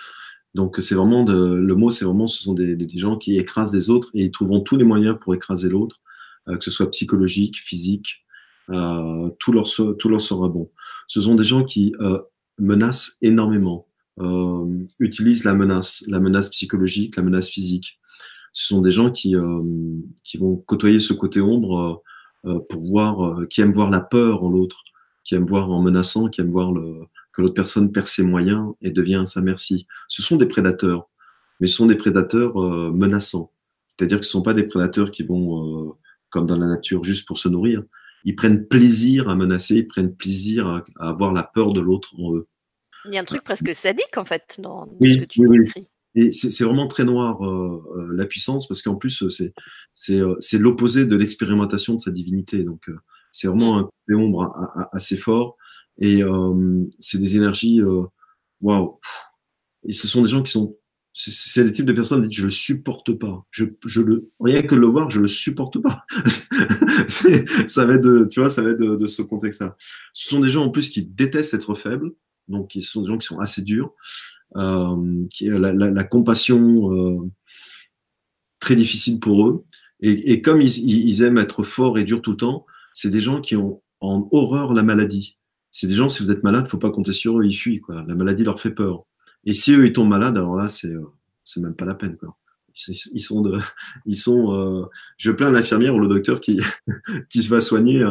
Donc 0.56 0.78
c'est 0.80 0.96
vraiment 0.96 1.24
de, 1.24 1.36
le 1.36 1.76
mot, 1.76 1.92
c'est 1.92 2.06
vraiment, 2.06 2.26
ce 2.26 2.42
sont 2.42 2.56
des, 2.56 2.76
des, 2.76 2.98
gens 2.98 3.18
qui 3.18 3.38
écrasent 3.38 3.70
des 3.70 3.92
autres 3.92 4.10
et 4.16 4.24
ils 4.24 4.32
trouveront 4.32 4.62
tous 4.62 4.76
les 4.76 4.86
moyens 4.86 5.18
pour 5.22 5.36
écraser 5.36 5.70
l'autre, 5.70 6.02
que 6.48 6.64
ce 6.64 6.72
soit 6.72 6.90
psychologique, 6.90 7.58
physique, 7.58 8.26
tout 8.68 9.52
leur 9.52 9.68
tout 10.00 10.10
leur 10.10 10.22
sera 10.22 10.50
bon. 10.50 10.72
Ce 11.08 11.22
sont 11.22 11.36
des 11.36 11.44
gens 11.44 11.64
qui 11.64 11.94
menacent 12.60 13.18
énormément, 13.22 13.88
euh, 14.20 14.78
utilisent 15.00 15.44
la 15.44 15.54
menace, 15.54 16.04
la 16.08 16.20
menace 16.20 16.50
psychologique, 16.50 17.16
la 17.16 17.24
menace 17.24 17.50
physique. 17.50 18.00
Ce 18.54 18.68
sont 18.68 18.82
des 18.82 18.92
gens 18.92 19.12
qui, 19.12 19.36
euh, 19.36 19.62
qui 20.24 20.38
vont 20.38 20.58
côtoyer 20.58 21.00
ce 21.00 21.14
côté 21.14 21.42
ombre 21.42 22.02
euh, 22.46 22.60
pour 22.70 22.82
voir, 22.82 23.48
qui 23.50 23.62
aiment 23.62 23.74
voir 23.74 23.90
la 23.90 24.02
peur 24.02 24.44
en 24.44 24.50
l'autre, 24.50 24.84
qui 25.24 25.36
aiment 25.36 25.46
voir 25.46 25.70
en 25.70 25.82
menaçant, 25.82 26.28
qui 26.28 26.42
aiment 26.42 26.50
voir 26.50 26.72
le, 26.72 27.02
que 27.34 27.42
l'autre 27.42 27.54
personne 27.54 27.92
perd 27.92 28.08
ses 28.08 28.24
moyens 28.24 28.74
et 28.82 28.92
devient 28.92 29.16
à 29.16 29.26
sa 29.26 29.42
merci. 29.42 29.88
Ce 30.08 30.22
sont 30.22 30.38
des 30.38 30.48
prédateurs, 30.48 31.10
mais 31.60 31.68
ce 31.68 31.76
sont 31.76 31.86
des 31.86 31.96
prédateurs 31.96 32.56
menaçants. 32.94 33.52
C'est-à-dire 33.88 34.20
que 34.20 34.26
ce 34.26 34.30
ne 34.30 34.40
sont 34.40 34.42
pas 34.42 34.54
des 34.54 34.64
prédateurs 34.64 35.12
qui 35.12 35.24
vont, 35.24 35.96
comme 36.30 36.46
dans 36.46 36.58
la 36.58 36.68
nature, 36.68 37.04
juste 37.04 37.28
pour 37.28 37.38
se 37.38 37.50
nourrir 37.50 37.84
ils 38.24 38.36
prennent 38.36 38.68
plaisir 38.68 39.30
à 39.30 39.36
menacer, 39.36 39.76
ils 39.78 39.88
prennent 39.88 40.16
plaisir 40.16 40.68
à, 40.68 40.86
avoir 41.00 41.34
la 41.34 41.44
peur 41.44 41.74
de 41.74 41.82
l'autre 41.82 42.14
en 42.20 42.36
eux. 42.36 42.48
Il 43.06 43.14
y 43.14 43.18
a 43.18 43.22
un 43.22 43.26
truc 43.26 43.44
presque 43.44 43.74
sadique 43.74 44.18
en 44.18 44.26
fait 44.26 44.58
dans, 44.60 44.88
ce 45.02 45.18
que 45.18 45.26
tu 45.26 45.48
oui, 45.48 45.60
oui. 45.60 45.88
Et 46.16 46.32
c'est 46.32 46.64
vraiment 46.64 46.88
très 46.88 47.06
noir 47.06 47.46
euh, 47.46 47.84
euh, 47.96 48.08
la 48.16 48.26
puissance 48.26 48.68
parce 48.68 48.82
qu'en 48.82 48.96
plus 48.96 49.24
euh, 49.24 50.36
c'est 50.40 50.58
l'opposé 50.58 51.06
de 51.06 51.16
l'expérimentation 51.16 51.94
de 51.94 52.00
sa 52.00 52.12
divinité. 52.12 52.64
Donc 52.64 52.90
c'est 53.32 53.48
vraiment 53.48 53.78
un 53.78 53.84
côté 53.84 54.16
ombre 54.16 54.52
assez 54.92 55.18
fort 55.18 55.56
et 56.00 56.22
c'est 56.98 57.20
des 57.20 57.36
énergies 57.36 57.82
waouh. 58.62 59.00
Et 59.88 59.94
ce 59.94 60.08
sont 60.08 60.24
des 60.24 60.30
gens 60.30 60.42
qui 60.42 60.52
sont 60.52 60.76
c'est 61.14 61.64
le 61.64 61.72
type 61.72 61.86
de 61.86 61.94
personne 61.94 62.22
qui 62.24 62.30
dit 62.30 62.36
je 62.38 62.46
le 62.46 62.50
supporte 62.50 63.12
pas. 63.14 63.46
Je, 63.52 63.66
je 63.86 64.02
le 64.02 64.32
rien 64.40 64.62
que 64.62 64.76
le 64.76 64.88
voir, 64.88 65.10
je 65.10 65.20
le 65.20 65.28
supporte 65.28 65.82
pas. 65.82 66.06
ça 67.68 67.86
va 67.86 67.96
être 67.96 68.04
de, 68.04 68.28
tu 68.32 68.40
vois, 68.40 68.50
ça 68.50 68.62
va 68.62 68.70
être 68.70 68.80
de, 68.80 69.08
ce 69.08 69.22
contexte-là. 69.22 69.76
Ce 70.14 70.30
sont 70.30 70.40
des 70.40 70.48
gens 70.48 70.66
en 70.66 70.70
plus 70.70 70.90
qui 70.90 71.04
détestent 71.04 71.54
être 71.54 71.76
faibles, 71.76 72.12
donc 72.48 72.72
ce 72.74 72.82
sont 72.82 73.02
des 73.02 73.08
gens 73.08 73.18
qui 73.18 73.26
sont 73.26 73.40
assez 73.40 73.64
durs, 73.64 73.88
euh, 73.88 74.39
qui 74.54 75.50
la, 75.50 76.04
compassion 76.04 76.94
euh, 76.94 77.30
très 78.60 78.76
difficile 78.76 79.20
pour 79.20 79.48
eux. 79.48 79.66
Et, 80.02 80.42
comme 80.42 80.62
ils, 80.62 81.24
aiment 81.24 81.38
être 81.38 81.64
forts 81.64 81.98
et 81.98 82.06
durs 82.06 82.22
tout 82.22 82.32
le 82.32 82.38
temps, 82.38 82.66
c'est 82.94 83.10
des 83.10 83.20
gens 83.20 83.42
qui 83.42 83.56
ont 83.56 83.82
en 84.00 84.30
horreur 84.32 84.74
la 84.74 84.82
maladie. 84.84 85.38
C'est 85.72 85.88
des 85.88 85.94
gens, 85.94 86.08
si 86.10 86.24
vous 86.24 86.32
êtes 86.32 86.44
malade, 86.44 86.68
faut 86.68 86.78
pas 86.78 86.90
compter 86.90 87.12
sur 87.12 87.40
eux, 87.40 87.46
ils 87.46 87.56
fuient. 87.56 87.82
Quoi. 87.82 88.04
La 88.08 88.16
maladie 88.16 88.44
leur 88.44 88.60
fait 88.60 88.72
peur. 88.72 89.06
Et 89.46 89.54
si 89.54 89.74
eux, 89.74 89.86
ils 89.86 89.94
tombent 89.94 90.10
malades, 90.10 90.38
alors 90.38 90.56
là, 90.56 90.70
c'est 90.70 90.94
euh, 90.94 91.06
c'est 91.44 91.60
même 91.60 91.76
pas 91.76 91.86
la 91.86 91.96
peine. 91.96 92.16
Quoi. 92.18 92.38
Ils 92.88 93.22
sont 93.22 93.44
ils 94.06 94.18
sont. 94.18 94.54
Euh, 94.54 94.86
je 95.18 95.32
plains 95.32 95.52
l'infirmière 95.52 95.96
ou 95.96 96.00
le 96.00 96.08
docteur 96.08 96.40
qui 96.40 96.62
qui 97.30 97.42
va 97.42 97.60
soigner 97.60 98.02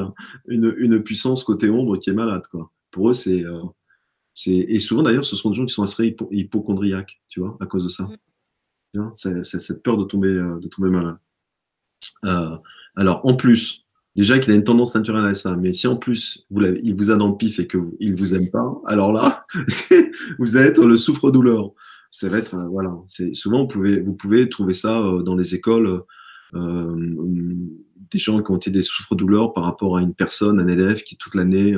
une, 0.47 0.75
une 0.77 1.03
puissance 1.03 1.43
côté 1.43 1.71
ombre 1.71 1.97
qui 1.97 2.11
est 2.11 2.15
malade. 2.15 2.47
Quoi. 2.51 2.71
Pour 2.91 3.09
eux, 3.09 3.11
euh, 3.11 3.13
c'est 3.13 3.45
et 4.47 4.79
souvent 4.79 5.03
d'ailleurs, 5.03 5.25
ce 5.25 5.37
sont 5.37 5.51
des 5.51 5.57
gens 5.57 5.67
qui 5.67 5.75
sont 5.75 5.83
assez 5.83 6.17
hypochondriaques, 6.31 7.21
tu 7.29 7.41
vois, 7.41 7.57
à 7.61 7.67
cause 7.67 7.85
de 7.85 7.89
ça. 7.89 8.09
Mm. 8.95 9.11
C'est 9.13 9.43
cette 9.45 9.83
peur 9.83 9.99
de 9.99 10.05
tomber 10.05 10.29
de 10.29 10.69
tomber 10.69 10.91
malade. 10.91 11.19
alors 12.97 13.25
en 13.25 13.35
plus, 13.35 13.85
déjà 14.19 14.39
qu'il 14.39 14.53
a 14.53 14.57
une 14.57 14.65
tendance 14.65 14.95
naturelle 14.95 15.25
à 15.25 15.35
ça. 15.35 15.57
Mais 15.57 15.73
si 15.73 15.87
en 15.87 15.97
plus 15.97 16.45
vous 16.51 16.61
il 16.65 16.95
vous 16.95 17.11
a 17.11 17.17
dans 17.17 17.29
le 17.29 17.37
pif 17.37 17.59
et 17.61 17.67
qu'il 17.67 18.15
vous 18.17 18.35
aime 18.35 18.51
pas, 18.51 18.81
alors 18.87 19.13
là, 19.13 19.47
vous 20.39 20.57
allez 20.57 20.69
être 20.69 20.85
le 20.85 20.97
souffre-douleur. 20.97 21.71
Ça 22.11 22.29
va 22.29 22.39
être 22.39 22.57
euh, 22.57 22.67
voilà. 22.69 22.97
Souvent 23.33 23.63
vous 23.63 23.69
pouvez 23.69 24.01
vous 24.01 24.15
pouvez 24.15 24.49
trouver 24.49 24.73
ça 24.73 25.01
euh, 25.01 25.23
dans 25.23 25.37
les 25.37 25.55
écoles. 25.55 26.03
Euh, 26.55 27.15
des 28.11 28.19
gens 28.19 28.43
qui 28.43 28.51
ont 28.51 28.57
été 28.57 28.71
des 28.71 28.81
souffre-douleurs 28.81 29.53
par 29.53 29.65
rapport 29.65 29.99
à 29.99 30.03
une 30.03 30.15
personne, 30.15 30.59
un 30.61 30.67
élève 30.67 31.03
qui 31.03 31.19
toute 31.19 31.35
l'année 31.35 31.77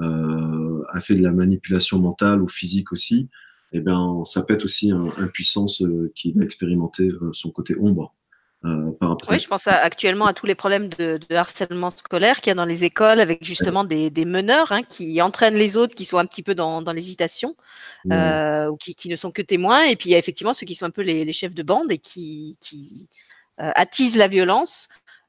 euh, 0.00 0.65
a 0.92 1.00
fait 1.00 1.14
de 1.14 1.22
la 1.22 1.32
manipulation 1.32 1.98
mentale 1.98 2.42
ou 2.42 2.48
physique 2.48 2.92
aussi. 2.92 3.28
Et 3.72 3.78
eh 3.78 3.80
bien, 3.80 4.22
ça 4.24 4.44
être 4.48 4.64
aussi 4.64 4.92
un, 4.92 5.08
un 5.18 5.26
puissance 5.26 5.82
qui 6.14 6.32
va 6.32 6.44
expérimenter 6.44 7.10
son 7.32 7.50
côté 7.50 7.76
ombre. 7.78 8.14
Euh, 8.64 8.92
oui, 9.30 9.38
je 9.38 9.46
pense 9.46 9.66
actuellement 9.68 10.26
à 10.26 10.32
tous 10.32 10.46
les 10.46 10.54
problèmes 10.54 10.88
de, 10.88 11.20
harcèlement 11.30 11.90
scolaire 11.90 12.40
qu'il 12.40 12.48
y 12.48 12.52
a 12.52 12.54
dans 12.54 12.64
les 12.64 12.84
écoles 12.84 13.20
avec 13.20 13.44
justement 13.44 13.84
des, 13.84 14.10
meneurs 14.24 14.72
hein, 14.72 14.82
qui 14.82 15.20
entraînent 15.22 15.56
les 15.56 15.76
autres 15.76 15.94
qui 15.94 16.04
sont 16.04 16.18
un 16.18 16.26
petit 16.26 16.42
peu 16.42 16.54
dans, 16.54 16.80
l'hésitation 16.92 17.54
euh, 18.10 18.68
ou 18.68 18.76
qui, 18.76 19.08
ne 19.08 19.16
sont 19.16 19.30
que 19.30 19.42
témoins. 19.42 19.84
Et 19.84 19.96
puis 19.96 20.08
il 20.08 20.12
y 20.12 20.14
a 20.14 20.18
effectivement 20.18 20.54
ceux 20.54 20.66
qui 20.66 20.74
sont 20.74 20.86
un 20.86 20.90
peu 20.90 21.02
les, 21.02 21.32
chefs 21.32 21.54
de 21.54 21.62
bande 21.62 21.92
et 21.92 21.98
qui, 21.98 22.56
euh, 23.60 23.70
attisent 23.74 24.16
la 24.16 24.28
violence 24.28 24.88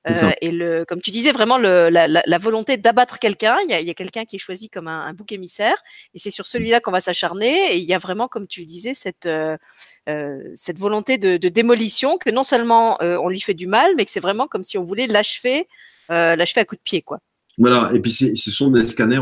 euh, 0.10 0.32
et 0.41 0.52
le, 0.52 0.86
comme 0.86 1.02
tu 1.02 1.12
disais, 1.12 1.32
vraiment 1.32 1.58
le, 1.58 1.89
la, 1.89 2.08
la, 2.08 2.38
volonté 2.38 2.78
d'abattre 2.78 3.20
quelqu'un. 3.20 3.58
Il 3.68 3.70
y 3.70 3.89
a, 3.89 3.93
quelqu'un 3.93 4.26
qui 4.26 4.38
est 4.38 4.39
choisi 4.39 4.70
comme 4.70 4.88
un, 4.88 5.02
un 5.02 5.14
bouc 5.14 5.32
émissaire, 5.32 5.76
et 6.14 6.20
c'est 6.20 6.30
sur 6.30 6.45
celui-là 6.45 6.80
qu'on 6.80 6.91
va 6.91 7.02
s'acharner. 7.02 7.74
Et 7.74 7.78
il 7.78 7.84
y 7.84 7.93
a 7.93 7.98
vraiment, 7.98 8.28
comme 8.28 8.48
tu 8.48 8.62
le 8.62 8.66
disais, 8.66 8.93
cette 8.93 9.26
euh, 9.26 9.58
euh 10.08 10.41
cette 10.56 10.80
volonté 10.80 11.18
de, 11.18 11.38
de, 11.38 11.50
démolition 11.50 12.18
que 12.18 12.30
non 12.30 12.43
seulement 12.43 13.02
euh, 13.02 13.18
on 13.22 13.30
lui 13.30 13.41
fait 13.41 13.54
du 13.54 13.68
mal, 13.68 13.91
mais 13.98 14.06
que 14.06 14.12
c'est 14.12 14.20
vraiment 14.20 14.48
comme 14.48 14.64
si 14.64 14.78
on 14.78 14.84
voulait 14.84 15.08
l'achever, 15.08 15.68
l'achever 16.10 16.62
à 16.62 16.66
coup 16.66 16.76
de 16.76 16.82
pied, 16.82 17.02
quoi. 17.02 17.20
Voilà. 17.58 17.91
Et 17.93 18.00
puis 18.00 18.12
ce 18.12 18.52
sont 18.52 18.70
des 18.70 18.88
scanners. 18.88 19.22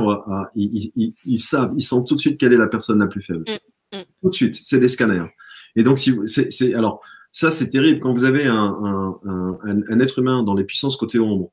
ils, 0.55 0.91
ils, 0.95 1.13
ils, 1.25 1.39
savent, 1.39 1.73
ils 1.75 1.83
sentent 1.83 2.07
tout 2.07 2.15
de 2.15 2.19
suite 2.19 2.37
quelle 2.37 2.53
est 2.53 2.57
la 2.57 2.67
personne 2.67 2.99
la 2.99 3.07
plus 3.07 3.23
faible. 3.23 3.45
Mmh, 3.47 3.97
mmh. 3.97 4.03
Tout 4.21 4.29
de 4.29 4.35
suite, 4.35 4.59
c'est 4.61 4.79
des 4.79 4.89
scanners. 4.89 5.29
Et 5.75 5.83
donc, 5.83 5.99
si 5.99 6.13
c'est 6.25 6.73
alors 6.73 7.01
ça, 7.35 7.51
c'est 7.51 7.67
terrible. 7.67 7.99
Quand 7.99 8.13
vous 8.13 8.23
avez 8.23 8.45
un, 8.45 9.19
un, 9.25 9.59
un, 9.65 9.99
être 9.99 10.19
humain 10.19 10.41
dans 10.41 10.53
les 10.53 10.63
puissances 10.63 10.95
côté 10.95 11.19
ombre, 11.19 11.51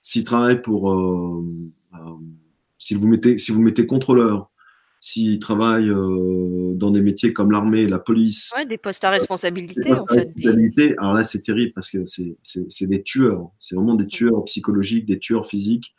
s'il 0.00 0.22
travaille 0.22 0.62
pour, 0.62 0.92
euh, 0.92 1.44
euh, 1.94 1.98
si 2.78 2.94
vous 2.94 3.08
mettez, 3.08 3.36
si 3.36 3.50
vous 3.50 3.60
mettez 3.60 3.84
contrôleur, 3.84 4.52
s'il 5.00 5.40
travaille 5.40 5.88
euh, 5.88 6.74
dans 6.76 6.92
des 6.92 7.02
métiers 7.02 7.32
comme 7.32 7.50
l'armée, 7.50 7.84
la 7.88 7.98
police, 7.98 8.52
ouais, 8.56 8.64
des 8.64 8.78
postes 8.78 9.02
à 9.02 9.10
responsabilité, 9.10 9.92
en 9.92 10.06
fait. 10.06 10.32
Alors 10.98 11.14
là, 11.14 11.24
c'est 11.24 11.40
terrible 11.40 11.72
parce 11.74 11.90
que 11.90 12.04
c'est 12.06 12.86
des 12.86 13.02
tueurs. 13.02 13.50
C'est 13.58 13.74
vraiment 13.74 13.96
des 13.96 14.06
tueurs 14.06 14.44
psychologiques, 14.44 15.04
des 15.04 15.18
tueurs 15.18 15.48
physiques, 15.48 15.96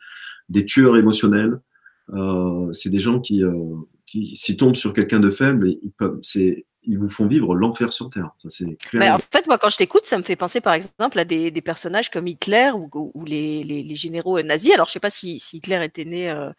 des 0.48 0.64
tueurs 0.64 0.96
émotionnels. 0.96 1.60
C'est 2.72 2.88
des 2.88 2.98
gens 2.98 3.20
qui, 3.20 3.42
qui 4.06 4.34
s'ils 4.34 4.56
tombent 4.56 4.76
sur 4.76 4.94
quelqu'un 4.94 5.20
de 5.20 5.30
faible, 5.30 5.76
ils 5.82 5.92
peuvent, 5.92 6.18
c'est 6.22 6.64
ils 6.86 6.98
vous 6.98 7.08
font 7.08 7.26
vivre 7.26 7.54
l'enfer 7.54 7.92
sur 7.92 8.08
Terre. 8.08 8.30
Ça, 8.36 8.48
c'est 8.48 8.76
clair. 8.76 9.14
en 9.14 9.18
fait, 9.18 9.46
moi, 9.46 9.58
quand 9.58 9.68
je 9.68 9.76
t'écoute, 9.76 10.06
ça 10.06 10.16
me 10.18 10.22
fait 10.22 10.36
penser, 10.36 10.60
par 10.60 10.72
exemple, 10.72 11.18
à 11.18 11.24
des, 11.24 11.50
des 11.50 11.60
personnages 11.60 12.10
comme 12.10 12.26
Hitler 12.26 12.70
ou, 12.74 12.88
ou 13.14 13.24
les, 13.24 13.64
les, 13.64 13.82
les, 13.82 13.96
généraux 13.96 14.40
nazis. 14.42 14.72
Alors, 14.72 14.86
je 14.86 14.92
sais 14.92 15.00
pas 15.00 15.10
si, 15.10 15.40
si 15.40 15.56
Hitler 15.58 15.84
était 15.84 16.04
né, 16.04 16.30
euh, 16.30 16.50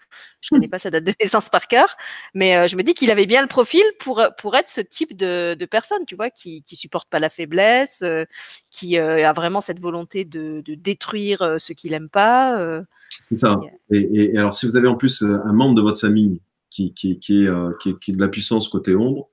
je 0.42 0.50
connais 0.50 0.68
pas 0.68 0.80
sa 0.80 0.90
date 0.90 1.06
de 1.06 1.14
naissance 1.22 1.50
par 1.50 1.68
cœur, 1.68 1.96
mais 2.34 2.58
euh, 2.58 2.68
je 2.68 2.76
me 2.76 2.84
dis 2.84 2.94
qu'il 2.94 3.10
avait 3.10 3.26
bien 3.26 3.42
le 3.42 3.48
profil 3.48 3.84
pour, 4.00 4.22
pour 4.38 4.56
être 4.56 4.70
ce 4.70 4.82
type 4.82 5.16
de, 5.16 5.56
de 5.58 5.66
personne, 5.66 6.06
tu 6.06 6.16
vois, 6.16 6.30
qui, 6.30 6.62
qui 6.64 6.76
supporte 6.76 7.10
pas 7.10 7.20
la 7.20 7.30
faiblesse, 7.30 8.02
euh, 8.04 8.26
qui 8.70 8.98
a 8.98 9.34
vraiment 9.34 9.62
cette 9.62 9.80
volonté 9.80 10.26
de, 10.26 10.62
de 10.66 10.76
détruire 10.76 11.56
ce 11.58 11.74
qu'il 11.74 11.94
aime 11.94 12.10
pas. 12.10 12.82
c'est 13.22 13.38
ça. 13.38 13.60
Et, 13.92 14.34
et, 14.34 14.38
alors, 14.38 14.54
si 14.54 14.66
vous 14.66 14.76
avez 14.76 14.88
en 14.88 14.96
plus 14.96 15.22
un 15.22 15.54
membre 15.54 15.76
de 15.76 15.82
votre 15.82 16.00
famille 16.00 16.42
qui, 16.70 16.94
qui, 16.94 17.18
qui, 17.18 17.46
est, 17.46 18.00
qui 18.00 18.12
est 18.12 18.14
de 18.14 18.22
la 18.22 18.28
puissance 18.28 18.68
côté 18.68 18.96
ombre, 18.96 19.30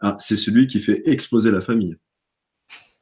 ah, 0.00 0.16
c'est 0.18 0.36
celui 0.36 0.66
qui 0.66 0.78
fait 0.80 1.02
exploser 1.08 1.50
la 1.50 1.60
famille. 1.60 1.96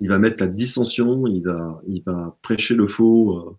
Il 0.00 0.08
va 0.08 0.18
mettre 0.18 0.36
la 0.40 0.48
dissension, 0.48 1.26
il 1.26 1.42
va, 1.42 1.80
il 1.86 2.02
va 2.04 2.36
prêcher 2.42 2.74
le 2.74 2.86
faux, 2.86 3.38
euh, 3.38 3.56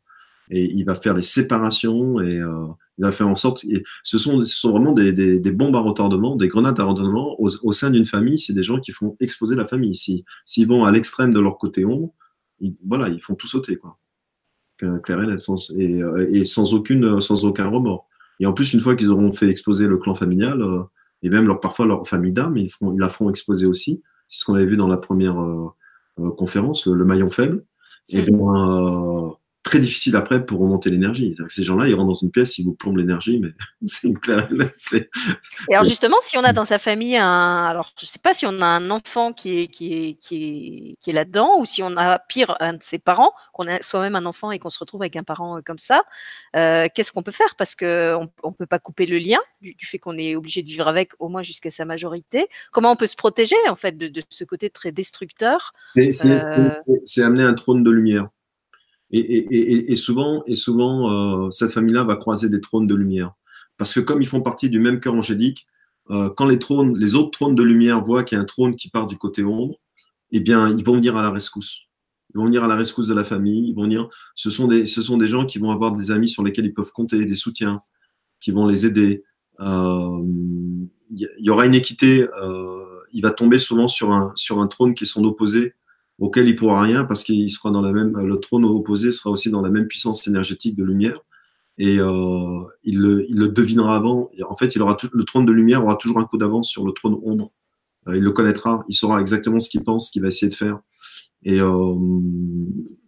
et 0.50 0.66
il 0.66 0.84
va 0.86 0.96
faire 0.96 1.16
les 1.16 1.22
séparations, 1.22 2.22
et 2.22 2.40
euh, 2.40 2.68
il 2.98 3.04
va 3.04 3.12
faire 3.12 3.28
en 3.28 3.36
sorte. 3.36 3.64
Et 3.66 3.84
ce, 4.04 4.18
sont, 4.18 4.42
ce 4.42 4.56
sont 4.56 4.72
vraiment 4.72 4.92
des, 4.92 5.12
des, 5.12 5.40
des, 5.40 5.52
bombes 5.52 5.76
à 5.76 5.80
retardement, 5.80 6.36
des 6.36 6.48
grenades 6.48 6.80
à 6.80 6.84
retardement 6.84 7.40
au, 7.42 7.50
au 7.64 7.72
sein 7.72 7.90
d'une 7.90 8.06
famille. 8.06 8.38
C'est 8.38 8.54
des 8.54 8.64
gens 8.64 8.80
qui 8.80 8.92
font 8.92 9.18
exploser 9.20 9.56
la 9.56 9.66
famille. 9.66 9.96
S'ils 9.96 10.24
si, 10.46 10.66
vont 10.66 10.86
à 10.86 10.92
l'extrême 10.92 11.34
de 11.34 11.40
leur 11.40 11.58
côté 11.58 11.86
ombre, 11.86 12.14
ils, 12.60 12.76
voilà, 12.86 13.10
ils 13.10 13.22
font 13.22 13.36
tout 13.36 13.48
sauter, 13.48 13.78
quoi. 13.78 13.98
Claire 15.04 15.22
et, 15.22 16.02
et 16.34 16.44
sans, 16.46 16.74
aucune, 16.74 17.22
sans 17.22 17.46
aucun 17.46 17.68
remords. 17.70 18.10
Et 18.40 18.46
en 18.46 18.54
plus, 18.54 18.74
une 18.74 18.82
fois 18.82 18.96
qu'ils 18.96 19.12
auront 19.12 19.32
fait 19.32 19.50
exploser 19.50 19.88
le 19.88 19.98
clan 19.98 20.16
familial, 20.16 20.62
euh, 20.62 20.84
et 21.26 21.30
même 21.30 21.48
leur, 21.48 21.60
parfois 21.60 21.88
leur 21.88 22.08
famille 22.08 22.32
d'âme, 22.32 22.56
ils, 22.56 22.70
ils 22.82 23.00
la 23.00 23.10
feront 23.10 23.32
exposer 23.32 23.66
aussi. 23.66 24.04
C'est 24.28 24.42
ce 24.42 24.46
qu'on 24.46 24.54
avait 24.54 24.68
vu 24.68 24.78
dans 24.78 24.88
la 24.88 24.98
première 24.98 25.40
euh, 25.42 25.68
euh, 26.20 26.30
conférence, 26.32 26.86
le, 26.86 27.04
maillon 27.04 27.28
faible. 27.28 27.66
Et 28.10 28.22
bien, 28.22 28.38
très 29.66 29.80
difficile 29.80 30.16
après 30.16 30.46
pour 30.46 30.60
remonter 30.60 30.92
l'énergie. 30.92 31.36
Ces 31.50 31.64
gens-là, 31.64 31.88
ils 31.88 31.96
rentrent 31.96 32.10
dans 32.10 32.14
une 32.14 32.30
pièce, 32.30 32.60
ils 32.60 32.64
vous 32.64 32.76
plombent 32.76 32.98
l'énergie, 32.98 33.40
mais 33.40 33.50
c'est 33.88 34.08
une 34.08 34.20
claire. 34.20 34.48
Et 34.94 35.74
alors 35.74 35.84
justement, 35.84 36.18
si 36.22 36.38
on 36.38 36.44
a 36.44 36.54
dans 36.54 36.66
sa 36.66 36.78
famille 36.78 37.18
un, 37.18 37.66
alors 37.66 37.92
je 38.00 38.06
sais 38.06 38.20
pas 38.20 38.34
si 38.36 38.46
on 38.46 38.62
a 38.62 38.66
un 38.66 38.92
enfant 38.92 39.34
qui 39.34 39.60
est 39.60 39.68
qui 39.68 39.94
est 39.94 40.14
qui 40.22 40.36
est 40.36 40.96
qui 41.00 41.10
est 41.10 41.14
là-dedans, 41.14 41.60
ou 41.60 41.66
si 41.66 41.82
on 41.82 41.98
a 41.98 42.20
pire 42.20 42.56
un 42.60 42.74
de 42.74 42.84
ses 42.84 43.00
parents, 43.00 43.34
qu'on 43.54 43.68
a 43.68 43.82
soi-même 43.82 44.16
un 44.16 44.28
enfant 44.28 44.52
et 44.52 44.60
qu'on 44.60 44.70
se 44.70 44.78
retrouve 44.78 45.02
avec 45.02 45.16
un 45.16 45.24
parent 45.24 45.58
euh, 45.58 45.62
comme 45.66 45.80
ça, 45.80 46.04
euh, 46.56 46.88
qu'est-ce 46.94 47.12
qu'on 47.12 47.24
peut 47.24 47.32
faire? 47.32 47.56
Parce 47.58 47.74
que 47.74 48.16
on, 48.16 48.30
on 48.44 48.54
peut 48.54 48.68
pas 48.68 48.80
couper 48.80 49.08
le 49.08 49.18
lien 49.18 49.40
du, 49.62 49.74
du 49.74 49.86
fait 49.88 49.98
qu'on 49.98 50.18
est 50.18 50.36
obligé 50.36 50.62
de 50.62 50.68
vivre 50.68 50.88
avec 50.88 51.14
au 51.18 51.28
moins 51.28 51.42
jusqu'à 51.42 51.72
sa 51.72 51.86
majorité. 51.86 52.48
Comment 52.72 52.92
on 52.92 52.96
peut 52.96 53.08
se 53.08 53.16
protéger 53.16 53.56
en 53.68 53.76
fait 53.76 53.98
de, 53.98 54.10
de 54.10 54.22
ce 54.30 54.44
côté 54.44 54.70
très 54.70 54.92
destructeur? 54.92 55.74
C'est 55.96 56.30
euh... 56.46 57.26
amener 57.26 57.44
un 57.44 57.56
trône 57.56 57.84
de 57.84 57.90
lumière. 57.90 58.30
Et, 59.18 59.96
souvent, 59.96 60.44
euh, 60.48 61.50
cette 61.50 61.72
famille-là 61.72 62.04
va 62.04 62.16
croiser 62.18 62.50
des 62.50 62.60
trônes 62.60 62.88
de 62.88 62.96
lumière. 62.96 63.34
Parce 63.78 63.94
que 63.94 64.02
comme 64.02 64.22
ils 64.22 64.28
font 64.28 64.42
partie 64.42 64.70
du 64.70 64.80
même 64.80 65.00
cœur 65.00 65.14
angélique, 65.14 65.68
euh, 66.12 66.30
quand 66.30 66.48
les 66.48 67.16
autres 67.16 67.32
trônes 67.32 67.56
de 67.56 67.64
lumière 67.64 68.02
voient 68.02 68.24
qu'il 68.24 68.38
y 68.38 68.40
a 68.40 68.42
un 68.42 68.46
trône 68.46 68.76
qui 68.76 68.90
part 68.90 69.08
du 69.08 69.18
côté 69.18 69.44
ombre, 69.44 69.76
eh 70.32 70.40
bien, 70.40 70.76
ils 70.78 70.84
vont 70.84 70.96
venir 70.96 71.16
à 71.16 71.22
la 71.22 71.32
rescousse. 71.32 71.84
Ils 72.34 72.38
vont 72.38 72.46
venir 72.46 72.64
à 72.64 72.68
la 72.68 72.76
rescousse 72.76 73.08
de 73.08 73.14
la 73.14 73.24
famille. 73.24 73.70
Ils 73.70 73.74
vont 73.74 73.84
venir. 73.84 74.10
Ce 74.36 74.50
sont 74.50 74.68
des, 74.68 74.86
gens 75.28 75.46
qui 75.46 75.60
vont 75.60 75.72
avoir 75.72 75.94
des 75.94 76.12
amis 76.12 76.28
sur 76.28 76.44
lesquels 76.44 76.66
ils 76.66 76.74
peuvent 76.74 76.92
compter, 76.92 77.24
des 77.24 77.36
soutiens, 77.36 77.82
qui 78.42 78.52
vont 78.52 78.68
les 78.68 78.86
aider. 78.86 79.24
Euh, 79.62 80.22
il 81.12 81.30
y, 81.40 81.50
aura 81.50 81.66
une 81.66 81.76
équité. 81.76 82.26
Il 83.14 83.22
va 83.22 83.32
tomber 83.32 83.60
souvent 83.60 83.88
sur 83.88 84.12
un 84.12 84.68
trône 84.68 84.94
qui 84.94 85.06
est 85.06 85.08
son 85.08 85.24
opposé, 85.24 85.74
auquel 86.20 86.48
il 86.48 86.56
pourra 86.56 86.82
rien 86.82 87.04
parce 87.06 87.24
qu'il 87.24 87.50
sera 87.50 87.72
dans 87.72 87.82
la 87.82 87.92
même. 87.92 88.18
Le 88.18 88.40
trône 88.40 88.66
opposé 88.66 89.12
sera 89.12 89.30
aussi 89.30 89.50
dans 89.50 89.62
la 89.62 89.70
même 89.70 89.88
puissance 89.88 90.28
énergétique 90.28 90.76
de 90.76 90.84
lumière 90.84 91.20
et 91.78 91.98
euh, 92.00 92.64
il, 92.84 93.00
le, 93.00 93.26
il, 93.30 93.38
le, 93.38 93.50
devinera 93.50 93.96
avant. 93.96 94.32
En 94.50 94.56
fait, 94.56 94.76
il 94.76 94.82
aura 94.82 94.96
tout, 94.96 95.10
le 95.12 95.24
trône 95.26 95.46
de 95.46 95.52
lumière 95.52 95.84
aura 95.84 95.98
toujours 95.98 96.20
un 96.20 96.26
coup 96.26 96.38
d'avance 96.38 96.70
sur 96.70 96.86
le 96.86 96.94
trône 96.94 97.18
ombre. 97.24 97.52
Euh, 98.08 98.16
il 98.16 98.24
le 98.24 98.32
connaîtra, 98.32 98.86
il 98.88 98.96
saura 98.96 99.20
exactement 99.20 99.60
ce 99.60 99.70
qu'il 99.70 99.84
pense, 99.84 100.08
ce 100.08 100.12
qu'il 100.12 100.22
va 100.22 100.30
essayer 100.30 100.50
de 100.50 100.56
faire. 100.56 100.80
Et, 101.44 101.60
euh, 101.60 101.96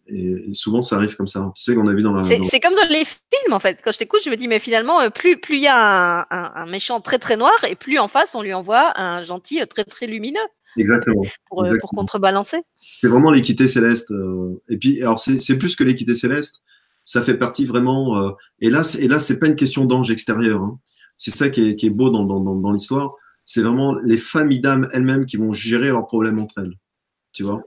et, 0.08 0.53
souvent, 0.53 0.82
ça 0.82 0.97
arrive 0.97 1.16
comme 1.16 1.28
ça. 1.28 1.51
Tu 1.55 1.64
sais 1.64 1.76
qu'on 1.76 1.88
a 1.88 1.93
vu 1.93 2.03
dans 2.03 2.12
la. 2.12 2.24
C'est 2.24 2.60
comme 2.60 2.76
dans 2.76 2.89
les 2.89 3.05
films, 3.05 3.53
en 3.53 3.60
fait. 3.60 3.82
Quand 3.84 3.91
je 3.91 3.99
t'écoute, 3.99 4.20
je 4.24 4.30
me 4.30 4.36
dis, 4.36 4.47
mais 4.47 4.60
finalement, 4.60 5.10
plus 5.12 5.39
plus 5.39 5.55
il 5.55 5.64
y 5.64 5.68
a 5.68 6.20
un, 6.20 6.26
un, 6.30 6.51
un, 6.55 6.66
méchant 6.66 6.99
très 6.99 7.20
très 7.20 7.38
noir, 7.38 7.55
et 7.68 7.76
plus 7.76 7.99
en 7.99 8.08
face, 8.08 8.36
on 8.36 8.41
lui 8.41 8.53
envoie 8.53 8.99
un 8.99 9.24
gentil 9.24 9.62
très 9.68 9.86
très 9.86 10.08
lumineux. 10.08 10.39
Exactement. 10.76 11.24
Pour, 11.49 11.65
Exactement. 11.65 11.80
pour 11.80 11.89
contrebalancer. 11.91 12.57
C'est 12.80 13.07
vraiment 13.07 13.32
l'équité 13.32 13.68
céleste. 13.68 14.13
Et 14.70 14.78
puis, 14.78 15.01
alors, 15.01 15.20
c'est 15.20 15.57
plus 15.57 15.76
que 15.76 15.84
l'équité 15.84 16.13
céleste 16.13 16.61
ça 17.07 17.22
fait 17.22 17.38
partie 17.38 17.65
vraiment. 17.65 18.22
Euh, 18.22 18.32
et 18.59 18.70
là, 18.70 18.82
et 18.99 19.07
là, 19.07 19.18
c'est 19.18 19.39
pas 19.39 19.47
une 19.47 19.55
question 19.55 19.86
d'ange 19.86 20.11
extérieur. 20.11 20.61
Hein. 20.61 20.78
C'est 21.15 21.32
ça 21.32 21.49
qui 21.49 21.70
est, 21.70 21.76
qui 21.78 21.88
est, 21.88 21.89
beau 21.89 22.09
dans, 22.09 22.26
dans, 22.26 22.41
dans 22.41 22.72
l'histoire. 22.72 23.15
C'est 23.45 23.61
vraiment 23.61 23.95
les 24.03 24.18
familles 24.18 24.59
d'âmes 24.59 24.88
elles-mêmes 24.91 25.26
qui 25.26 25.38
vont 25.38 25.53
gérer 25.53 25.88
leurs 25.88 26.05
problèmes 26.05 26.38
entre 26.38 26.59
elles. 26.59 26.76
Tu 27.32 27.43
vois 27.43 27.63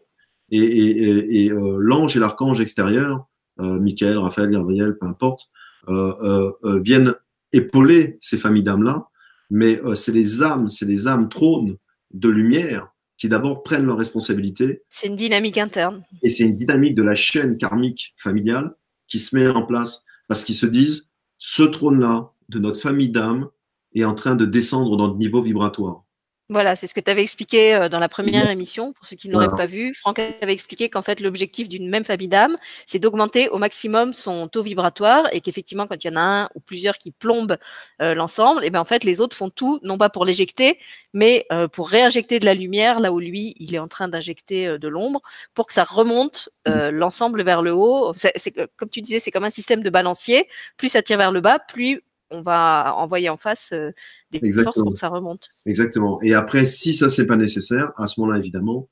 Et, 0.51 0.59
et, 0.59 1.44
et 1.44 1.51
euh, 1.51 1.78
l'ange 1.80 2.16
et 2.16 2.20
l'archange 2.20 2.61
extérieur, 2.61 3.26
euh, 3.61 3.80
Michael, 3.80 4.18
Raphaël, 4.18 4.51
Gabriel, 4.51 4.98
peu 4.98 5.07
importe, 5.07 5.48
euh, 5.88 6.53
euh, 6.62 6.78
viennent 6.80 7.14
épauler 7.53 8.18
ces 8.20 8.36
familles 8.36 8.62
d'âmes-là. 8.62 9.09
Mais 9.48 9.80
c'est 9.94 10.12
les 10.12 10.44
âmes, 10.44 10.70
c'est 10.70 10.86
les 10.86 11.09
âmes 11.09 11.28
trônes 11.28 11.76
de 12.12 12.28
lumière 12.28 12.92
qui 13.16 13.28
d'abord 13.28 13.62
prennent 13.62 13.84
leurs 13.84 13.98
responsabilités. 13.98 14.82
C'est 14.88 15.06
une 15.06 15.16
dynamique 15.16 15.58
interne. 15.58 16.02
Et 16.22 16.30
c'est 16.30 16.44
une 16.44 16.56
dynamique 16.56 16.94
de 16.94 17.02
la 17.02 17.14
chaîne 17.14 17.58
karmique 17.58 18.14
familiale 18.16 18.74
qui 19.08 19.18
se 19.18 19.36
met 19.36 19.46
en 19.48 19.66
place 19.66 20.04
parce 20.26 20.44
qu'ils 20.44 20.54
se 20.54 20.66
disent 20.66 21.11
ce 21.36 21.62
trône-là 21.62 22.32
de 22.48 22.58
notre 22.58 22.80
famille 22.80 23.11
d'âme 23.11 23.48
est 23.94 24.04
en 24.04 24.14
train 24.14 24.36
de 24.36 24.46
descendre 24.46 24.96
dans 24.96 25.12
le 25.12 25.18
niveau 25.18 25.42
vibratoire. 25.42 26.04
Voilà, 26.51 26.74
c'est 26.74 26.88
ce 26.88 26.94
que 26.94 27.01
tu 27.01 27.09
avais 27.09 27.22
expliqué 27.22 27.74
euh, 27.74 27.88
dans 27.88 28.01
la 28.01 28.09
première 28.09 28.51
émission. 28.51 28.92
Pour 28.92 29.07
ceux 29.07 29.14
qui 29.14 29.28
n'auraient 29.28 29.55
pas 29.57 29.66
vu, 29.66 29.94
Franck 29.94 30.18
avait 30.18 30.53
expliqué 30.53 30.88
qu'en 30.88 31.01
fait, 31.01 31.20
l'objectif 31.20 31.68
d'une 31.68 31.88
même 31.88 32.03
famille 32.03 32.26
d'âmes, 32.26 32.57
c'est 32.86 32.98
d'augmenter 32.98 33.48
au 33.51 33.59
maximum 33.59 34.12
son 34.12 34.48
taux 34.48 34.62
vibratoire 34.62 35.28
et 35.32 35.40
qu'effectivement, 35.40 35.86
quand 35.86 36.03
il 36.03 36.09
y 36.09 36.11
en 36.11 36.16
a 36.16 36.20
un 36.20 36.48
ou 36.57 36.61
plusieurs 36.61 36.98
qui 36.98 37.12
plombent 37.12 37.57
euh, 38.03 38.14
l'ensemble, 38.14 38.64
et 38.64 38.66
eh 38.66 38.70
bien 38.70 38.80
en 38.80 38.84
fait, 38.84 39.05
les 39.05 39.20
autres 39.20 39.36
font 39.36 39.48
tout, 39.48 39.78
non 39.84 39.96
pas 39.96 40.11
pour 40.11 40.24
l'éjecter, 40.24 40.76
mais 41.12 41.46
euh, 41.53 41.68
pour 41.68 41.88
réinjecter 41.88 42.38
de 42.38 42.44
la 42.44 42.55
lumière 42.55 43.01
là 43.01 43.12
où 43.12 43.20
lui, 43.20 43.55
il 43.59 43.74
est 43.74 43.78
en 43.78 43.88
train 43.88 44.09
d'injecter 44.09 44.66
euh, 44.66 44.78
de 44.78 44.88
l'ombre, 44.88 45.20
pour 45.55 45.66
que 45.66 45.72
ça 45.72 45.84
remonte 45.84 46.48
euh, 46.68 46.90
l'ensemble 46.90 47.42
vers 47.42 47.62
le 47.62 47.72
haut. 47.72 48.12
C'est, 48.16 48.53
comme 48.76 48.90
tu 48.90 49.01
disais, 49.01 49.20
c'est 49.20 49.30
comme 49.30 49.44
un 49.44 49.51
système 49.51 49.82
de 49.82 49.90
balancier. 49.90 50.48
Plus 50.76 50.90
ça 50.90 51.03
tire 51.03 51.18
vers 51.18 51.32
le 51.32 51.40
bas, 51.40 51.59
plus 51.59 52.03
on 52.31 52.43
va 52.43 52.95
envoyer 52.97 53.28
en 53.28 53.37
face 53.37 53.72
euh, 53.72 53.91
des 54.31 54.39
Exactement. 54.43 54.72
forces 54.72 54.83
pour 54.83 54.93
que 54.93 54.99
ça 54.99 55.09
remonte. 55.09 55.51
Exactement. 55.66 56.20
Et 56.22 56.35
après, 56.35 56.64
si 56.64 56.93
ça 56.93 57.09
c'est 57.09 57.26
pas 57.26 57.37
nécessaire, 57.37 57.93
à 57.97 58.07
ce 58.07 58.20
moment-là, 58.20 58.39
évidemment, 58.39 58.89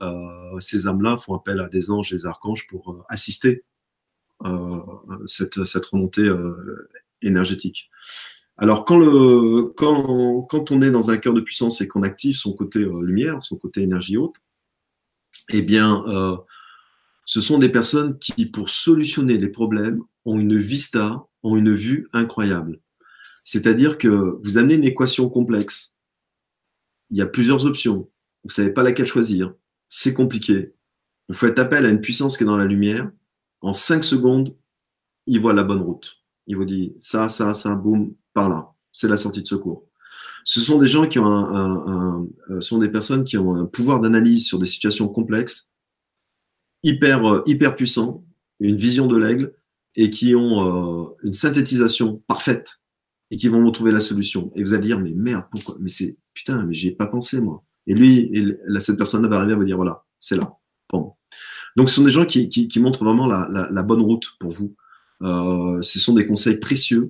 euh, 0.00 0.60
ces 0.60 0.86
âmes-là 0.86 1.18
font 1.18 1.34
appel 1.34 1.60
à 1.60 1.68
des 1.68 1.90
anges, 1.90 2.10
des 2.10 2.26
archanges 2.26 2.66
pour 2.66 2.90
euh, 2.90 3.02
assister 3.08 3.64
cette, 5.26 5.62
cette, 5.62 5.84
remontée 5.86 6.28
énergétique. 7.22 7.90
Alors, 8.56 8.84
quand, 8.84 8.98
le, 8.98 9.68
quand, 9.76 10.42
quand, 10.50 10.72
on 10.72 10.82
est 10.82 10.90
dans 10.90 11.12
un 11.12 11.16
cœur 11.16 11.32
de 11.32 11.40
puissance 11.40 11.80
et 11.80 11.86
qu'on 11.86 12.02
active 12.02 12.34
son 12.34 12.52
côté 12.52 12.80
lumière, 12.80 13.40
son 13.44 13.56
côté 13.56 13.82
énergie 13.82 14.16
haute, 14.16 14.34
eh 15.50 15.62
bien, 15.62 16.04
ce 17.24 17.40
sont 17.40 17.60
des 17.60 17.68
personnes 17.68 18.18
qui, 18.18 18.46
pour 18.46 18.68
solutionner 18.68 19.38
les 19.38 19.48
problèmes, 19.48 20.02
ont 20.24 20.40
une 20.40 20.58
vista, 20.58 21.24
ont 21.42 21.56
une 21.56 21.74
vue 21.74 22.08
incroyable. 22.12 22.80
C'est-à-dire 23.44 23.98
que 23.98 24.38
vous 24.42 24.58
amenez 24.58 24.74
une 24.74 24.84
équation 24.84 25.28
complexe. 25.28 25.98
Il 27.10 27.18
y 27.18 27.22
a 27.22 27.26
plusieurs 27.26 27.66
options. 27.66 28.10
Vous 28.44 28.48
ne 28.48 28.52
savez 28.52 28.72
pas 28.72 28.82
laquelle 28.82 29.06
choisir. 29.06 29.54
C'est 29.88 30.14
compliqué. 30.14 30.74
Vous 31.28 31.34
faites 31.34 31.58
appel 31.58 31.86
à 31.86 31.90
une 31.90 32.00
puissance 32.00 32.36
qui 32.36 32.44
est 32.44 32.46
dans 32.46 32.56
la 32.56 32.64
lumière. 32.64 33.10
En 33.60 33.72
cinq 33.72 34.04
secondes, 34.04 34.56
il 35.26 35.40
voit 35.40 35.52
la 35.52 35.64
bonne 35.64 35.82
route. 35.82 36.18
Il 36.46 36.56
vous 36.56 36.64
dit 36.64 36.94
ça, 36.96 37.28
ça, 37.28 37.54
ça, 37.54 37.74
boum, 37.74 38.14
par 38.34 38.48
là. 38.48 38.72
C'est 38.90 39.08
la 39.08 39.16
sortie 39.16 39.42
de 39.42 39.46
secours. 39.46 39.86
Ce 40.44 40.60
sont 40.60 40.78
des 40.78 40.86
gens 40.86 41.06
qui 41.06 41.18
ont 41.18 41.26
un, 41.26 41.86
un, 41.86 42.26
euh, 42.50 42.60
sont 42.60 42.78
des 42.78 42.88
personnes 42.88 43.24
qui 43.24 43.38
ont 43.38 43.54
un 43.54 43.64
pouvoir 43.64 44.00
d'analyse 44.00 44.46
sur 44.46 44.58
des 44.58 44.66
situations 44.66 45.08
complexes, 45.08 45.70
hyper, 46.82 47.24
euh, 47.24 47.42
hyper 47.46 47.76
puissant, 47.76 48.24
une 48.58 48.76
vision 48.76 49.06
de 49.06 49.16
l'aigle 49.16 49.54
et 49.94 50.10
qui 50.10 50.34
ont 50.34 51.06
euh, 51.06 51.16
une 51.22 51.32
synthétisation 51.32 52.22
parfaite 52.26 52.81
et 53.32 53.36
qui 53.38 53.48
vont 53.48 53.68
trouver 53.72 53.92
la 53.92 54.00
solution. 54.00 54.52
Et 54.54 54.62
vous 54.62 54.74
allez 54.74 54.88
dire, 54.88 55.00
mais 55.00 55.10
merde, 55.10 55.46
pourquoi? 55.50 55.76
Mais 55.80 55.88
c'est 55.88 56.18
putain, 56.34 56.66
mais 56.66 56.74
j'y 56.74 56.88
ai 56.88 56.90
pas 56.92 57.06
pensé 57.06 57.40
moi. 57.40 57.64
Et 57.86 57.94
lui, 57.94 58.30
et 58.30 58.78
cette 58.78 58.98
personne-là 58.98 59.26
va 59.26 59.38
arriver 59.38 59.54
à 59.54 59.56
vous 59.56 59.64
dire, 59.64 59.76
voilà, 59.76 60.04
c'est 60.18 60.36
là. 60.36 60.54
Bon. 60.92 61.14
Donc, 61.74 61.88
ce 61.88 61.96
sont 61.96 62.04
des 62.04 62.10
gens 62.10 62.26
qui, 62.26 62.68
montrent 62.76 63.02
vraiment 63.02 63.26
la, 63.26 63.82
bonne 63.82 64.02
route 64.02 64.26
pour 64.38 64.52
vous. 64.52 64.76
Euh, 65.22 65.80
ce 65.80 65.98
sont 65.98 66.12
des 66.12 66.26
conseils 66.26 66.58
précieux. 66.58 67.08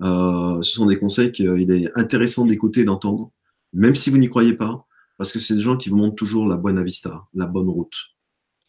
Euh, 0.00 0.62
ce 0.62 0.72
sont 0.72 0.86
des 0.86 0.98
conseils 0.98 1.30
qu'il 1.30 1.70
est 1.70 1.90
intéressant 1.94 2.46
d'écouter, 2.46 2.84
d'entendre, 2.84 3.30
même 3.74 3.94
si 3.94 4.08
vous 4.08 4.16
n'y 4.16 4.30
croyez 4.30 4.54
pas, 4.54 4.86
parce 5.18 5.30
que 5.30 5.38
c'est 5.38 5.54
des 5.54 5.60
gens 5.60 5.76
qui 5.76 5.90
vous 5.90 5.96
montrent 5.96 6.16
toujours 6.16 6.48
la 6.48 6.56
bonne 6.56 6.82
vista, 6.82 7.24
la 7.34 7.44
bonne 7.44 7.68
route 7.68 7.96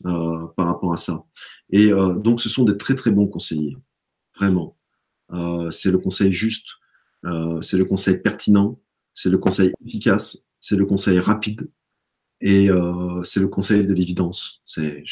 euh, 0.06 0.46
par 0.58 0.66
rapport 0.66 0.92
à 0.92 0.98
ça. 0.98 1.24
Et 1.70 1.90
donc, 2.18 2.42
ce 2.42 2.50
sont 2.50 2.66
des 2.66 2.76
très 2.76 2.96
très 2.96 3.12
bons 3.12 3.28
conseillers, 3.28 3.78
vraiment. 4.36 4.76
C'est 5.72 5.92
le 5.92 5.98
conseil 5.98 6.34
juste, 6.34 6.81
euh, 7.26 7.62
c'est 7.62 7.78
le 7.78 7.86
conseil 7.86 8.22
pertinent, 8.22 8.80
c'est 9.14 9.30
le 9.30 9.38
conseil 9.38 9.74
efficace, 9.86 10.46
c'est 10.60 10.76
le 10.76 10.86
conseil 10.86 11.20
rapide 11.20 11.70
et 12.40 12.70
euh, 12.70 13.24
c'est 13.24 13.40
le 13.40 13.48
conseil 13.48 13.86
de 13.86 13.94
l'évidence. 13.94 14.62
C'est 14.66 15.04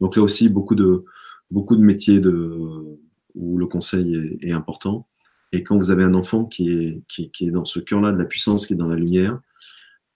donc 0.00 0.16
là 0.16 0.22
aussi 0.22 0.48
beaucoup 0.48 0.74
de 0.74 1.04
beaucoup 1.50 1.76
de 1.76 1.82
métiers 1.82 2.20
de 2.20 2.98
où 3.34 3.58
le 3.58 3.66
conseil 3.66 4.14
est, 4.14 4.48
est 4.48 4.52
important. 4.52 5.08
Et 5.52 5.62
quand 5.62 5.76
vous 5.76 5.90
avez 5.90 6.04
un 6.04 6.14
enfant 6.14 6.44
qui 6.44 6.70
est 6.70 7.02
qui, 7.08 7.30
qui 7.30 7.46
est 7.46 7.50
dans 7.50 7.64
ce 7.64 7.78
cœur-là 7.78 8.12
de 8.12 8.18
la 8.18 8.24
puissance, 8.24 8.66
qui 8.66 8.74
est 8.74 8.76
dans 8.76 8.88
la 8.88 8.96
lumière, 8.96 9.40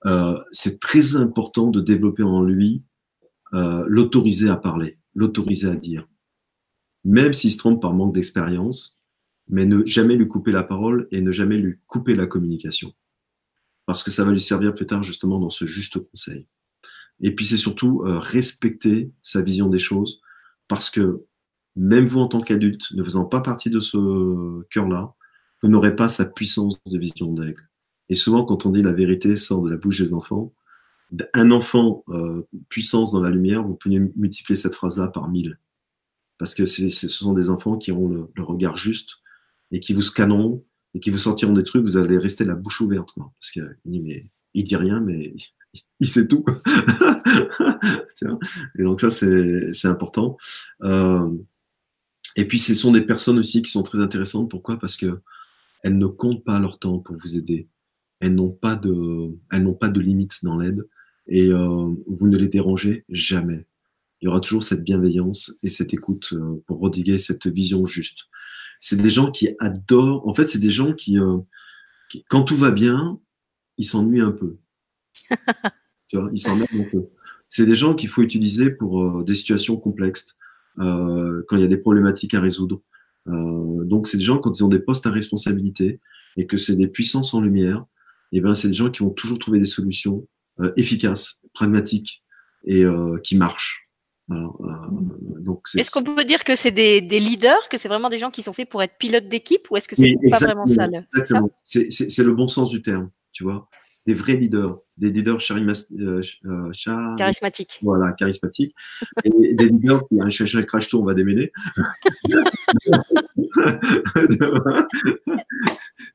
euh, 0.06 0.38
c'est 0.52 0.80
très 0.80 1.16
important 1.16 1.68
de 1.68 1.80
développer 1.80 2.22
en 2.22 2.42
lui 2.42 2.82
euh, 3.54 3.84
l'autoriser 3.86 4.50
à 4.50 4.56
parler, 4.56 4.98
l'autoriser 5.14 5.68
à 5.68 5.76
dire 5.76 6.06
même 7.06 7.32
s'il 7.32 7.52
se 7.52 7.58
trompe 7.58 7.80
par 7.80 7.94
manque 7.94 8.12
d'expérience, 8.12 8.98
mais 9.48 9.66
ne 9.66 9.84
jamais 9.86 10.16
lui 10.16 10.28
couper 10.28 10.52
la 10.52 10.64
parole 10.64 11.08
et 11.10 11.20
ne 11.20 11.32
jamais 11.32 11.56
lui 11.56 11.78
couper 11.86 12.14
la 12.14 12.26
communication. 12.26 12.92
Parce 13.86 14.02
que 14.02 14.10
ça 14.10 14.24
va 14.24 14.32
lui 14.32 14.40
servir 14.40 14.74
plus 14.74 14.86
tard 14.86 15.02
justement 15.02 15.38
dans 15.38 15.50
ce 15.50 15.66
juste 15.66 15.98
conseil. 15.98 16.46
Et 17.20 17.34
puis 17.34 17.46
c'est 17.46 17.56
surtout 17.56 18.02
euh, 18.04 18.18
respecter 18.18 19.12
sa 19.22 19.42
vision 19.42 19.68
des 19.68 19.78
choses, 19.78 20.20
parce 20.68 20.90
que 20.90 21.16
même 21.76 22.06
vous 22.06 22.20
en 22.20 22.28
tant 22.28 22.38
qu'adulte, 22.38 22.90
ne 22.92 23.02
faisant 23.02 23.24
pas 23.24 23.40
partie 23.40 23.70
de 23.70 23.80
ce 23.80 24.62
cœur-là, 24.70 25.14
vous 25.62 25.68
n'aurez 25.68 25.94
pas 25.94 26.08
sa 26.08 26.26
puissance 26.26 26.78
de 26.84 26.98
vision 26.98 27.32
d'aigle. 27.32 27.68
Et 28.08 28.14
souvent, 28.14 28.44
quand 28.44 28.66
on 28.66 28.70
dit 28.70 28.82
la 28.82 28.92
vérité 28.92 29.36
sort 29.36 29.62
de 29.62 29.70
la 29.70 29.76
bouche 29.76 30.00
des 30.00 30.12
enfants, 30.12 30.52
un 31.34 31.50
enfant 31.50 32.04
euh, 32.08 32.42
puissance 32.68 33.12
dans 33.12 33.20
la 33.20 33.30
lumière, 33.30 33.62
vous 33.62 33.74
pouvez 33.74 34.00
multiplier 34.16 34.56
cette 34.56 34.74
phrase-là 34.74 35.08
par 35.08 35.28
mille 35.28 35.58
parce 36.38 36.54
que 36.54 36.66
ce 36.66 37.08
sont 37.08 37.32
des 37.32 37.50
enfants 37.50 37.78
qui 37.78 37.92
ont 37.92 38.08
le, 38.08 38.30
le, 38.34 38.42
regard 38.42 38.76
juste 38.76 39.16
et 39.72 39.80
qui 39.80 39.94
vous 39.94 40.02
scanneront 40.02 40.64
et 40.94 41.00
qui 41.00 41.10
vous 41.10 41.18
sentiront 41.18 41.52
des 41.52 41.64
trucs, 41.64 41.82
vous 41.82 41.96
allez 41.96 42.18
rester 42.18 42.44
la 42.44 42.54
bouche 42.54 42.80
ouverte. 42.80 43.14
Parce 43.16 43.50
qu'il 43.50 43.76
dit, 43.84 44.30
dit 44.54 44.76
rien, 44.76 45.00
mais 45.00 45.34
il 46.00 46.06
sait 46.06 46.26
tout. 46.26 46.44
et 48.78 48.82
donc 48.82 49.00
ça, 49.00 49.10
c'est 49.10 49.88
important. 49.88 50.36
Euh, 50.82 51.30
et 52.36 52.46
puis, 52.46 52.58
ce 52.58 52.74
sont 52.74 52.92
des 52.92 53.02
personnes 53.02 53.38
aussi 53.38 53.62
qui 53.62 53.70
sont 53.70 53.82
très 53.82 54.00
intéressantes. 54.00 54.50
Pourquoi? 54.50 54.78
Parce 54.78 54.96
que 54.96 55.20
elles 55.82 55.98
ne 55.98 56.06
comptent 56.06 56.44
pas 56.44 56.58
leur 56.58 56.78
temps 56.78 56.98
pour 56.98 57.16
vous 57.16 57.36
aider. 57.36 57.68
Elles 58.20 58.34
n'ont 58.34 58.50
pas 58.50 58.76
de, 58.76 59.36
elles 59.52 59.64
limite 59.96 60.42
dans 60.42 60.56
l'aide 60.56 60.88
et 61.28 61.48
euh, 61.48 61.92
vous 62.06 62.28
ne 62.28 62.38
les 62.38 62.48
dérangez 62.48 63.04
jamais 63.08 63.66
il 64.20 64.26
y 64.26 64.28
aura 64.28 64.40
toujours 64.40 64.64
cette 64.64 64.82
bienveillance 64.82 65.58
et 65.62 65.68
cette 65.68 65.92
écoute 65.92 66.30
euh, 66.32 66.62
pour 66.66 66.78
prodiguer 66.78 67.18
cette 67.18 67.46
vision 67.46 67.84
juste. 67.84 68.24
C'est 68.80 69.00
des 69.00 69.10
gens 69.10 69.30
qui 69.30 69.48
adorent, 69.58 70.26
en 70.28 70.34
fait, 70.34 70.46
c'est 70.46 70.58
des 70.58 70.70
gens 70.70 70.92
qui, 70.92 71.18
euh, 71.18 71.38
quand 72.28 72.42
tout 72.42 72.56
va 72.56 72.70
bien, 72.70 73.18
ils 73.78 73.86
s'ennuient 73.86 74.20
un 74.20 74.32
peu. 74.32 74.56
tu 76.08 76.16
vois, 76.16 76.30
ils 76.32 76.40
s'emmerdent 76.40 76.68
un 76.74 76.90
peu. 76.90 77.08
C'est 77.48 77.66
des 77.66 77.74
gens 77.74 77.94
qu'il 77.94 78.08
faut 78.08 78.22
utiliser 78.22 78.70
pour 78.70 79.02
euh, 79.02 79.24
des 79.24 79.34
situations 79.34 79.76
complexes, 79.76 80.36
euh, 80.78 81.42
quand 81.48 81.56
il 81.56 81.62
y 81.62 81.64
a 81.64 81.68
des 81.68 81.76
problématiques 81.76 82.34
à 82.34 82.40
résoudre. 82.40 82.82
Euh, 83.28 83.84
donc, 83.84 84.06
c'est 84.06 84.18
des 84.18 84.24
gens, 84.24 84.38
quand 84.38 84.58
ils 84.58 84.64
ont 84.64 84.68
des 84.68 84.78
postes 84.78 85.06
à 85.06 85.10
responsabilité 85.10 86.00
et 86.36 86.46
que 86.46 86.56
c'est 86.56 86.76
des 86.76 86.88
puissances 86.88 87.34
en 87.34 87.40
lumière, 87.40 87.84
et 88.32 88.38
eh 88.38 88.40
ben, 88.40 88.54
c'est 88.54 88.68
des 88.68 88.74
gens 88.74 88.90
qui 88.90 89.02
vont 89.02 89.10
toujours 89.10 89.38
trouver 89.38 89.60
des 89.60 89.66
solutions 89.66 90.26
euh, 90.60 90.72
efficaces, 90.76 91.42
pragmatiques 91.54 92.24
et 92.64 92.84
euh, 92.84 93.18
qui 93.22 93.36
marchent. 93.36 93.82
Est-ce 95.76 95.90
qu'on 95.90 96.02
peut 96.02 96.24
dire 96.24 96.42
que 96.42 96.54
c'est 96.56 96.72
des, 96.72 97.00
des, 97.00 97.20
leaders, 97.20 97.68
que 97.68 97.76
c'est 97.76 97.88
vraiment 97.88 98.08
des 98.08 98.18
gens 98.18 98.30
qui 98.30 98.42
sont 98.42 98.52
faits 98.52 98.68
pour 98.68 98.82
être 98.82 98.98
pilotes 98.98 99.28
d'équipe, 99.28 99.70
ou 99.70 99.76
est-ce 99.76 99.88
que 99.88 99.94
c'est 99.94 100.14
pas 100.30 100.38
vraiment 100.38 100.66
ça 100.66 100.86
Exactement. 100.86 101.50
C'est 101.62 102.24
le 102.24 102.32
bon 102.32 102.48
sens 102.48 102.70
du 102.70 102.82
terme, 102.82 103.10
tu 103.32 103.44
vois 103.44 103.68
des 104.06 104.14
vrais 104.14 104.36
leaders, 104.36 104.78
des 104.96 105.10
leaders 105.10 105.38
euh, 105.50 106.22
euh, 106.46 106.70
charismatiques. 107.16 107.80
Voilà, 107.82 108.12
charismatiques. 108.12 108.72
et 109.24 109.54
des 109.54 109.68
leaders 109.68 110.06
qui, 110.08 110.20
un 110.20 110.30
chacun 110.30 110.62
crash 110.62 110.88
tout, 110.88 111.00
on 111.00 111.04
va 111.04 111.14
démêler. 111.14 111.50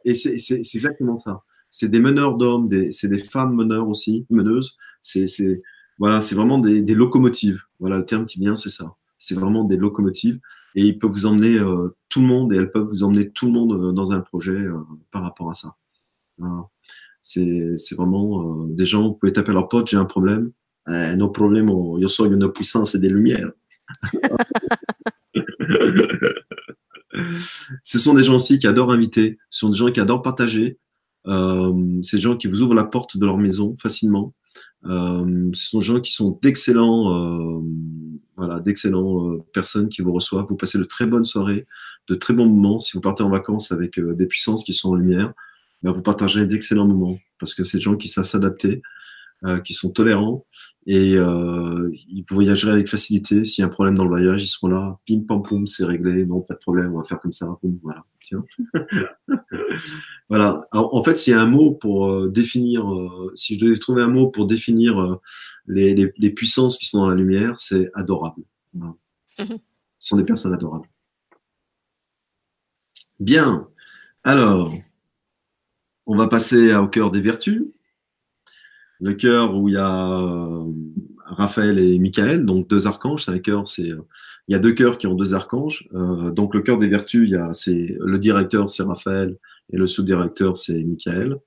et 0.05 0.13
c'est 0.13 0.59
exactement 0.59 1.17
ça. 1.17 1.41
C'est 1.69 1.89
des 1.89 1.99
meneurs 1.99 2.37
d'hommes, 2.37 2.69
c'est 2.91 3.09
des 3.09 3.19
femmes 3.19 3.55
meneurs 3.55 3.89
aussi, 3.89 4.25
meneuses. 4.29 4.77
C'est 5.01 5.61
voilà, 6.01 6.19
c'est 6.19 6.35
vraiment 6.35 6.57
des, 6.57 6.81
locomotives. 6.95 7.61
Voilà, 7.79 7.99
le 7.99 8.05
terme 8.05 8.25
qui 8.25 8.39
vient, 8.39 8.55
c'est 8.55 8.71
ça. 8.71 8.95
C'est 9.19 9.35
vraiment 9.35 9.63
des 9.63 9.77
locomotives. 9.77 10.39
Et 10.75 10.83
ils 10.85 10.97
peuvent 10.97 11.11
vous 11.11 11.27
emmener 11.27 11.59
euh, 11.59 11.95
tout 12.09 12.21
le 12.21 12.27
monde 12.27 12.51
et 12.53 12.55
elles 12.57 12.71
peuvent 12.71 12.87
vous 12.87 13.03
emmener 13.03 13.29
tout 13.29 13.45
le 13.45 13.51
monde 13.51 13.93
dans 13.93 14.11
un 14.11 14.19
projet 14.19 14.65
par 15.11 15.21
rapport 15.21 15.49
à 15.49 15.53
ça. 15.53 15.75
C'est 17.21 17.95
vraiment 17.95 18.63
euh, 18.63 18.67
des 18.69 18.85
gens, 18.85 19.09
vous 19.09 19.13
pouvez 19.13 19.31
taper 19.31 19.53
leur 19.53 19.69
pote, 19.69 19.89
j'ai 19.89 19.97
un 19.97 20.05
problème. 20.05 20.51
Nos 20.87 21.29
problèmes, 21.29 21.69
yo 21.69 22.07
soy 22.07 22.29
une 22.29 22.51
puissance 22.51 22.95
et 22.95 22.99
des 22.99 23.09
lumières. 23.09 23.51
ce 27.83 27.99
sont 27.99 28.15
des 28.15 28.23
gens 28.23 28.35
aussi 28.35 28.57
qui 28.57 28.65
adorent 28.65 28.91
inviter, 28.91 29.37
ce 29.49 29.59
sont 29.59 29.69
des 29.69 29.77
gens 29.77 29.91
qui 29.91 29.99
adorent 29.99 30.23
partager. 30.23 30.79
Euh, 31.27 32.01
c'est 32.01 32.17
des 32.17 32.21
gens 32.23 32.35
qui 32.37 32.47
vous 32.47 32.63
ouvrent 32.63 32.73
la 32.73 32.85
porte 32.85 33.17
de 33.17 33.25
leur 33.25 33.37
maison 33.37 33.75
facilement. 33.77 34.33
Euh, 34.85 35.49
ce 35.53 35.69
sont 35.69 35.79
des 35.79 35.85
gens 35.85 35.99
qui 36.01 36.11
sont 36.11 36.39
d'excellents, 36.41 37.13
euh, 37.13 37.61
voilà, 38.35 38.59
d'excellents 38.59 39.29
euh, 39.29 39.43
personnes 39.53 39.89
qui 39.89 40.01
vous 40.01 40.13
reçoivent. 40.13 40.45
Vous 40.47 40.55
passez 40.57 40.77
de 40.77 40.83
très 40.83 41.05
bonnes 41.05 41.25
soirées, 41.25 41.63
de 42.07 42.15
très 42.15 42.33
bons 42.33 42.47
moments. 42.47 42.79
Si 42.79 42.93
vous 42.93 43.01
partez 43.01 43.23
en 43.23 43.29
vacances 43.29 43.71
avec 43.71 43.99
des 43.99 44.25
puissances 44.25 44.63
qui 44.63 44.73
sont 44.73 44.89
en 44.89 44.95
lumière, 44.95 45.33
ben, 45.83 45.91
vous 45.91 46.01
partagerez 46.01 46.45
d'excellents 46.45 46.87
moments 46.87 47.17
parce 47.39 47.55
que 47.55 47.63
c'est 47.63 47.77
des 47.77 47.81
gens 47.81 47.97
qui 47.97 48.07
savent 48.07 48.25
s'adapter, 48.25 48.81
euh, 49.43 49.59
qui 49.59 49.73
sont 49.73 49.91
tolérants 49.91 50.45
et 50.85 51.15
euh, 51.15 51.89
vous 51.89 52.35
voyagerez 52.35 52.71
avec 52.71 52.87
facilité. 52.87 53.43
S'il 53.43 53.63
y 53.63 53.65
a 53.65 53.67
un 53.67 53.71
problème 53.71 53.95
dans 53.95 54.03
le 54.03 54.09
voyage, 54.09 54.43
ils 54.43 54.47
seront 54.47 54.67
là, 54.67 54.99
pim 55.07 55.23
pam 55.27 55.41
poum, 55.41 55.65
c'est 55.65 55.83
réglé, 55.83 56.25
non, 56.25 56.41
pas 56.41 56.53
de 56.53 56.59
problème, 56.59 56.93
on 56.93 56.99
va 56.99 57.05
faire 57.05 57.19
comme 57.19 57.33
ça, 57.33 57.47
voilà. 57.81 58.05
voilà. 60.29 60.59
en 60.71 61.03
fait, 61.03 61.15
s'il 61.15 61.31
y 61.31 61.35
a 61.35 61.41
un 61.41 61.47
mot 61.47 61.71
pour 61.71 62.09
euh, 62.09 62.29
définir, 62.29 62.91
euh, 62.91 63.31
si 63.35 63.55
je 63.55 63.65
devais 63.65 63.77
trouver 63.77 64.01
un 64.01 64.07
mot 64.07 64.29
pour 64.29 64.45
définir 64.45 64.99
euh, 64.99 65.19
les, 65.67 65.93
les, 65.93 66.11
les, 66.17 66.29
puissances 66.31 66.77
qui 66.77 66.85
sont 66.85 66.99
dans 66.99 67.09
la 67.09 67.15
lumière, 67.15 67.59
c'est 67.59 67.89
adorable. 67.93 68.43
Voilà. 68.73 68.95
Mhm. 69.39 69.57
Ce 69.99 70.07
sont 70.07 70.17
des 70.17 70.23
personnes 70.23 70.53
adorables. 70.53 70.89
Bien. 73.19 73.67
Alors, 74.23 74.73
on 76.05 76.15
va 76.15 76.27
passer 76.27 76.73
au 76.75 76.87
cœur 76.87 77.11
des 77.11 77.21
vertus. 77.21 77.65
Le 78.99 79.13
cœur 79.13 79.55
où 79.55 79.69
il 79.69 79.73
y 79.73 79.77
a 79.77 80.65
Raphaël 81.31 81.79
et 81.79 81.97
Michael, 81.97 82.45
donc 82.45 82.67
deux 82.67 82.87
archanges. 82.87 83.25
C'est 83.25 83.31
un 83.31 83.39
cœur, 83.39 83.67
c'est 83.67 83.91
il 84.47 84.53
y 84.53 84.55
a 84.55 84.59
deux 84.59 84.73
cœurs 84.73 84.97
qui 84.97 85.07
ont 85.07 85.15
deux 85.15 85.33
archanges. 85.33 85.87
Euh, 85.93 86.29
donc 86.31 86.53
le 86.53 86.61
cœur 86.61 86.77
des 86.77 86.87
vertus, 86.87 87.27
il 87.27 87.31
y 87.31 87.35
a 87.35 87.53
c'est 87.53 87.95
le 87.99 88.19
directeur 88.19 88.69
c'est 88.69 88.83
Raphaël 88.83 89.37
et 89.71 89.77
le 89.77 89.87
sous-directeur 89.87 90.57
c'est 90.57 90.83
Michael. 90.83 91.37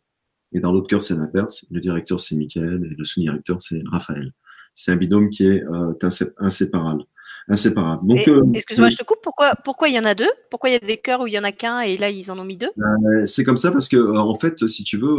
Et 0.52 0.60
dans 0.60 0.72
l'autre 0.72 0.88
cœur 0.88 1.02
c'est 1.02 1.14
l'inverse. 1.14 1.66
Le 1.70 1.80
directeur 1.80 2.20
c'est 2.20 2.36
Michael 2.36 2.88
et 2.90 2.94
le 2.96 3.04
sous-directeur 3.04 3.60
c'est 3.60 3.82
Raphaël. 3.90 4.32
C'est 4.74 4.92
un 4.92 4.96
binôme 4.96 5.30
qui 5.30 5.46
est 5.46 5.62
euh, 5.64 5.92
inséparable. 6.38 7.04
Donc, 7.46 8.26
euh, 8.26 8.42
excuse-moi, 8.54 8.88
je 8.88 8.96
te 8.96 9.04
coupe. 9.04 9.18
Pourquoi, 9.22 9.54
pourquoi 9.64 9.88
il 9.88 9.94
y 9.94 9.98
en 9.98 10.04
a 10.04 10.14
deux? 10.14 10.30
Pourquoi 10.50 10.70
il 10.70 10.72
y 10.72 10.76
a 10.76 10.78
des 10.78 10.96
cœurs 10.96 11.20
où 11.20 11.26
il 11.26 11.34
y 11.34 11.38
en 11.38 11.44
a 11.44 11.52
qu'un 11.52 11.80
et 11.80 11.98
là 11.98 12.08
ils 12.08 12.30
en 12.30 12.38
ont 12.38 12.44
mis 12.44 12.56
deux? 12.56 12.70
Euh, 12.78 13.26
C'est 13.26 13.44
comme 13.44 13.58
ça 13.58 13.70
parce 13.70 13.86
que 13.86 13.98
euh, 13.98 14.18
en 14.18 14.38
fait, 14.38 14.66
si 14.66 14.82
tu 14.82 14.96
veux, 14.96 15.14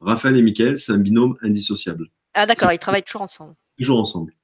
Raphaël 0.00 0.36
et 0.36 0.42
Michael, 0.42 0.76
c'est 0.76 0.92
un 0.92 0.98
binôme 0.98 1.36
indissociable. 1.40 2.08
Ah 2.34 2.44
d'accord, 2.44 2.72
ils 2.72 2.78
travaillent 2.78 3.02
toujours 3.02 3.22
ensemble. 3.22 3.54
Toujours 3.78 3.98
ensemble. 3.98 4.34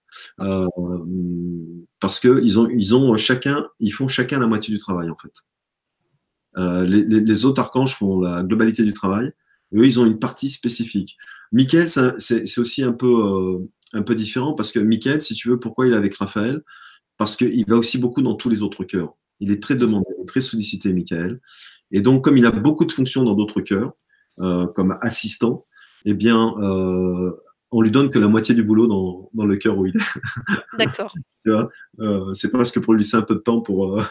parce 2.00 2.20
que 2.20 2.42
ils 2.42 2.58
ont, 2.58 2.68
ils 2.68 2.94
ont 2.94 3.16
chacun, 3.16 3.66
ils 3.78 3.92
font 3.92 4.08
chacun 4.08 4.40
la 4.40 4.46
moitié 4.46 4.74
du 4.74 4.78
travail 4.78 5.10
en 5.10 5.16
fait. 5.16 5.32
Les, 6.86 7.04
les, 7.04 7.20
les, 7.20 7.44
autres 7.44 7.60
archanges 7.60 7.94
font 7.96 8.20
la 8.20 8.42
globalité 8.42 8.82
du 8.82 8.92
travail. 8.92 9.32
Et 9.72 9.78
eux, 9.78 9.86
ils 9.86 10.00
ont 10.00 10.06
une 10.06 10.18
partie 10.18 10.50
spécifique. 10.50 11.16
Michael, 11.52 11.88
c'est 12.18 12.58
aussi 12.58 12.82
un 12.82 12.92
peu, 12.92 13.60
un 13.92 14.02
peu 14.02 14.14
différent 14.14 14.54
parce 14.54 14.72
que 14.72 14.78
Michael, 14.78 15.22
si 15.22 15.34
tu 15.34 15.48
veux, 15.48 15.58
pourquoi 15.58 15.86
il 15.86 15.92
est 15.92 15.96
avec 15.96 16.14
Raphaël? 16.16 16.62
Parce 17.16 17.36
qu'il 17.36 17.64
va 17.66 17.76
aussi 17.76 17.98
beaucoup 17.98 18.22
dans 18.22 18.34
tous 18.34 18.48
les 18.48 18.62
autres 18.62 18.84
cœurs. 18.84 19.14
Il 19.40 19.50
est 19.50 19.62
très 19.62 19.74
demandé, 19.74 20.06
très 20.26 20.40
sollicité, 20.40 20.92
Michael. 20.92 21.40
Et 21.90 22.00
donc, 22.00 22.24
comme 22.24 22.36
il 22.36 22.46
a 22.46 22.50
beaucoup 22.50 22.84
de 22.84 22.92
fonctions 22.92 23.24
dans 23.24 23.34
d'autres 23.34 23.60
cœurs, 23.60 23.92
euh, 24.40 24.66
comme 24.66 24.96
assistant, 25.00 25.66
eh 26.04 26.14
bien, 26.14 26.54
euh, 26.60 27.32
on 27.70 27.82
lui 27.82 27.90
donne 27.90 28.10
que 28.10 28.18
la 28.18 28.28
moitié 28.28 28.54
du 28.54 28.62
boulot 28.62 28.86
dans, 28.86 29.30
dans 29.32 29.46
le 29.46 29.56
cœur 29.56 29.78
où 29.78 29.86
il 29.86 29.96
est. 29.96 30.78
D'accord. 30.78 31.14
tu 31.42 31.50
vois, 31.50 31.70
euh, 32.00 32.32
c'est 32.32 32.50
presque 32.50 32.80
pour 32.80 32.94
lui 32.94 33.00
laisser 33.00 33.16
un 33.16 33.22
peu 33.22 33.34
de 33.34 33.40
temps 33.40 33.60
pour, 33.60 34.00
euh, 34.00 34.04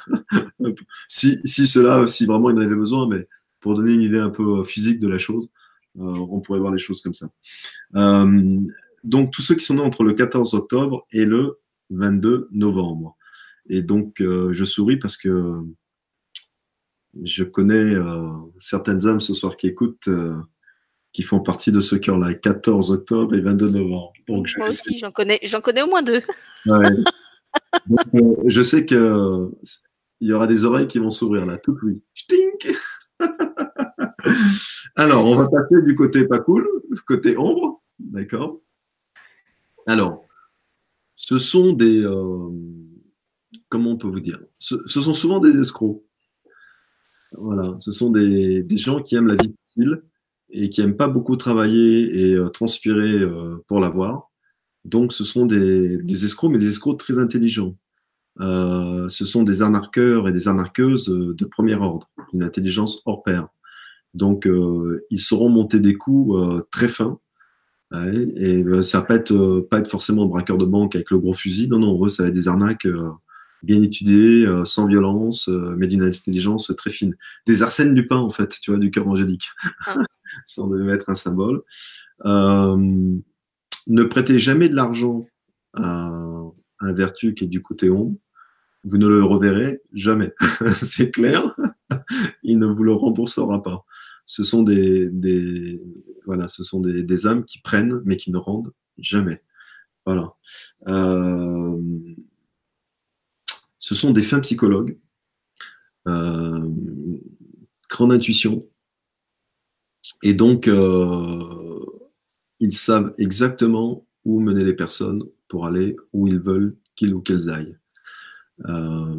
si, 1.07 1.39
si 1.43 1.67
cela, 1.67 2.07
si 2.07 2.25
vraiment 2.25 2.49
il 2.49 2.57
en 2.57 2.61
avait 2.61 2.75
besoin, 2.75 3.07
mais 3.07 3.27
pour 3.59 3.75
donner 3.75 3.93
une 3.93 4.01
idée 4.01 4.19
un 4.19 4.29
peu 4.29 4.63
physique 4.63 4.99
de 4.99 5.07
la 5.07 5.17
chose, 5.17 5.51
euh, 5.97 6.03
on 6.03 6.39
pourrait 6.39 6.59
voir 6.59 6.71
les 6.71 6.79
choses 6.79 7.01
comme 7.01 7.13
ça. 7.13 7.29
donc, 9.03 9.31
tous 9.31 9.41
ceux 9.41 9.55
qui 9.55 9.65
sont 9.65 9.75
nés 9.75 9.81
entre 9.81 10.03
le 10.03 10.13
14 10.13 10.53
octobre 10.53 11.05
et 11.11 11.25
le 11.25 11.59
22 11.89 12.47
novembre. 12.51 13.17
Et 13.69 13.81
donc, 13.83 14.21
euh, 14.21 14.51
je 14.51 14.65
souris 14.65 14.97
parce 14.97 15.15
que 15.15 15.61
je 17.23 17.43
connais 17.43 17.95
euh, 17.95 18.29
certaines 18.57 19.07
âmes 19.07 19.21
ce 19.21 19.33
soir 19.33 19.57
qui 19.57 19.67
écoutent, 19.67 20.07
euh, 20.07 20.35
qui 21.11 21.23
font 21.23 21.39
partie 21.39 21.71
de 21.71 21.79
ce 21.79 21.95
cœur-là, 21.95 22.33
14 22.33 22.91
octobre 22.91 23.35
et 23.35 23.41
22 23.41 23.69
novembre. 23.69 24.13
Donc, 24.27 24.49
Moi 24.57 24.67
aussi, 24.67 24.99
j'en 24.99 25.11
connais, 25.11 25.39
j'en 25.43 25.61
connais 25.61 25.81
au 25.81 25.87
moins 25.87 26.03
deux. 26.03 26.21
je 28.45 28.61
sais 28.61 28.85
que 28.85 29.49
il 30.21 30.29
y 30.29 30.33
aura 30.33 30.47
des 30.47 30.65
oreilles 30.65 30.87
qui 30.87 30.99
vont 30.99 31.09
s'ouvrir 31.09 31.45
là, 31.45 31.57
tout 31.57 31.77
oui. 31.83 32.01
Alors, 34.95 35.25
on 35.25 35.35
va 35.35 35.47
passer 35.47 35.81
du 35.81 35.95
côté 35.95 36.27
pas 36.27 36.39
cool, 36.39 36.67
côté 37.05 37.37
ombre, 37.37 37.81
d'accord? 37.99 38.59
Alors, 39.87 40.27
ce 41.15 41.37
sont 41.37 41.73
des. 41.73 42.03
Euh, 42.03 42.49
comment 43.69 43.91
on 43.91 43.97
peut 43.97 44.07
vous 44.07 44.19
dire? 44.19 44.39
Ce, 44.59 44.77
sont 44.87 45.13
souvent 45.13 45.39
des 45.39 45.57
escrocs. 45.57 46.03
Voilà, 47.33 47.77
ce 47.77 47.91
sont 47.91 48.09
des, 48.09 48.65
gens 48.71 49.01
qui 49.01 49.15
aiment 49.15 49.27
la 49.27 49.35
vie 49.35 49.55
facile 49.63 50.01
et 50.51 50.69
qui 50.69 50.81
n'aiment 50.81 50.97
pas 50.97 51.07
beaucoup 51.07 51.35
travailler 51.35 52.29
et 52.29 52.33
euh, 52.35 52.49
transpirer 52.49 53.19
euh, 53.19 53.63
pour 53.67 53.79
l'avoir. 53.79 54.29
Donc, 54.85 55.13
ce 55.13 55.23
sont 55.23 55.45
des, 55.45 56.25
escrocs, 56.25 56.51
mais 56.51 56.57
des 56.57 56.69
escrocs 56.69 56.97
très 56.97 57.19
intelligents. 57.19 57.75
ce 58.39 59.25
sont 59.25 59.43
des 59.43 59.61
arnaqueurs 59.61 60.27
et 60.27 60.31
des 60.31 60.47
arnaqueuses 60.47 61.07
de 61.09 61.45
premier 61.45 61.75
ordre, 61.75 62.09
une 62.33 62.43
intelligence 62.43 63.01
hors 63.05 63.21
pair. 63.21 63.49
Donc, 64.13 64.47
ils 65.11 65.19
sauront 65.19 65.49
monter 65.49 65.81
des 65.81 65.95
coups 65.95 66.63
très 66.71 66.87
fins 66.87 67.19
et 67.91 68.63
euh, 68.63 68.81
ça 68.83 68.99
va 68.99 69.05
pas 69.05 69.15
être, 69.15 69.33
euh, 69.33 69.67
pas 69.69 69.79
être 69.79 69.89
forcément 69.89 70.25
braqueur 70.27 70.57
de 70.57 70.65
banque 70.65 70.95
avec 70.95 71.09
le 71.11 71.19
gros 71.19 71.33
fusil. 71.33 71.67
Non, 71.67 71.79
non, 71.79 72.05
eux, 72.05 72.09
ça 72.09 72.23
va 72.23 72.29
être 72.29 72.35
des 72.35 72.47
arnaques 72.47 72.87
euh, 73.63 73.65
bien 73.65 73.81
étudiées, 73.81 74.47
sans 74.63 74.87
violence, 74.87 75.49
mais 75.77 75.87
d'une 75.87 76.03
intelligence 76.03 76.71
très 76.77 76.89
fine. 76.89 77.15
Des 77.47 77.63
Arsène 77.63 77.93
Lupin, 77.93 78.17
en 78.17 78.29
fait, 78.29 78.57
tu 78.61 78.71
vois, 78.71 78.79
du 78.79 78.91
cœur 78.91 79.07
angélique. 79.07 79.49
Ah. 79.85 79.97
si 80.45 80.59
on 80.59 80.67
devait 80.67 80.83
mettre 80.83 81.09
un 81.09 81.15
symbole. 81.15 81.61
ne 82.25 84.03
prêtez 84.03 84.39
jamais 84.39 84.69
de 84.69 84.75
l'argent 84.75 85.27
à 85.73 86.11
un 86.81 86.93
vertu 86.93 87.33
qui 87.33 87.45
est 87.45 87.47
du 87.47 87.61
côté 87.61 87.89
ombre. 87.89 88.17
Vous 88.85 88.97
ne 88.97 89.07
le 89.07 89.23
reverrez 89.23 89.81
jamais. 89.93 90.33
C'est 90.75 91.11
clair. 91.11 91.55
Il 92.43 92.59
ne 92.59 92.67
vous 92.67 92.83
le 92.83 92.93
remboursera 92.93 93.61
pas 93.61 93.83
ce 94.29 94.43
sont 94.43 94.61
des, 94.61 95.81
voilà, 96.25 96.47
ce 96.47 96.63
sont 96.63 96.79
des, 96.79 97.25
âmes 97.27 97.43
qui 97.45 97.59
prennent 97.61 97.99
mais 98.05 98.15
qui 98.15 98.31
ne 98.31 98.37
rendent 98.37 98.71
jamais. 98.99 99.41
Voilà. 100.05 100.35
Euh, 100.87 101.81
ce 103.89 103.95
sont 103.95 104.11
des 104.11 104.21
fins 104.21 104.39
psychologues, 104.39 104.99
euh, 106.07 106.69
grande 107.89 108.11
intuition, 108.11 108.67
Et 110.21 110.35
donc, 110.35 110.67
euh, 110.67 111.79
ils 112.59 112.75
savent 112.75 113.15
exactement 113.17 114.05
où 114.25 114.41
mener 114.41 114.63
les 114.63 114.75
personnes 114.75 115.23
pour 115.47 115.65
aller 115.65 115.95
où 116.13 116.27
ils 116.27 116.39
veulent 116.39 116.77
qu'ils 116.95 117.15
ou 117.15 117.21
qu'elles 117.21 117.49
aillent. 117.49 117.79
Euh, 118.67 119.15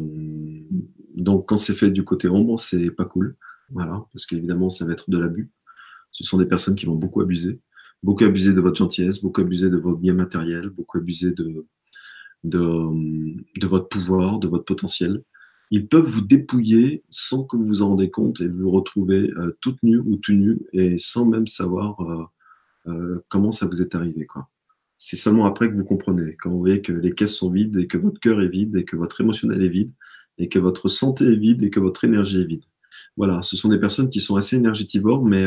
donc, 1.15 1.49
quand 1.49 1.57
c'est 1.57 1.75
fait 1.75 1.91
du 1.91 2.05
côté 2.05 2.29
ombre, 2.29 2.57
c'est 2.57 2.91
pas 2.91 3.05
cool. 3.05 3.35
Voilà, 3.71 4.05
parce 4.13 4.25
qu'évidemment, 4.25 4.69
ça 4.69 4.85
va 4.85 4.93
être 4.93 5.09
de 5.09 5.17
l'abus. 5.17 5.51
Ce 6.13 6.23
sont 6.23 6.37
des 6.37 6.45
personnes 6.45 6.75
qui 6.75 6.85
vont 6.85 6.95
beaucoup 6.95 7.19
abuser, 7.19 7.59
beaucoup 8.03 8.23
abuser 8.23 8.53
de 8.53 8.61
votre 8.61 8.77
gentillesse, 8.77 9.21
beaucoup 9.21 9.41
abuser 9.41 9.69
de 9.69 9.77
vos 9.77 9.97
biens 9.97 10.13
matériels, 10.13 10.69
beaucoup 10.69 10.97
abuser 10.97 11.33
de, 11.33 11.67
de, 12.43 13.67
votre 13.67 13.87
pouvoir, 13.87 14.39
de 14.39 14.47
votre 14.47 14.65
potentiel 14.65 15.23
ils 15.71 15.87
peuvent 15.87 16.05
vous 16.05 16.21
dépouiller 16.21 17.03
sans 17.09 17.45
que 17.45 17.55
vous 17.55 17.65
vous 17.65 17.81
en 17.81 17.89
rendez 17.89 18.11
compte 18.11 18.41
et 18.41 18.47
vous 18.47 18.69
retrouver 18.69 19.31
euh, 19.37 19.57
toute 19.61 19.81
nue 19.83 19.99
ou 19.99 20.17
tout 20.17 20.33
nu 20.33 20.59
et 20.73 20.97
sans 20.99 21.25
même 21.25 21.47
savoir 21.47 22.01
euh, 22.01 22.25
euh, 22.91 23.23
comment 23.29 23.51
ça 23.51 23.65
vous 23.65 23.81
est 23.81 23.95
arrivé. 23.95 24.25
Quoi. 24.25 24.49
C'est 24.97 25.15
seulement 25.15 25.45
après 25.45 25.69
que 25.69 25.75
vous 25.75 25.85
comprenez, 25.85 26.35
quand 26.41 26.49
vous 26.51 26.59
voyez 26.59 26.81
que 26.81 26.91
les 26.91 27.15
caisses 27.15 27.37
sont 27.37 27.51
vides 27.51 27.77
et 27.77 27.87
que 27.87 27.97
votre 27.97 28.19
cœur 28.19 28.41
est 28.41 28.49
vide 28.49 28.75
et 28.75 28.83
que 28.83 28.97
votre 28.97 29.21
émotionnel 29.21 29.63
est 29.63 29.69
vide 29.69 29.93
et 30.37 30.49
que 30.49 30.59
votre 30.59 30.89
santé 30.89 31.23
est 31.23 31.37
vide 31.37 31.63
et 31.63 31.69
que 31.69 31.79
votre 31.79 32.03
énergie 32.03 32.41
est 32.41 32.45
vide. 32.45 32.65
Voilà, 33.15 33.41
ce 33.41 33.55
sont 33.55 33.69
des 33.69 33.79
personnes 33.79 34.09
qui 34.09 34.19
sont 34.19 34.35
assez 34.35 34.57
énergétivores, 34.57 35.23
mais 35.23 35.45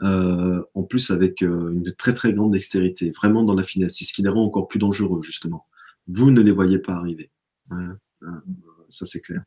en 0.00 0.82
plus 0.88 1.10
avec 1.10 1.40
une 1.40 1.94
très 1.96 2.12
très 2.14 2.32
grande 2.32 2.52
dextérité, 2.52 3.10
vraiment 3.10 3.44
dans 3.44 3.54
la 3.54 3.62
finesse. 3.62 3.96
C'est 3.96 4.04
ce 4.04 4.12
qui 4.12 4.22
les 4.22 4.28
rend 4.28 4.44
encore 4.44 4.68
plus 4.68 4.78
dangereux, 4.78 5.22
justement. 5.22 5.66
Vous 6.06 6.30
ne 6.30 6.40
les 6.40 6.52
voyez 6.52 6.78
pas 6.78 6.94
arriver. 6.94 7.30
Hein 7.70 7.98
ça 8.88 9.06
c'est 9.06 9.20
clair. 9.20 9.42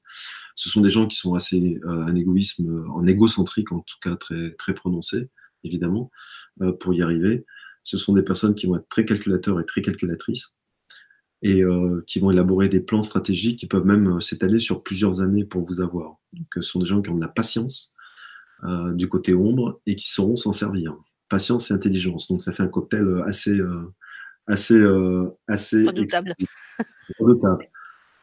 Ce 0.55 0.69
sont 0.69 0.81
des 0.81 0.89
gens 0.89 1.07
qui 1.07 1.17
sont 1.17 1.33
assez 1.33 1.79
euh, 1.85 1.89
un 1.89 2.15
égoïsme, 2.15 2.69
euh, 2.69 2.89
en 2.89 3.05
égocentrique 3.07 3.71
en 3.71 3.79
tout 3.79 3.97
cas 4.01 4.15
très, 4.15 4.53
très 4.55 4.73
prononcé, 4.73 5.29
évidemment, 5.63 6.11
euh, 6.61 6.71
pour 6.73 6.93
y 6.93 7.01
arriver. 7.01 7.45
Ce 7.83 7.97
sont 7.97 8.13
des 8.13 8.23
personnes 8.23 8.55
qui 8.55 8.67
vont 8.67 8.75
être 8.75 8.89
très 8.89 9.05
calculateurs 9.05 9.59
et 9.59 9.65
très 9.65 9.81
calculatrices 9.81 10.53
et 11.41 11.63
qui 12.05 12.19
vont 12.19 12.31
élaborer 12.31 12.67
des 12.67 12.81
plans 12.81 13.01
stratégiques 13.01 13.59
qui 13.59 13.67
peuvent 13.67 13.85
même 13.85 14.19
s'étaler 14.19 14.59
sur 14.59 14.83
plusieurs 14.83 15.21
années 15.21 15.45
pour 15.45 15.63
vous 15.63 15.79
avoir. 15.79 16.17
Donc, 16.33 16.47
ce 16.53 16.61
sont 16.61 16.79
des 16.79 16.85
gens 16.85 17.01
qui 17.01 17.09
ont 17.09 17.15
de 17.15 17.21
la 17.21 17.29
patience 17.29 17.95
du 18.91 19.07
côté 19.07 19.33
ombre 19.33 19.79
et 19.85 19.95
qui 19.95 20.09
sauront 20.09 20.35
s'en 20.35 20.51
servir. 20.51 20.97
Patience 21.29 21.71
et 21.71 21.73
intelligence. 21.73 22.27
Donc, 22.27 22.41
ça 22.41 22.51
fait 22.51 22.63
un 22.63 22.67
cocktail 22.67 23.23
assez, 23.25 23.57
assez, 24.49 24.81
assez 25.47 25.85
redoutable. 25.85 26.33
redoutable. 27.19 27.67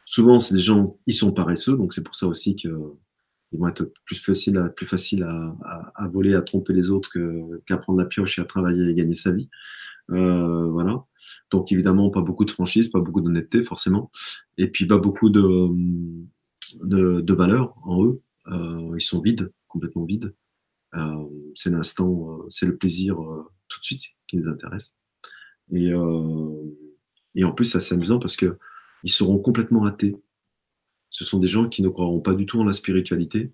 Souvent, 0.05 0.39
c'est 0.39 0.53
des 0.53 0.61
gens, 0.61 0.97
ils 1.05 1.15
sont 1.15 1.31
paresseux, 1.31 1.75
donc 1.75 1.93
c'est 1.93 2.03
pour 2.03 2.15
ça 2.15 2.27
aussi 2.27 2.55
qu'ils 2.55 2.71
vont 2.71 3.67
être 3.67 3.91
plus 4.05 4.15
faciles 4.15 4.57
à, 4.57 4.69
plus 4.69 4.85
facile 4.85 5.23
à, 5.23 5.91
à, 5.95 6.07
voler, 6.07 6.35
à 6.35 6.41
tromper 6.41 6.73
les 6.73 6.91
autres 6.91 7.11
qu'à 7.65 7.77
prendre 7.77 7.99
la 7.99 8.05
pioche 8.05 8.39
et 8.39 8.41
à 8.41 8.45
travailler 8.45 8.89
et 8.89 8.93
gagner 8.93 9.15
sa 9.15 9.31
vie. 9.31 9.49
Euh, 10.11 10.69
voilà. 10.69 11.03
Donc 11.51 11.71
évidemment, 11.71 12.09
pas 12.09 12.21
beaucoup 12.21 12.45
de 12.45 12.51
franchise, 12.51 12.87
pas 12.87 13.01
beaucoup 13.01 13.21
d'honnêteté 13.21 13.63
forcément, 13.63 14.11
et 14.57 14.67
puis 14.69 14.85
pas 14.85 14.97
beaucoup 14.97 15.29
de, 15.29 15.69
de, 16.83 17.21
de 17.21 17.33
valeur 17.33 17.75
en 17.83 18.05
eux. 18.05 18.21
Euh, 18.47 18.95
ils 18.95 19.01
sont 19.01 19.21
vides, 19.21 19.51
complètement 19.67 20.05
vides. 20.05 20.33
Euh, 20.95 21.25
c'est 21.55 21.69
l'instant, 21.69 22.39
euh, 22.39 22.45
c'est 22.49 22.65
le 22.65 22.77
plaisir 22.77 23.21
euh, 23.21 23.43
tout 23.67 23.79
de 23.79 23.85
suite 23.85 24.03
qui 24.27 24.37
les 24.37 24.47
intéresse. 24.47 24.95
Et, 25.71 25.91
euh, 25.91 26.75
et 27.35 27.43
en 27.43 27.51
plus, 27.51 27.65
c'est 27.65 27.77
assez 27.77 27.95
amusant 27.95 28.19
parce 28.19 28.35
que 28.35 28.57
ils 29.03 29.11
seront 29.11 29.37
complètement 29.37 29.85
athées. 29.85 30.15
Ce 31.09 31.23
sont 31.23 31.39
des 31.39 31.47
gens 31.47 31.69
qui 31.69 31.81
ne 31.81 31.89
croiront 31.89 32.19
pas 32.19 32.33
du 32.33 32.45
tout 32.45 32.59
en 32.59 32.63
la 32.63 32.73
spiritualité. 32.73 33.51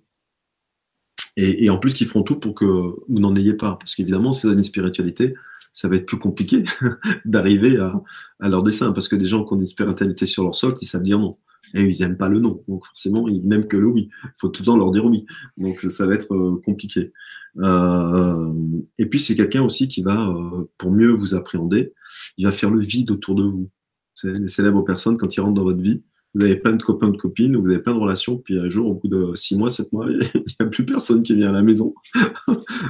Et, 1.36 1.70
en 1.72 1.80
plus, 1.80 1.96
qui 1.96 2.06
feront 2.06 2.22
tout 2.22 2.40
pour 2.40 2.54
que 2.54 2.66
vous 2.66 3.20
n'en 3.20 3.36
ayez 3.36 3.56
pas. 3.56 3.76
Parce 3.76 3.96
qu'évidemment, 3.96 4.32
si 4.32 4.44
vous 4.44 4.50
avez 4.50 4.60
une 4.60 4.64
spiritualité, 4.64 5.34
ça 5.74 5.88
va 5.88 5.96
être 5.96 6.06
plus 6.06 6.20
compliqué 6.20 6.64
d'arriver 7.26 7.78
à, 7.78 8.04
leur 8.40 8.62
dessin. 8.62 8.92
Parce 8.92 9.08
que 9.08 9.16
des 9.16 9.26
gens 9.26 9.44
qui 9.44 9.54
ont 9.54 9.58
une 9.58 9.66
spiritualité 9.66 10.28
sur 10.28 10.44
leur 10.44 10.54
sol, 10.54 10.76
ils 10.80 10.86
savent 10.86 11.02
dire 11.02 11.20
non. 11.20 11.32
Et 11.74 11.82
ils 11.82 12.00
n'aiment 12.02 12.18
pas 12.18 12.30
le 12.30 12.40
non. 12.40 12.64
Donc 12.68 12.86
forcément, 12.86 13.28
ils 13.28 13.48
n'aiment 13.48 13.68
que 13.68 13.78
le 13.78 13.88
oui. 13.88 14.10
Il 14.24 14.30
faut 14.38 14.50
tout 14.50 14.62
le 14.62 14.68
temps 14.68 14.78
leur 14.78 14.92
dire 14.92 15.06
oui. 15.06 15.26
Donc 15.58 15.80
ça 15.82 16.06
va 16.06 16.14
être 16.14 16.34
euh, 16.34 16.62
compliqué. 16.64 17.12
Euh, 17.60 18.54
et 18.98 19.06
puis 19.06 19.20
c'est 19.20 19.36
quelqu'un 19.36 19.64
aussi 19.64 19.88
qui 19.88 20.02
va, 20.02 20.30
euh, 20.30 20.70
pour 20.78 20.92
mieux 20.92 21.12
vous 21.12 21.36
appréhender, 21.36 21.94
il 22.38 22.46
va 22.46 22.52
faire 22.52 22.72
le 22.72 22.82
vide 22.82 23.12
autour 23.12 23.36
de 23.36 23.44
vous. 23.44 23.70
C'est 24.14 24.32
les 24.32 24.48
célèbres 24.48 24.84
personnes, 24.84 25.18
quand 25.18 25.36
ils 25.36 25.40
rentrent 25.40 25.56
dans 25.56 25.64
votre 25.64 25.82
vie, 25.82 26.02
vous 26.36 26.44
avez 26.44 26.56
plein 26.56 26.74
de 26.74 26.82
copains, 26.82 27.10
de 27.10 27.18
copines, 27.18 27.56
vous 27.56 27.68
avez 27.68 27.80
plein 27.80 27.94
de 27.94 28.00
relations, 28.00 28.38
puis 28.38 28.60
un 28.60 28.70
jour, 28.70 28.88
au 28.88 28.94
bout 28.96 29.08
de 29.08 29.36
six 29.36 29.56
mois, 29.56 29.70
sept 29.70 29.92
mois, 29.94 30.08
il 30.10 30.18
n'y 30.20 30.56
a 30.60 30.66
plus 30.66 30.86
personne 30.86 31.22
qui 31.22 31.36
vient 31.36 31.50
à 31.50 31.52
la 31.52 31.62
maison. 31.62 31.94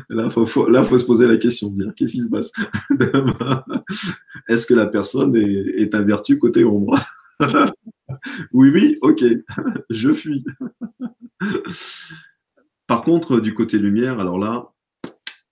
là, 0.10 0.26
il 0.26 0.32
faut, 0.32 0.46
se 0.46 1.06
poser 1.06 1.28
la 1.28 1.38
question, 1.38 1.70
dire 1.70 1.94
qu'est-ce 1.96 2.14
qui 2.14 2.22
se 2.22 2.30
passe 2.30 2.52
Est-ce 4.48 4.66
que 4.66 4.74
la 4.74 4.88
personne 4.88 5.36
est, 5.36 5.82
est 5.82 5.96
vertu 6.04 6.38
côté 6.38 6.64
ombre 6.64 6.98
Oui, 8.54 8.70
oui, 8.74 8.98
ok, 9.02 9.24
je 9.90 10.14
fuis. 10.14 10.44
Par 12.88 13.04
contre, 13.04 13.40
du 13.40 13.54
côté 13.54 13.80
lumière, 13.80 14.20
alors 14.20 14.38
là, 14.38 14.74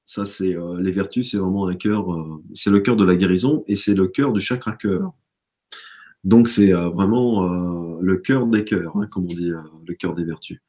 ça 0.05 0.25
c'est 0.25 0.55
euh, 0.55 0.79
les 0.79 0.91
vertus, 0.91 1.31
c'est 1.31 1.37
vraiment 1.37 1.67
un 1.67 1.75
cœur, 1.75 2.13
euh, 2.13 2.43
c'est 2.53 2.69
le 2.69 2.81
cœur 2.81 2.95
de 2.97 3.05
la 3.05 3.15
guérison 3.15 3.63
et 3.67 3.75
c'est 3.75 3.95
le 3.95 4.07
cœur 4.07 4.33
du 4.33 4.41
chakra 4.41 4.73
cœur. 4.73 5.13
Donc 6.23 6.49
c'est 6.49 6.73
euh, 6.73 6.89
vraiment 6.89 7.47
le 7.99 8.17
cœur 8.17 8.45
des 8.45 8.63
cœurs, 8.63 8.95
hein, 8.97 9.07
comme 9.09 9.23
on 9.23 9.27
dit, 9.27 9.51
le 9.87 9.93
cœur 9.95 10.13
des 10.13 10.23
vertus. 10.23 10.59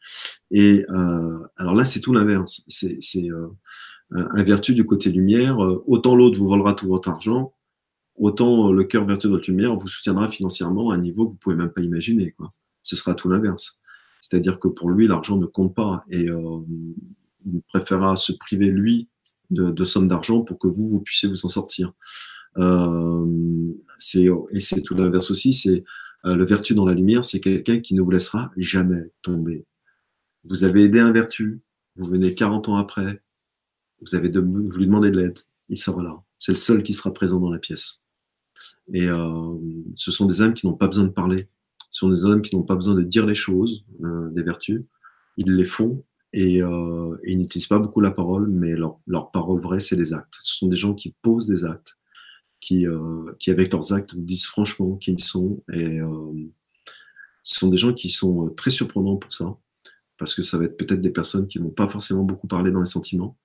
Et 0.51 0.85
alors 1.57 1.75
là, 1.75 1.85
c'est 1.85 2.01
tout 2.01 2.13
l'inverse. 2.13 2.65
C'est 2.69 3.29
un 4.11 4.43
vertu 4.43 4.75
du 4.75 4.87
côté 4.87 5.11
lumière. 5.11 5.59
autant 5.87 6.15
l'autre 6.15 6.39
vous 6.39 6.49
volera 6.49 6.75
tout 6.75 6.89
votre 6.89 7.09
argent, 7.09 7.53
autant 8.17 8.73
le 8.73 8.85
cœur 8.85 9.07
vertu 9.07 9.27
de 9.27 9.33
votre 9.33 9.51
lumière 9.51 9.75
vous 9.77 9.89
soutiendra 9.89 10.29
financièrement 10.29 10.91
à 10.91 10.97
un 10.97 10.99
niveau 10.99 11.27
que 11.27 11.33
vous 11.33 11.39
pouvez 11.39 11.57
même 11.57 11.71
pas 11.71 11.83
imaginer. 11.83 12.33
Quoi. 12.33 12.49
Ce 12.83 12.97
sera 12.97 13.15
tout 13.15 13.29
l'inverse. 13.29 13.81
C'est-à-dire 14.21 14.59
que 14.59 14.69
pour 14.69 14.91
lui, 14.91 15.09
l'argent 15.09 15.37
ne 15.37 15.47
compte 15.47 15.75
pas 15.75 16.05
et 16.09 16.27
il 16.27 17.63
préférera 17.69 18.17
se 18.17 18.33
priver 18.33 18.71
lui 18.71 19.09
de, 19.51 19.71
de 19.71 19.85
sommes 19.85 20.09
d'argent 20.09 20.43
pour 20.43 20.59
que 20.59 20.69
vous, 20.69 20.89
vous 20.89 21.01
puissiez 21.01 21.29
vous 21.29 21.45
en 21.45 21.49
sortir. 21.49 21.93
Euh, 22.59 23.73
et 24.51 24.61
c'est 24.61 24.83
tout 24.83 24.95
l'inverse 24.95 25.31
aussi, 25.31 25.53
c'est 25.53 25.85
euh, 26.25 26.37
le 26.37 26.45
vertu 26.45 26.75
dans 26.75 26.85
la 26.85 26.95
lumière, 26.95 27.25
c'est 27.25 27.41
quelqu'un 27.41 27.81
qui 27.81 27.95
ne 27.95 28.03
vous 28.03 28.11
laissera 28.11 28.51
jamais 28.57 29.11
tomber. 29.23 29.65
Vous 30.45 30.65
avez 30.65 30.85
aidé 30.85 31.01
un 31.01 31.13
vertu, 31.13 31.61
vous 31.97 32.09
venez 32.09 32.35
40 32.35 32.69
ans 32.69 32.77
après, 32.77 33.23
vous, 34.01 34.15
avez 34.15 34.29
de, 34.29 34.41
vous 34.41 34.79
lui 34.79 34.87
demandez 34.87 35.11
de 35.11 35.19
l'aide, 35.19 35.39
il 35.69 35.79
sera 35.79 36.03
là. 36.03 36.23
C'est 36.39 36.53
le 36.53 36.57
seul 36.57 36.83
qui 36.83 36.93
sera 36.93 37.13
présent 37.13 37.39
dans 37.39 37.51
la 37.51 37.59
pièce. 37.59 38.02
Et 38.93 39.07
euh, 39.07 39.55
ce 39.97 40.11
sont 40.11 40.27
des 40.27 40.43
âmes 40.43 40.55
qui 40.55 40.67
n'ont 40.67 40.75
pas 40.75 40.89
besoin 40.89 41.05
de 41.05 41.11
parler. 41.11 41.49
Ce 41.91 42.01
sont 42.01 42.09
des 42.09 42.25
âmes 42.27 42.43
qui 42.43 42.57
n'ont 42.57 42.63
pas 42.63 42.75
besoin 42.75 42.95
de 42.95 43.03
dire 43.03 43.27
les 43.27 43.35
choses, 43.35 43.85
euh, 44.03 44.31
des 44.31 44.43
vertus. 44.43 44.83
Ils 45.37 45.55
les 45.55 45.65
font 45.65 46.05
et, 46.33 46.63
euh, 46.63 47.17
et 47.25 47.33
ils 47.33 47.39
n'utilisent 47.39 47.67
pas 47.67 47.79
beaucoup 47.79 48.01
la 48.01 48.11
parole, 48.11 48.49
mais 48.49 48.75
leur, 48.75 49.31
parole 49.31 49.61
vraie, 49.61 49.81
c'est 49.81 49.97
les 49.97 50.13
actes. 50.13 50.35
Ce 50.41 50.57
sont 50.57 50.69
des 50.69 50.77
gens 50.77 50.95
qui 50.95 51.15
posent 51.23 51.47
des 51.47 51.65
actes 51.65 51.99
qui, 52.61 52.87
avec 53.49 53.73
leurs 53.73 53.93
actes 53.93 54.17
disent 54.17 54.47
franchement 54.47 54.97
qui 54.97 55.13
ils 55.13 55.25
sont. 55.25 55.63
Et 55.73 55.99
ce 57.43 57.59
sont 57.59 57.69
des 57.69 57.77
gens 57.77 57.93
qui 57.93 58.09
sont 58.09 58.51
très 58.51 58.71
surprenants 58.71 59.17
pour 59.17 59.33
ça, 59.33 59.57
parce 60.17 60.33
que 60.35 60.45
ça 60.45 60.59
va 60.59 60.65
être 60.65 60.77
peut-être 60.77 61.01
des 61.01 61.11
personnes 61.11 61.49
qui 61.49 61.59
vont 61.59 61.71
pas 61.71 61.89
forcément 61.89 62.23
beaucoup 62.23 62.47
parler 62.47 62.71
dans 62.71 62.79
les 62.79 62.87
sentiments, 62.87 63.37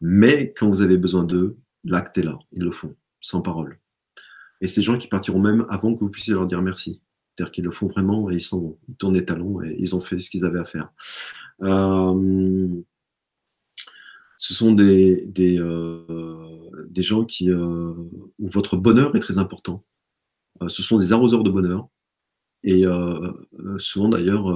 mais 0.00 0.52
quand 0.56 0.68
vous 0.68 0.82
avez 0.82 0.96
besoin 0.96 1.24
d'eux, 1.24 1.56
l'acte 1.84 2.16
est 2.18 2.22
là, 2.22 2.38
ils 2.52 2.62
le 2.62 2.70
font, 2.70 2.94
sans 3.20 3.42
parole. 3.42 3.78
Et 4.60 4.66
ces 4.66 4.82
gens 4.82 4.98
qui 4.98 5.08
partiront 5.08 5.40
même 5.40 5.66
avant 5.68 5.94
que 5.94 6.00
vous 6.00 6.10
puissiez 6.10 6.34
leur 6.34 6.46
dire 6.46 6.62
merci. 6.62 7.00
C'est-à-dire 7.34 7.52
qu'ils 7.52 7.64
le 7.64 7.70
font 7.70 7.86
vraiment 7.86 8.30
et 8.30 8.34
ils 8.34 8.40
s'en 8.40 8.60
vont. 8.60 8.78
Ils 8.88 8.96
tournent 8.96 9.14
les 9.14 9.24
talons 9.24 9.62
et 9.62 9.74
ils 9.78 9.96
ont 9.96 10.00
fait 10.00 10.18
ce 10.18 10.28
qu'ils 10.28 10.44
avaient 10.44 10.58
à 10.58 10.64
faire. 10.64 10.92
Euh, 11.62 12.68
ce 14.36 14.54
sont 14.54 14.72
des, 14.72 15.24
des, 15.26 15.58
euh, 15.58 16.86
gens 16.96 17.24
qui, 17.24 17.50
euh, 17.50 17.92
où 18.38 18.48
votre 18.48 18.76
bonheur 18.76 19.14
est 19.16 19.20
très 19.20 19.38
important. 19.38 19.84
Ce 20.68 20.82
sont 20.82 20.98
des 20.98 21.12
arroseurs 21.12 21.42
de 21.42 21.50
bonheur. 21.50 21.88
Et 22.62 22.84
souvent 23.78 24.10
d'ailleurs, 24.10 24.48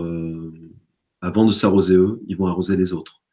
avant 1.22 1.46
de 1.46 1.52
s'arroser 1.52 1.96
eux, 1.96 2.20
ils 2.26 2.36
vont 2.36 2.46
arroser 2.46 2.76
les 2.76 2.92
autres. 2.92 3.23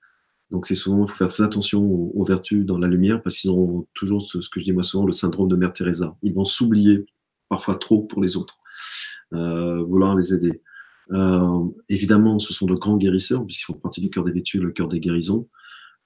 Donc 0.52 0.66
c'est 0.66 0.76
souvent, 0.76 1.06
il 1.06 1.10
faut 1.10 1.16
faire 1.16 1.30
très 1.30 1.44
attention 1.44 1.82
aux, 1.84 2.24
vertus 2.26 2.66
dans 2.66 2.78
la 2.78 2.88
lumière 2.88 3.22
parce 3.22 3.38
qu'ils 3.38 3.52
ont 3.52 3.88
toujours 3.94 4.22
ce, 4.22 4.38
que 4.38 4.60
je 4.60 4.66
dis 4.66 4.74
moi 4.74 4.84
souvent, 4.84 5.06
le 5.06 5.14
syndrome 5.14 5.48
de 5.48 5.56
Mère 5.56 5.74
Teresa. 5.74 6.16
Ils 6.24 6.34
vont 6.34 6.46
s'oublier 6.46 7.06
parfois 7.50 7.76
trop 7.76 8.04
pour 8.04 8.22
les 8.22 8.36
autres, 8.36 8.58
vouloir 9.32 10.16
les 10.16 10.34
aider. 10.34 10.62
évidemment, 11.88 12.38
ce 12.40 12.54
sont 12.54 12.66
de 12.66 12.76
grands 12.76 12.98
guérisseurs 12.98 13.46
puisqu'ils 13.46 13.66
font 13.66 13.80
partie 13.80 14.02
du 14.02 14.10
cœur 14.10 14.26
des 14.26 14.34
vertus, 14.34 14.62
le 14.62 14.72
cœur 14.72 14.90
des 14.90 15.00
guérisons. 15.00 15.48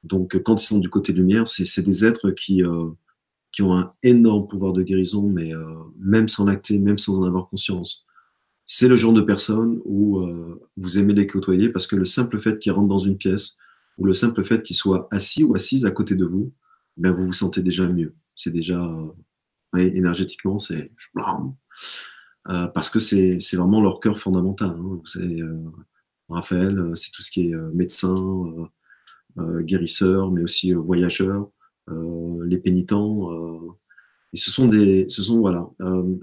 Donc, 0.05 0.39
quand 0.43 0.61
ils 0.61 0.65
sont 0.65 0.80
du 0.80 0.89
côté 0.89 1.13
lumière, 1.13 1.47
c'est 1.47 1.81
des 1.81 2.05
êtres 2.05 2.30
qui, 2.31 2.63
euh, 2.63 2.89
qui 3.51 3.63
ont 3.63 3.76
un 3.76 3.93
énorme 4.03 4.47
pouvoir 4.47 4.72
de 4.72 4.84
guérison, 4.84 5.27
mais 5.27 5.53
euh, 5.53 5.65
même 5.99 6.27
sans 6.27 6.45
l'acter, 6.45 6.77
même 6.77 6.99
sans 6.99 7.17
en 7.19 7.23
avoir 7.23 7.49
conscience. 7.49 8.05
C'est 8.67 8.88
le 8.88 8.95
genre 8.95 9.13
de 9.13 9.22
personne 9.22 9.81
où 9.84 10.19
euh, 10.19 10.61
vous 10.77 10.99
aimez 10.99 11.13
les 11.13 11.27
côtoyer 11.27 11.69
parce 11.69 11.88
que 11.88 11.95
le 11.95 12.05
simple 12.05 12.39
fait 12.39 12.59
qu'ils 12.59 12.72
rentrent 12.72 12.89
dans 12.89 12.99
une 12.99 13.17
pièce, 13.17 13.57
ou 13.97 14.05
le 14.05 14.13
simple 14.13 14.43
fait 14.43 14.63
qu'il 14.63 14.76
soit 14.76 15.07
assis 15.11 15.43
ou 15.43 15.55
assise 15.55 15.85
à 15.85 15.91
côté 15.91 16.15
de 16.15 16.26
vous, 16.26 16.53
ben 16.97 17.11
vous 17.11 17.26
vous 17.26 17.34
sentez 17.34 17.61
déjà 17.61 17.88
mieux. 17.88 18.13
C'est 18.35 18.51
déjà, 18.51 18.91
énergétiquement, 19.77 20.59
c'est 20.59 20.91
euh, 22.49 22.67
parce 22.67 22.89
que 22.89 22.99
c'est 22.99 23.38
vraiment 23.55 23.81
leur 23.81 23.99
cœur 23.99 24.19
fondamental. 24.19 24.69
Hein. 24.69 25.01
Savez, 25.05 25.41
euh, 25.41 25.57
Raphaël, 26.30 26.77
euh, 26.77 26.95
c'est 26.95 27.11
tout 27.11 27.22
ce 27.22 27.31
qui 27.31 27.49
est 27.49 27.55
médecin, 27.73 28.15
guérisseur, 29.38 30.31
mais 30.31 30.41
aussi 30.41 30.72
voyageur, 30.72 31.49
les 31.89 32.57
pénitents. 32.57 33.30
et 34.31 34.38
ce 34.38 34.49
sont 34.49 34.67
des, 34.67 35.05
ce 35.09 35.22
sont 35.22 35.39
voilà, 35.39 35.67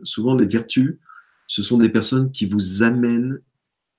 souvent 0.02 0.34
les 0.34 0.46
vertus, 0.46 0.98
ce 1.46 1.60
sont 1.60 1.76
des 1.76 1.90
personnes 1.90 2.30
qui 2.30 2.46
vous 2.46 2.82
amènent, 2.82 3.42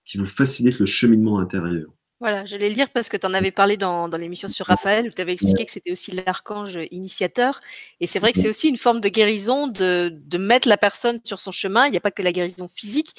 qui 0.03 0.17
vous 0.17 0.25
facilitent 0.25 0.79
le 0.79 0.87
cheminement 0.87 1.37
intérieur. 1.37 1.93
Voilà, 2.23 2.45
j'allais 2.45 2.69
le 2.69 2.73
dire 2.73 2.87
parce 2.89 3.09
que 3.09 3.17
tu 3.17 3.27
en 3.27 3.33
avais 3.33 3.51
parlé 3.51 3.75
dans, 3.75 4.07
dans 4.07 4.15
l'émission 4.15 4.47
sur 4.47 4.67
Raphaël, 4.67 5.07
où 5.07 5.11
tu 5.11 5.21
avais 5.21 5.33
expliqué 5.33 5.65
que 5.65 5.71
c'était 5.71 5.91
aussi 5.91 6.13
l'archange 6.13 6.79
initiateur. 6.89 7.59
Et 7.99 8.07
c'est 8.07 8.19
vrai 8.19 8.31
que 8.31 8.39
c'est 8.39 8.47
aussi 8.47 8.69
une 8.69 8.77
forme 8.77 9.01
de 9.01 9.09
guérison 9.09 9.67
de, 9.67 10.07
de, 10.09 10.37
mettre 10.37 10.69
la 10.69 10.77
personne 10.77 11.19
sur 11.25 11.41
son 11.41 11.51
chemin. 11.51 11.85
Il 11.85 11.91
n'y 11.91 11.97
a 11.97 11.99
pas 11.99 12.11
que 12.11 12.21
la 12.21 12.31
guérison 12.31 12.69
physique, 12.73 13.11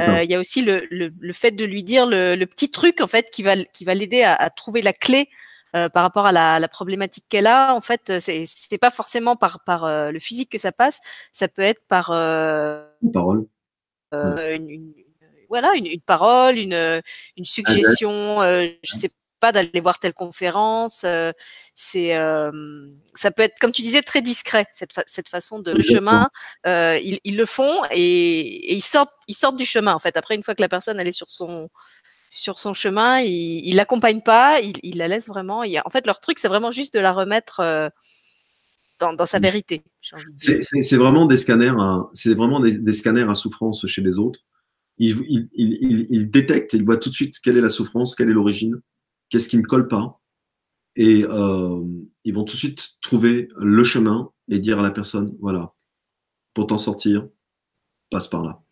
euh, 0.00 0.24
il 0.24 0.28
y 0.28 0.34
a 0.34 0.40
aussi 0.40 0.62
le, 0.62 0.88
le, 0.90 1.12
le, 1.20 1.32
fait 1.32 1.52
de 1.52 1.64
lui 1.64 1.84
dire 1.84 2.04
le, 2.04 2.34
le, 2.34 2.46
petit 2.46 2.68
truc 2.72 3.00
en 3.00 3.06
fait 3.06 3.30
qui 3.30 3.44
va, 3.44 3.54
qui 3.62 3.84
va 3.84 3.94
l'aider 3.94 4.24
à, 4.24 4.34
à, 4.34 4.50
trouver 4.50 4.82
la 4.82 4.92
clé 4.92 5.28
euh, 5.76 5.88
par 5.88 6.02
rapport 6.02 6.26
à 6.26 6.32
la, 6.32 6.58
la 6.58 6.66
problématique 6.66 7.26
qu'elle 7.28 7.46
a. 7.46 7.76
En 7.76 7.80
fait, 7.80 8.18
c'est 8.18 8.78
pas 8.78 8.90
forcément 8.90 9.36
par, 9.36 9.62
par 9.62 9.84
euh, 9.84 10.10
le 10.10 10.18
physique 10.18 10.50
que 10.50 10.58
ça 10.58 10.72
passe, 10.72 10.98
ça 11.30 11.46
peut 11.46 11.62
être 11.62 11.86
par 11.86 12.10
euh, 12.10 12.84
une 13.04 13.12
parole. 13.12 13.46
Une, 14.10 14.68
une, 14.68 14.92
voilà, 15.48 15.74
une, 15.76 15.86
une 15.86 16.00
parole, 16.00 16.58
une, 16.58 17.02
une 17.36 17.44
suggestion, 17.44 18.42
euh, 18.42 18.66
je 18.82 18.96
sais 18.96 19.10
pas 19.38 19.52
d'aller 19.52 19.80
voir 19.80 19.98
telle 19.98 20.14
conférence. 20.14 21.02
Euh, 21.04 21.32
c'est, 21.74 22.16
euh, 22.16 22.50
ça 23.14 23.30
peut 23.30 23.42
être, 23.42 23.58
comme 23.60 23.72
tu 23.72 23.82
disais, 23.82 24.02
très 24.02 24.22
discret 24.22 24.66
cette, 24.72 24.92
fa 24.92 25.02
cette 25.06 25.28
façon 25.28 25.60
de 25.60 25.72
le 25.72 25.82
chemin. 25.82 26.28
Euh, 26.66 26.98
ils, 27.02 27.20
ils, 27.24 27.36
le 27.36 27.46
font 27.46 27.82
et, 27.90 28.72
et, 28.72 28.74
ils 28.74 28.82
sortent, 28.82 29.14
ils 29.28 29.34
sortent 29.34 29.56
du 29.56 29.66
chemin. 29.66 29.94
En 29.94 29.98
fait, 29.98 30.16
après 30.16 30.34
une 30.34 30.42
fois 30.42 30.54
que 30.54 30.62
la 30.62 30.68
personne 30.68 30.98
elle 31.00 31.08
est 31.08 31.12
sur 31.12 31.30
son 31.30 31.68
sur 32.30 32.58
son 32.58 32.74
chemin, 32.74 33.20
ils, 33.20 33.66
ils 33.66 33.76
l'accompagnent 33.76 34.22
pas, 34.22 34.60
ils, 34.60 34.74
ils, 34.82 34.98
la 34.98 35.08
laissent 35.08 35.28
vraiment. 35.28 35.62
Il, 35.62 35.80
en 35.84 35.90
fait, 35.90 36.06
leur 36.06 36.20
truc, 36.20 36.38
c'est 36.38 36.48
vraiment 36.48 36.70
juste 36.70 36.94
de 36.94 37.00
la 37.00 37.12
remettre. 37.12 37.60
Euh, 37.60 37.88
dans, 39.00 39.12
dans, 39.12 39.26
sa 39.26 39.38
mmh. 39.38 39.42
vérité. 39.42 39.84
C'est 40.36 40.96
vraiment 40.96 41.26
des 41.26 41.36
scanners, 41.36 41.72
c'est 42.14 42.34
vraiment 42.34 42.58
des, 42.58 42.78
des, 42.78 42.92
scanners 42.92 43.30
à 43.30 43.36
souffrance 43.36 43.86
chez 43.86 44.02
les 44.02 44.18
autres 44.18 44.40
il, 44.98 45.16
il, 45.28 45.48
il, 45.54 46.06
il, 46.10 46.30
détecte, 46.30 46.72
il 46.72 46.84
voit 46.84 46.96
tout 46.96 47.08
de 47.08 47.14
suite 47.14 47.38
quelle 47.42 47.56
est 47.56 47.62
la 47.62 47.68
souffrance, 47.68 48.14
quelle 48.14 48.30
est 48.30 48.34
l'origine, 48.34 48.80
qu'est-ce 49.28 49.48
qui 49.48 49.56
ne 49.56 49.62
colle 49.62 49.88
pas. 49.88 50.20
Et 50.96 51.24
euh, 51.24 51.84
ils 52.24 52.34
vont 52.34 52.44
tout 52.44 52.54
de 52.54 52.58
suite 52.58 52.96
trouver 53.00 53.48
le 53.56 53.84
chemin 53.84 54.30
et 54.48 54.58
dire 54.58 54.80
à 54.80 54.82
la 54.82 54.90
personne, 54.90 55.36
voilà, 55.40 55.74
pour 56.54 56.66
t'en 56.66 56.78
sortir, 56.78 57.28
passe 58.10 58.28
par 58.28 58.42
là. 58.42 58.62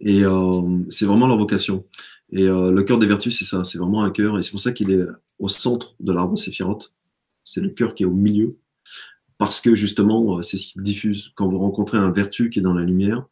Et 0.00 0.24
euh, 0.24 0.82
c'est 0.88 1.04
vraiment 1.04 1.26
leur 1.26 1.36
vocation. 1.36 1.84
Et 2.32 2.44
euh, 2.44 2.70
le 2.70 2.82
cœur 2.82 2.98
des 2.98 3.06
vertus, 3.06 3.38
c'est 3.38 3.44
ça, 3.44 3.64
c'est 3.64 3.78
vraiment 3.78 4.02
un 4.02 4.10
cœur. 4.10 4.38
Et 4.38 4.42
c'est 4.42 4.50
pour 4.50 4.60
ça 4.60 4.72
qu'il 4.72 4.90
est 4.90 5.04
au 5.38 5.48
centre 5.48 5.94
de 6.00 6.12
l'arbre 6.12 6.38
séphirote. 6.38 6.96
C'est 7.44 7.60
le 7.60 7.70
cœur 7.70 7.94
qui 7.94 8.04
est 8.04 8.06
au 8.06 8.12
milieu. 8.12 8.58
Parce 9.38 9.60
que 9.60 9.74
justement, 9.74 10.38
euh, 10.38 10.42
c'est 10.42 10.56
ce 10.56 10.66
qu'il 10.66 10.82
diffuse. 10.82 11.32
Quand 11.34 11.48
vous 11.48 11.58
rencontrez 11.58 11.98
un 11.98 12.10
vertu 12.10 12.50
qui 12.50 12.58
est 12.58 12.62
dans 12.62 12.74
la 12.74 12.84
lumière, 12.84 13.26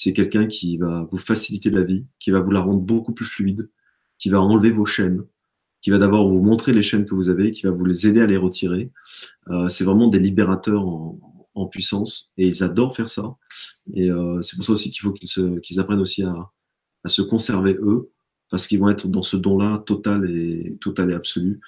c'est 0.00 0.12
quelqu'un 0.12 0.46
qui 0.46 0.76
va 0.76 1.08
vous 1.10 1.18
faciliter 1.18 1.70
la 1.70 1.82
vie, 1.82 2.06
qui 2.20 2.30
va 2.30 2.40
vous 2.40 2.52
la 2.52 2.60
rendre 2.60 2.78
beaucoup 2.78 3.12
plus 3.12 3.24
fluide, 3.24 3.68
qui 4.16 4.28
va 4.28 4.40
enlever 4.40 4.70
vos 4.70 4.86
chaînes, 4.86 5.24
qui 5.82 5.90
va 5.90 5.98
d'abord 5.98 6.28
vous 6.30 6.40
montrer 6.40 6.72
les 6.72 6.84
chaînes 6.84 7.04
que 7.04 7.16
vous 7.16 7.30
avez, 7.30 7.50
qui 7.50 7.66
va 7.66 7.72
vous 7.72 7.84
les 7.84 8.06
aider 8.06 8.20
à 8.20 8.26
les 8.26 8.36
retirer. 8.36 8.92
Euh, 9.48 9.68
c'est 9.68 9.82
vraiment 9.82 10.06
des 10.06 10.20
libérateurs 10.20 10.86
en, 10.86 11.66
puissance 11.72 12.32
et 12.36 12.46
ils 12.46 12.62
adorent 12.62 12.94
faire 12.94 13.08
ça. 13.08 13.34
Et 13.92 14.08
euh, 14.08 14.40
c'est 14.40 14.54
pour 14.54 14.64
ça 14.64 14.70
aussi 14.70 14.92
qu'il 14.92 15.00
faut 15.00 15.12
qu'ils, 15.12 15.80
apprennent 15.80 15.98
aussi 15.98 16.22
à, 16.22 16.48
se 17.06 17.20
conserver 17.20 17.76
eux, 17.82 18.12
parce 18.52 18.68
qu'ils 18.68 18.78
vont 18.78 18.90
être 18.90 19.08
dans 19.08 19.22
ce 19.22 19.36
don-là 19.36 19.82
total 19.84 20.30
et 20.30 20.76
total 20.80 21.10
et 21.10 21.14
absolu. 21.14 21.60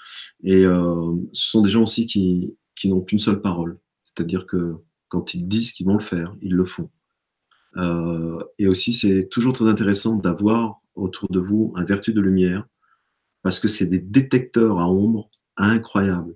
Et 0.44 0.64
euh, 0.64 1.16
ce 1.32 1.50
sont 1.50 1.62
des 1.62 1.70
gens 1.70 1.82
aussi 1.82 2.06
qui 2.06 2.54
n'ont 2.84 3.00
qu'une 3.00 3.18
seule 3.18 3.42
parole, 3.42 3.80
c'est-à-dire 4.04 4.46
que 4.46 4.76
quand 5.08 5.34
ils 5.34 5.48
disent 5.48 5.72
qu'ils 5.72 5.86
vont 5.86 5.94
le 5.94 6.00
faire, 6.04 6.36
ils 6.40 6.54
le 6.54 6.64
font. 6.64 6.88
Euh, 7.76 8.38
et 8.58 8.66
aussi, 8.66 8.92
c'est 8.92 9.28
toujours 9.30 9.52
très 9.52 9.66
intéressant 9.66 10.16
d'avoir 10.16 10.80
autour 10.94 11.28
de 11.30 11.40
vous 11.40 11.72
un 11.76 11.84
vertu 11.84 12.12
de 12.12 12.20
lumière, 12.20 12.66
parce 13.42 13.60
que 13.60 13.68
c'est 13.68 13.86
des 13.86 14.00
détecteurs 14.00 14.78
à 14.78 14.88
ombre 14.90 15.28
incroyables. 15.56 16.34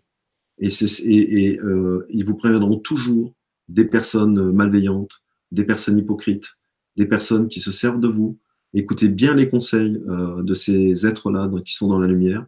Et, 0.58 0.68
et, 0.68 1.46
et 1.48 1.60
euh, 1.60 2.06
ils 2.10 2.24
vous 2.24 2.36
préviendront 2.36 2.78
toujours 2.78 3.34
des 3.68 3.84
personnes 3.84 4.52
malveillantes, 4.52 5.24
des 5.50 5.64
personnes 5.64 5.98
hypocrites, 5.98 6.56
des 6.96 7.06
personnes 7.06 7.48
qui 7.48 7.60
se 7.60 7.72
servent 7.72 8.00
de 8.00 8.08
vous. 8.08 8.38
Écoutez 8.72 9.08
bien 9.08 9.34
les 9.34 9.48
conseils 9.48 10.02
euh, 10.08 10.42
de 10.42 10.54
ces 10.54 11.06
êtres-là 11.06 11.50
qui 11.64 11.74
sont 11.74 11.88
dans 11.88 11.98
la 11.98 12.08
lumière, 12.08 12.46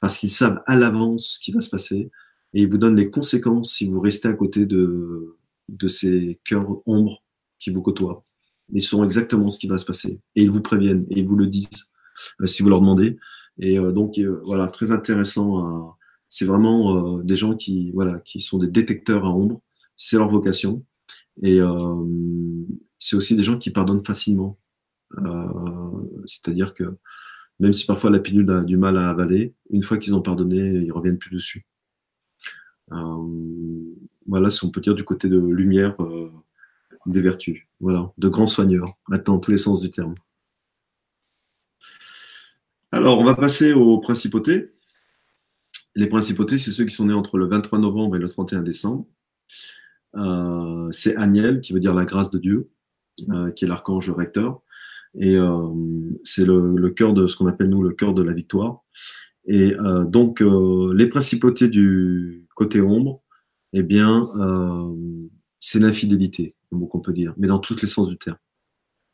parce 0.00 0.18
qu'ils 0.18 0.30
savent 0.30 0.62
à 0.66 0.76
l'avance 0.76 1.34
ce 1.34 1.40
qui 1.40 1.52
va 1.52 1.60
se 1.60 1.70
passer, 1.70 2.10
et 2.52 2.62
ils 2.62 2.68
vous 2.68 2.78
donnent 2.78 2.96
les 2.96 3.10
conséquences 3.10 3.72
si 3.72 3.88
vous 3.88 3.98
restez 3.98 4.28
à 4.28 4.32
côté 4.32 4.66
de, 4.66 5.36
de 5.68 5.88
ces 5.88 6.38
cœurs 6.44 6.80
ombres 6.86 7.23
vous 7.70 7.82
côtoient. 7.82 8.22
Ils 8.72 8.82
sauront 8.82 9.04
exactement 9.04 9.48
ce 9.48 9.58
qui 9.58 9.66
va 9.66 9.78
se 9.78 9.84
passer. 9.84 10.20
Et 10.36 10.42
ils 10.42 10.50
vous 10.50 10.62
préviennent 10.62 11.06
et 11.10 11.20
ils 11.20 11.26
vous 11.26 11.36
le 11.36 11.46
disent 11.46 11.90
euh, 12.40 12.46
si 12.46 12.62
vous 12.62 12.68
leur 12.68 12.80
demandez. 12.80 13.16
Et 13.58 13.78
euh, 13.78 13.92
donc, 13.92 14.18
euh, 14.18 14.40
voilà, 14.44 14.66
très 14.66 14.92
intéressant. 14.92 15.96
c'est 16.28 16.46
vraiment 16.46 17.18
des 17.18 17.36
gens 17.36 17.54
qui, 17.54 17.92
voilà, 17.92 18.18
qui 18.20 18.40
sont 18.40 18.58
des 18.58 18.68
détecteurs 18.68 19.24
à 19.24 19.30
ombre. 19.30 19.60
C'est 19.96 20.16
leur 20.16 20.30
vocation. 20.30 20.84
Et 21.42 21.60
c'est 22.98 23.16
aussi 23.16 23.36
des 23.36 23.42
gens 23.42 23.58
qui 23.58 23.70
pardonnent 23.70 24.04
facilement. 24.04 24.58
C'est-à-dire 26.26 26.74
que 26.74 26.84
même 27.60 27.72
si 27.72 27.86
parfois 27.86 28.10
la 28.10 28.18
pilule 28.18 28.50
a 28.50 28.64
du 28.64 28.76
mal 28.76 28.96
à 28.96 29.08
avaler, 29.08 29.54
une 29.70 29.82
fois 29.82 29.98
qu'ils 29.98 30.14
ont 30.14 30.22
pardonné, 30.22 30.58
ils 30.58 30.92
reviennent 30.92 31.18
plus 31.18 31.30
dessus. 31.30 31.66
voilà, 34.26 34.50
si 34.50 34.64
on 34.64 34.70
peut 34.70 34.80
dire 34.80 34.94
du 34.94 35.04
côté 35.04 35.28
de 35.28 35.38
lumière, 35.38 35.96
des 37.06 37.20
vertus. 37.20 37.66
Voilà, 37.80 38.12
de 38.18 38.28
grands 38.28 38.46
soigneurs, 38.46 38.94
dans 39.24 39.38
tous 39.38 39.50
les 39.50 39.56
sens 39.56 39.80
du 39.80 39.90
terme. 39.90 40.14
Alors, 42.92 43.18
on 43.18 43.24
va 43.24 43.34
passer 43.34 43.72
aux 43.72 43.98
principautés. 43.98 44.72
Les 45.96 46.06
principautés, 46.06 46.58
c'est 46.58 46.70
ceux 46.70 46.84
qui 46.84 46.94
sont 46.94 47.06
nés 47.06 47.14
entre 47.14 47.38
le 47.38 47.46
23 47.46 47.78
novembre 47.78 48.16
et 48.16 48.18
le 48.18 48.28
31 48.28 48.62
décembre. 48.62 49.06
Euh, 50.16 50.88
c'est 50.90 51.16
Aniel, 51.16 51.60
qui 51.60 51.72
veut 51.72 51.80
dire 51.80 51.94
la 51.94 52.04
grâce 52.04 52.30
de 52.30 52.38
Dieu, 52.38 52.70
euh, 53.30 53.50
qui 53.50 53.64
est 53.64 53.68
l'archange 53.68 54.10
recteur. 54.10 54.60
Et 55.18 55.36
euh, 55.36 55.68
c'est 56.22 56.44
le, 56.44 56.76
le, 56.76 56.90
cœur 56.90 57.14
de 57.14 57.26
ce 57.26 57.36
qu'on 57.36 57.46
appelle, 57.46 57.68
nous, 57.68 57.82
le 57.82 57.92
cœur 57.92 58.14
de 58.14 58.22
la 58.22 58.32
victoire. 58.32 58.82
Et 59.46 59.74
donc, 60.06 60.40
les 60.40 61.06
principautés 61.06 61.68
du 61.68 62.46
côté 62.54 62.80
ombre, 62.80 63.22
eh 63.74 63.82
bien, 63.82 64.30
c'est 65.60 65.80
l'infidélité 65.80 66.54
qu'on 66.86 67.00
peut 67.00 67.12
dire, 67.12 67.34
mais 67.36 67.48
dans 67.48 67.58
tous 67.58 67.80
les 67.80 67.88
sens 67.88 68.08
du 68.08 68.18
terme. 68.18 68.38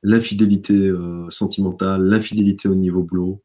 L'infidélité 0.02 0.74
euh, 0.74 1.28
sentimentale, 1.28 2.02
l'infidélité 2.02 2.68
au 2.68 2.74
niveau 2.74 3.02
boulot, 3.02 3.42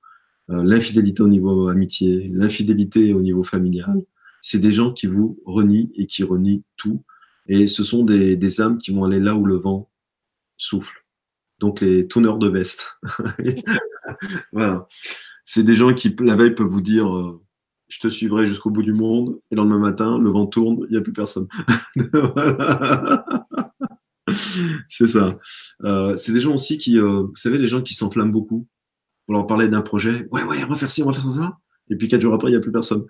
euh, 0.50 0.64
l'infidélité 0.64 1.22
au 1.22 1.28
niveau 1.28 1.68
amitié, 1.68 2.30
l'infidélité 2.34 3.14
au 3.14 3.22
niveau 3.22 3.44
familial. 3.44 4.02
C'est 4.42 4.60
des 4.60 4.72
gens 4.72 4.94
qui 4.94 5.08
vous 5.08 5.40
renient 5.46 5.92
et 5.96 6.06
qui 6.06 6.24
renient 6.24 6.64
tout. 6.78 7.04
Et 7.48 7.68
ce 7.68 7.84
sont 7.84 8.04
des, 8.04 8.36
des 8.36 8.62
âmes 8.62 8.78
qui 8.78 8.94
vont 8.94 9.04
aller 9.04 9.20
là 9.20 9.36
où 9.36 9.46
le 9.46 9.56
vent 9.56 9.90
souffle. 10.58 11.06
Donc 11.60 11.82
les 11.82 12.08
tourneurs 12.08 12.38
de 12.38 12.48
veste. 12.48 13.00
voilà. 14.52 14.88
C'est 15.44 15.64
des 15.64 15.76
gens 15.76 15.94
qui, 15.94 16.16
la 16.20 16.36
veille, 16.36 16.56
peuvent 16.56 16.68
vous 16.68 16.82
dire 16.82 17.16
euh, 17.16 17.42
je 17.88 18.00
te 18.00 18.08
suivrai 18.08 18.48
jusqu'au 18.48 18.70
bout 18.70 18.84
du 18.84 18.94
monde. 18.94 19.40
Et 19.52 19.56
le 19.56 19.62
lendemain 19.62 19.80
matin, 19.80 20.18
le 20.18 20.30
vent 20.30 20.48
tourne, 20.48 20.86
il 20.90 20.92
n'y 20.92 20.98
a 20.98 21.02
plus 21.02 21.14
personne. 21.14 21.48
voilà. 22.12 23.26
c'est 24.88 25.08
ça. 25.08 25.38
Euh, 25.84 26.18
c'est 26.18 26.32
des 26.32 26.40
gens 26.40 26.54
aussi 26.54 26.78
qui, 26.78 27.00
euh, 27.00 27.24
vous 27.24 27.36
savez, 27.36 27.58
les 27.58 27.68
gens 27.68 27.82
qui 27.82 27.94
s'enflamment 27.94 28.32
beaucoup. 28.32 28.68
On 29.28 29.34
leur 29.34 29.48
parlait 29.48 29.68
d'un 29.68 29.82
projet. 29.82 30.28
Ouais, 30.32 30.44
ouais, 30.44 30.58
on 30.64 30.70
va 30.70 30.76
faire 30.76 30.90
ci, 30.90 31.04
on 31.04 31.08
va 31.08 31.14
faire 31.14 31.24
ça. 31.24 31.58
Et 31.90 31.98
puis 31.98 32.08
quatre 32.08 32.22
jours 32.22 32.34
après, 32.34 32.48
il 32.50 32.52
n'y 32.52 32.58
a 32.58 32.62
plus 32.62 32.72
personne. 32.72 33.06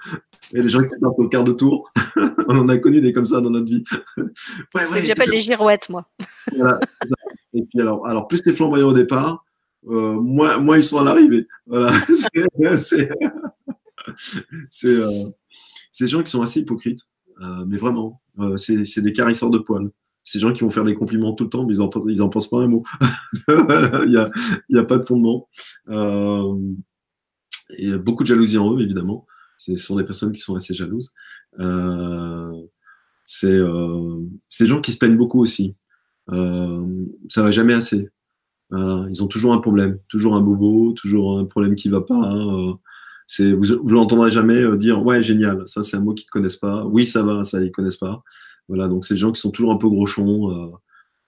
Et 0.54 0.62
les 0.62 0.68
gens 0.68 0.82
qui 0.82 0.90
partent 1.00 1.18
au 1.18 1.30
quart 1.30 1.46
de 1.46 1.54
tour, 1.54 1.90
on 2.48 2.58
en 2.58 2.68
a 2.68 2.78
connu 2.78 3.00
des 3.00 3.14
comme 3.14 3.26
ça 3.26 3.40
dans 3.40 3.50
notre 3.50 3.68
vie. 3.68 3.84
ouais, 4.18 4.86
c'est 4.86 5.02
que 5.02 5.08
j'appelle 5.08 5.30
les 5.30 5.40
girouettes, 5.40 5.88
moi. 5.90 6.06
voilà, 6.58 6.80
et 7.54 7.64
puis 7.64 7.80
alors, 7.80 8.06
alors 8.06 8.28
plus 8.28 8.42
c'est 8.44 8.52
flamboyant 8.52 8.90
au 8.90 8.94
départ, 8.94 9.46
euh, 9.88 10.20
moins, 10.20 10.58
moins 10.58 10.76
ils 10.78 10.84
sont 10.84 11.00
à 11.00 11.06
l'arrivée. 11.06 11.48
Voilà. 11.66 11.94
c'est 14.70 15.00
des 16.02 16.08
gens 16.08 16.22
qui 16.22 16.32
sont 16.32 16.42
assez 16.42 16.60
hypocrites, 16.60 17.08
mais 17.66 17.78
vraiment, 17.78 18.22
c'est 18.58 19.02
des 19.02 19.14
carisseurs 19.14 19.52
de 19.52 19.60
poils 19.60 19.90
ces 20.26 20.40
gens 20.40 20.52
qui 20.52 20.64
vont 20.64 20.70
faire 20.70 20.84
des 20.84 20.96
compliments 20.96 21.34
tout 21.34 21.46
le 21.46 21.50
temps, 21.50 21.66
mais 21.66 21.76
ils 21.76 21.82
en, 21.82 21.90
ils 22.10 22.22
en 22.22 22.30
pensent 22.30 22.50
pas 22.50 22.58
un 22.58 22.68
mot. 22.68 22.84
il 23.48 24.30
n'y 24.70 24.78
a, 24.78 24.84
pas 24.84 24.98
de 24.98 25.06
fondement. 25.06 25.48
Euh, 25.90 26.56
et 27.78 27.92
beaucoup 27.94 28.24
de 28.24 28.28
jalousie 28.28 28.58
en 28.58 28.76
eux, 28.76 28.82
évidemment. 28.82 29.26
Ce 29.58 29.76
sont 29.76 29.96
des 29.96 30.04
personnes 30.04 30.32
qui 30.32 30.42
sont 30.42 30.56
assez 30.56 30.74
jalouses. 30.74 31.14
Euh, 31.60 32.52
c'est 33.24 33.54
euh, 33.54 34.20
des 34.60 34.66
gens 34.66 34.82
qui 34.82 34.92
se 34.92 34.98
plaignent 34.98 35.18
beaucoup 35.18 35.42
aussi. 35.42 35.76
Euh, 36.32 37.06
ça 37.30 37.44
va 37.44 37.52
jamais 37.52 37.74
assez. 37.74 38.10
ils 38.72 39.24
ont 39.24 39.28
toujours 39.28 39.54
un 39.54 39.60
problème, 39.60 40.00
toujours 40.10 40.36
un 40.36 40.42
bobo, 40.42 40.94
toujours 40.94 41.40
un 41.40 41.46
problème 41.46 41.76
qui 41.76 41.90
va 41.90 42.02
pas. 42.02 42.36
C'est 43.28 43.54
vous, 43.54 43.66
vous 43.82 43.90
l'entendrez 43.90 44.30
jamais 44.32 44.78
dire 44.78 45.04
ouais 45.04 45.24
génial, 45.24 45.68
ça 45.68 45.82
c'est 45.82 45.98
un 45.98 46.02
mot 46.02 46.14
qu'ils 46.14 46.28
ne 46.28 46.32
connaissent 46.32 46.58
pas. 46.58 46.86
Oui 46.86 47.06
ça 47.06 47.24
va, 47.24 47.44
ça 47.44 47.62
ils 47.62 47.72
connaissent 47.72 47.98
pas. 47.98 48.24
Voilà 48.68 48.88
donc 48.88 49.06
c'est 49.06 49.14
des 49.14 49.20
gens 49.20 49.32
qui 49.32 49.42
sont 49.42 49.52
toujours 49.52 49.72
un 49.72 49.78
peu 49.78 49.90
grochons, 49.90 50.52
euh, 50.52 50.72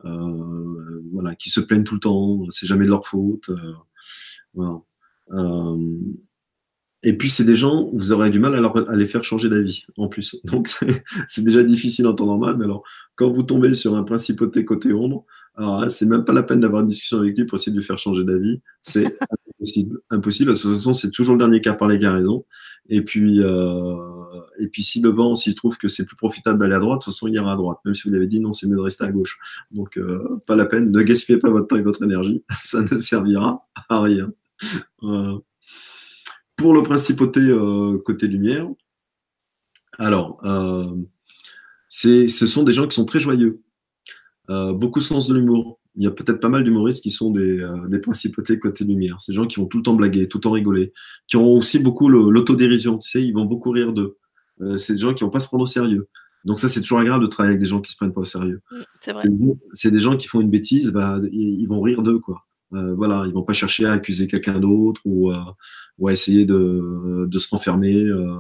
euh, 0.06 1.04
voilà 1.12 1.36
qui 1.36 1.50
se 1.50 1.60
plaignent 1.60 1.84
tout 1.84 1.96
le 1.96 2.00
temps. 2.00 2.46
C'est 2.50 2.68
jamais 2.68 2.86
de 2.86 2.90
leur 2.90 3.06
faute. 3.06 3.52
voilà. 4.54 4.82
Et 7.04 7.16
puis, 7.16 7.30
c'est 7.30 7.44
des 7.44 7.56
gens 7.56 7.90
où 7.92 7.98
vous 7.98 8.12
aurez 8.12 8.32
du 8.32 8.40
mal 8.40 8.56
à, 8.56 8.60
leur, 8.60 8.90
à 8.90 8.96
les 8.96 9.06
faire 9.06 9.24
changer 9.24 9.50
d'avis, 9.50 9.86
en 9.98 10.08
plus. 10.08 10.42
Donc, 10.46 10.68
c'est 11.28 11.44
déjà 11.44 11.64
difficile 11.64 12.08
en 12.08 12.14
temps 12.14 12.26
normal. 12.26 12.58
Mais 12.58 12.66
alors, 12.66 12.84
quand 13.16 13.30
vous 13.30 13.44
tombez 13.44 13.74
sur 13.74 13.96
un 13.96 14.04
principauté 14.04 14.66
côté 14.66 14.92
ombre, 14.92 15.26
alors 15.56 15.80
là, 15.80 15.90
c'est 15.90 16.08
même 16.08 16.26
pas 16.26 16.34
la 16.34 16.44
peine 16.44 16.60
d'avoir 16.60 16.82
une 16.82 16.88
discussion 16.88 17.20
avec 17.20 17.38
lui 17.38 17.46
pour 17.46 17.58
essayer 17.58 17.72
de 17.72 17.78
lui 17.78 17.86
faire 17.86 18.00
changer 18.00 18.24
d'avis. 18.24 18.62
C'est 18.82 19.06
impossible. 19.60 20.00
Impossible, 20.10 20.50
parce 20.50 20.64
que 20.64 20.68
de 20.68 20.74
toute 20.74 20.80
façon, 20.80 20.94
c'est 20.94 21.12
toujours 21.12 21.36
le 21.36 21.40
dernier 21.40 21.62
cas 21.62 21.74
par 21.74 21.88
les 21.88 21.98
raison. 21.98 22.46
Et 22.90 23.04
puis, 23.04 23.42
euh, 23.42 24.17
et 24.60 24.68
puis, 24.68 24.84
si 24.84 25.02
le 25.02 25.10
vent, 25.10 25.36
s'il 25.36 25.56
trouve 25.56 25.78
que 25.78 25.88
c'est 25.88 26.06
plus 26.06 26.16
profitable 26.16 26.60
d'aller 26.60 26.76
à 26.76 26.80
droite, 26.80 27.02
de 27.02 27.06
toute 27.06 27.14
façon, 27.14 27.28
il 27.28 27.36
ira 27.36 27.54
à 27.54 27.56
droite. 27.56 27.80
Même 27.86 27.96
si 27.96 28.10
vous 28.10 28.16
avez 28.16 28.28
dit 28.28 28.40
non, 28.40 28.54
c'est 28.54 28.68
mieux 28.68 28.76
de 28.76 28.82
rester 28.82 29.04
à 29.04 29.12
gauche. 29.12 29.40
Donc, 29.72 29.98
euh, 29.98 30.40
pas 30.48 30.56
la 30.56 30.66
peine. 30.66 30.92
Ne 30.92 31.02
gaspillez 31.02 31.40
pas 31.40 31.50
votre 31.50 31.68
temps 31.68 31.76
et 31.76 31.82
votre 31.82 32.04
énergie. 32.04 32.44
Ça 32.64 32.82
ne 32.82 32.98
servira 32.98 33.68
à 33.90 34.02
rien. 34.02 34.32
Pour 36.56 36.74
le 36.74 36.82
principauté 36.82 37.40
euh, 37.42 37.98
côté 38.00 38.28
lumière, 38.28 38.68
alors, 40.00 40.40
euh, 40.44 40.84
ce 41.90 42.28
sont 42.28 42.64
des 42.64 42.72
gens 42.72 42.88
qui 42.88 42.96
sont 42.96 43.06
très 43.06 43.20
joyeux, 43.20 43.62
beaucoup 44.48 45.00
sens 45.00 45.28
de 45.28 45.34
l'humour. 45.34 45.80
Il 45.96 46.04
y 46.04 46.08
a 46.08 46.12
peut-être 46.12 46.40
pas 46.40 46.50
mal 46.50 46.64
d'humoristes 46.64 47.02
qui 47.02 47.10
sont 47.10 47.32
des, 47.32 47.68
des, 47.90 47.98
principautés 47.98 48.60
côté 48.60 48.84
lumière. 48.84 49.20
Ces 49.20 49.34
gens 49.34 49.48
qui 49.48 49.60
vont 49.60 49.66
tout 49.66 49.78
le 49.78 49.84
temps 49.84 49.96
blaguer, 49.96 50.28
tout 50.28 50.38
le 50.38 50.44
temps 50.44 50.52
rigoler, 50.52 50.94
qui 51.28 51.38
ont 51.38 51.52
aussi 51.54 51.80
beaucoup 51.80 52.10
l'autodérision. 52.10 53.00
Tu 53.00 53.10
sais, 53.10 53.24
ils 53.24 53.34
vont 53.34 53.46
beaucoup 53.46 53.72
rire 53.72 53.94
d'eux. 53.94 54.18
C'est 54.78 54.94
des 54.94 55.00
gens 55.00 55.14
qui 55.14 55.24
vont 55.24 55.30
pas 55.30 55.40
se 55.40 55.48
prendre 55.48 55.64
au 55.64 55.68
sérieux. 55.68 56.08
Donc 56.48 56.60
ça, 56.60 56.70
c'est 56.70 56.82
toujours 56.82 57.00
agréable 57.00 57.26
de 57.26 57.30
travailler 57.30 57.56
avec 57.56 57.62
des 57.62 57.68
gens 57.68 57.82
qui 57.82 57.92
se 57.92 57.98
prennent 57.98 58.14
pas 58.14 58.22
au 58.22 58.26
sérieux. 58.26 58.62
Mm, 58.72 58.76
c'est 59.02 59.12
vrai. 59.12 59.30
C'est 59.74 59.92
des 59.92 60.00
gens 60.00 60.16
qui 60.16 60.28
font 60.28 60.40
une 60.40 60.50
bêtise, 60.50 60.92
bah, 60.92 61.20
ils, 61.32 61.68
vont 61.68 61.82
rire 61.82 62.02
d'eux, 62.04 62.20
quoi. 62.20 62.46
Euh, 62.74 62.94
voilà, 62.96 63.26
ils 63.28 63.34
vont 63.34 63.44
pas 63.44 63.54
chercher 63.54 63.86
à 63.86 63.92
accuser 63.94 64.28
quelqu'un 64.28 64.60
d'autre 64.60 65.02
ou, 65.06 65.32
euh, 65.32 65.38
ou, 66.00 66.08
à 66.08 66.14
essayer 66.14 66.46
de, 66.46 67.26
de 67.28 67.40
se 67.40 67.50
renfermer, 67.50 67.96
euh, 67.96 68.36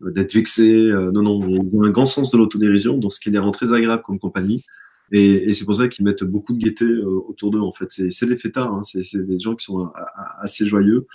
d'être 0.00 0.34
vexé. 0.34 0.90
non, 1.12 1.22
non, 1.22 1.48
ils 1.48 1.76
ont 1.76 1.84
un 1.84 1.90
grand 1.90 2.06
sens 2.06 2.32
de 2.32 2.38
l'autodérision, 2.38 2.98
donc 2.98 3.12
ce 3.12 3.20
qui 3.20 3.30
les 3.30 3.38
rend 3.38 3.52
très 3.52 3.72
agréable 3.72 4.02
comme 4.02 4.18
compagnie. 4.18 4.64
Et, 5.12 5.50
et 5.50 5.52
c'est 5.52 5.66
pour 5.66 5.76
ça 5.76 5.86
qu'ils 5.86 6.04
mettent 6.04 6.24
beaucoup 6.24 6.52
de 6.52 6.58
gaieté 6.58 6.84
autour 6.84 7.50
d'eux, 7.52 7.60
en 7.60 7.72
fait. 7.72 7.92
C'est 8.10 8.26
des 8.26 8.36
fêtards, 8.36 8.74
hein, 8.74 8.82
c'est 8.82 9.24
des 9.24 9.38
gens 9.38 9.54
qui 9.54 9.66
sont 9.66 9.92
assez 10.38 10.66
joyeux. 10.66 11.06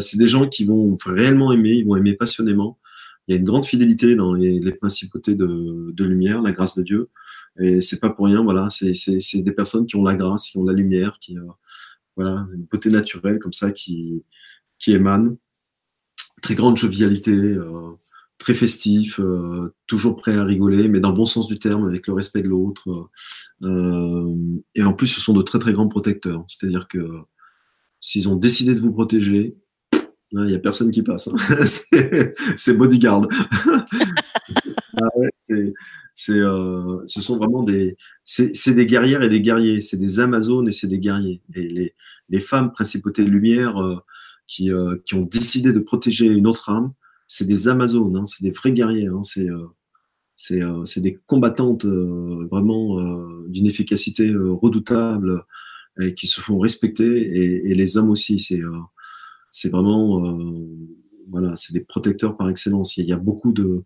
c'est 0.00 0.18
des 0.18 0.26
gens 0.26 0.48
qui 0.48 0.64
vont 0.64 0.96
réellement 1.06 1.52
aimer, 1.52 1.72
ils 1.72 1.86
vont 1.86 1.96
aimer 1.96 2.14
passionnément. 2.14 2.78
Il 3.26 3.34
y 3.34 3.36
a 3.36 3.38
une 3.38 3.44
grande 3.44 3.64
fidélité 3.64 4.16
dans 4.16 4.34
les, 4.34 4.72
principautés 4.72 5.34
de, 5.34 6.04
lumière, 6.04 6.42
la 6.42 6.52
grâce 6.52 6.76
de 6.76 6.82
Dieu. 6.82 7.08
Et 7.60 7.80
c'est 7.80 8.00
pas 8.00 8.10
pour 8.10 8.26
rien, 8.26 8.42
voilà. 8.42 8.68
C'est 8.70 9.42
des 9.42 9.52
personnes 9.52 9.86
qui 9.86 9.96
ont 9.96 10.04
la 10.04 10.14
grâce, 10.14 10.50
qui 10.50 10.58
ont 10.58 10.64
la 10.64 10.72
lumière, 10.72 11.18
qui, 11.20 11.38
euh, 11.38 11.42
voilà, 12.16 12.46
une 12.54 12.64
beauté 12.64 12.90
naturelle 12.90 13.38
comme 13.38 13.52
ça 13.52 13.72
qui, 13.72 14.22
qui 14.78 14.92
émane. 14.92 15.36
Très 16.42 16.54
grande 16.54 16.76
jovialité, 16.76 17.32
euh, 17.32 17.92
très 18.38 18.54
festif, 18.54 19.20
euh, 19.20 19.74
toujours 19.86 20.16
prêt 20.16 20.36
à 20.36 20.44
rigoler, 20.44 20.88
mais 20.88 21.00
dans 21.00 21.10
le 21.10 21.16
bon 21.16 21.26
sens 21.26 21.46
du 21.46 21.58
terme, 21.58 21.86
avec 21.86 22.06
le 22.06 22.12
respect 22.12 22.42
de 22.42 22.48
l'autre. 22.48 23.08
Euh, 23.62 24.34
et 24.74 24.82
en 24.82 24.92
plus, 24.92 25.06
ce 25.06 25.20
sont 25.20 25.32
de 25.32 25.42
très 25.42 25.58
très 25.58 25.72
grands 25.72 25.88
protecteurs. 25.88 26.44
C'est-à-dire 26.48 26.86
que 26.88 27.22
s'ils 28.00 28.28
ont 28.28 28.36
décidé 28.36 28.74
de 28.74 28.80
vous 28.80 28.92
protéger, 28.92 29.56
il 30.42 30.48
n'y 30.48 30.54
a 30.54 30.58
personne 30.58 30.90
qui 30.90 31.02
passe. 31.02 31.28
Hein. 31.28 31.64
c'est 32.56 32.76
bodyguard. 32.76 33.28
ah 35.00 35.08
ouais, 35.16 35.30
c'est, 36.14 36.38
euh, 36.38 37.02
ce 37.06 37.20
sont 37.20 37.36
vraiment 37.36 37.62
des, 37.62 37.96
c'est, 38.24 38.74
des 38.74 38.86
guerrières 38.86 39.22
et 39.22 39.28
des 39.28 39.40
guerriers, 39.40 39.80
c'est 39.80 39.96
des 39.96 40.20
amazones 40.20 40.68
et 40.68 40.72
c'est 40.72 40.86
des 40.86 40.98
guerriers. 40.98 41.42
Les, 41.54 41.68
les, 41.68 41.94
les, 42.28 42.40
femmes 42.40 42.72
principautés 42.72 43.24
de 43.24 43.30
lumière 43.30 43.78
euh, 43.78 43.96
qui, 44.46 44.70
euh, 44.72 44.96
qui 45.06 45.14
ont 45.14 45.22
décidé 45.22 45.72
de 45.72 45.80
protéger 45.80 46.26
une 46.26 46.46
autre 46.46 46.70
âme, 46.70 46.92
c'est 47.26 47.46
des 47.46 47.68
amazones, 47.68 48.16
hein, 48.16 48.26
c'est 48.26 48.44
des 48.44 48.52
vrais 48.52 48.72
guerriers, 48.72 49.08
hein, 49.08 49.22
c'est, 49.24 49.48
c'est, 50.36 50.60
c'est 50.84 51.00
des 51.00 51.18
combattantes 51.26 51.86
vraiment 51.86 53.00
d'une 53.48 53.66
efficacité 53.66 54.32
redoutable 54.34 55.44
et 56.00 56.14
qui 56.14 56.26
se 56.26 56.40
font 56.40 56.58
respecter 56.58 57.04
et, 57.04 57.70
et 57.70 57.74
les 57.74 57.96
hommes 57.96 58.10
aussi, 58.10 58.38
c'est, 58.38 58.60
c'est 59.54 59.70
vraiment, 59.70 60.36
voilà, 61.28 61.54
c'est 61.56 61.72
des 61.72 61.80
protecteurs 61.80 62.36
par 62.36 62.48
excellence. 62.50 62.96
Il 62.96 63.06
y 63.06 63.12
a 63.12 63.18
beaucoup 63.18 63.52
de 63.52 63.84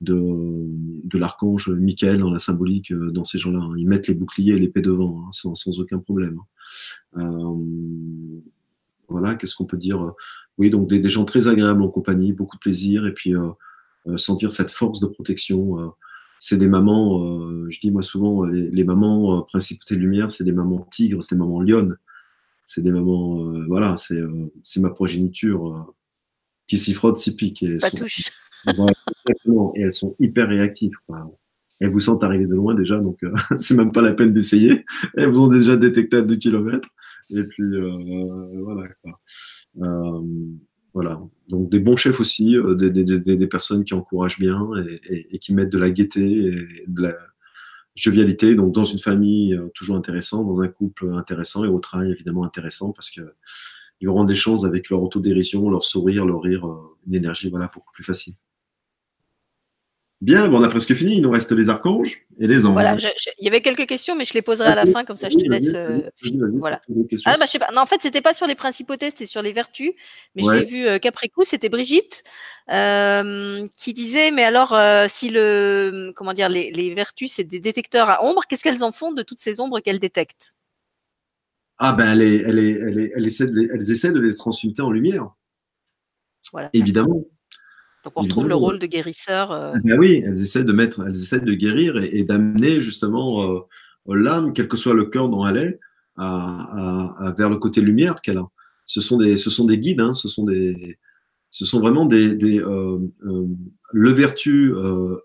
de, 0.00 1.18
l'archange 1.18 1.68
Michael 1.68 2.18
dans 2.18 2.30
la 2.30 2.38
symbolique 2.38 2.92
euh, 2.92 3.10
dans 3.10 3.24
ces 3.24 3.38
gens-là. 3.38 3.60
Hein. 3.60 3.74
Ils 3.76 3.88
mettent 3.88 4.08
les 4.08 4.14
boucliers 4.14 4.54
et 4.54 4.58
l'épée 4.58 4.82
devant, 4.82 5.24
hein, 5.26 5.30
sans, 5.32 5.78
aucun 5.78 5.98
problème. 5.98 6.40
Hein. 7.14 7.22
Euh, 7.22 8.40
voilà, 9.08 9.34
qu'est-ce 9.34 9.54
qu'on 9.54 9.66
peut 9.66 9.76
dire 9.76 10.12
Oui, 10.58 10.70
donc 10.70 10.88
des, 10.88 11.06
gens 11.08 11.24
très 11.24 11.46
agréables 11.46 11.82
en 11.82 11.88
compagnie, 11.88 12.32
beaucoup 12.32 12.56
de 12.56 12.60
plaisir, 12.60 13.06
et 13.06 13.12
puis 13.12 13.34
euh, 13.34 13.50
euh 14.06 14.16
sentir 14.16 14.52
cette 14.52 14.70
force 14.70 15.00
de 15.00 15.06
protection. 15.06 15.80
Euh, 15.80 15.88
c'est 16.40 16.58
des 16.58 16.68
mamans, 16.68 17.70
je 17.70 17.80
dis 17.80 17.90
moi 17.90 18.02
souvent, 18.02 18.44
les, 18.44 18.68
les 18.68 18.84
mamans 18.84 19.42
principauté 19.42 19.94
de 19.94 20.00
lumière, 20.00 20.30
c'est 20.30 20.44
des 20.44 20.52
mamans 20.52 20.86
tigres, 20.90 21.22
c'est 21.22 21.36
des 21.36 21.38
mamans 21.38 21.62
lionnes, 21.62 21.96
c'est 22.64 22.82
des 22.82 22.90
mamans, 22.90 23.66
voilà, 23.68 23.96
c'est 23.96 24.80
ma 24.80 24.90
progéniture 24.90 25.94
qui 26.66 26.78
s'y 26.78 26.94
frotte, 26.94 27.18
s'y 27.18 27.36
pique. 27.36 27.62
Et 27.62 27.76
Pas 27.76 27.90
touche. 27.90 28.30
Et 29.76 29.82
elles 29.82 29.92
sont 29.92 30.16
hyper 30.18 30.48
réactives. 30.48 30.92
Elles 31.80 31.90
vous 31.90 32.00
sentent 32.00 32.24
arriver 32.24 32.46
de 32.46 32.54
loin 32.54 32.74
déjà, 32.74 32.98
donc 32.98 33.22
euh, 33.24 33.32
c'est 33.58 33.74
même 33.74 33.92
pas 33.92 34.02
la 34.02 34.12
peine 34.12 34.32
d'essayer. 34.32 34.84
Elles 35.16 35.28
vous 35.28 35.40
ont 35.40 35.48
déjà 35.48 35.76
détecté 35.76 36.18
à 36.18 36.22
2 36.22 36.36
km. 36.36 36.88
Et 37.30 37.42
puis 37.44 37.62
euh, 37.62 38.62
voilà. 38.62 38.88
Euh, 39.82 40.20
voilà. 40.92 41.20
Donc 41.48 41.70
des 41.70 41.80
bons 41.80 41.96
chefs 41.96 42.20
aussi, 42.20 42.56
euh, 42.56 42.74
des, 42.74 42.90
des, 42.90 43.04
des, 43.04 43.36
des, 43.36 43.46
personnes 43.46 43.84
qui 43.84 43.94
encouragent 43.94 44.38
bien 44.38 44.66
et, 44.86 45.00
et, 45.12 45.34
et, 45.34 45.38
qui 45.38 45.52
mettent 45.52 45.70
de 45.70 45.78
la 45.78 45.90
gaieté 45.90 46.22
et 46.22 46.84
de 46.86 47.02
la 47.02 47.16
jovialité. 47.94 48.54
Donc 48.54 48.72
dans 48.72 48.84
une 48.84 48.98
famille 48.98 49.54
euh, 49.54 49.70
toujours 49.74 49.96
intéressant, 49.96 50.44
dans 50.44 50.60
un 50.60 50.68
couple 50.68 51.12
intéressant 51.14 51.64
et 51.64 51.68
au 51.68 51.80
travail 51.80 52.10
évidemment 52.10 52.44
intéressant 52.44 52.92
parce 52.92 53.10
que 53.10 53.20
ils 54.00 54.08
auront 54.08 54.24
des 54.24 54.34
chances 54.34 54.64
avec 54.64 54.90
leur 54.90 55.02
autodérision, 55.02 55.70
leur 55.70 55.84
sourire, 55.84 56.26
leur 56.26 56.42
rire, 56.42 56.66
une 57.06 57.14
énergie 57.14 57.48
voilà 57.48 57.70
beaucoup 57.72 57.92
plus 57.92 58.04
facile. 58.04 58.34
Bien, 60.24 60.48
bon, 60.48 60.58
on 60.58 60.62
a 60.62 60.68
presque 60.70 60.94
fini. 60.94 61.16
Il 61.16 61.20
nous 61.20 61.30
reste 61.30 61.52
les 61.52 61.68
archanges 61.68 62.22
et 62.40 62.46
les 62.46 62.64
anges. 62.64 62.72
Voilà, 62.72 62.96
il 62.96 63.44
y 63.44 63.46
avait 63.46 63.60
quelques 63.60 63.86
questions, 63.86 64.16
mais 64.16 64.24
je 64.24 64.32
les 64.32 64.40
poserai 64.40 64.68
à 64.68 64.74
la 64.74 64.86
fin, 64.86 65.04
comme 65.04 65.18
ça 65.18 65.28
je 65.28 65.36
te 65.36 65.46
laisse. 65.50 65.74
Euh, 65.74 66.00
voilà. 66.54 66.80
Ah, 67.26 67.36
bah, 67.36 67.44
je 67.44 67.50
sais 67.50 67.58
pas. 67.58 67.70
Non, 67.74 67.82
en 67.82 67.86
fait, 67.86 68.00
c'était 68.00 68.22
pas 68.22 68.32
sur 68.32 68.46
les 68.46 68.54
principautés, 68.54 69.10
c'était 69.10 69.26
sur 69.26 69.42
les 69.42 69.52
vertus. 69.52 69.92
Mais 70.34 70.42
je 70.42 70.50
l'ai 70.50 70.64
vu 70.64 70.86
euh, 70.86 70.98
qu'après 70.98 71.28
coup, 71.28 71.44
c'était 71.44 71.68
Brigitte 71.68 72.22
euh, 72.70 73.66
qui 73.76 73.92
disait 73.92 74.30
Mais 74.30 74.44
alors, 74.44 74.74
si 75.10 75.28
le. 75.28 76.10
Comment 76.16 76.32
dire, 76.32 76.48
les, 76.48 76.72
les 76.72 76.94
vertus, 76.94 77.34
c'est 77.34 77.44
des 77.44 77.60
détecteurs 77.60 78.08
à 78.08 78.24
ombre, 78.24 78.44
qu'est-ce 78.48 78.64
qu'elles 78.64 78.82
en 78.82 78.92
font 78.92 79.12
de 79.12 79.22
toutes 79.22 79.40
ces 79.40 79.60
ombres 79.60 79.80
qu'elles 79.80 79.98
détectent? 79.98 80.54
Ah, 81.76 81.92
ben, 81.92 82.12
elle, 82.12 82.22
est, 82.22 82.36
elle, 82.36 82.58
est, 82.58 82.72
elle, 82.80 82.98
est, 82.98 83.12
elle 83.14 83.26
essaie 83.26 83.46
de 83.46 83.52
les, 83.52 83.68
elles 83.74 83.90
essaient 83.90 84.12
de 84.12 84.20
les 84.20 84.34
transmuter 84.34 84.80
en 84.80 84.90
lumière. 84.90 85.28
Voilà. 86.50 86.70
Évidemment. 86.72 87.24
Donc 88.04 88.12
on 88.16 88.20
retrouve 88.22 88.48
le 88.48 88.54
rôle 88.54 88.78
de 88.78 88.86
guérisseur. 88.86 89.50
Euh... 89.50 89.74
Ben 89.82 89.98
oui, 89.98 90.22
elles 90.24 90.40
essaient 90.40 90.64
de 90.64 90.72
mettre, 90.72 91.02
elles 91.06 91.14
essaient 91.14 91.40
de 91.40 91.54
guérir 91.54 91.96
et, 91.96 92.18
et 92.18 92.24
d'amener 92.24 92.80
justement 92.80 93.50
euh, 93.50 93.60
l'âme, 94.14 94.52
quel 94.52 94.68
que 94.68 94.76
soit 94.76 94.94
le 94.94 95.06
cœur 95.06 95.28
dont 95.28 95.46
elle 95.46 95.56
est, 95.56 95.80
à, 96.16 96.28
à, 96.28 97.28
à 97.28 97.32
vers 97.32 97.50
le 97.50 97.56
côté 97.56 97.80
lumière 97.80 98.20
qu'elle 98.20 98.38
a. 98.38 98.46
Ce 98.84 99.00
sont 99.00 99.16
des, 99.16 99.36
ce 99.36 99.50
sont 99.50 99.64
des 99.64 99.78
guides, 99.78 100.00
hein, 100.00 100.12
ce 100.12 100.28
sont 100.28 100.44
des, 100.44 100.98
ce 101.50 101.64
sont 101.64 101.80
vraiment 101.80 102.04
des, 102.04 102.34
des 102.34 102.60
euh, 102.60 102.98
le 103.92 104.10
vertu 104.10 104.74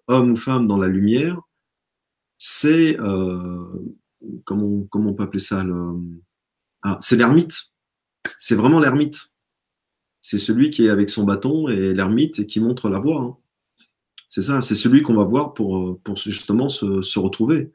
homme 0.07 0.31
ou 0.31 0.35
femme 0.37 0.67
dans 0.67 0.77
la 0.77 0.87
lumière. 0.87 1.39
C'est 2.37 2.95
comment, 4.45 4.85
comment 4.89 5.09
on 5.09 5.13
peut 5.13 5.23
appeler 5.23 5.39
ça 5.39 5.63
le, 5.63 5.75
ah, 6.83 6.97
c'est 7.01 7.17
l'ermite. 7.17 7.73
C'est 8.37 8.55
vraiment 8.55 8.79
l'ermite 8.79 9.33
c'est 10.21 10.37
celui 10.37 10.69
qui 10.69 10.85
est 10.85 10.89
avec 10.89 11.09
son 11.09 11.23
bâton 11.23 11.67
et 11.69 11.93
l'ermite 11.93 12.45
qui 12.47 12.59
montre 12.59 12.89
la 12.89 12.99
voie. 12.99 13.21
Hein. 13.21 13.37
C'est 14.27 14.41
ça, 14.41 14.61
c'est 14.61 14.75
celui 14.75 15.01
qu'on 15.01 15.15
va 15.15 15.23
voir 15.23 15.53
pour, 15.53 15.77
euh, 15.77 15.99
justement 16.15 16.69
se, 16.69 17.01
se 17.01 17.19
retrouver. 17.19 17.71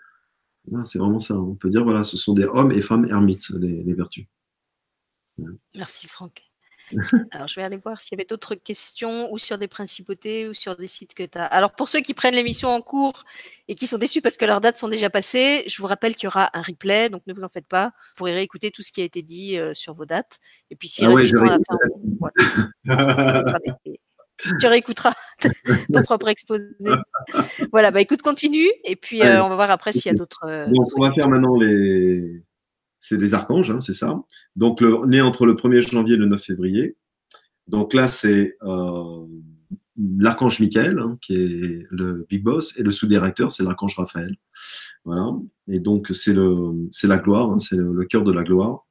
C'est 0.84 0.98
vraiment 0.98 1.20
ça. 1.20 1.38
On 1.38 1.54
peut 1.54 1.68
dire, 1.68 1.84
voilà, 1.84 2.04
ce 2.04 2.16
sont 2.16 2.32
des 2.32 2.44
hommes 2.44 2.72
et 2.72 2.80
femmes 2.80 3.06
ermites, 3.06 3.50
les 3.50 3.92
vertus. 3.92 4.26
Merci 5.74 6.06
Franck. 6.06 6.53
Alors, 7.30 7.48
je 7.48 7.56
vais 7.56 7.64
aller 7.64 7.76
voir 7.76 8.00
s'il 8.00 8.16
y 8.16 8.20
avait 8.20 8.26
d'autres 8.26 8.54
questions 8.54 9.32
ou 9.32 9.38
sur 9.38 9.58
des 9.58 9.68
principautés 9.68 10.48
ou 10.48 10.54
sur 10.54 10.76
des 10.76 10.86
sites 10.86 11.14
que 11.14 11.22
tu 11.22 11.38
as. 11.38 11.44
Alors, 11.44 11.72
pour 11.72 11.88
ceux 11.88 12.00
qui 12.00 12.14
prennent 12.14 12.34
l'émission 12.34 12.68
en 12.68 12.80
cours 12.80 13.24
et 13.68 13.74
qui 13.74 13.86
sont 13.86 13.98
déçus 13.98 14.20
parce 14.20 14.36
que 14.36 14.44
leurs 14.44 14.60
dates 14.60 14.78
sont 14.78 14.88
déjà 14.88 15.10
passées, 15.10 15.64
je 15.66 15.80
vous 15.80 15.86
rappelle 15.88 16.14
qu'il 16.14 16.24
y 16.24 16.26
aura 16.28 16.50
un 16.56 16.62
replay, 16.62 17.10
donc 17.10 17.22
ne 17.26 17.34
vous 17.34 17.44
en 17.44 17.48
faites 17.48 17.66
pas. 17.66 17.86
Vous 17.86 18.14
pourrez 18.16 18.34
réécouter 18.34 18.70
tout 18.70 18.82
ce 18.82 18.92
qui 18.92 19.00
a 19.00 19.04
été 19.04 19.22
dit 19.22 19.58
euh, 19.58 19.74
sur 19.74 19.94
vos 19.94 20.06
dates. 20.06 20.38
Et 20.70 20.76
puis, 20.76 20.88
si 20.88 21.04
Ah 21.04 21.10
ouais, 21.10 21.26
je 21.26 21.36
à 21.36 21.44
la 21.44 21.58
fin, 21.58 21.78
voilà. 22.84 23.58
tu 24.60 24.66
réécouteras 24.66 25.14
ton 25.92 26.02
propre 26.02 26.28
exposé. 26.28 26.66
voilà, 27.72 27.90
bah 27.90 28.00
écoute, 28.00 28.22
continue. 28.22 28.68
Et 28.84 28.96
puis, 28.96 29.22
euh, 29.22 29.44
on 29.44 29.48
va 29.48 29.54
voir 29.54 29.70
après 29.70 29.92
s'il 29.92 30.06
y 30.06 30.14
a 30.14 30.18
d'autres. 30.18 30.44
euh, 30.44 30.66
on 30.96 31.02
va 31.02 31.12
faire 31.12 31.28
maintenant 31.28 31.56
les. 31.56 32.42
C'est 33.06 33.18
les 33.18 33.34
archanges, 33.34 33.70
hein, 33.70 33.80
c'est 33.80 33.92
ça. 33.92 34.18
Donc, 34.56 34.80
né 34.80 35.20
entre 35.20 35.44
le 35.44 35.52
1er 35.52 35.86
janvier 35.86 36.14
et 36.14 36.16
le 36.16 36.24
9 36.24 36.42
février. 36.42 36.96
Donc 37.68 37.92
là, 37.92 38.06
c'est 38.06 38.56
euh, 38.62 39.26
l'archange 40.18 40.58
Michael, 40.58 40.98
hein, 40.98 41.18
qui 41.20 41.34
est 41.34 41.86
le 41.90 42.24
big 42.30 42.42
boss, 42.42 42.78
et 42.78 42.82
le 42.82 42.90
sous-directeur, 42.90 43.52
c'est 43.52 43.62
l'archange 43.62 43.94
Raphaël. 43.96 44.34
Voilà. 45.04 45.34
Et 45.68 45.80
donc, 45.80 46.12
c'est 46.14 46.32
la 46.32 47.18
gloire, 47.18 47.50
hein, 47.50 47.58
c'est 47.58 47.76
le, 47.76 48.06
cœur 48.06 48.24
de 48.24 48.32
la 48.32 48.42
gloire. 48.42 48.86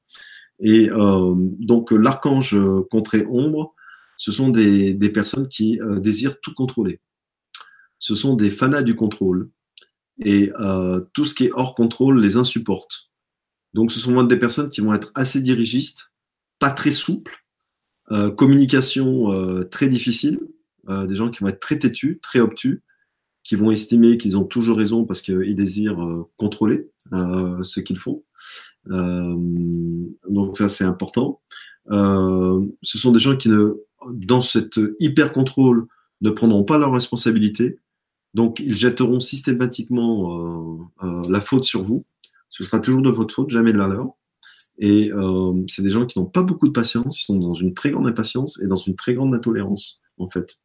Et 0.60 0.92
euh, 0.92 1.34
donc, 1.36 1.90
l'archange 1.90 2.56
contré 2.92 3.26
ombre, 3.26 3.74
ce 4.18 4.32
sont 4.32 4.50
des, 4.50 4.94
des 4.94 5.10
personnes 5.10 5.48
qui 5.48 5.82
euh, 5.82 6.00
désirent 6.00 6.40
tout 6.40 6.54
contrôler. 6.54 7.00
Ce 7.98 8.14
sont 8.14 8.36
des 8.36 8.52
fanas 8.52 8.84
du 8.84 8.94
contrôle. 8.94 9.50
Et 10.24 10.52
tout 11.14 11.26
ce 11.26 11.34
qui 11.34 11.46
est 11.46 11.52
hors 11.54 11.74
contrôle 11.74 12.22
les 12.22 12.38
insupporte. 12.38 13.13
Donc, 13.74 13.92
ce 13.92 14.00
sont 14.00 14.22
des 14.24 14.38
personnes 14.38 14.70
qui 14.70 14.82
vont 14.82 14.94
être 14.94 15.12
assez 15.16 15.42
dirigistes, 15.42 16.12
pas 16.60 16.70
très 16.70 16.92
souples, 16.92 17.44
euh, 18.12 18.32
communication 18.32 19.32
euh, 19.32 19.64
très 19.64 19.88
difficile, 19.88 20.40
euh, 20.90 21.06
des 21.08 21.16
gens 21.16 21.32
qui 21.32 21.40
vont 21.40 21.48
être 21.48 21.62
très 21.62 21.80
têtus, 21.80 22.20
très 22.22 22.40
obtus, 22.40 22.84
qui 23.44 23.56
vont 23.56 23.72
estimer 23.72 24.18
qu'ils 24.18 24.38
ont 24.38 24.44
toujours 24.44 24.78
raison 24.78 25.06
parce 25.06 25.22
qu'ils 25.22 25.56
désirent 25.56 26.00
contrôler 26.38 26.90
ce 27.12 27.82
qu'ils 27.82 27.98
font. 27.98 28.24
Donc 28.86 30.58
ça, 30.58 30.70
c'est 30.70 30.86
important. 30.86 31.42
Ce 31.90 32.98
sont 32.98 33.12
des 33.12 33.20
gens 33.20 33.36
qui, 33.36 33.50
ne, 33.50 33.74
dans 34.14 34.42
cette 34.42 34.80
hyper 35.00 35.34
contrôle, 35.34 35.88
ne 36.22 36.30
prendront 36.30 36.64
pas 36.64 36.78
leurs 36.78 36.94
responsabilités. 36.94 37.80
Donc, 38.34 38.62
ils 38.62 38.78
jetteront 38.78 39.20
systématiquement 39.20 40.90
la 41.28 41.42
faute 41.42 41.66
sur 41.66 41.84
vous. 41.84 42.06
Ce 42.54 42.64
sera 42.64 42.80
toujours 42.80 43.02
de 43.02 43.10
votre 43.10 43.34
faute, 43.34 43.50
jamais 43.50 43.74
de 43.74 43.80
la 43.80 43.88
leur. 43.88 44.10
Et 44.78 45.12
euh, 45.12 45.54
c'est 45.68 45.82
des 45.82 45.90
gens 45.90 46.06
qui 46.06 46.20
n'ont 46.20 46.28
pas 46.28 46.44
beaucoup 46.44 46.68
de 46.68 46.72
patience, 46.72 47.18
sont 47.26 47.40
dans 47.40 47.54
une 47.56 47.74
très 47.74 47.90
grande 47.90 48.06
impatience 48.06 48.62
et 48.62 48.68
dans 48.68 48.76
une 48.76 48.96
très 48.96 49.16
grande 49.16 49.34
intolérance, 49.34 50.02
en 50.20 50.30
fait. 50.30 50.60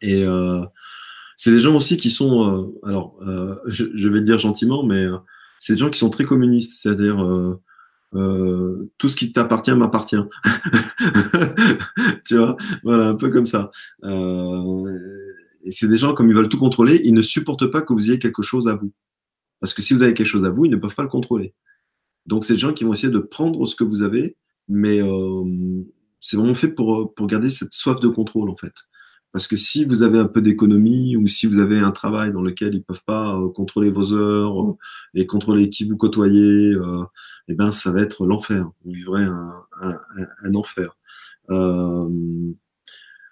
Et 0.00 0.24
euh, 0.24 0.64
c'est 1.36 1.50
des 1.50 1.58
gens 1.58 1.76
aussi 1.76 1.98
qui 1.98 2.08
sont, 2.08 2.48
euh, 2.48 2.88
alors, 2.88 3.18
euh, 3.20 3.56
je, 3.66 3.84
je, 3.94 4.08
vais 4.08 4.20
le 4.20 4.24
dire 4.24 4.38
gentiment, 4.38 4.82
mais 4.82 5.04
euh, 5.04 5.18
c'est 5.58 5.74
des 5.74 5.78
gens 5.78 5.90
qui 5.90 5.98
sont 5.98 6.08
très 6.08 6.24
communistes, 6.24 6.80
c'est-à-dire 6.80 7.22
euh, 8.14 8.90
tout 8.96 9.10
ce 9.10 9.16
qui 9.16 9.30
t'appartient 9.30 9.74
m'appartient. 9.74 10.16
tu 12.26 12.38
vois, 12.38 12.56
voilà, 12.82 13.08
un 13.08 13.14
peu 13.14 13.28
comme 13.28 13.46
ça. 13.46 13.70
Et 15.64 15.70
c'est 15.70 15.88
des 15.88 15.98
gens, 15.98 16.14
comme 16.14 16.30
ils 16.30 16.34
veulent 16.34 16.48
tout 16.48 16.58
contrôler, 16.58 16.98
ils 17.04 17.12
ne 17.12 17.20
supportent 17.20 17.70
pas 17.70 17.82
que 17.82 17.92
vous 17.92 18.08
ayez 18.08 18.18
quelque 18.18 18.42
chose 18.42 18.68
à 18.68 18.76
vous. 18.76 18.90
Parce 19.60 19.74
que 19.74 19.82
si 19.82 19.94
vous 19.94 20.02
avez 20.02 20.14
quelque 20.14 20.26
chose 20.26 20.44
à 20.44 20.50
vous, 20.50 20.64
ils 20.64 20.70
ne 20.70 20.76
peuvent 20.76 20.94
pas 20.94 21.02
le 21.02 21.08
contrôler. 21.08 21.54
Donc, 22.26 22.44
c'est 22.44 22.54
des 22.54 22.58
gens 22.58 22.72
qui 22.72 22.84
vont 22.84 22.92
essayer 22.92 23.12
de 23.12 23.18
prendre 23.18 23.64
ce 23.66 23.74
que 23.74 23.84
vous 23.84 24.02
avez, 24.02 24.36
mais 24.68 25.00
euh, 25.02 25.82
c'est 26.20 26.36
vraiment 26.36 26.54
fait 26.54 26.68
pour, 26.68 27.14
pour 27.14 27.26
garder 27.26 27.50
cette 27.50 27.72
soif 27.72 28.00
de 28.00 28.08
contrôle, 28.08 28.50
en 28.50 28.56
fait. 28.56 28.74
Parce 29.32 29.46
que 29.46 29.56
si 29.56 29.84
vous 29.84 30.02
avez 30.02 30.18
un 30.18 30.26
peu 30.26 30.40
d'économie 30.40 31.16
ou 31.16 31.26
si 31.26 31.46
vous 31.46 31.58
avez 31.58 31.78
un 31.78 31.90
travail 31.90 32.32
dans 32.32 32.40
lequel 32.40 32.74
ils 32.74 32.82
peuvent 32.82 33.04
pas 33.04 33.36
euh, 33.36 33.48
contrôler 33.50 33.90
vos 33.90 34.14
heures 34.14 34.62
euh, 34.62 34.76
et 35.14 35.26
contrôler 35.26 35.68
qui 35.68 35.84
vous 35.84 35.96
côtoyez, 35.96 36.72
euh, 36.72 37.04
eh 37.48 37.54
ben 37.54 37.70
ça 37.70 37.92
va 37.92 38.00
être 38.00 38.26
l'enfer. 38.26 38.70
Vous 38.84 38.92
vivrez 38.92 39.24
un, 39.24 39.52
un, 39.80 40.54
enfer. 40.54 40.96
Euh, 41.50 42.08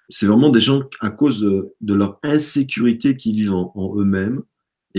c'est 0.09 0.27
vraiment 0.27 0.51
des 0.51 0.61
gens 0.61 0.83
à 1.01 1.11
cause 1.11 1.41
de, 1.41 1.95
leur 1.95 2.19
insécurité 2.23 3.17
qu'ils 3.17 3.35
vivent 3.35 3.55
en, 3.55 3.73
en 3.75 3.99
eux-mêmes, 3.99 4.43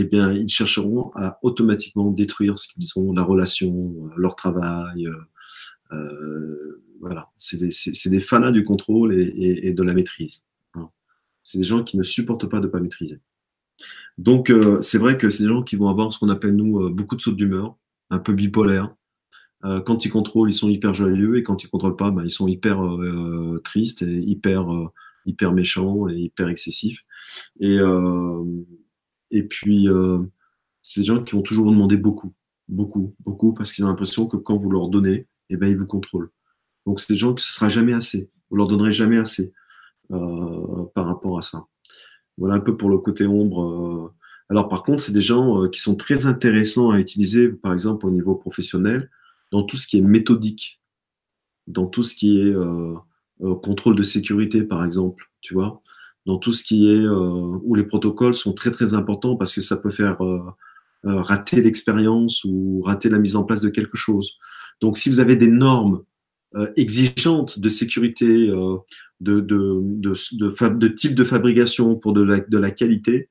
eh 0.01 0.03
bien 0.03 0.33
ils 0.33 0.49
chercheront 0.49 1.11
à 1.15 1.39
automatiquement 1.41 2.11
détruire 2.11 2.57
ce 2.57 2.67
qu'ils 2.67 2.87
ont, 2.95 3.13
la 3.13 3.23
relation, 3.23 4.09
leur 4.15 4.35
travail. 4.35 5.07
Euh, 5.91 6.81
voilà, 6.99 7.29
c'est 7.37 7.57
des, 8.09 8.19
fanas 8.19 8.51
du 8.51 8.63
contrôle 8.63 9.13
et, 9.13 9.73
de 9.73 9.83
la 9.83 9.93
maîtrise. 9.93 10.45
C'est 11.43 11.59
des 11.59 11.63
gens 11.63 11.83
qui 11.83 11.97
ne 11.97 12.03
supportent 12.03 12.49
pas 12.49 12.59
de 12.59 12.65
ne 12.65 12.71
pas 12.71 12.79
maîtriser. 12.79 13.21
Donc, 14.17 14.49
euh, 14.49 14.81
c'est 14.81 14.97
vrai 14.97 15.17
que 15.17 15.29
c'est 15.29 15.43
des 15.43 15.49
gens 15.49 15.63
qui 15.63 15.75
vont 15.75 15.89
avoir 15.89 16.11
ce 16.11 16.19
qu'on 16.19 16.29
appelle, 16.29 16.55
nous, 16.55 16.81
euh, 16.81 16.89
beaucoup 16.89 17.15
de 17.15 17.21
sautes 17.21 17.35
d'humeur, 17.35 17.77
un 18.09 18.19
peu 18.19 18.33
bipolaires. 18.33 18.93
Euh, 19.65 19.79
quand 19.81 20.05
ils 20.05 20.09
contrôlent, 20.09 20.49
ils 20.49 20.53
sont 20.53 20.69
hyper 20.69 20.93
joyeux, 20.93 21.37
et 21.37 21.43
quand 21.43 21.63
ils 21.63 21.69
contrôlent 21.69 21.95
pas, 21.95 22.11
bah, 22.11 22.23
ils 22.25 22.31
sont 22.31 22.47
hyper 22.47 22.83
euh, 22.83 23.61
tristes 23.63 24.01
et 24.01 24.17
hyper, 24.17 24.71
euh, 24.71 24.87
hyper 25.25 25.53
méchants 25.53 26.09
et 26.09 26.15
hyper 26.15 26.47
excessifs. 26.49 27.03
Et, 27.59 27.77
euh, 27.79 28.43
et 29.31 29.43
puis, 29.43 29.87
c'est 30.81 31.01
des 31.01 31.05
gens 31.05 31.23
qui 31.23 31.35
vont 31.35 31.41
toujours 31.41 31.69
demander 31.69 31.97
beaucoup, 31.97 32.33
beaucoup, 32.67 33.15
beaucoup, 33.19 33.53
parce 33.53 33.71
qu'ils 33.71 33.85
ont 33.85 33.89
l'impression 33.89 34.27
que 34.27 34.37
quand 34.37 34.57
vous 34.57 34.69
leur 34.69 34.89
donnez, 34.89 35.27
eh 35.49 35.57
ben, 35.57 35.67
ils 35.67 35.77
vous 35.77 35.87
contrôlent. 35.87 36.31
Donc, 36.85 36.99
c'est 36.99 37.11
des 37.11 37.17
gens 37.17 37.33
que 37.33 37.41
ce 37.41 37.51
sera 37.51 37.69
jamais 37.69 37.93
assez. 37.93 38.27
Vous 38.49 38.57
leur 38.57 38.67
donnerez 38.67 38.91
jamais 38.91 39.17
assez. 39.17 39.53
Euh, 40.11 40.85
par 40.95 41.05
rapport 41.05 41.37
à 41.37 41.41
ça. 41.41 41.65
Voilà 42.37 42.55
un 42.55 42.61
peu 42.61 42.77
pour 42.77 42.89
le 42.89 42.97
côté 42.97 43.27
ombre. 43.27 43.63
Euh. 43.65 44.13
Alors 44.49 44.69
par 44.69 44.83
contre, 44.83 45.01
c'est 45.01 45.11
des 45.11 45.19
gens 45.19 45.63
euh, 45.63 45.67
qui 45.67 45.81
sont 45.81 45.97
très 45.97 46.25
intéressants 46.25 46.91
à 46.91 46.99
utiliser, 46.99 47.49
par 47.49 47.73
exemple 47.73 48.05
au 48.05 48.09
niveau 48.09 48.33
professionnel, 48.35 49.11
dans 49.51 49.63
tout 49.63 49.75
ce 49.75 49.85
qui 49.85 49.97
est 49.97 50.01
méthodique, 50.01 50.81
dans 51.67 51.87
tout 51.87 52.03
ce 52.03 52.15
qui 52.15 52.39
est 52.39 52.53
contrôle 53.61 53.95
de 53.95 54.03
sécurité, 54.03 54.63
par 54.63 54.85
exemple, 54.85 55.29
tu 55.41 55.53
vois, 55.53 55.81
dans 56.27 56.37
tout 56.37 56.53
ce 56.53 56.63
qui 56.63 56.91
est 56.91 57.07
où 57.07 57.73
les 57.73 57.85
protocoles 57.85 58.35
sont 58.35 58.53
très 58.53 58.69
très 58.69 58.93
importants 58.93 59.35
parce 59.35 59.55
que 59.55 59.61
ça 59.61 59.77
peut 59.77 59.89
faire 59.89 60.17
rater 61.03 61.61
l'expérience 61.61 62.43
ou 62.43 62.83
rater 62.85 63.09
la 63.09 63.17
mise 63.17 63.35
en 63.35 63.43
place 63.43 63.61
de 63.61 63.69
quelque 63.69 63.97
chose. 63.97 64.37
Donc 64.81 64.97
si 64.97 65.09
vous 65.09 65.19
avez 65.19 65.35
des 65.35 65.47
normes 65.47 66.03
euh, 66.55 66.71
exigeantes 66.77 67.59
de 67.59 67.67
sécurité, 67.67 68.49
euh, 68.49 68.77
de, 69.19 70.87
type 70.87 71.13
de 71.13 71.23
fabrication 71.25 71.95
pour 71.95 72.13
de 72.13 72.23
la, 72.23 72.39
de 72.39 72.57
la 72.57 72.71
qualité, 72.71 73.27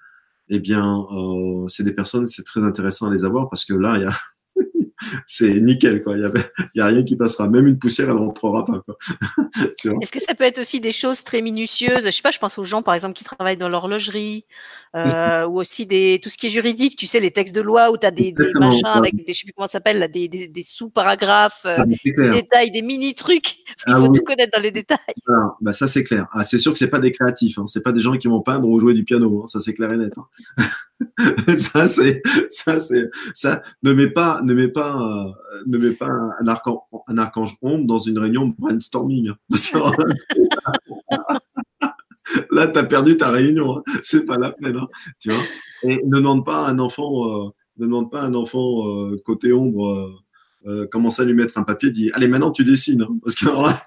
eh 0.48 0.58
bien, 0.58 1.06
euh, 1.10 1.66
c'est 1.66 1.82
des 1.82 1.94
personnes, 1.94 2.26
c'est 2.26 2.44
très 2.44 2.60
intéressant 2.60 3.08
à 3.08 3.12
les 3.14 3.24
avoir 3.24 3.48
parce 3.48 3.64
que 3.64 3.72
là, 3.72 3.96
il 3.96 4.02
y 4.02 4.04
a 4.04 4.14
c'est 5.26 5.60
nickel, 5.60 6.02
quoi. 6.02 6.16
Il 6.16 6.22
y, 6.22 6.24
a, 6.24 6.32
y 6.74 6.80
a 6.80 6.86
rien 6.86 7.02
qui 7.02 7.16
passera. 7.16 7.48
Même 7.48 7.66
une 7.66 7.78
poussière, 7.78 8.08
elle 8.08 8.16
rentrera 8.16 8.64
pas. 8.64 8.82
Est-ce 10.00 10.12
que 10.12 10.20
ça 10.20 10.34
peut 10.34 10.44
être 10.44 10.58
aussi 10.58 10.80
des 10.80 10.92
choses 10.92 11.22
très 11.22 11.42
minutieuses? 11.42 12.04
Je 12.06 12.10
sais 12.10 12.22
pas, 12.22 12.30
je 12.30 12.38
pense 12.38 12.58
aux 12.58 12.64
gens, 12.64 12.82
par 12.82 12.94
exemple, 12.94 13.14
qui 13.14 13.24
travaillent 13.24 13.56
dans 13.56 13.68
l'horlogerie, 13.68 14.44
euh, 14.94 15.46
ou 15.48 15.60
aussi 15.60 15.86
des, 15.86 16.20
tout 16.22 16.28
ce 16.28 16.38
qui 16.38 16.46
est 16.46 16.50
juridique, 16.50 16.96
tu 16.96 17.06
sais, 17.06 17.20
les 17.20 17.30
textes 17.30 17.54
de 17.54 17.60
loi 17.60 17.90
où 17.90 17.98
tu 17.98 18.06
as 18.06 18.10
des, 18.10 18.32
des 18.32 18.52
machins 18.54 18.82
ouais. 18.84 18.96
avec 18.96 19.14
des, 19.14 19.32
je 19.32 19.40
sais 19.40 19.44
plus 19.44 19.52
comment 19.52 19.66
ça 19.66 19.72
s'appelle, 19.72 20.10
des, 20.10 20.28
des, 20.28 20.48
des 20.48 20.62
sous-paragraphes, 20.62 21.66
euh, 21.66 21.76
ah, 21.78 21.84
des 21.86 22.30
détails, 22.30 22.70
des 22.70 22.82
mini-trucs. 22.82 23.58
Il 23.86 23.92
ah, 23.92 23.96
faut 23.96 24.08
oui. 24.08 24.18
tout 24.18 24.24
connaître 24.24 24.56
dans 24.56 24.62
les 24.62 24.70
détails. 24.70 24.98
Ah, 25.28 25.56
bah 25.60 25.72
ça, 25.72 25.86
c'est 25.88 26.04
clair. 26.04 26.26
Ah, 26.32 26.44
c'est 26.44 26.58
sûr 26.58 26.72
que 26.72 26.78
c'est 26.78 26.90
pas 26.90 27.00
des 27.00 27.12
créatifs, 27.12 27.58
hein. 27.58 27.66
c'est 27.66 27.82
pas 27.82 27.92
des 27.92 28.00
gens 28.00 28.16
qui 28.16 28.28
vont 28.28 28.40
peindre 28.40 28.68
ou 28.68 28.78
jouer 28.78 28.94
du 28.94 29.04
piano, 29.04 29.42
hein. 29.42 29.46
ça 29.46 29.60
c'est 29.60 29.74
clair 29.74 29.92
et 29.92 29.96
net. 29.96 30.12
Hein. 30.16 30.64
ça, 31.56 31.88
c'est, 31.88 32.22
ça, 32.48 32.80
c'est, 32.80 33.10
ça, 33.34 33.62
ne 33.82 33.92
met 33.92 34.10
pas, 34.10 34.40
ne 34.42 34.54
met 34.54 34.68
pas, 34.68 34.96
euh, 34.96 35.30
ne 35.66 35.78
met 35.78 35.92
pas 35.92 36.06
un, 36.06 36.30
un, 36.40 37.18
archange, 37.18 37.56
ombre 37.62 37.86
dans 37.86 37.98
une 37.98 38.18
réunion 38.18 38.54
brainstorming. 38.58 39.32
Que, 39.50 39.78
là, 42.54 42.68
tu 42.68 42.78
as 42.78 42.84
perdu 42.84 43.16
ta 43.16 43.30
réunion. 43.30 43.78
Hein. 43.78 43.82
C'est 44.02 44.24
pas 44.24 44.38
la 44.38 44.52
peine. 44.52 44.76
Hein, 44.76 44.88
tu 45.20 45.30
vois? 45.30 45.42
Et 45.82 46.02
ne 46.04 46.16
demande 46.16 46.44
pas 46.44 46.66
à 46.66 46.70
un 46.70 46.78
enfant, 46.78 47.46
euh, 47.46 47.50
ne 47.78 47.86
demande 47.86 48.10
pas 48.10 48.22
un 48.22 48.34
enfant 48.34 48.88
euh, 48.88 49.16
côté 49.24 49.52
ombre. 49.52 50.22
Commence 50.90 51.20
à 51.20 51.24
lui 51.24 51.34
mettre 51.34 51.58
un 51.58 51.62
papier, 51.62 51.92
dit 51.92 52.10
allez 52.12 52.26
maintenant 52.26 52.50
tu 52.50 52.64
dessines 52.64 53.02
hein, 53.02 53.16
parce 53.22 53.36
que 53.36 53.46
là, 53.46 53.78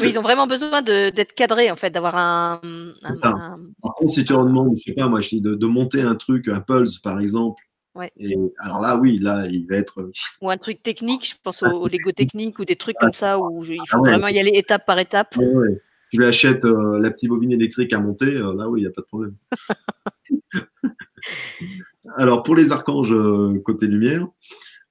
oui, 0.00 0.10
ils 0.10 0.18
ont 0.18 0.22
vraiment 0.22 0.46
besoin 0.46 0.82
d'être 0.82 1.34
cadrés 1.34 1.70
en 1.70 1.76
fait, 1.76 1.90
d'avoir 1.90 2.16
un, 2.16 2.60
un, 3.02 3.14
un, 3.22 3.60
Par 3.82 3.94
contre, 3.94 4.12
si 4.12 4.24
tu 4.24 4.32
leur 4.32 4.44
demandes, 4.44 4.76
je 4.76 4.84
sais 4.84 4.92
pas 4.92 5.08
moi, 5.08 5.20
de, 5.20 5.54
de 5.54 5.66
monter 5.66 6.02
un 6.02 6.14
truc, 6.14 6.48
un 6.48 6.60
Pulse 6.60 6.98
par 6.98 7.20
exemple, 7.20 7.62
Ouais. 7.94 8.12
Et 8.16 8.36
alors 8.60 8.80
là, 8.80 8.96
oui, 8.96 9.18
là, 9.18 9.48
il 9.50 9.66
va 9.68 9.74
être. 9.74 10.08
Ou 10.40 10.50
un 10.50 10.56
truc 10.56 10.84
technique, 10.84 11.28
je 11.28 11.34
pense 11.42 11.64
au, 11.64 11.66
au 11.66 11.88
Lego 11.88 12.12
technique 12.12 12.60
ou 12.60 12.64
des 12.64 12.76
trucs 12.76 12.96
comme 12.96 13.12
ça 13.12 13.40
où 13.40 13.64
je, 13.64 13.72
il 13.72 13.78
faut 13.88 13.96
ah 13.96 14.00
ouais. 14.00 14.10
vraiment 14.10 14.28
y 14.28 14.38
aller 14.38 14.52
étape 14.54 14.86
par 14.86 15.00
étape. 15.00 15.36
Ouais, 15.36 15.52
ouais. 15.52 15.80
Tu 16.10 16.18
lui 16.18 16.26
achètes 16.26 16.64
euh, 16.64 16.98
la 17.00 17.10
petite 17.10 17.28
bobine 17.28 17.52
électrique 17.52 17.92
à 17.92 18.00
monter, 18.00 18.36
euh, 18.36 18.54
là, 18.54 18.68
oui, 18.68 18.80
il 18.80 18.84
n'y 18.84 18.88
a 18.88 18.92
pas 18.92 19.02
de 19.02 19.06
problème. 19.06 19.34
alors, 22.16 22.42
pour 22.42 22.56
les 22.56 22.72
archanges 22.72 23.12
euh, 23.12 23.60
côté 23.64 23.86
lumière, 23.86 24.26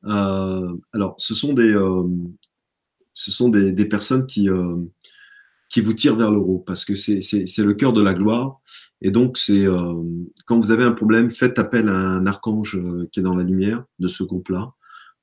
alors, 0.04 1.16
ce 1.18 1.34
sont 1.34 1.54
des. 1.54 1.76
Ce 3.18 3.32
sont 3.32 3.50
des, 3.50 3.86
personnes 3.86 4.28
qui, 4.28 4.48
qui 5.70 5.82
vous 5.82 5.94
tirent 5.94 6.16
vers 6.16 6.30
le 6.30 6.38
haut 6.38 6.64
parce 6.66 6.86
que 6.86 6.96
c'est 6.96 7.20
le 7.58 7.74
cœur 7.74 7.94
de 7.94 8.02
la 8.02 8.14
gloire. 8.14 8.62
Et 9.02 9.10
donc, 9.10 9.38
c'est 9.38 9.66
quand 10.46 10.60
vous 10.60 10.70
avez 10.70 10.84
un 10.84 10.92
problème, 10.92 11.32
faites 11.32 11.58
appel 11.58 11.90
à 11.90 11.96
un 11.96 12.28
archange 12.28 12.80
qui 13.12 13.20
est 13.20 13.24
dans 13.24 13.36
la 13.36 13.44
lumière 13.44 13.84
de 13.98 14.08
ce 14.08 14.24
groupe-là 14.24 14.74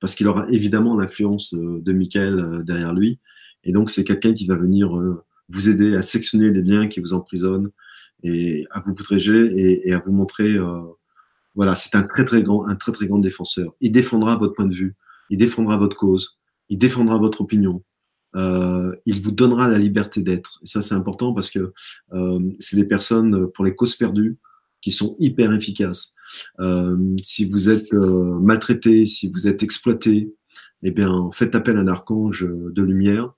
parce 0.00 0.16
qu'il 0.16 0.26
aura 0.26 0.46
évidemment 0.50 0.96
l'influence 0.96 1.54
de 1.54 1.92
Michael 1.92 2.64
derrière 2.64 2.94
lui. 2.94 3.20
Et 3.62 3.70
donc, 3.70 3.90
c'est 3.90 4.02
quelqu'un 4.02 4.34
qui 4.34 4.46
va 4.46 4.56
venir 4.56 4.90
vous 5.48 5.68
aider 5.68 5.94
à 5.94 6.02
sectionner 6.02 6.50
les 6.50 6.62
liens 6.62 6.88
qui 6.88 7.00
vous 7.00 7.12
emprisonnent 7.12 7.70
et 8.22 8.66
à 8.70 8.80
vous 8.80 8.94
protéger 8.94 9.86
et, 9.86 9.92
à 9.92 9.98
vous 10.00 10.12
montrer. 10.12 10.56
Euh, 10.56 10.80
voilà, 11.54 11.76
c'est 11.76 11.94
un 11.94 12.00
un 12.00 12.06
très 12.06 12.24
très 12.24 12.42
grand 13.06 13.18
défenseur. 13.18 13.74
Il 13.80 13.92
défendra 13.92 14.36
votre 14.36 14.54
point 14.54 14.66
de 14.66 14.74
vue, 14.74 14.96
il 15.30 15.38
défendra 15.38 15.76
votre 15.76 15.96
cause, 15.96 16.38
il 16.69 16.78
défendra 16.78 17.19
votre 17.19 17.41
opinion. 17.41 17.82
Euh, 18.36 18.95
il 19.07 19.20
vous 19.20 19.31
donnera 19.31 19.69
la 19.69 19.78
liberté 19.78 20.23
d'être. 20.23 20.61
Ça, 20.65 20.82
c'est 20.82 20.95
important 20.95 21.32
parce 21.32 21.51
que 21.51 21.73
euh, 22.12 22.41
c'est 22.59 22.77
des 22.77 22.85
personnes 22.85 23.51
pour 23.53 23.65
les 23.65 23.74
causes 23.74 23.95
perdues 23.95 24.39
qui 24.81 24.91
sont 24.91 25.16
hyper 25.19 25.53
efficaces. 25.53 26.15
Euh, 26.61 26.97
si 27.23 27.49
vous 27.49 27.69
êtes 27.69 27.93
euh, 27.95 28.39
maltraité, 28.41 29.07
si 29.07 29.31
vous 29.31 29.47
êtes 29.47 29.62
exploité, 29.62 30.35
eh 30.82 30.91
bien, 30.91 31.31
faites 31.32 31.55
appel 31.55 31.77
à 31.77 31.81
un 31.81 31.89
archange 31.89 32.47
de 32.47 32.82
lumière 32.82 33.32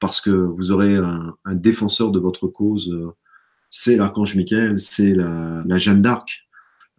parce 0.00 0.20
que 0.20 0.30
vous 0.30 0.72
aurez 0.72 0.96
un, 0.96 1.34
un 1.44 1.54
défenseur 1.54 2.10
de 2.10 2.18
votre 2.18 2.48
cause. 2.48 2.92
c'est 3.70 3.96
l'archange 3.96 4.34
Michael, 4.34 4.80
c'est 4.80 5.12
la, 5.12 5.62
la, 5.66 5.78
Jeanne 5.78 6.02
d'Arc 6.02 6.48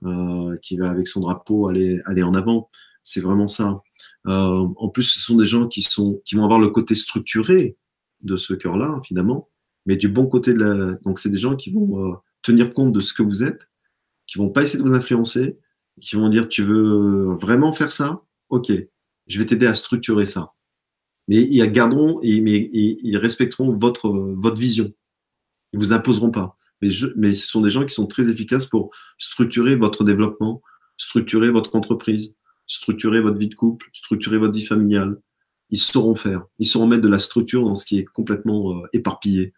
euh, 0.05 0.55
qui 0.61 0.77
va 0.77 0.89
avec 0.89 1.09
son 1.09 1.19
drapeau 1.19 1.67
aller, 1.67 1.99
aller 2.05 2.23
en 2.23 2.33
avant. 2.33 2.69
C'est 3.03 3.19
vraiment 3.19 3.49
ça. 3.49 3.81
Euh, 4.27 4.67
en 4.75 4.89
plus, 4.89 5.03
ce 5.03 5.19
sont 5.19 5.35
des 5.35 5.45
gens 5.45 5.67
qui, 5.67 5.85
vont 5.97 6.43
avoir 6.43 6.59
le 6.59 6.69
côté 6.69 6.95
structuré 6.95 7.77
de 8.21 8.37
ce 8.37 8.53
cœur-là, 8.53 8.99
finalement, 9.03 9.49
mais 9.85 9.95
du 9.95 10.07
bon 10.07 10.27
côté 10.27 10.53
de 10.53 10.63
la. 10.63 10.93
Donc, 11.03 11.19
c'est 11.19 11.29
des 11.29 11.37
gens 11.37 11.55
qui 11.55 11.71
vont 11.71 12.11
euh, 12.11 12.15
tenir 12.41 12.73
compte 12.73 12.91
de 12.91 12.99
ce 12.99 13.13
que 13.13 13.23
vous 13.23 13.43
êtes, 13.43 13.69
qui 14.27 14.37
vont 14.37 14.49
pas 14.49 14.63
essayer 14.63 14.79
de 14.83 14.87
vous 14.87 14.95
influencer, 14.95 15.57
qui 16.01 16.15
vont 16.15 16.29
dire 16.29 16.47
Tu 16.47 16.63
veux 16.63 17.33
vraiment 17.35 17.73
faire 17.73 17.91
ça? 17.91 18.23
Ok, 18.49 18.71
je 19.27 19.39
vais 19.39 19.45
t'aider 19.45 19.67
à 19.67 19.73
structurer 19.73 20.25
ça 20.25 20.53
mais 21.29 21.43
ils 21.43 21.71
garderont 21.71 22.19
et 22.23 22.33
ils 22.33 23.17
respecteront 23.17 23.71
votre 23.77 24.57
vision. 24.57 24.91
Ils 25.73 25.79
vous 25.79 25.93
imposeront 25.93 26.31
pas. 26.31 26.57
Mais 26.81 26.89
ce 27.35 27.47
sont 27.47 27.61
des 27.61 27.69
gens 27.69 27.85
qui 27.85 27.93
sont 27.93 28.07
très 28.07 28.31
efficaces 28.31 28.65
pour 28.65 28.89
structurer 29.19 29.75
votre 29.75 30.03
développement, 30.03 30.63
structurer 30.97 31.51
votre 31.51 31.75
entreprise, 31.75 32.35
structurer 32.69 33.19
votre 33.19 33.37
vie 33.37 33.49
de 33.49 33.55
couple, 33.55 33.89
structurer 33.91 34.37
votre 34.37 34.53
vie 34.53 34.65
familiale. 34.65 35.19
Ils 35.71 35.79
sauront 35.79 36.15
faire. 36.15 36.45
Ils 36.59 36.65
sauront 36.65 36.87
mettre 36.87 37.01
de 37.01 37.09
la 37.09 37.19
structure 37.19 37.65
dans 37.65 37.75
ce 37.75 37.85
qui 37.85 37.97
est 37.97 38.05
complètement 38.05 38.77
euh, 38.77 38.87
éparpillé. 38.93 39.53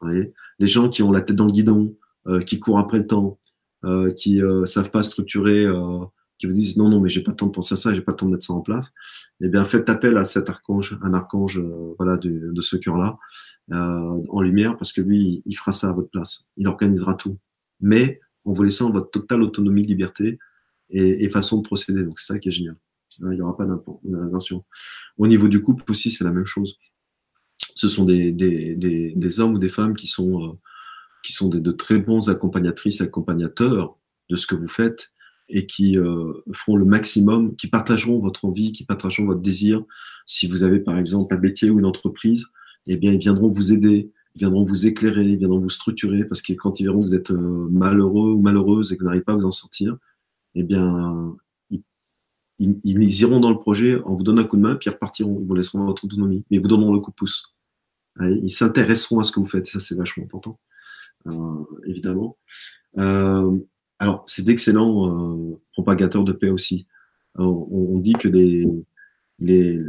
Vous 0.00 0.08
voyez? 0.08 0.32
Les 0.58 0.66
gens 0.66 0.88
qui 0.88 1.02
ont 1.02 1.10
la 1.10 1.22
tête 1.22 1.36
dans 1.36 1.46
le 1.46 1.52
guidon, 1.52 1.96
euh, 2.28 2.40
qui 2.40 2.60
courent 2.60 2.78
après 2.78 2.98
le 2.98 3.06
temps, 3.06 3.38
euh, 3.84 4.12
qui 4.12 4.42
euh, 4.42 4.64
savent 4.66 4.90
pas 4.90 5.02
structurer 5.02 5.66
qui 6.40 6.46
vous 6.46 6.52
disent 6.52 6.76
non, 6.76 6.88
non, 6.88 7.00
mais 7.00 7.10
j'ai 7.10 7.22
pas 7.22 7.32
le 7.32 7.36
temps 7.36 7.46
de 7.46 7.52
penser 7.52 7.74
à 7.74 7.76
ça, 7.76 7.92
j'ai 7.92 8.00
pas 8.00 8.12
le 8.12 8.16
temps 8.16 8.26
de 8.26 8.32
mettre 8.32 8.46
ça 8.46 8.54
en 8.54 8.62
place, 8.62 8.92
eh 9.42 9.48
bien, 9.48 9.62
faites 9.62 9.90
appel 9.90 10.16
à 10.16 10.24
cet 10.24 10.48
archange, 10.48 10.98
un 11.02 11.12
archange, 11.12 11.60
voilà, 11.98 12.16
de, 12.16 12.60
ce 12.62 12.76
cœur-là, 12.76 13.18
euh, 13.72 14.22
en 14.28 14.40
lumière, 14.40 14.76
parce 14.78 14.92
que 14.92 15.02
lui, 15.02 15.42
il 15.44 15.54
fera 15.54 15.72
ça 15.72 15.90
à 15.90 15.92
votre 15.92 16.08
place. 16.08 16.48
Il 16.56 16.66
organisera 16.66 17.14
tout. 17.14 17.38
Mais 17.80 18.20
en 18.44 18.52
vous 18.52 18.62
laissant 18.62 18.90
votre 18.90 19.10
totale 19.10 19.42
autonomie, 19.42 19.84
liberté 19.84 20.38
et, 20.90 21.28
façon 21.28 21.58
de 21.58 21.62
procéder. 21.62 22.02
Donc, 22.02 22.18
c'est 22.18 22.32
ça 22.32 22.38
qui 22.38 22.48
est 22.48 22.52
génial. 22.52 22.76
Il 23.20 23.28
n'y 23.28 23.40
aura 23.40 23.56
pas 23.56 23.66
d'intention. 23.66 24.64
Au 25.18 25.26
niveau 25.26 25.48
du 25.48 25.62
couple 25.62 25.84
aussi, 25.90 26.10
c'est 26.10 26.24
la 26.24 26.32
même 26.32 26.46
chose. 26.46 26.78
Ce 27.74 27.88
sont 27.88 28.04
des, 28.04 28.32
des, 28.32 28.74
des, 28.74 29.12
des, 29.14 29.40
hommes 29.40 29.54
ou 29.54 29.58
des 29.58 29.68
femmes 29.68 29.94
qui 29.94 30.06
sont, 30.06 30.44
euh, 30.44 30.52
qui 31.24 31.32
sont 31.32 31.48
de 31.48 31.72
très 31.72 31.98
bons 31.98 32.28
accompagnatrices, 32.28 33.00
accompagnateurs 33.00 33.96
de 34.28 34.36
ce 34.36 34.46
que 34.46 34.54
vous 34.54 34.68
faites 34.68 35.12
et 35.50 35.66
qui 35.66 35.98
euh, 35.98 36.32
feront 36.54 36.76
le 36.76 36.84
maximum, 36.84 37.56
qui 37.56 37.66
partageront 37.66 38.18
votre 38.18 38.44
envie, 38.44 38.72
qui 38.72 38.84
partageront 38.84 39.26
votre 39.26 39.40
désir. 39.40 39.82
Si 40.26 40.46
vous 40.46 40.62
avez 40.62 40.80
par 40.80 40.96
exemple 40.96 41.34
un 41.34 41.38
métier 41.38 41.70
ou 41.70 41.78
une 41.78 41.86
entreprise, 41.86 42.46
eh 42.86 42.96
bien 42.96 43.12
ils 43.12 43.18
viendront 43.18 43.50
vous 43.50 43.72
aider, 43.72 44.12
ils 44.36 44.38
viendront 44.38 44.64
vous 44.64 44.86
éclairer, 44.86 45.24
ils 45.24 45.38
viendront 45.38 45.58
vous 45.58 45.70
structurer 45.70 46.24
parce 46.24 46.40
que 46.40 46.52
quand 46.52 46.80
ils 46.80 46.84
verront 46.84 47.00
que 47.00 47.06
vous 47.06 47.14
êtes 47.14 47.32
euh, 47.32 47.68
malheureux 47.70 48.32
ou 48.32 48.40
malheureuse 48.40 48.92
et 48.92 48.96
que 48.96 49.00
vous 49.00 49.06
n'arrivez 49.06 49.24
pas 49.24 49.32
à 49.32 49.36
vous 49.36 49.46
en 49.46 49.50
sortir, 49.50 49.96
eh 50.54 50.62
bien 50.62 51.36
ils, 52.60 53.20
iront 53.20 53.40
dans 53.40 53.50
le 53.50 53.58
projet 53.58 54.00
en 54.02 54.14
vous 54.14 54.22
donnant 54.22 54.42
un 54.42 54.44
coup 54.44 54.56
de 54.56 54.62
main, 54.62 54.76
puis 54.76 54.88
ils 54.88 54.92
repartiront, 54.92 55.40
ils 55.40 55.46
vous 55.46 55.54
laisseront 55.54 55.84
votre 55.84 56.04
autonomie, 56.04 56.44
mais 56.50 56.58
ils 56.58 56.60
vous 56.60 56.68
donneront 56.68 56.92
le 56.92 57.00
coup 57.00 57.10
de 57.10 57.16
pouce. 57.16 57.54
Ils 58.20 58.50
s'intéresseront 58.50 59.20
à 59.20 59.22
ce 59.22 59.32
que 59.32 59.40
vous 59.40 59.46
faites, 59.46 59.66
ça 59.66 59.80
c'est 59.80 59.96
vachement 59.96 60.24
important, 60.24 60.60
euh, 61.26 61.64
évidemment. 61.86 62.36
Euh, 62.98 63.58
alors, 63.98 64.24
c'est 64.26 64.44
d'excellents 64.44 65.52
euh, 65.52 65.60
propagateurs 65.72 66.24
de 66.24 66.32
paix 66.32 66.50
aussi. 66.50 66.86
on, 67.36 67.98
dit 67.98 68.14
que 68.14 68.28
les, 69.38 69.80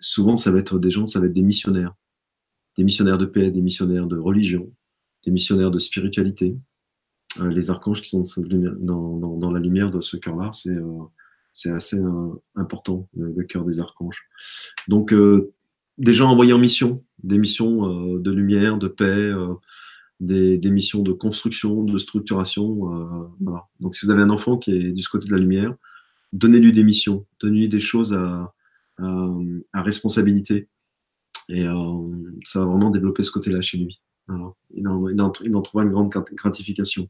souvent, 0.00 0.36
ça 0.36 0.52
va 0.52 0.58
être 0.58 0.78
des 0.78 0.90
gens, 0.90 1.06
ça 1.06 1.18
va 1.18 1.26
être 1.26 1.32
des 1.32 1.42
missionnaires. 1.42 1.94
Des 2.76 2.84
missionnaires 2.84 3.18
de 3.18 3.26
paix, 3.26 3.50
des 3.50 3.62
missionnaires 3.62 4.06
de 4.06 4.18
religion, 4.18 4.70
des 5.24 5.32
missionnaires 5.32 5.70
de 5.70 5.78
spiritualité. 5.78 6.56
Euh, 7.40 7.48
les 7.50 7.70
archanges 7.70 8.02
qui 8.02 8.10
sont 8.10 8.24
dans, 8.80 9.50
la 9.50 9.60
lumière 9.60 9.90
de 9.90 10.00
ce 10.00 10.16
cœur-là, 10.16 10.50
c'est 10.52 10.70
euh, 10.70 11.74
assez 11.74 11.98
euh, 11.98 12.30
important, 12.54 13.08
le, 13.16 13.42
cœur 13.44 13.64
des 13.64 13.80
archanges. 13.80 14.22
Donc, 14.88 15.12
euh, 15.12 15.52
des 15.98 16.12
gens 16.12 16.30
envoyés 16.30 16.52
en 16.52 16.58
mission, 16.58 17.02
des 17.22 17.38
missions 17.38 18.18
de 18.18 18.30
lumière, 18.30 18.76
de 18.76 18.86
paix, 18.88 19.32
des, 20.20 20.70
missions 20.70 21.02
de 21.02 21.12
construction, 21.12 21.84
de 21.84 21.96
structuration. 21.96 23.30
Donc, 23.80 23.94
si 23.94 24.04
vous 24.04 24.12
avez 24.12 24.20
un 24.20 24.28
enfant 24.28 24.58
qui 24.58 24.72
est 24.72 24.92
du 24.92 25.08
côté 25.08 25.26
de 25.26 25.32
la 25.32 25.38
lumière, 25.38 25.74
donnez-lui 26.34 26.72
des 26.72 26.84
missions, 26.84 27.24
donnez-lui 27.40 27.70
des 27.70 27.80
choses 27.80 28.12
à, 28.12 28.52
à, 28.98 29.82
responsabilité. 29.82 30.68
Et 31.48 31.64
ça 32.44 32.60
va 32.60 32.66
vraiment 32.66 32.90
développer 32.90 33.22
ce 33.22 33.30
côté-là 33.30 33.62
chez 33.62 33.78
lui. 33.78 34.02
Il, 34.28 34.88
en, 34.88 35.30
trouvera 35.60 35.84
une 35.84 35.92
grande 35.92 36.10
gratification. 36.10 37.08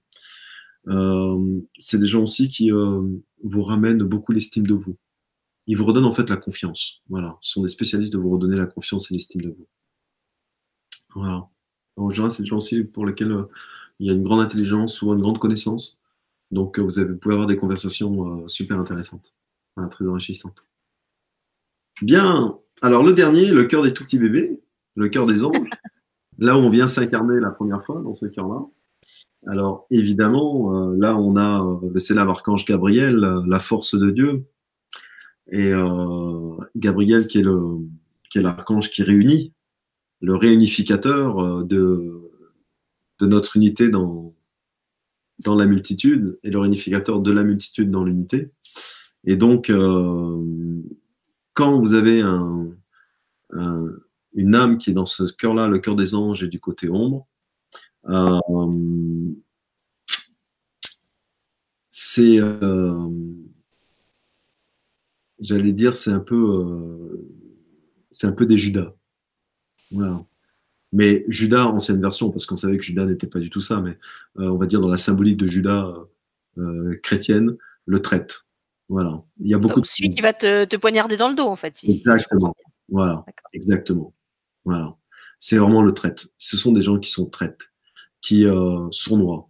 Euh, 0.89 1.61
c'est 1.79 1.99
des 1.99 2.07
gens 2.07 2.23
aussi 2.23 2.49
qui 2.49 2.73
euh, 2.73 3.03
vous 3.43 3.63
ramènent 3.63 4.03
beaucoup 4.03 4.33
l'estime 4.33 4.67
de 4.67 4.75
vous. 4.75 4.97
Ils 5.67 5.77
vous 5.77 5.85
redonnent 5.85 6.05
en 6.05 6.13
fait 6.13 6.29
la 6.31 6.37
confiance. 6.37 7.03
Voilà. 7.09 7.39
Ce 7.41 7.53
sont 7.53 7.63
des 7.63 7.69
spécialistes 7.69 8.13
de 8.13 8.19
vous 8.19 8.31
redonner 8.31 8.57
la 8.57 8.67
confiance 8.67 9.11
et 9.11 9.15
l'estime 9.15 9.43
de 9.43 9.49
vous. 9.49 9.67
Voilà. 11.15 11.49
En 11.97 12.11
général, 12.11 12.31
c'est 12.31 12.43
des 12.43 12.49
gens 12.49 12.59
aussi 12.59 12.85
pour 12.85 13.07
lesquels 13.07 13.33
euh, 13.33 13.45
il 13.99 14.07
y 14.07 14.11
a 14.11 14.13
une 14.13 14.23
grande 14.23 14.41
intelligence, 14.41 14.95
souvent 14.95 15.15
une 15.15 15.21
grande 15.21 15.39
connaissance. 15.39 15.99
Donc, 16.51 16.79
vous, 16.79 16.99
avez, 16.99 17.15
pouvez 17.15 17.35
avoir 17.35 17.49
des 17.49 17.57
conversations 17.57 18.47
super 18.47 18.79
intéressantes, 18.79 19.35
très 19.91 20.07
enrichissantes. 20.07 20.69
Bien. 22.03 22.57
Alors, 22.83 23.03
le 23.03 23.15
dernier, 23.15 23.51
le 23.51 23.65
cœur 23.65 23.83
des 23.83 23.93
tout 23.95 24.05
petits 24.05 24.19
bébés, 24.19 24.61
le 24.95 25.09
cœur 25.09 25.27
des 25.27 25.45
anges. 25.45 25.69
Là 26.39 26.57
où 26.57 26.61
on 26.61 26.71
vient 26.71 26.87
s'incarner 26.87 27.41
la 27.41 27.51
première 27.51 27.85
fois, 27.85 28.01
dans 28.03 28.15
ce 28.15 28.27
cœur-là. 28.27 28.61
Alors, 29.47 29.87
évidemment, 29.91 30.75
euh, 30.75 30.97
là, 30.99 31.17
on 31.17 31.37
a 31.37 31.63
euh, 31.63 31.91
le 31.93 32.01
célèbre 32.01 32.31
archange 32.31 32.65
Gabriel, 32.65 33.17
la 33.47 33.61
force 33.61 33.97
de 33.97 34.11
Dieu. 34.11 34.45
Et 35.51 35.73
euh, 35.73 36.57
Gabriel, 36.75 37.27
qui 37.27 37.39
est 37.39 37.43
le 37.43 37.79
qui 38.29 38.39
est 38.39 38.43
l'archange 38.43 38.91
qui 38.91 39.05
réunit 39.05 39.53
le 40.21 40.35
réunificateur 40.35 41.39
euh, 41.39 41.63
de, 41.63 42.31
de 43.21 43.27
notre 43.27 43.57
unité 43.57 43.89
dans, 43.89 44.35
dans 45.45 45.55
la 45.55 45.67
multitude 45.67 46.39
et 46.43 46.51
le 46.51 46.59
réunificateur 46.59 47.21
de 47.21 47.31
la 47.31 47.45
multitude 47.45 47.91
dans 47.91 48.05
l'unité. 48.05 48.51
Et 49.25 49.37
donc, 49.37 49.71
euh, 49.71 50.43
quand 51.55 51.79
vous 51.81 51.95
avez 51.95 52.21
un, 52.21 52.69
une 54.37 54.55
âme 54.55 54.79
qui 54.79 54.91
est 54.91 54.95
dans 54.95 55.07
ce 55.07 55.25
cœur-là, 55.25 55.67
le 55.67 55.79
cœur 55.81 55.97
des 55.97 56.15
anges 56.15 56.45
et 56.45 56.49
du 56.49 56.61
côté 56.61 56.89
ombre, 56.89 57.27
euh, 58.09 58.39
c'est, 61.91 62.39
euh, 62.39 63.09
j'allais 65.41 65.73
dire, 65.73 65.97
c'est 65.97 66.13
un 66.13 66.21
peu, 66.21 66.37
euh, 66.37 67.27
c'est 68.11 68.27
un 68.27 68.33
peu 68.33 68.47
des 68.47 68.59
Judas. 68.59 68.95
Voilà. 69.91 70.25
Mais 70.93 71.25
Judas, 71.29 71.67
ancienne 71.67 72.01
version, 72.01 72.31
parce 72.31 72.47
qu'on 72.47 72.57
savait 72.57 72.77
que 72.77 72.85
Judas 72.85 73.07
n'était 73.07 73.27
pas 73.27 73.41
du 73.41 73.51
tout 73.51 73.61
ça, 73.61 73.81
mais 73.81 73.99
on 74.37 74.57
va 74.57 74.67
dire 74.67 74.81
dans 74.81 74.89
la 74.89 74.97
symbolique 74.99 75.37
de 75.37 75.47
Judas 75.47 75.93
chrétienne, 77.03 77.57
le 77.87 78.03
traite. 78.03 78.47
Voilà. 78.89 79.23
Il 79.41 79.51
y 79.51 79.55
a 79.55 79.59
beaucoup 79.59 79.81
Donc, 79.81 79.87
celui 79.87 80.11
qui 80.11 80.21
va 80.21 80.33
te, 80.33 80.65
te, 80.65 80.77
poignarder 80.77 81.17
dans 81.17 81.29
le 81.29 81.35
dos, 81.35 81.47
en 81.47 81.57
fait. 81.57 81.81
Exactement. 81.83 82.55
Voilà. 82.89 83.25
Exactement. 83.53 84.15
Voilà. 84.67 84.97
C'est 85.39 85.57
vraiment 85.57 85.83
le 85.83 85.93
traite. 85.93 86.29
Ce 86.39 86.57
sont 86.59 86.73
des 86.73 86.83
gens 86.83 86.99
qui 86.99 87.11
sont 87.11 87.31
traites, 87.31 87.73
qui 88.21 88.45
euh, 88.47 88.87
sournoient, 88.91 89.49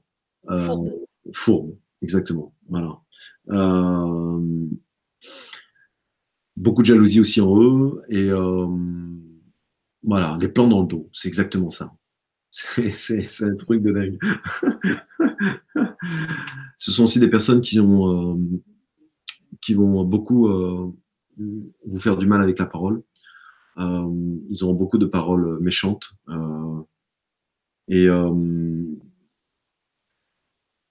euh, 0.50 0.60
fourbes. 0.60 0.92
fourbes. 1.32 1.76
Exactement. 2.02 2.54
Voilà. 2.68 3.00
Euh, 3.50 4.68
beaucoup 6.56 6.82
de 6.82 6.86
jalousie 6.86 7.20
aussi 7.20 7.40
en 7.40 7.60
eux 7.60 8.02
et 8.08 8.30
euh, 8.30 8.66
Voilà, 10.02 10.36
les 10.40 10.48
plans 10.48 10.68
dans 10.68 10.82
le 10.82 10.86
dos, 10.86 11.08
c'est 11.12 11.28
exactement 11.28 11.70
ça. 11.70 11.92
C'est 12.50 13.42
un 13.42 13.56
truc 13.56 13.82
de 13.82 13.92
dingue. 13.92 14.18
Ce 16.78 16.90
sont 16.90 17.04
aussi 17.04 17.20
des 17.20 17.28
personnes 17.28 17.60
qui 17.60 17.80
ont, 17.80 18.34
euh, 18.34 18.38
qui 19.60 19.74
vont 19.74 20.04
beaucoup 20.04 20.48
euh, 20.48 20.92
vous 21.38 21.98
faire 21.98 22.16
du 22.16 22.26
mal 22.26 22.42
avec 22.42 22.58
la 22.58 22.66
parole. 22.66 23.02
Euh, 23.78 24.38
ils 24.48 24.64
ont 24.64 24.72
beaucoup 24.72 24.98
de 24.98 25.06
paroles 25.06 25.58
méchantes. 25.60 26.10
et 27.88 28.08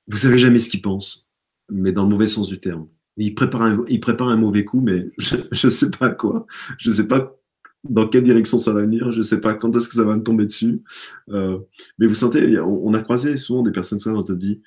vous 0.07 0.18
savez 0.18 0.38
jamais 0.38 0.60
ce 0.60 0.70
qu'ils 0.70 0.82
pensent, 0.82 1.28
mais 1.70 1.91
dans 1.91 2.03
le 2.03 2.10
mauvais 2.10 2.28
sens 2.28 2.48
du 2.48 2.60
terme. 2.60 2.88
Ils 3.18 3.34
préparent 3.34 3.64
un, 3.64 3.84
ils 3.88 3.99
préparent 3.99 4.30
un 4.30 4.36
mauvais 4.36 4.66
coup, 4.66 4.82
mais 4.82 5.10
je 5.18 5.68
ne 5.68 5.72
sais 5.72 5.90
pas 5.91 6.10
quoi. 6.10 6.45
Je 6.78 6.90
ne 6.90 6.95
sais 6.95 7.07
pas 7.07 7.36
dans 7.84 8.07
quelle 8.07 8.24
direction 8.24 8.57
ça 8.57 8.74
va 8.74 8.82
venir. 8.82 9.12
Je 9.12 9.20
ne 9.20 9.24
sais 9.24 9.40
pas 9.41 9.53
quand 9.53 9.76
est-ce 9.76 9.88
que 9.88 9.95
ça 9.95 10.03
va 10.03 10.16
me 10.16 10.24
tomber 10.24 10.45
dessus. 10.45 10.84
Euh, 11.30 11.60
mais 11.98 12.07
vous 12.07 12.14
sentez, 12.14 12.60
on, 12.60 12.94
a 12.94 13.02
croisé 13.02 13.38
souvent 13.38 13.64
des 13.64 13.72
personnes 13.72 13.99
comme 13.99 14.26
ça, 14.26 14.34
on 14.34 14.36
dit, 14.36 14.62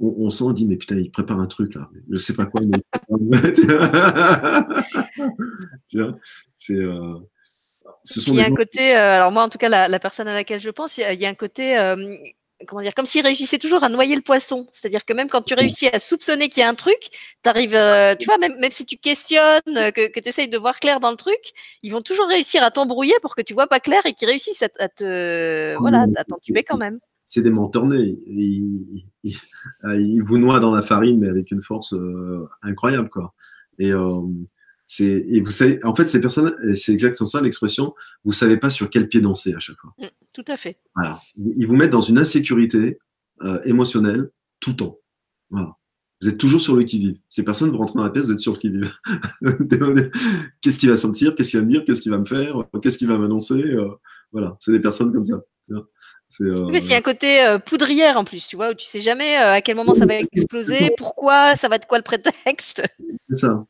on, 0.00 0.14
on, 0.18 0.30
sent, 0.30 0.44
on 0.44 0.52
dit, 0.52 0.66
mais 0.66 0.76
putain, 0.76 0.96
il 0.98 1.10
prépare 1.10 1.40
un 1.40 1.46
truc 1.46 1.74
là. 1.74 1.88
Je 2.08 2.12
ne 2.12 2.18
sais 2.18 2.34
pas 2.34 2.46
quoi. 2.46 2.60
Mais... 3.20 3.52
c'est. 6.54 6.74
Euh... 6.74 7.14
Ce 8.04 8.20
sont 8.20 8.32
il 8.32 8.38
y 8.38 8.42
a 8.42 8.46
un 8.46 8.54
côté, 8.54 8.94
euh, 8.94 9.14
alors 9.14 9.32
moi 9.32 9.42
en 9.42 9.48
tout 9.48 9.58
cas 9.58 9.70
la, 9.70 9.88
la, 9.88 9.98
personne 9.98 10.28
à 10.28 10.34
laquelle 10.34 10.60
je 10.60 10.70
pense, 10.70 10.98
il 10.98 11.20
y 11.20 11.26
a, 11.26 11.28
un 11.28 11.34
côté 11.34 11.78
euh, 11.78 11.96
comment 12.66 12.82
dire, 12.82 12.94
comme 12.94 13.06
s'il 13.06 13.24
réussissait 13.24 13.58
toujours 13.58 13.84
à 13.84 13.88
noyer 13.88 14.14
le 14.14 14.22
poisson. 14.22 14.66
C'est-à-dire 14.70 15.04
que 15.04 15.12
même 15.12 15.28
quand 15.28 15.42
tu 15.42 15.54
réussis 15.54 15.88
à 15.88 15.98
soupçonner 15.98 16.48
qu'il 16.48 16.60
y 16.60 16.64
a 16.64 16.68
un 16.68 16.74
truc, 16.74 16.98
tu 17.42 17.48
arrives, 17.48 17.74
euh, 17.74 18.14
tu 18.18 18.26
vois, 18.26 18.38
même, 18.38 18.58
même 18.58 18.70
si 18.70 18.86
tu 18.86 18.96
questionnes, 18.96 19.60
euh, 19.68 19.90
que, 19.90 20.08
que 20.08 20.20
tu 20.20 20.28
essayes 20.28 20.48
de 20.48 20.58
voir 20.58 20.80
clair 20.80 21.00
dans 21.00 21.10
le 21.10 21.16
truc, 21.16 21.40
ils 21.82 21.90
vont 21.90 22.02
toujours 22.02 22.28
réussir 22.28 22.62
à 22.62 22.70
t'embrouiller 22.70 23.14
pour 23.22 23.34
que 23.34 23.42
tu 23.42 23.54
vois 23.54 23.66
pas 23.66 23.80
clair 23.80 24.04
et 24.06 24.12
qu'ils 24.12 24.28
réussissent 24.28 24.62
à, 24.62 24.88
te, 24.88 25.76
voilà, 25.78 26.06
à 26.16 26.24
t'entuber 26.24 26.62
quand 26.62 26.78
même. 26.78 26.98
C'est 27.24 27.42
des 27.42 27.50
menteurs 27.50 27.86
nés. 27.86 28.18
Ils, 28.26 29.04
ils, 29.24 30.22
vous 30.22 30.38
noient 30.38 30.60
dans 30.60 30.72
la 30.72 30.82
farine, 30.82 31.18
mais 31.20 31.28
avec 31.28 31.50
une 31.50 31.62
force 31.62 31.94
incroyable, 32.62 33.08
quoi. 33.08 33.34
Et 33.78 33.92
c'est 34.86 35.24
et 35.28 35.40
vous 35.40 35.50
savez, 35.50 35.82
en 35.84 35.94
fait, 35.94 36.06
ces 36.06 36.20
personnes, 36.20 36.54
c'est 36.76 36.92
exactement 36.92 37.28
ça 37.28 37.40
l'expression. 37.40 37.94
Vous 38.24 38.32
savez 38.32 38.56
pas 38.56 38.70
sur 38.70 38.90
quel 38.90 39.08
pied 39.08 39.20
danser 39.20 39.54
à 39.54 39.58
chaque 39.58 39.76
fois. 39.78 39.94
Mmh, 39.98 40.06
tout 40.32 40.44
à 40.48 40.56
fait. 40.56 40.78
Voilà. 40.94 41.18
Ils 41.36 41.66
vous 41.66 41.76
mettent 41.76 41.90
dans 41.90 42.00
une 42.00 42.18
insécurité 42.18 42.98
euh, 43.42 43.60
émotionnelle 43.64 44.30
tout 44.60 44.70
le 44.70 44.76
temps. 44.76 44.98
Voilà. 45.50 45.76
Vous 46.20 46.28
êtes 46.28 46.38
toujours 46.38 46.60
sur 46.60 46.76
le 46.76 46.84
qui-vive. 46.84 47.16
Ces 47.28 47.42
personnes, 47.42 47.70
vous 47.70 47.76
rentrez 47.76 47.96
dans 47.96 48.04
la 48.04 48.10
pièce, 48.10 48.26
vous 48.26 48.32
êtes 48.32 48.40
sur 48.40 48.52
le 48.52 48.58
qui-vive. 48.58 48.92
qu'est-ce 50.60 50.78
qu'il 50.78 50.88
va 50.88 50.96
sentir 50.96 51.34
Qu'est-ce 51.34 51.50
qu'il 51.50 51.60
va 51.60 51.66
me 51.66 51.70
dire? 51.70 51.84
Qu'est-ce 51.84 52.00
qu'il 52.00 52.12
va 52.12 52.18
me 52.18 52.24
faire? 52.24 52.64
Qu'est-ce 52.82 52.98
qu'il 52.98 53.08
va 53.08 53.18
m'annoncer? 53.18 53.62
Euh, 53.62 53.90
Voilà, 54.32 54.56
c'est 54.60 54.72
des 54.72 54.80
personnes 54.80 55.12
comme 55.12 55.24
ça. 55.24 55.42
C'est, 56.28 56.44
euh... 56.44 56.70
Parce 56.70 56.84
qu'il 56.84 56.92
y 56.92 56.94
a 56.94 56.98
un 56.98 57.02
côté 57.02 57.44
euh, 57.44 57.58
poudrière 57.58 58.16
en 58.16 58.24
plus, 58.24 58.46
tu 58.48 58.56
vois, 58.56 58.70
où 58.70 58.74
tu 58.74 58.86
sais 58.86 59.00
jamais 59.00 59.38
euh, 59.38 59.52
à 59.52 59.60
quel 59.60 59.76
moment 59.76 59.94
ça 59.94 60.06
va 60.06 60.14
exploser, 60.32 60.90
pourquoi, 60.96 61.56
ça 61.56 61.68
va 61.68 61.76
être 61.76 61.86
quoi 61.86 61.98
le 61.98 62.04
prétexte. 62.04 62.82
C'est 63.28 63.36
ça. 63.36 63.64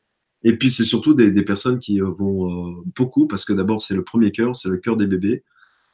Et 0.45 0.57
puis, 0.57 0.71
c'est 0.71 0.85
surtout 0.85 1.13
des, 1.13 1.31
des, 1.31 1.43
personnes 1.43 1.79
qui 1.79 2.01
euh, 2.01 2.09
vont 2.09 2.49
euh, 2.49 2.83
beaucoup, 2.95 3.27
parce 3.27 3.43
que 3.43 3.51
d'abord, 3.51 3.81
c'est 3.81 3.95
le 3.95 4.03
premier 4.03 4.31
cœur, 4.31 4.55
c'est 4.55 4.69
le 4.69 4.77
cœur 4.77 4.95
des 4.95 5.07
bébés. 5.07 5.43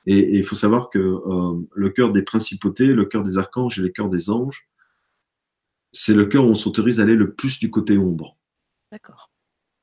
Et 0.06 0.38
il 0.38 0.44
faut 0.44 0.56
savoir 0.56 0.90
que 0.90 0.99
euh, 0.99 1.60
le 1.73 1.90
cœur 1.90 2.11
des 2.11 2.22
principautés, 2.22 2.94
le 2.94 3.06
cœur 3.06 3.23
des 3.23 3.38
archanges 3.38 3.80
et 3.80 3.82
le 3.82 3.90
cœur 3.90 4.10
des 4.10 4.30
anges, 4.30 4.68
c'est 5.91 6.14
le 6.14 6.26
cœur 6.26 6.45
où 6.45 6.49
on 6.49 6.56
s'autorise 6.56 6.99
à 6.99 7.03
aller 7.03 7.15
le 7.15 7.34
plus 7.34 7.60
du 7.60 7.72
côté 7.72 7.98
ombre. 7.98 8.38
D'accord. 8.91 9.32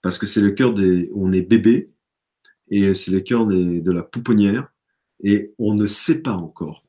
Parce 0.02 0.18
que 0.18 0.26
c'est 0.26 0.40
le 0.40 0.50
cœur 0.50 0.74
des, 0.74 1.08
où 1.12 1.26
on 1.26 1.32
est 1.32 1.42
bébé, 1.42 1.92
et 2.70 2.92
c'est 2.94 3.10
le 3.10 3.20
cœur 3.20 3.46
de 3.46 3.90
la 3.90 4.02
pouponnière, 4.02 4.70
et 5.24 5.54
on 5.58 5.74
ne 5.74 5.86
sait 5.86 6.22
pas 6.22 6.34
encore. 6.34 6.84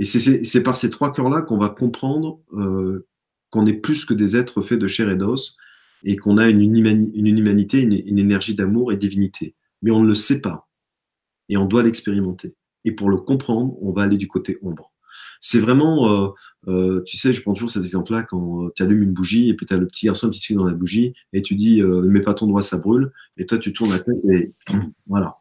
Et 0.00 0.04
c'est 0.04 0.62
par 0.62 0.76
ces 0.76 0.90
trois 0.90 1.12
cœurs-là 1.12 1.42
qu'on 1.42 1.58
va 1.58 1.68
comprendre 1.68 2.40
euh, 2.54 3.06
qu'on 3.50 3.66
est 3.66 3.74
plus 3.74 4.06
que 4.06 4.14
des 4.14 4.34
êtres 4.34 4.62
faits 4.62 4.78
de 4.78 4.86
chair 4.86 5.10
et 5.10 5.16
d'os, 5.16 5.58
et 6.04 6.16
qu'on 6.16 6.38
a 6.38 6.48
une, 6.48 6.60
une 6.60 7.38
humanité, 7.38 7.82
une, 7.82 7.92
une 7.92 8.18
énergie 8.18 8.54
d'amour 8.54 8.92
et 8.92 8.96
divinité. 8.96 9.54
Mais 9.82 9.90
on 9.90 10.02
ne 10.02 10.08
le 10.08 10.14
sait 10.14 10.40
pas. 10.40 10.68
Et 11.48 11.56
on 11.56 11.66
doit 11.66 11.82
l'expérimenter. 11.82 12.54
Et 12.84 12.92
pour 12.92 13.10
le 13.10 13.16
comprendre, 13.16 13.76
on 13.82 13.92
va 13.92 14.02
aller 14.02 14.16
du 14.16 14.28
côté 14.28 14.58
ombre. 14.62 14.92
C'est 15.40 15.58
vraiment, 15.58 16.10
euh, 16.10 16.28
euh, 16.68 17.02
tu 17.04 17.16
sais, 17.16 17.32
je 17.32 17.40
prends 17.40 17.54
toujours 17.54 17.70
cet 17.70 17.82
exemple-là 17.82 18.22
quand 18.22 18.68
tu 18.74 18.82
allumes 18.82 19.02
une 19.02 19.12
bougie 19.12 19.48
et 19.48 19.54
puis 19.54 19.66
tu 19.66 19.72
as 19.72 19.78
le 19.78 19.86
petit 19.86 20.06
garçon, 20.06 20.26
le 20.26 20.32
petit 20.32 20.44
fille 20.44 20.56
dans 20.56 20.64
la 20.64 20.74
bougie 20.74 21.14
et 21.32 21.40
tu 21.42 21.54
dis, 21.54 21.80
euh, 21.80 22.02
ne 22.02 22.08
mets 22.08 22.20
pas 22.20 22.34
ton 22.34 22.46
doigt, 22.46 22.62
ça 22.62 22.76
brûle. 22.76 23.10
Et 23.38 23.46
toi, 23.46 23.58
tu 23.58 23.72
tournes 23.72 23.90
la 23.90 23.98
tête 23.98 24.24
et 24.30 24.52
voilà. 25.06 25.36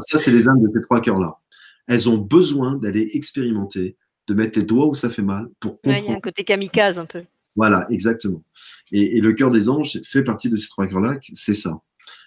Ça, 0.00 0.18
c'est 0.18 0.30
les 0.30 0.48
âmes 0.48 0.62
de 0.62 0.70
ces 0.72 0.82
trois 0.82 1.00
cœurs-là. 1.00 1.38
Elles 1.86 2.08
ont 2.08 2.18
besoin 2.18 2.76
d'aller 2.76 3.10
expérimenter, 3.14 3.96
de 4.26 4.34
mettre 4.34 4.58
les 4.58 4.64
doigts 4.64 4.86
où 4.86 4.94
ça 4.94 5.10
fait 5.10 5.22
mal 5.22 5.48
pour 5.58 5.80
comprendre. 5.80 6.04
Il 6.06 6.10
y 6.10 6.14
a 6.14 6.16
un 6.16 6.20
côté 6.20 6.44
kamikaze 6.44 6.98
un 6.98 7.06
peu. 7.06 7.24
Voilà, 7.56 7.86
exactement. 7.90 8.42
Et, 8.92 9.20
le 9.20 9.32
cœur 9.32 9.50
des 9.50 9.68
anges 9.68 10.00
fait 10.04 10.22
partie 10.22 10.50
de 10.50 10.56
ces 10.56 10.68
trois 10.68 10.86
cœurs-là, 10.86 11.18
c'est 11.32 11.54
ça. 11.54 11.80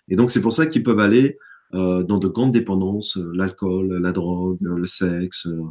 Et 0.07 0.15
donc, 0.15 0.31
c'est 0.31 0.41
pour 0.41 0.53
ça 0.53 0.65
qu'ils 0.67 0.83
peuvent 0.83 0.99
aller 0.99 1.37
euh, 1.73 2.03
dans 2.03 2.17
de 2.17 2.29
grandes 2.29 2.53
dépendances, 2.53 3.17
euh, 3.17 3.31
l'alcool, 3.33 3.97
la 3.97 4.13
drogue, 4.13 4.57
le 4.61 4.85
sexe, 4.85 5.47
euh, 5.47 5.63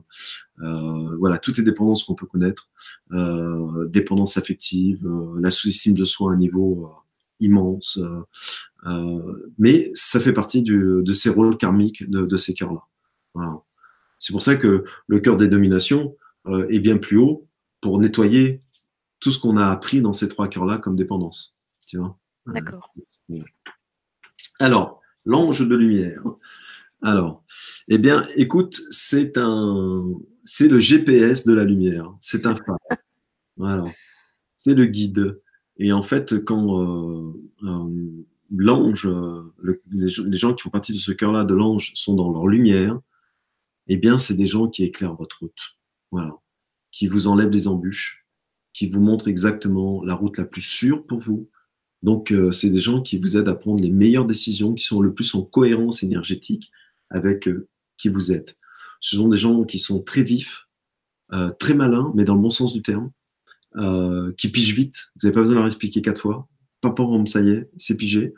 euh 0.63 1.17
voilà, 1.19 1.39
toutes 1.39 1.57
les 1.57 1.65
dépendances 1.65 2.05
qu'on 2.05 2.15
peut 2.15 2.27
connaître, 2.27 2.69
euh, 3.13 3.87
dépendance 3.89 4.37
affective, 4.37 5.09
la 5.41 5.51
sous-estime 5.51 5.95
de 5.95 6.05
soi 6.05 6.33
à 6.33 6.35
un 6.35 6.39
niveau 6.39 6.91
immense. 7.41 7.99
mais 9.59 9.91
ça 9.95 10.21
fait 10.21 10.33
partie 10.33 10.63
de 10.63 11.13
ces 11.13 11.31
rôles 11.31 11.57
karmiques 11.57 12.09
de, 12.11 12.37
ces 12.37 12.55
cœurs-là. 12.55 13.63
C'est 14.19 14.33
pour 14.33 14.43
ça 14.43 14.57
que 14.57 14.85
le 15.07 15.21
cœur 15.21 15.37
des 15.37 15.49
dominations 15.49 16.17
est 16.71 16.81
bien 16.81 16.97
plus 16.97 17.19
haut 17.19 17.47
pour 17.81 17.99
nettoyer 17.99 18.61
tout 19.21 19.31
ce 19.31 19.39
qu'on 19.39 19.57
a 19.57 19.67
appris 19.67 20.01
dans 20.01 20.13
ces 20.13 20.29
trois 20.29 20.49
cœurs-là 20.49 20.79
comme 20.79 20.97
dépendance. 20.97 21.57
Tu 21.87 21.99
vois 21.99 22.19
D'accord. 22.47 22.95
Alors, 24.61 25.01
l'ange 25.25 25.67
de 25.67 25.75
lumière. 25.75 26.23
Alors, 27.03 27.45
eh 27.89 27.99
bien, 27.99 28.23
écoute, 28.37 28.81
c'est 28.91 29.37
un, 29.37 30.05
c'est 30.45 30.69
le 30.69 30.79
GPS 30.79 31.45
de 31.45 31.53
la 31.53 31.65
lumière. 31.65 32.15
C'est 32.21 32.47
un 32.47 32.55
phare. 32.55 32.79
voilà. 33.57 33.85
C'est 34.57 34.75
le 34.75 34.87
guide. 34.87 35.41
Et 35.79 35.93
en 35.93 36.03
fait, 36.03 36.45
quand 36.45 36.81
euh, 36.81 37.33
euh, 37.65 38.25
l'ange, 38.51 39.09
les, 39.93 40.37
gens 40.37 40.55
qui 40.55 40.63
font 40.63 40.71
partie 40.71 40.93
de 40.93 40.99
ce 40.99 41.13
cœur-là 41.13 41.45
de 41.45 41.55
l'ange 41.55 41.93
sont 41.95 42.15
dans 42.15 42.33
leur 42.33 42.47
lumière, 42.47 42.99
eh 43.89 43.97
bien, 43.97 44.19
c'est 44.19 44.35
des 44.35 44.47
gens 44.47 44.69
qui 44.69 44.85
éclairent 44.85 45.15
votre 45.15 45.41
route. 45.41 45.77
Voilà. 46.11 46.35
Qui 46.91 47.09
vous 47.09 47.29
enlèvent 47.29 47.51
les 47.51 47.69
embûches, 47.69 48.26
qui 48.77 48.89
vous 48.89 49.01
montrent 49.01 49.29
exactement 49.29 50.05
la 50.05 50.15
route 50.15 50.39
la 50.39 50.45
plus 50.45 50.63
sûre 50.63 51.07
pour 51.07 51.19
vous, 51.19 51.49
donc, 52.03 52.31
euh, 52.31 52.51
c'est 52.53 52.71
des 52.71 52.79
gens 52.79 53.03
qui 53.03 53.19
vous 53.19 53.37
aident 53.37 53.49
à 53.49 53.55
prendre 53.55 53.83
les 53.83 53.91
meilleures 53.91 54.27
décisions, 54.27 54.75
qui 54.75 54.85
sont 54.85 55.01
le 55.01 55.13
plus 55.13 55.35
en 55.35 55.43
cohérence 55.43 56.03
énergétique 56.03 56.71
avec 57.11 57.49
euh, 57.49 57.69
qui 57.97 58.09
vous 58.09 58.33
êtes. 58.33 58.59
Ce 59.01 59.17
sont 59.17 59.29
des 59.29 59.37
gens 59.37 59.65
qui 59.65 59.79
sont 59.79 60.03
très 60.03 60.23
vifs, 60.23 60.69
euh, 61.33 61.51
très 61.59 61.75
malins, 61.75 62.13
mais 62.15 62.25
dans 62.25 62.35
le 62.35 62.41
bon 62.41 62.51
sens 62.51 62.73
du 62.73 62.83
terme, 62.83 63.11
qui 64.39 64.49
pigent 64.49 64.73
vite. 64.73 65.13
Vous 65.17 65.27
n'avez 65.27 65.35
pas 65.35 65.41
besoin 65.41 65.57
de 65.57 65.59
leur 65.59 65.67
expliquer 65.67 66.01
quatre 66.01 66.23
fois. 66.23 66.49
Pas 66.81 66.91
pour 66.91 67.23
ça 67.29 67.43
y 67.43 67.51
est, 67.51 67.69
c'est 67.77 67.99
pigé. 67.99 68.33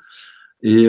Et 0.62 0.88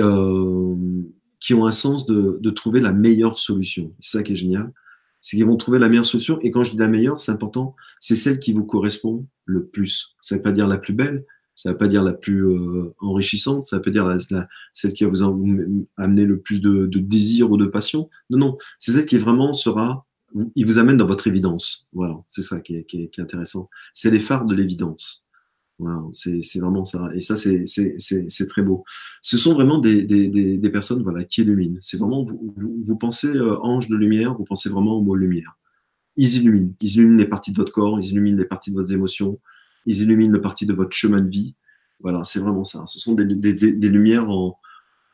qui 1.40 1.54
ont 1.54 1.68
un 1.68 1.72
sens 1.72 2.08
de 2.08 2.50
trouver 2.50 2.80
la 2.80 2.92
meilleure 2.92 3.38
solution. 3.38 3.94
C'est 4.00 4.18
ça 4.18 4.24
qui 4.24 4.32
est 4.32 4.36
génial. 4.36 4.74
C'est 5.22 5.38
qu'ils 5.38 5.46
vont 5.46 5.58
trouver 5.58 5.80
la 5.80 5.90
meilleure 5.90 6.06
solution. 6.06 6.40
Et 6.42 6.52
quand 6.52 6.64
je 6.64 6.72
dis 6.72 6.78
la 6.78 6.88
meilleure, 6.88 7.20
c'est 7.20 7.32
important, 7.32 7.76
c'est 8.00 8.16
celle 8.16 8.40
qui 8.40 8.54
vous 8.54 8.64
correspond 8.64 9.28
le 9.46 9.66
plus. 9.66 10.16
Ça 10.22 10.36
ne 10.36 10.40
veut 10.40 10.44
pas 10.44 10.52
dire 10.52 10.68
la 10.68 10.78
plus 10.78 10.94
belle, 10.94 11.26
ça 11.56 11.70
ne 11.70 11.74
veut 11.74 11.78
pas 11.78 11.88
dire 11.88 12.04
la 12.04 12.14
plus 12.14 12.46
euh, 12.46 12.96
enrichissante, 13.00 13.66
ça 13.66 13.82
veut 13.84 13.92
dire 13.92 14.06
la, 14.06 14.48
celle 14.72 14.94
qui 14.94 15.04
va 15.04 15.10
vous 15.10 15.24
amener 15.98 16.26
le 16.26 16.40
plus 16.40 16.62
de, 16.62 16.88
désir 16.88 17.52
ou 17.52 17.58
de 17.58 17.66
passion. 17.66 18.10
Non, 18.30 18.38
non, 18.38 18.58
c'est 18.80 18.94
celle 18.94 19.06
qui 19.06 19.18
vraiment 19.18 19.54
sera, 19.54 20.06
il 20.56 20.66
vous 20.66 20.80
amène 20.80 20.96
dans 20.96 21.06
votre 21.06 21.28
évidence. 21.28 21.88
Voilà, 21.92 22.16
c'est 22.30 22.44
ça 22.44 22.62
qui 22.62 22.76
est, 22.76 23.20
intéressant. 23.20 23.70
C'est 23.92 24.10
les 24.10 24.22
phares 24.22 24.46
de 24.46 24.56
l'évidence. 24.56 25.26
C'est 26.12 26.60
vraiment 26.60 26.84
ça. 26.84 27.10
Et 27.16 27.22
ça, 27.22 27.36
c'est 27.36 28.46
très 28.48 28.62
beau. 28.62 28.84
Ce 29.22 29.38
sont 29.38 29.54
vraiment 29.54 29.78
des, 29.78 30.04
des, 30.04 30.28
des, 30.58 30.70
personnes 30.70 31.04
voilà, 31.04 31.24
qui 31.24 31.42
illuminent. 31.42 31.78
C'est 31.82 31.98
vraiment, 31.98 32.24
vous, 32.24 32.80
vous, 32.82 32.98
pensez 32.98 33.36
euh, 33.36 33.58
ange 33.62 33.88
de 33.88 33.96
lumière, 33.96 34.34
vous 34.36 34.44
pensez 34.44 34.70
vraiment 34.70 34.98
au 34.98 35.02
mot 35.02 35.16
lumière. 35.16 35.58
Ils 36.18 36.38
illuminent. 36.38 36.74
Ils 36.82 36.96
illuminent 36.96 37.18
les 37.18 37.28
parties 37.28 37.52
de 37.52 37.58
votre 37.58 37.72
corps, 37.72 38.00
ils 38.00 38.12
illuminent 38.12 38.38
les 38.38 38.46
parties 38.46 38.72
de 38.72 38.76
votre 38.76 38.92
émotions, 38.92 39.40
ils 39.86 40.02
illuminent 40.02 40.34
le 40.34 40.42
parti 40.42 40.66
de 40.66 40.74
votre 40.74 40.96
chemin 40.96 41.22
de 41.22 41.30
vie. 41.30 41.56
Voilà, 42.02 42.24
c'est 42.24 42.40
vraiment 42.40 42.64
ça. 42.64 42.86
Ce 42.86 43.00
sont 43.00 43.14
des, 43.14 43.24
lumières 43.24 44.30
en, 44.30 44.58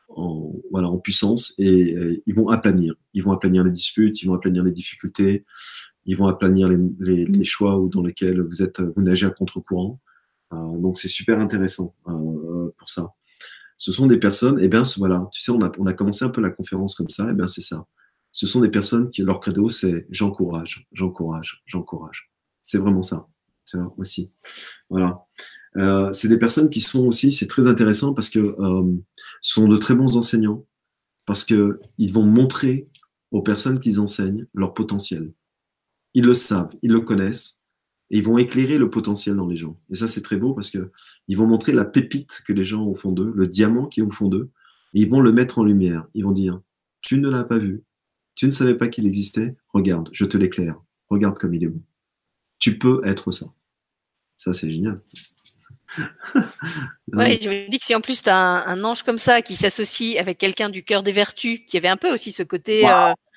en, 0.10 0.54
voilà, 0.72 0.90
en 0.90 0.98
puissance 0.98 1.54
et, 1.60 2.22
ils 2.26 2.34
vont 2.34 2.50
aplanir. 2.50 2.96
Ils 3.14 3.24
vont 3.24 3.32
aplanir 3.32 3.64
les 3.64 3.72
disputes, 3.72 4.22
ils 4.24 4.28
vont 4.28 4.36
aplanir 4.36 4.64
les 4.64 4.72
difficultés, 4.72 5.46
ils 6.06 6.18
vont 6.18 6.28
aplanir 6.28 6.70
les, 6.70 6.78
les, 7.00 7.26
les 7.26 7.46
choix 7.46 7.80
dans 7.92 8.02
lesquels 8.02 8.42
vous 8.42 8.64
êtes, 8.64 8.82
vous 8.82 9.02
nagez 9.02 9.28
à 9.28 9.30
contre-courant. 9.30 10.00
Euh, 10.53 10.77
donc 10.77 10.97
c'est 10.99 11.07
super 11.07 11.39
intéressant 11.39 11.95
euh, 12.07 12.73
pour 12.77 12.89
ça. 12.89 13.13
Ce 13.77 13.91
sont 13.91 14.07
des 14.07 14.17
personnes, 14.17 14.59
et 14.59 14.65
eh 14.65 14.67
bien 14.69 14.84
voilà, 14.97 15.27
tu 15.34 15.41
sais, 15.41 15.51
on 15.51 15.61
a, 15.61 15.72
on 15.77 15.85
a 15.85 15.93
commencé 15.93 16.23
un 16.23 16.30
peu 16.30 16.41
la 16.41 16.51
conférence 16.51 16.95
comme 16.95 17.09
ça, 17.09 17.26
et 17.27 17.31
eh 17.31 17.34
bien 17.34 17.47
c'est 17.47 17.61
ça. 17.61 17.85
ce 18.31 18.47
sont 18.47 18.61
des 18.61 18.69
personnes 18.69 19.09
qui, 19.09 19.22
leur 19.22 19.39
credo, 19.39 19.69
c'est 19.69 20.07
j'encourage, 20.09 20.88
j'encourage, 20.93 21.63
j'encourage. 21.65 22.31
C'est 22.61 22.77
vraiment 22.77 23.03
ça, 23.03 23.27
tu 23.65 23.77
vois, 23.77 23.93
aussi. 23.97 24.31
Voilà. 24.89 25.26
Euh, 25.77 26.11
c'est 26.13 26.30
des 26.30 26.38
personnes 26.38 26.69
qui 26.69 26.80
sont 26.80 27.05
aussi, 27.05 27.31
c'est 27.31 27.47
très 27.47 27.67
intéressant 27.67 28.13
parce 28.13 28.30
que 28.30 28.39
euh, 28.39 28.95
sont 29.41 29.67
de 29.67 29.77
très 29.77 29.95
bons 29.95 30.15
enseignants, 30.15 30.65
parce 31.26 31.43
que 31.43 31.80
ils 31.97 32.13
vont 32.13 32.26
montrer 32.26 32.89
aux 33.31 33.41
personnes 33.41 33.80
qu'ils 33.80 33.99
enseignent 33.99 34.45
leur 34.53 34.73
potentiel. 34.73 35.34
Ils 36.13 36.26
le 36.26 36.34
savent, 36.34 36.72
ils 36.81 36.91
le 36.91 37.01
connaissent, 37.01 37.59
et 38.16 38.20
ils 38.20 38.24
vont 38.24 38.38
éclairer 38.38 38.78
le 38.78 38.90
potentiel 38.90 39.36
dans 39.36 39.46
les 39.46 39.58
gens. 39.58 39.78
Et 39.90 39.96
ça, 39.96 40.08
c'est 40.08 40.22
très 40.22 40.38
beau 40.38 40.54
parce 40.54 40.72
que 40.72 40.90
ils 41.28 41.38
vont 41.38 41.48
montrer 41.48 41.74
la 41.74 41.84
pépite 41.84 42.44
que 42.48 42.54
les 42.54 42.64
gens 42.64 42.84
ont 42.84 42.92
au 42.92 42.96
fond 42.96 43.12
d'eux, 43.12 43.34
le 43.36 43.46
diamant 43.46 43.88
qui 43.88 44.00
est 44.00 44.04
au 44.04 44.10
fond 44.10 44.30
d'eux, 44.30 44.52
et 44.94 45.02
ils 45.02 45.10
vont 45.10 45.20
le 45.20 45.34
mettre 45.34 45.60
en 45.60 45.66
lumière. 45.66 46.08
Ils 46.14 46.24
vont 46.24 46.32
dire, 46.32 46.62
tu 47.02 47.18
ne 47.18 47.30
l'as 47.30 47.44
pas 47.44 47.58
vu, 47.58 47.84
tu 48.34 48.46
ne 48.46 48.52
savais 48.52 48.76
pas 48.76 48.88
qu'il 48.88 49.06
existait 49.06 49.58
Regarde, 49.68 50.08
je 50.14 50.24
te 50.24 50.38
l'éclaire. 50.38 50.80
Regarde 51.10 51.38
comme 51.38 51.54
il 51.56 51.66
est 51.66 51.68
bon. 51.68 51.82
Tu 52.58 52.80
peux 52.80 53.02
être 53.04 53.32
ça. 53.32 53.48
Ça, 54.38 54.54
c'est 54.54 54.74
génial. 54.74 55.02
ouais, 57.12 57.38
je 57.42 57.50
me 57.50 57.70
dis 57.70 57.80
que 57.80 57.86
si 57.86 57.96
en 57.96 58.02
plus 58.02 58.22
tu 58.22 58.30
as 58.30 58.66
un, 58.66 58.82
ange 58.86 59.04
comme 59.04 59.18
ça 59.18 59.42
qui 59.42 59.56
s'associe 59.56 60.18
avec 60.18 60.38
quelqu'un 60.38 60.70
du 60.70 60.84
cœur 60.84 61.04
des 61.04 61.12
vertus, 61.12 61.60
qui 61.68 61.76
avait 61.76 61.90
un 61.90 61.98
peu 61.98 62.14
aussi 62.14 62.32
ce 62.32 62.44
côté. 62.44 62.84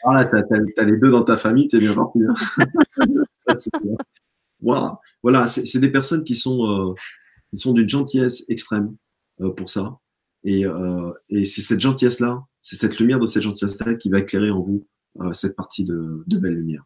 Voilà, 0.04 0.22
euh... 0.22 0.42
tu 0.48 0.80
as, 0.80 0.84
les 0.84 0.98
deux 0.98 1.10
dans 1.10 1.24
ta 1.24 1.36
famille, 1.36 1.66
t'es 1.66 1.80
bien 1.80 1.94
parti. 1.94 2.20
Hein. 2.22 3.06
voilà, 4.60 4.98
voilà 5.22 5.46
c'est 5.46 5.78
des 5.78 5.90
personnes 5.90 6.24
qui 6.24 6.34
sont, 6.34 6.66
euh, 6.66 6.94
sont 7.54 7.72
d'une 7.72 7.88
gentillesse 7.88 8.44
extrême 8.48 8.96
euh, 9.40 9.50
pour 9.50 9.68
ça. 9.70 9.98
Et, 10.44 10.64
euh, 10.64 11.12
et 11.28 11.44
c'est 11.44 11.62
cette 11.62 11.80
gentillesse-là 11.80 12.44
c'est 12.60 12.76
cette 12.76 12.98
lumière 12.98 13.20
de 13.20 13.26
cette 13.26 13.42
gentillesse-là 13.42 13.94
qui 13.94 14.10
va 14.10 14.18
éclairer 14.18 14.50
en 14.50 14.60
vous 14.60 14.86
cette 15.32 15.56
partie 15.56 15.84
de, 15.84 16.22
belle 16.26 16.54
lumière. 16.54 16.84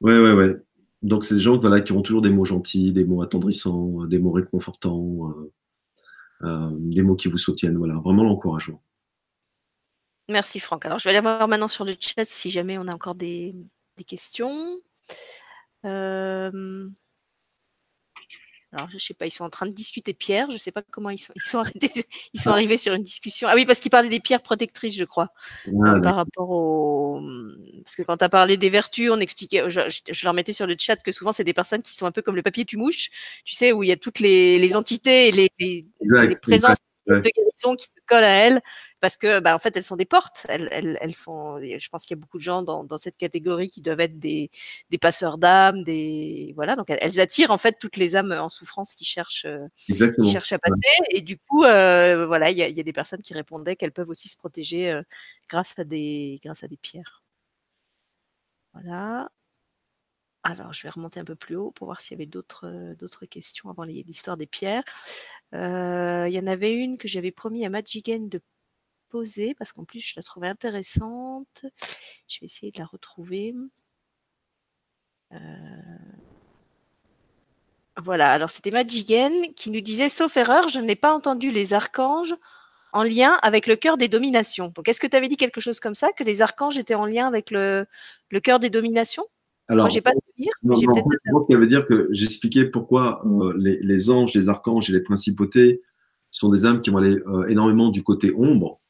Ouais, 0.00 0.18
ouais, 0.18 0.32
ouais. 0.32 0.56
Donc, 1.02 1.24
c'est 1.24 1.34
des 1.34 1.40
gens 1.40 1.58
voilà, 1.58 1.80
qui 1.80 1.92
ont 1.92 2.02
toujours 2.02 2.22
des 2.22 2.30
mots 2.30 2.44
gentils, 2.44 2.92
des 2.92 3.04
mots 3.04 3.20
attendrissants, 3.20 4.06
des 4.06 4.18
mots 4.18 4.30
réconfortants, 4.30 5.34
des 6.42 7.02
mots 7.02 7.16
qui 7.16 7.28
vous 7.28 7.38
soutiennent. 7.38 7.76
Voilà, 7.76 7.94
vraiment 7.94 8.22
l'encouragement. 8.22 8.82
Merci 10.28 10.60
Franck. 10.60 10.86
Alors, 10.86 10.98
je 10.98 11.04
vais 11.04 11.10
aller 11.10 11.20
voir 11.20 11.48
maintenant 11.48 11.68
sur 11.68 11.84
le 11.84 11.94
chat 11.98 12.24
si 12.26 12.50
jamais 12.50 12.78
on 12.78 12.86
a 12.86 12.94
encore 12.94 13.16
des 13.16 13.54
questions. 14.06 14.78
Euh... 15.84 16.88
Alors, 18.74 18.88
je 18.90 18.96
sais 18.96 19.12
pas, 19.12 19.26
ils 19.26 19.30
sont 19.30 19.44
en 19.44 19.50
train 19.50 19.66
de 19.66 19.72
discuter 19.72 20.14
pierre. 20.14 20.50
Je 20.50 20.56
sais 20.56 20.72
pas 20.72 20.82
comment 20.90 21.10
ils 21.10 21.18
sont, 21.18 21.34
ils 21.36 21.42
sont, 21.42 21.58
arrêtés, 21.58 21.90
ils 22.32 22.40
sont 22.40 22.50
arrivés 22.50 22.78
sur 22.78 22.94
une 22.94 23.02
discussion. 23.02 23.46
Ah 23.50 23.54
oui, 23.54 23.66
parce 23.66 23.80
qu'ils 23.80 23.90
parlaient 23.90 24.08
des 24.08 24.20
pierres 24.20 24.42
protectrices, 24.42 24.96
je 24.96 25.04
crois, 25.04 25.28
ah, 25.84 26.00
par 26.02 26.16
rapport 26.16 26.48
au. 26.48 27.20
Parce 27.84 27.96
que 27.96 28.02
quand 28.02 28.16
tu 28.16 28.24
as 28.24 28.30
parlé 28.30 28.56
des 28.56 28.70
vertus, 28.70 29.10
on 29.10 29.20
expliquait, 29.20 29.70
je, 29.70 30.24
leur 30.24 30.32
mettais 30.32 30.54
sur 30.54 30.66
le 30.66 30.74
chat 30.78 30.96
que 30.96 31.12
souvent 31.12 31.32
c'est 31.32 31.44
des 31.44 31.52
personnes 31.52 31.82
qui 31.82 31.94
sont 31.94 32.06
un 32.06 32.12
peu 32.12 32.22
comme 32.22 32.36
le 32.36 32.42
papier 32.42 32.64
tu 32.64 32.78
mouches, 32.78 33.10
tu 33.44 33.54
sais, 33.54 33.72
où 33.72 33.82
il 33.82 33.90
y 33.90 33.92
a 33.92 33.96
toutes 33.98 34.20
les, 34.20 34.58
les 34.58 34.74
entités 34.74 35.28
et 35.28 35.32
les, 35.32 35.50
les, 35.58 35.86
les 36.00 36.34
présences 36.40 36.78
de 37.06 37.20
guérison 37.20 37.74
qui 37.74 37.86
se 37.86 38.00
collent 38.06 38.24
à 38.24 38.46
elles 38.46 38.62
parce 39.00 39.16
que 39.16 39.40
bah, 39.40 39.54
en 39.54 39.58
fait 39.58 39.76
elles 39.76 39.82
sont 39.82 39.96
des 39.96 40.04
portes. 40.04 40.46
Elles, 40.48 40.68
elles, 40.70 40.98
elles 41.00 41.14
sont 41.14 41.58
je 41.58 41.88
pense 41.88 42.06
qu'il 42.06 42.16
y 42.16 42.18
a 42.18 42.20
beaucoup 42.20 42.38
de 42.38 42.42
gens 42.42 42.62
dans, 42.62 42.84
dans 42.84 42.98
cette 42.98 43.16
catégorie 43.16 43.70
qui 43.70 43.80
doivent 43.80 44.00
être 44.00 44.18
des, 44.18 44.50
des 44.90 44.98
passeurs 44.98 45.38
d'âmes 45.38 45.82
des 45.82 46.52
voilà. 46.54 46.76
Donc 46.76 46.86
elles, 46.88 47.20
attirent 47.20 47.50
en 47.50 47.58
fait 47.58 47.78
toutes 47.78 47.96
les 47.96 48.16
âmes 48.16 48.32
en 48.32 48.48
souffrance 48.48 48.94
qui 48.94 49.04
cherchent 49.04 49.46
qui 49.86 49.96
cherchent 50.30 50.52
à 50.52 50.58
passer. 50.58 50.82
Et 51.10 51.20
du 51.22 51.38
coup 51.38 51.64
euh, 51.64 52.26
voilà 52.26 52.50
il 52.50 52.58
y 52.58 52.62
a, 52.62 52.68
y 52.68 52.80
a, 52.80 52.82
des 52.84 52.92
personnes 52.92 53.22
qui 53.22 53.34
répondaient 53.34 53.76
qu'elles 53.76 53.92
peuvent 53.92 54.10
aussi 54.10 54.28
se 54.28 54.36
protéger 54.36 54.92
euh, 54.92 55.02
grâce 55.48 55.78
à 55.78 55.84
des 55.84 56.40
grâce 56.42 56.62
à 56.62 56.68
des 56.68 56.76
pierres. 56.76 57.22
Voilà 58.74 59.30
alors, 60.44 60.72
je 60.72 60.82
vais 60.82 60.90
remonter 60.90 61.20
un 61.20 61.24
peu 61.24 61.36
plus 61.36 61.54
haut 61.54 61.70
pour 61.70 61.86
voir 61.86 62.00
s'il 62.00 62.16
y 62.16 62.20
avait 62.20 62.26
d'autres 62.26 62.66
euh, 62.66 63.26
questions 63.30 63.70
avant 63.70 63.84
l'histoire 63.84 64.36
des 64.36 64.46
pierres. 64.46 64.82
Euh, 65.54 66.26
il 66.28 66.34
y 66.34 66.38
en 66.40 66.48
avait 66.48 66.72
une 66.74 66.98
que 66.98 67.06
j'avais 67.06 67.30
promis 67.30 67.64
à 67.64 67.70
Magigen 67.70 68.28
de 68.28 68.40
poser 69.08 69.54
parce 69.54 69.72
qu'en 69.72 69.84
plus 69.84 70.00
je 70.00 70.14
la 70.16 70.22
trouvais 70.22 70.48
intéressante. 70.48 71.64
Je 72.28 72.40
vais 72.40 72.46
essayer 72.46 72.72
de 72.72 72.78
la 72.78 72.86
retrouver. 72.86 73.54
Euh, 75.32 75.36
voilà, 77.98 78.32
alors 78.32 78.50
c'était 78.50 78.72
Magigen 78.72 79.52
qui 79.54 79.70
nous 79.70 79.80
disait, 79.80 80.08
sauf 80.08 80.36
erreur, 80.36 80.68
je 80.68 80.80
n'ai 80.80 80.96
pas 80.96 81.14
entendu 81.14 81.52
les 81.52 81.72
archanges 81.72 82.34
en 82.92 83.04
lien 83.04 83.38
avec 83.42 83.66
le 83.68 83.76
cœur 83.76 83.96
des 83.96 84.08
dominations. 84.08 84.72
Donc 84.74 84.88
est-ce 84.88 85.00
que 85.00 85.06
tu 85.06 85.16
avais 85.16 85.28
dit 85.28 85.36
quelque 85.36 85.60
chose 85.60 85.78
comme 85.78 85.94
ça, 85.94 86.12
que 86.12 86.24
les 86.24 86.42
archanges 86.42 86.78
étaient 86.78 86.94
en 86.94 87.06
lien 87.06 87.28
avec 87.28 87.50
le, 87.52 87.86
le 88.30 88.40
cœur 88.40 88.58
des 88.58 88.70
dominations? 88.70 89.26
Alors, 89.72 89.88
Moi, 89.90 90.02
pas 90.02 90.12
de 90.12 90.20
dire, 90.36 90.52
non, 90.62 90.74
non, 90.74 91.40
ça 91.48 91.56
veut 91.56 91.66
dire 91.66 91.86
que 91.86 92.06
j'expliquais 92.10 92.66
pourquoi 92.66 93.22
euh, 93.24 93.54
les, 93.56 93.78
les, 93.80 94.10
anges, 94.10 94.34
les 94.34 94.50
archanges 94.50 94.90
et 94.90 94.92
les 94.92 95.00
principautés 95.00 95.80
sont 96.30 96.50
des 96.50 96.66
âmes 96.66 96.82
qui 96.82 96.90
vont 96.90 96.98
aller 96.98 97.16
euh, 97.26 97.46
énormément 97.46 97.88
du 97.88 98.02
côté 98.02 98.34
ombre, 98.36 98.82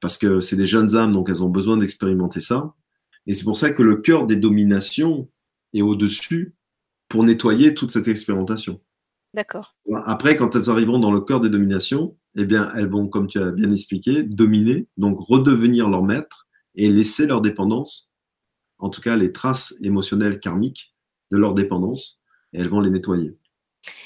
parce 0.00 0.16
que 0.16 0.40
c'est 0.40 0.56
des 0.56 0.64
jeunes 0.64 0.96
âmes, 0.96 1.12
donc 1.12 1.28
elles 1.28 1.42
ont 1.42 1.50
besoin 1.50 1.76
d'expérimenter 1.76 2.40
ça. 2.40 2.74
Et 3.26 3.34
c'est 3.34 3.44
pour 3.44 3.58
ça 3.58 3.72
que 3.72 3.82
le 3.82 3.96
cœur 3.96 4.26
des 4.26 4.36
dominations 4.36 5.28
est 5.74 5.82
au-dessus 5.82 6.54
pour 7.10 7.22
nettoyer 7.22 7.74
toute 7.74 7.90
cette 7.90 8.08
expérimentation. 8.08 8.80
D'accord. 9.34 9.76
Après, 10.06 10.34
quand 10.36 10.56
elles 10.56 10.70
arriveront 10.70 10.98
dans 10.98 11.12
le 11.12 11.20
cœur 11.20 11.42
des 11.42 11.50
dominations, 11.50 12.16
eh 12.36 12.46
bien, 12.46 12.72
elles 12.74 12.88
vont, 12.88 13.06
comme 13.06 13.26
tu 13.26 13.38
as 13.38 13.50
bien 13.50 13.70
expliqué, 13.70 14.22
dominer, 14.22 14.86
donc 14.96 15.18
redevenir 15.20 15.90
leur 15.90 16.02
maître 16.02 16.46
et 16.74 16.88
laisser 16.88 17.26
leur 17.26 17.42
dépendance 17.42 18.13
en 18.78 18.90
tout 18.90 19.00
cas 19.00 19.16
les 19.16 19.32
traces 19.32 19.74
émotionnelles 19.82 20.40
karmiques 20.40 20.94
de 21.30 21.36
leur 21.36 21.54
dépendance, 21.54 22.22
et 22.52 22.60
elles 22.60 22.68
vont 22.68 22.80
les 22.80 22.90
nettoyer. 22.90 23.36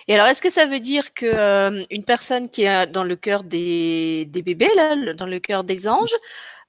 Et 0.08 0.14
alors, 0.14 0.26
est-ce 0.26 0.42
que 0.42 0.50
ça 0.50 0.66
veut 0.66 0.80
dire 0.80 1.12
que 1.14 1.26
euh, 1.26 1.82
personne 2.06 2.48
qui 2.48 2.62
est 2.62 2.86
dans 2.86 3.04
le 3.04 3.16
cœur 3.16 3.44
des, 3.44 4.28
bébés, 4.32 4.70
là, 4.74 5.14
dans 5.14 5.26
le 5.26 5.38
cœur 5.38 5.64
des 5.64 5.86
anges, 5.86 6.14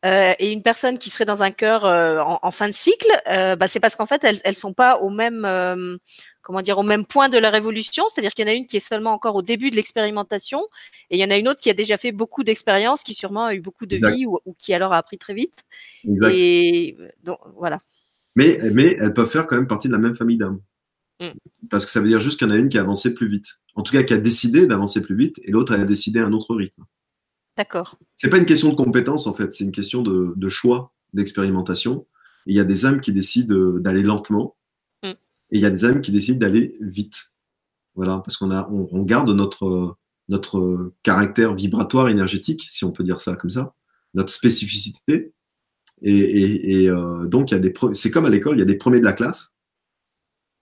euh, 0.06 0.34
et 0.40 0.52
une 0.52 0.62
personne 0.62 0.98
qui 0.98 1.10
serait 1.10 1.26
dans 1.26 1.44
un 1.44 1.52
cœur 1.52 1.86
euh, 1.86 2.20
en, 2.20 2.52
fin 2.52 2.68
de 2.68 2.74
cycle, 2.74 3.12
euh, 3.28 3.56
bah, 3.56 3.68
c'est 3.68 3.80
parce 3.80 3.96
qu'en 3.96 4.06
fait, 4.06 4.24
elles, 4.24 4.40
elles 4.46 4.56
sont 4.56 4.74
pas 4.74 5.00
au 5.00 5.10
même, 5.10 5.44
euh, 5.46 5.98
comment 6.50 6.64
dire, 6.64 6.80
au 6.80 6.84
même 6.84 7.06
point 7.06 7.30
de 7.30 7.38
la 7.38 7.52
révolution. 7.52 8.06
C'est-à-dire 8.10 8.34
qu'il 8.34 8.44
y 8.44 8.50
en 8.50 8.52
a 8.52 8.56
une 8.56 8.66
qui 8.66 8.78
est 8.78 8.80
seulement 8.80 9.12
encore 9.12 9.36
au 9.36 9.44
début 9.44 9.70
de 9.70 9.76
l'expérimentation, 9.76 10.62
et 11.12 11.18
il 11.18 11.22
y 11.22 11.24
en 11.24 11.30
a 11.30 11.38
une 11.38 11.48
autre 11.48 11.62
qui 11.62 11.70
a 11.70 11.76
déjà 11.76 11.96
fait 11.96 12.12
beaucoup 12.12 12.44
d'expériences, 12.44 13.04
qui 13.04 13.14
sûrement 13.14 13.46
a 13.46 13.54
eu 13.54 13.62
beaucoup 13.62 13.86
de 13.86 13.98
vie 13.98 14.26
ou, 14.26 14.40
ou, 14.48 14.56
qui 14.58 14.74
alors 14.74 14.92
a 14.92 14.98
appris 14.98 15.20
très 15.20 15.36
vite. 15.36 15.64
Exact. 16.04 16.32
Et 16.34 16.98
donc 17.24 17.38
voilà. 17.56 17.78
Mais, 18.36 18.58
mais 18.74 18.98
elles 19.00 19.14
peuvent 19.14 19.30
faire 19.30 19.46
quand 19.46 19.58
même 19.58 19.68
partie 19.68 19.90
de 19.90 19.94
la 19.94 20.00
même 20.00 20.16
famille 20.16 20.40
d'âmes. 20.40 20.60
Mm. 21.20 21.38
Parce 21.70 21.86
que 21.86 21.92
ça 21.92 22.02
veut 22.02 22.08
dire 22.08 22.20
juste 22.20 22.40
qu'il 22.40 22.48
y 22.48 22.52
en 22.52 22.54
a 22.56 22.58
une 22.58 22.70
qui 22.70 22.80
a 22.80 22.82
avancé 22.82 23.14
plus 23.14 23.30
vite. 23.30 23.60
En 23.76 23.84
tout 23.84 23.94
cas, 23.94 24.02
qui 24.02 24.16
a 24.16 24.18
décidé 24.18 24.66
d'avancer 24.66 25.04
plus 25.04 25.16
vite 25.16 25.40
et 25.44 25.52
l'autre 25.52 25.76
a 25.76 25.86
décidé 25.86 26.20
un 26.20 26.34
autre 26.34 26.56
rythme. 26.56 26.84
D'accord. 27.58 28.00
C'est 28.16 28.32
pas 28.32 28.38
une 28.38 28.48
question 28.48 28.70
de 28.70 28.76
compétence 28.76 29.28
en 29.28 29.36
fait, 29.36 29.54
c'est 29.54 29.66
une 29.66 29.72
question 29.72 30.02
de, 30.02 30.34
de 30.36 30.50
choix, 30.50 30.96
d'expérimentation. 31.14 32.08
Il 32.48 32.56
y 32.56 32.60
a 32.60 32.64
des 32.64 32.88
âmes 32.88 33.02
qui 33.02 33.14
décident 33.14 33.78
d'aller 33.78 34.02
lentement. 34.02 34.56
Et 35.52 35.58
il 35.58 35.62
y 35.62 35.66
a 35.66 35.70
des 35.70 35.86
âmes 35.86 36.02
qui 36.02 36.12
décident 36.12 36.40
d'aller 36.40 36.74
vite. 36.82 37.34
Voilà, 37.96 38.20
parce 38.20 38.38
qu'on 38.38 38.52
a, 38.52 38.70
on, 38.72 38.88
on, 38.92 39.04
garde 39.04 39.30
notre, 39.32 39.98
notre 40.28 40.94
caractère 41.04 41.54
vibratoire 41.56 42.10
énergétique, 42.10 42.66
si 42.70 42.86
on 42.86 42.92
peut 42.92 43.04
dire 43.04 43.20
ça 43.20 43.36
comme 43.36 43.50
ça, 43.50 43.74
notre 44.14 44.32
spécificité, 44.32 45.34
et, 46.02 46.16
et, 46.16 46.82
et 46.84 46.90
euh, 46.90 47.26
donc, 47.26 47.52
il 47.52 47.56
y 47.56 47.58
a 47.58 47.60
des 47.60 47.74
c'est 47.94 48.12
comme 48.12 48.26
à 48.26 48.30
l'école, 48.30 48.58
il 48.58 48.60
y 48.60 48.64
a 48.64 48.66
des 48.66 48.78
premiers 48.78 49.00
de 49.00 49.06
la 49.06 49.14
classe. 49.14 49.58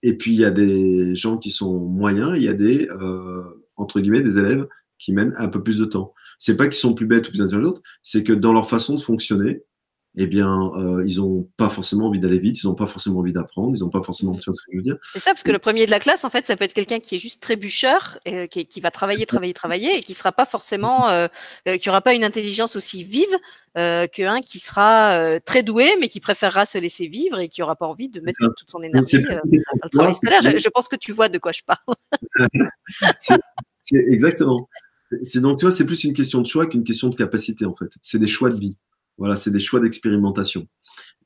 Et 0.02 0.16
puis, 0.16 0.32
il 0.32 0.40
y 0.40 0.44
a 0.44 0.50
des 0.50 1.14
gens 1.14 1.38
qui 1.38 1.50
sont 1.50 1.78
moyens. 1.78 2.32
Il 2.36 2.42
y 2.42 2.48
a 2.48 2.54
des, 2.54 2.88
euh, 2.88 3.42
entre 3.76 4.00
guillemets, 4.00 4.22
des 4.22 4.38
élèves 4.38 4.66
qui 4.98 5.12
mènent 5.12 5.34
un 5.36 5.48
peu 5.48 5.62
plus 5.62 5.78
de 5.78 5.84
temps. 5.84 6.14
C'est 6.38 6.56
pas 6.56 6.66
qu'ils 6.66 6.74
sont 6.76 6.94
plus 6.94 7.06
bêtes 7.06 7.28
ou 7.28 7.30
plus 7.30 7.42
intelligents, 7.42 7.74
c'est 8.02 8.24
que 8.24 8.32
dans 8.32 8.52
leur 8.52 8.68
façon 8.68 8.94
de 8.94 9.00
fonctionner, 9.00 9.62
eh 10.20 10.26
bien, 10.26 10.72
euh, 10.76 11.04
ils 11.06 11.18
n'ont 11.18 11.48
pas 11.56 11.68
forcément 11.68 12.06
envie 12.06 12.18
d'aller 12.18 12.40
vite, 12.40 12.60
ils 12.62 12.66
n'ont 12.66 12.74
pas 12.74 12.88
forcément 12.88 13.20
envie 13.20 13.32
d'apprendre, 13.32 13.72
ils 13.76 13.80
n'ont 13.80 13.88
pas 13.88 14.02
forcément. 14.02 14.34
Tu 14.34 14.50
vois 14.50 14.54
ce 14.54 14.62
que 14.66 14.72
je 14.72 14.76
veux 14.76 14.82
dire 14.82 14.96
C'est 15.12 15.20
ça, 15.20 15.30
parce 15.30 15.44
que 15.44 15.52
le 15.52 15.60
premier 15.60 15.86
de 15.86 15.92
la 15.92 16.00
classe, 16.00 16.24
en 16.24 16.30
fait, 16.30 16.44
ça 16.44 16.56
peut 16.56 16.64
être 16.64 16.74
quelqu'un 16.74 16.98
qui 16.98 17.14
est 17.14 17.18
juste 17.18 17.40
trébucheur, 17.40 18.18
euh, 18.26 18.46
qui, 18.48 18.66
qui, 18.66 18.80
va 18.80 18.90
travailler, 18.90 19.26
travailler, 19.26 19.54
travailler, 19.54 19.96
et 19.96 20.00
qui 20.00 20.14
sera 20.14 20.32
pas 20.32 20.44
forcément, 20.44 21.08
euh, 21.08 21.28
qui 21.80 21.88
aura 21.88 22.00
pas 22.00 22.14
une 22.14 22.24
intelligence 22.24 22.74
aussi 22.74 23.04
vive 23.04 23.36
qu'un 24.12 24.40
qui 24.40 24.58
sera 24.58 25.38
très 25.38 25.62
doué, 25.62 25.94
mais 26.00 26.08
qui 26.08 26.18
préférera 26.18 26.66
se 26.66 26.78
laisser 26.78 27.06
vivre 27.06 27.38
et 27.38 27.48
qui 27.48 27.62
aura 27.62 27.76
pas 27.76 27.86
envie 27.86 28.08
de 28.08 28.20
mettre 28.20 28.40
toute 28.56 28.68
son 28.68 28.82
énergie 28.82 29.22
dans 29.22 29.38
le 29.44 29.88
travail 29.88 30.14
scolaire. 30.14 30.40
Je, 30.42 30.58
je, 30.58 30.68
pense 30.68 30.88
que 30.88 30.96
tu 30.96 31.12
vois 31.12 31.28
de 31.28 31.38
quoi 31.38 31.52
je 31.52 31.62
parle. 31.64 31.78
c'est 33.20 33.38
exactement. 33.92 34.68
C'est 35.22 35.40
donc, 35.40 35.58
tu 35.58 35.64
vois, 35.64 35.70
c'est 35.70 35.86
plus 35.86 36.02
une 36.02 36.12
question 36.12 36.40
de 36.40 36.46
choix 36.46 36.66
qu'une 36.66 36.82
question 36.82 37.08
de 37.08 37.14
capacité, 37.14 37.66
en 37.66 37.74
fait. 37.74 37.90
C'est 38.02 38.18
des 38.18 38.26
choix 38.26 38.50
de 38.50 38.58
vie. 38.58 38.76
Voilà, 39.18 39.36
c'est 39.36 39.50
des 39.50 39.58
choix 39.58 39.80
d'expérimentation. 39.80 40.66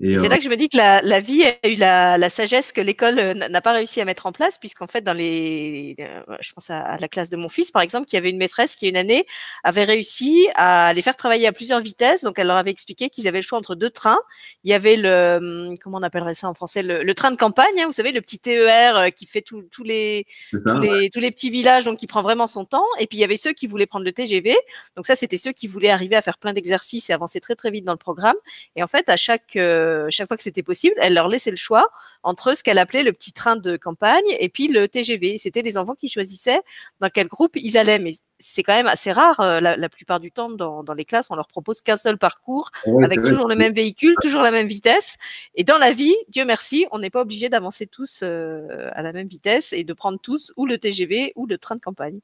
C'est 0.02 0.28
là 0.28 0.36
que 0.36 0.42
je 0.42 0.48
me 0.48 0.56
dis 0.56 0.68
que 0.68 0.76
la, 0.76 1.00
la 1.02 1.20
vie 1.20 1.44
a 1.44 1.68
eu 1.68 1.76
la, 1.76 2.18
la 2.18 2.28
sagesse 2.28 2.72
que 2.72 2.80
l'école 2.80 3.14
n'a 3.14 3.60
pas 3.60 3.72
réussi 3.72 4.00
à 4.00 4.04
mettre 4.04 4.26
en 4.26 4.32
place, 4.32 4.58
puisqu'en 4.58 4.88
fait, 4.88 5.02
dans 5.02 5.12
les, 5.12 5.94
je 6.40 6.52
pense 6.52 6.70
à, 6.70 6.96
la 6.98 7.08
classe 7.08 7.30
de 7.30 7.36
mon 7.36 7.48
fils, 7.48 7.70
par 7.70 7.82
exemple, 7.82 8.06
qui 8.06 8.16
avait 8.16 8.30
une 8.30 8.38
maîtresse 8.38 8.74
qui, 8.74 8.88
une 8.88 8.96
année, 8.96 9.26
avait 9.62 9.84
réussi 9.84 10.48
à 10.56 10.92
les 10.92 11.02
faire 11.02 11.16
travailler 11.16 11.46
à 11.46 11.52
plusieurs 11.52 11.80
vitesses. 11.80 12.22
Donc, 12.22 12.38
elle 12.38 12.48
leur 12.48 12.56
avait 12.56 12.72
expliqué 12.72 13.10
qu'ils 13.10 13.28
avaient 13.28 13.38
le 13.38 13.44
choix 13.44 13.58
entre 13.58 13.76
deux 13.76 13.90
trains. 13.90 14.18
Il 14.64 14.70
y 14.70 14.74
avait 14.74 14.96
le, 14.96 15.76
comment 15.82 15.98
on 15.98 16.02
appellerait 16.02 16.34
ça 16.34 16.48
en 16.48 16.54
français, 16.54 16.82
le, 16.82 17.04
le 17.04 17.14
train 17.14 17.30
de 17.30 17.36
campagne, 17.36 17.80
hein, 17.80 17.86
vous 17.86 17.92
savez, 17.92 18.10
le 18.10 18.20
petit 18.20 18.38
TER 18.40 19.12
qui 19.14 19.26
fait 19.26 19.42
tous 19.42 19.62
les, 19.84 20.26
tous, 20.50 20.80
les, 20.80 21.10
tous 21.10 21.20
les 21.20 21.30
petits 21.30 21.50
villages, 21.50 21.84
donc 21.84 21.98
qui 21.98 22.08
prend 22.08 22.22
vraiment 22.22 22.48
son 22.48 22.64
temps. 22.64 22.86
Et 22.98 23.06
puis, 23.06 23.18
il 23.18 23.20
y 23.20 23.24
avait 23.24 23.36
ceux 23.36 23.52
qui 23.52 23.68
voulaient 23.68 23.86
prendre 23.86 24.04
le 24.04 24.12
TGV. 24.12 24.56
Donc, 24.96 25.06
ça, 25.06 25.14
c'était 25.14 25.36
ceux 25.36 25.52
qui 25.52 25.68
voulaient 25.68 25.90
arriver 25.90 26.16
à 26.16 26.22
faire 26.22 26.38
plein 26.38 26.52
d'exercices 26.52 27.08
et 27.10 27.12
avancer 27.12 27.40
très, 27.40 27.54
très 27.54 27.70
vite 27.70 27.84
dans 27.84 27.92
le 27.92 27.98
programme. 27.98 28.36
Et 28.74 28.82
en 28.82 28.88
fait, 28.88 29.08
à 29.08 29.16
chaque, 29.16 29.54
euh, 29.56 29.91
chaque 30.10 30.28
fois 30.28 30.36
que 30.36 30.42
c'était 30.42 30.62
possible, 30.62 30.94
elle 30.98 31.14
leur 31.14 31.28
laissait 31.28 31.50
le 31.50 31.56
choix 31.56 31.88
entre 32.22 32.56
ce 32.56 32.62
qu'elle 32.62 32.78
appelait 32.78 33.02
le 33.02 33.12
petit 33.12 33.32
train 33.32 33.56
de 33.56 33.76
campagne 33.76 34.24
et 34.38 34.48
puis 34.48 34.68
le 34.68 34.88
TGV. 34.88 35.38
C'était 35.38 35.62
les 35.62 35.76
enfants 35.76 35.94
qui 35.94 36.08
choisissaient 36.08 36.60
dans 37.00 37.08
quel 37.08 37.28
groupe 37.28 37.52
ils 37.56 37.76
allaient. 37.78 37.98
Mais 37.98 38.12
c'est 38.38 38.62
quand 38.62 38.74
même 38.74 38.86
assez 38.86 39.12
rare. 39.12 39.40
Euh, 39.40 39.60
la, 39.60 39.88
plupart 39.88 40.20
du 40.20 40.32
temps, 40.32 40.50
dans, 40.50 40.82
dans 40.82 40.94
les 40.94 41.04
classes, 41.04 41.28
on 41.30 41.36
leur 41.36 41.46
propose 41.46 41.80
qu'un 41.80 41.96
seul 41.96 42.18
parcours 42.18 42.70
avec 43.02 43.22
toujours 43.22 43.48
le 43.48 43.56
même 43.56 43.72
véhicule, 43.72 44.14
toujours 44.20 44.42
la 44.42 44.50
même 44.50 44.66
vitesse. 44.66 45.16
Et 45.54 45.64
dans 45.64 45.78
la 45.78 45.92
vie, 45.92 46.14
Dieu 46.28 46.44
merci, 46.44 46.86
on 46.90 46.98
n'est 46.98 47.10
pas 47.10 47.22
obligé 47.22 47.48
d'avancer 47.48 47.86
tous 47.86 48.20
euh, 48.22 48.90
à 48.92 49.02
la 49.02 49.12
même 49.12 49.28
vitesse 49.28 49.72
et 49.72 49.84
de 49.84 49.92
prendre 49.92 50.18
tous 50.20 50.52
ou 50.56 50.66
le 50.66 50.78
TGV 50.78 51.32
ou 51.36 51.46
le 51.46 51.58
train 51.58 51.76
de 51.76 51.80
campagne. 51.80 52.20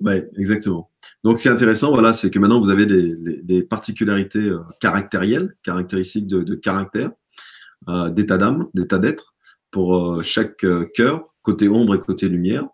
Oui, 0.00 0.14
exactement. 0.36 0.90
Donc, 1.24 1.38
c'est 1.38 1.48
intéressant, 1.48 1.90
voilà, 1.90 2.12
c'est 2.12 2.30
que 2.30 2.38
maintenant, 2.38 2.60
vous 2.60 2.70
avez 2.70 2.86
des, 2.86 3.62
particularités 3.62 4.38
euh, 4.38 4.60
caractérielles, 4.80 5.56
caractéristiques 5.62 6.26
de, 6.26 6.54
caractère, 6.54 7.10
euh, 7.88 8.10
d'état 8.10 8.36
d'âme, 8.36 8.68
d'état 8.74 8.98
d'être, 8.98 9.34
pour 9.70 9.96
euh, 9.96 10.22
chaque 10.22 10.64
cœur, 10.94 11.26
côté 11.42 11.68
ombre 11.68 11.94
et 11.94 11.98
côté 11.98 12.28
lumière. 12.28 12.66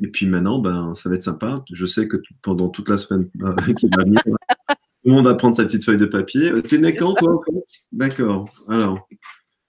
Et 0.00 0.08
puis 0.08 0.26
maintenant, 0.26 0.60
ben, 0.60 0.94
ça 0.94 1.08
va 1.08 1.16
être 1.16 1.22
sympa. 1.22 1.56
Je 1.72 1.86
sais 1.86 2.06
que 2.06 2.16
pendant 2.42 2.68
toute 2.68 2.88
la 2.88 2.96
semaine 2.96 3.28
qui 3.78 3.88
va 3.96 4.04
venir, 4.04 4.20
tout 4.24 4.34
le 5.04 5.12
monde 5.12 5.24
va 5.24 5.34
prendre 5.34 5.56
sa 5.56 5.64
petite 5.64 5.84
feuille 5.84 5.96
de 5.96 6.06
papier. 6.06 6.52
T'es 6.62 6.78
né 6.78 6.94
quand, 6.94 7.14
toi, 7.14 7.40
D'accord. 7.90 8.48
Alors, 8.68 9.08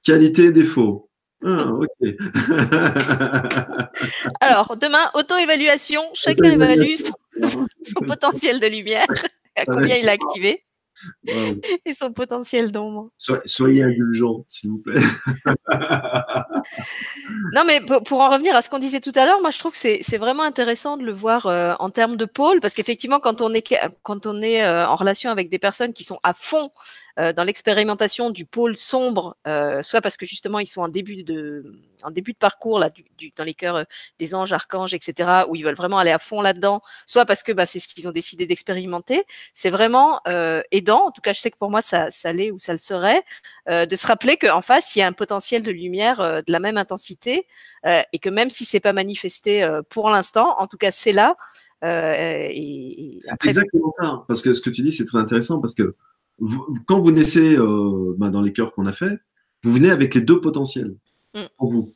qualité 0.04 0.46
et 0.46 0.52
défaut. 0.52 1.09
Ah, 1.46 1.70
ok. 1.74 1.88
Alors, 4.42 4.76
demain, 4.78 5.10
auto-évaluation. 5.14 6.02
Chacun 6.14 6.52
évalue 6.52 6.96
son, 6.96 7.14
potentiel 8.06 8.60
de 8.60 8.68
lumière, 8.68 9.08
à 9.56 9.66
combien 9.66 9.96
il 9.96 10.10
a 10.10 10.14
activé. 10.14 10.66
Et 11.86 11.94
son 11.94 12.12
potentiel 12.12 12.74
d'ombre. 12.74 13.10
soyez 13.46 13.84
indulgents, 13.84 14.44
s'il 14.50 14.72
vous 14.72 14.80
plaît. 14.80 15.00
non, 17.54 17.64
mais 17.66 17.80
pour, 18.06 18.20
en 18.20 18.30
revenir 18.30 18.54
à 18.54 18.62
ce 18.62 18.70
qu'on 18.70 18.80
disait 18.80 19.00
tout 19.00 19.14
à 19.16 19.26
l'heure, 19.26 19.40
moi 19.40 19.50
je 19.50 19.60
trouve 19.60 19.72
que 19.72 19.78
c'est 19.78 20.18
vraiment 20.18 20.44
intéressant 20.44 20.98
de 20.98 21.04
le 21.04 21.14
voir 21.14 21.46
euh, 21.46 21.74
en 21.80 21.90
termes 21.90 22.18
de 22.18 22.26
pôle, 22.26 22.60
parce 22.60 22.74
qu'effectivement, 22.74 23.22
quand 23.22 23.40
on 23.40 23.54
est, 23.54 23.64
quand 24.04 24.26
on 24.26 24.42
est 24.42 24.62
euh, 24.62 24.86
en 24.86 24.98
relation 24.98 25.32
avec 25.32 25.50
des 25.50 25.58
personnes 25.58 25.94
qui 25.94 26.04
sont 26.04 26.20
à 26.22 26.34
fond 26.34 26.70
euh, 27.20 27.34
dans 27.34 27.44
l'expérimentation 27.44 28.30
du 28.30 28.46
pôle 28.46 28.78
sombre, 28.78 29.36
euh, 29.46 29.84
soit 29.84 30.00
parce 30.00 30.16
que 30.16 30.26
justement 30.26 30.60
ils 30.60 30.68
sont 30.68 30.82
en 30.82 30.88
début 30.88 31.24
de, 31.24 31.66
en 32.04 32.12
début 32.12 32.32
de 32.32 32.38
parcours 32.38 32.80
là, 32.80 32.90
du, 32.90 33.04
du, 33.18 33.34
dans 33.36 33.44
les 33.44 33.54
cœurs 33.54 33.76
euh, 33.76 33.84
des 34.20 34.36
anges, 34.36 34.54
archanges, 34.54 34.94
etc., 34.94 35.44
où 35.50 35.56
ils 35.56 35.66
veulent 35.66 35.76
vraiment 35.76 35.98
aller 35.98 36.12
à 36.12 36.20
fond 36.20 36.40
là-dedans, 36.42 36.82
soit 37.06 37.26
parce 37.26 37.44
que 37.44 37.52
bah, 37.52 37.66
c'est 37.66 37.80
ce 37.80 37.90
qu'ils 37.90 38.08
ont 38.08 38.12
décidé 38.12 38.48
d'expérimenter. 38.48 39.26
C'est 39.54 39.70
vraiment 39.70 40.22
euh, 40.30 40.62
aidant. 40.72 41.08
En 41.08 41.12
tout 41.12 41.20
cas, 41.20 41.34
je 41.34 41.42
sais 41.42 41.52
que 41.52 41.58
pour 41.58 41.70
moi 41.70 41.82
ça, 41.82 42.10
ça 42.10 42.32
l'est 42.32 42.52
ou 42.52 42.60
ça 42.60 42.72
le 42.72 42.80
serait, 42.80 43.24
de 43.68 43.96
se 43.96 44.08
rappeler 44.08 44.38
qu'en 44.38 44.62
face 44.62 44.96
il 44.96 45.00
y 45.00 45.02
a 45.02 45.08
un 45.08 45.12
potentiel 45.12 45.62
de 45.62 45.72
lumière 45.72 46.20
de 46.20 46.52
la 46.52 46.60
même 46.60 46.78
intensité 46.78 47.46
et 47.86 48.20
que 48.20 48.30
même 48.30 48.50
si 48.50 48.66
c'est 48.66 48.80
pas 48.80 48.94
manifesté 48.94 49.68
pour 49.90 50.10
l'instant, 50.10 50.56
en 50.58 50.68
tout 50.68 50.78
cas 50.78 50.92
c'est 50.92 51.12
là. 51.12 51.36
c'est 51.82 53.46
exactement 53.46 53.92
ça, 54.00 54.06
hein, 54.06 54.26
parce 54.28 54.42
que 54.42 54.54
ce 54.54 54.62
que 54.62 54.70
tu 54.70 54.82
dis 54.82 54.92
c'est 54.92 55.06
très 55.06 55.20
intéressant 55.20 55.60
parce 55.60 55.76
que 55.76 55.96
quand 56.86 57.00
vous 57.00 57.12
naissez 57.12 57.58
euh, 57.58 58.16
bah, 58.18 58.30
dans 58.30 58.42
les 58.42 58.54
cœurs 58.54 58.74
qu'on 58.74 58.86
a 58.86 58.94
fait, 58.94 59.20
vous 59.64 59.72
venez 59.72 59.92
avec 59.92 60.16
les 60.16 60.22
deux 60.22 60.42
potentiels 60.42 60.96
mm. 61.36 61.46
pour 61.58 61.72
vous. 61.72 61.94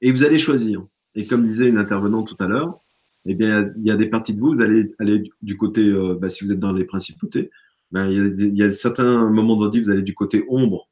Et 0.00 0.10
vous 0.10 0.24
allez 0.24 0.38
choisir. 0.38 0.86
Et 1.14 1.26
comme 1.26 1.46
disait 1.46 1.68
une 1.68 1.78
intervenante 1.78 2.28
tout 2.28 2.42
à 2.42 2.46
l'heure, 2.46 2.80
eh 3.26 3.34
bien, 3.34 3.72
il 3.76 3.86
y 3.86 3.90
a 3.90 3.96
des 3.96 4.06
parties 4.06 4.34
de 4.34 4.40
vous, 4.40 4.54
vous 4.54 4.60
allez 4.60 4.92
aller 4.98 5.30
du 5.42 5.56
côté, 5.56 5.82
euh, 5.88 6.14
bah, 6.14 6.28
si 6.28 6.44
vous 6.44 6.52
êtes 6.52 6.58
dans 6.58 6.72
les 6.72 6.84
principautés, 6.84 7.50
ben, 7.90 8.10
il, 8.10 8.54
y 8.54 8.58
y 8.58 8.62
a, 8.62 8.70
certains 8.70 9.30
moments 9.30 9.54
de 9.54 9.60
votre 9.60 9.74
vie, 9.74 9.82
vous 9.82 9.90
allez 9.90 10.02
du 10.02 10.14
côté 10.14 10.44
ombre 10.48 10.88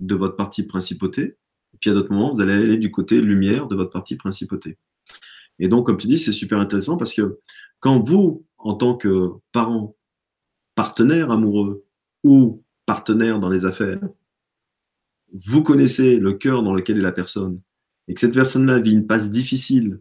de 0.00 0.14
votre 0.14 0.36
partie 0.36 0.64
principauté. 0.64 1.36
Et 1.74 1.78
puis 1.80 1.90
à 1.90 1.94
d'autres 1.94 2.12
moments, 2.12 2.32
vous 2.32 2.40
allez 2.40 2.52
aller 2.52 2.76
du 2.78 2.90
côté 2.90 3.20
lumière 3.20 3.68
de 3.68 3.76
votre 3.76 3.90
partie 3.90 4.16
principauté. 4.16 4.76
Et 5.58 5.68
donc, 5.68 5.86
comme 5.86 5.96
tu 5.96 6.06
dis, 6.06 6.18
c'est 6.18 6.32
super 6.32 6.58
intéressant 6.58 6.96
parce 6.96 7.14
que 7.14 7.38
quand 7.80 8.00
vous, 8.00 8.44
en 8.58 8.74
tant 8.74 8.96
que 8.96 9.30
parent, 9.52 9.96
partenaire 10.76 11.32
amoureux 11.32 11.84
ou 12.22 12.62
partenaire 12.86 13.40
dans 13.40 13.50
les 13.50 13.64
affaires, 13.64 14.00
vous 15.32 15.64
connaissez 15.64 16.16
le 16.16 16.34
cœur 16.34 16.62
dans 16.62 16.72
lequel 16.72 16.98
est 16.98 17.02
la 17.02 17.10
personne 17.10 17.60
et 18.06 18.14
que 18.14 18.20
cette 18.20 18.34
personne-là 18.34 18.78
vit 18.78 18.92
une 18.92 19.08
passe 19.08 19.32
difficile 19.32 20.00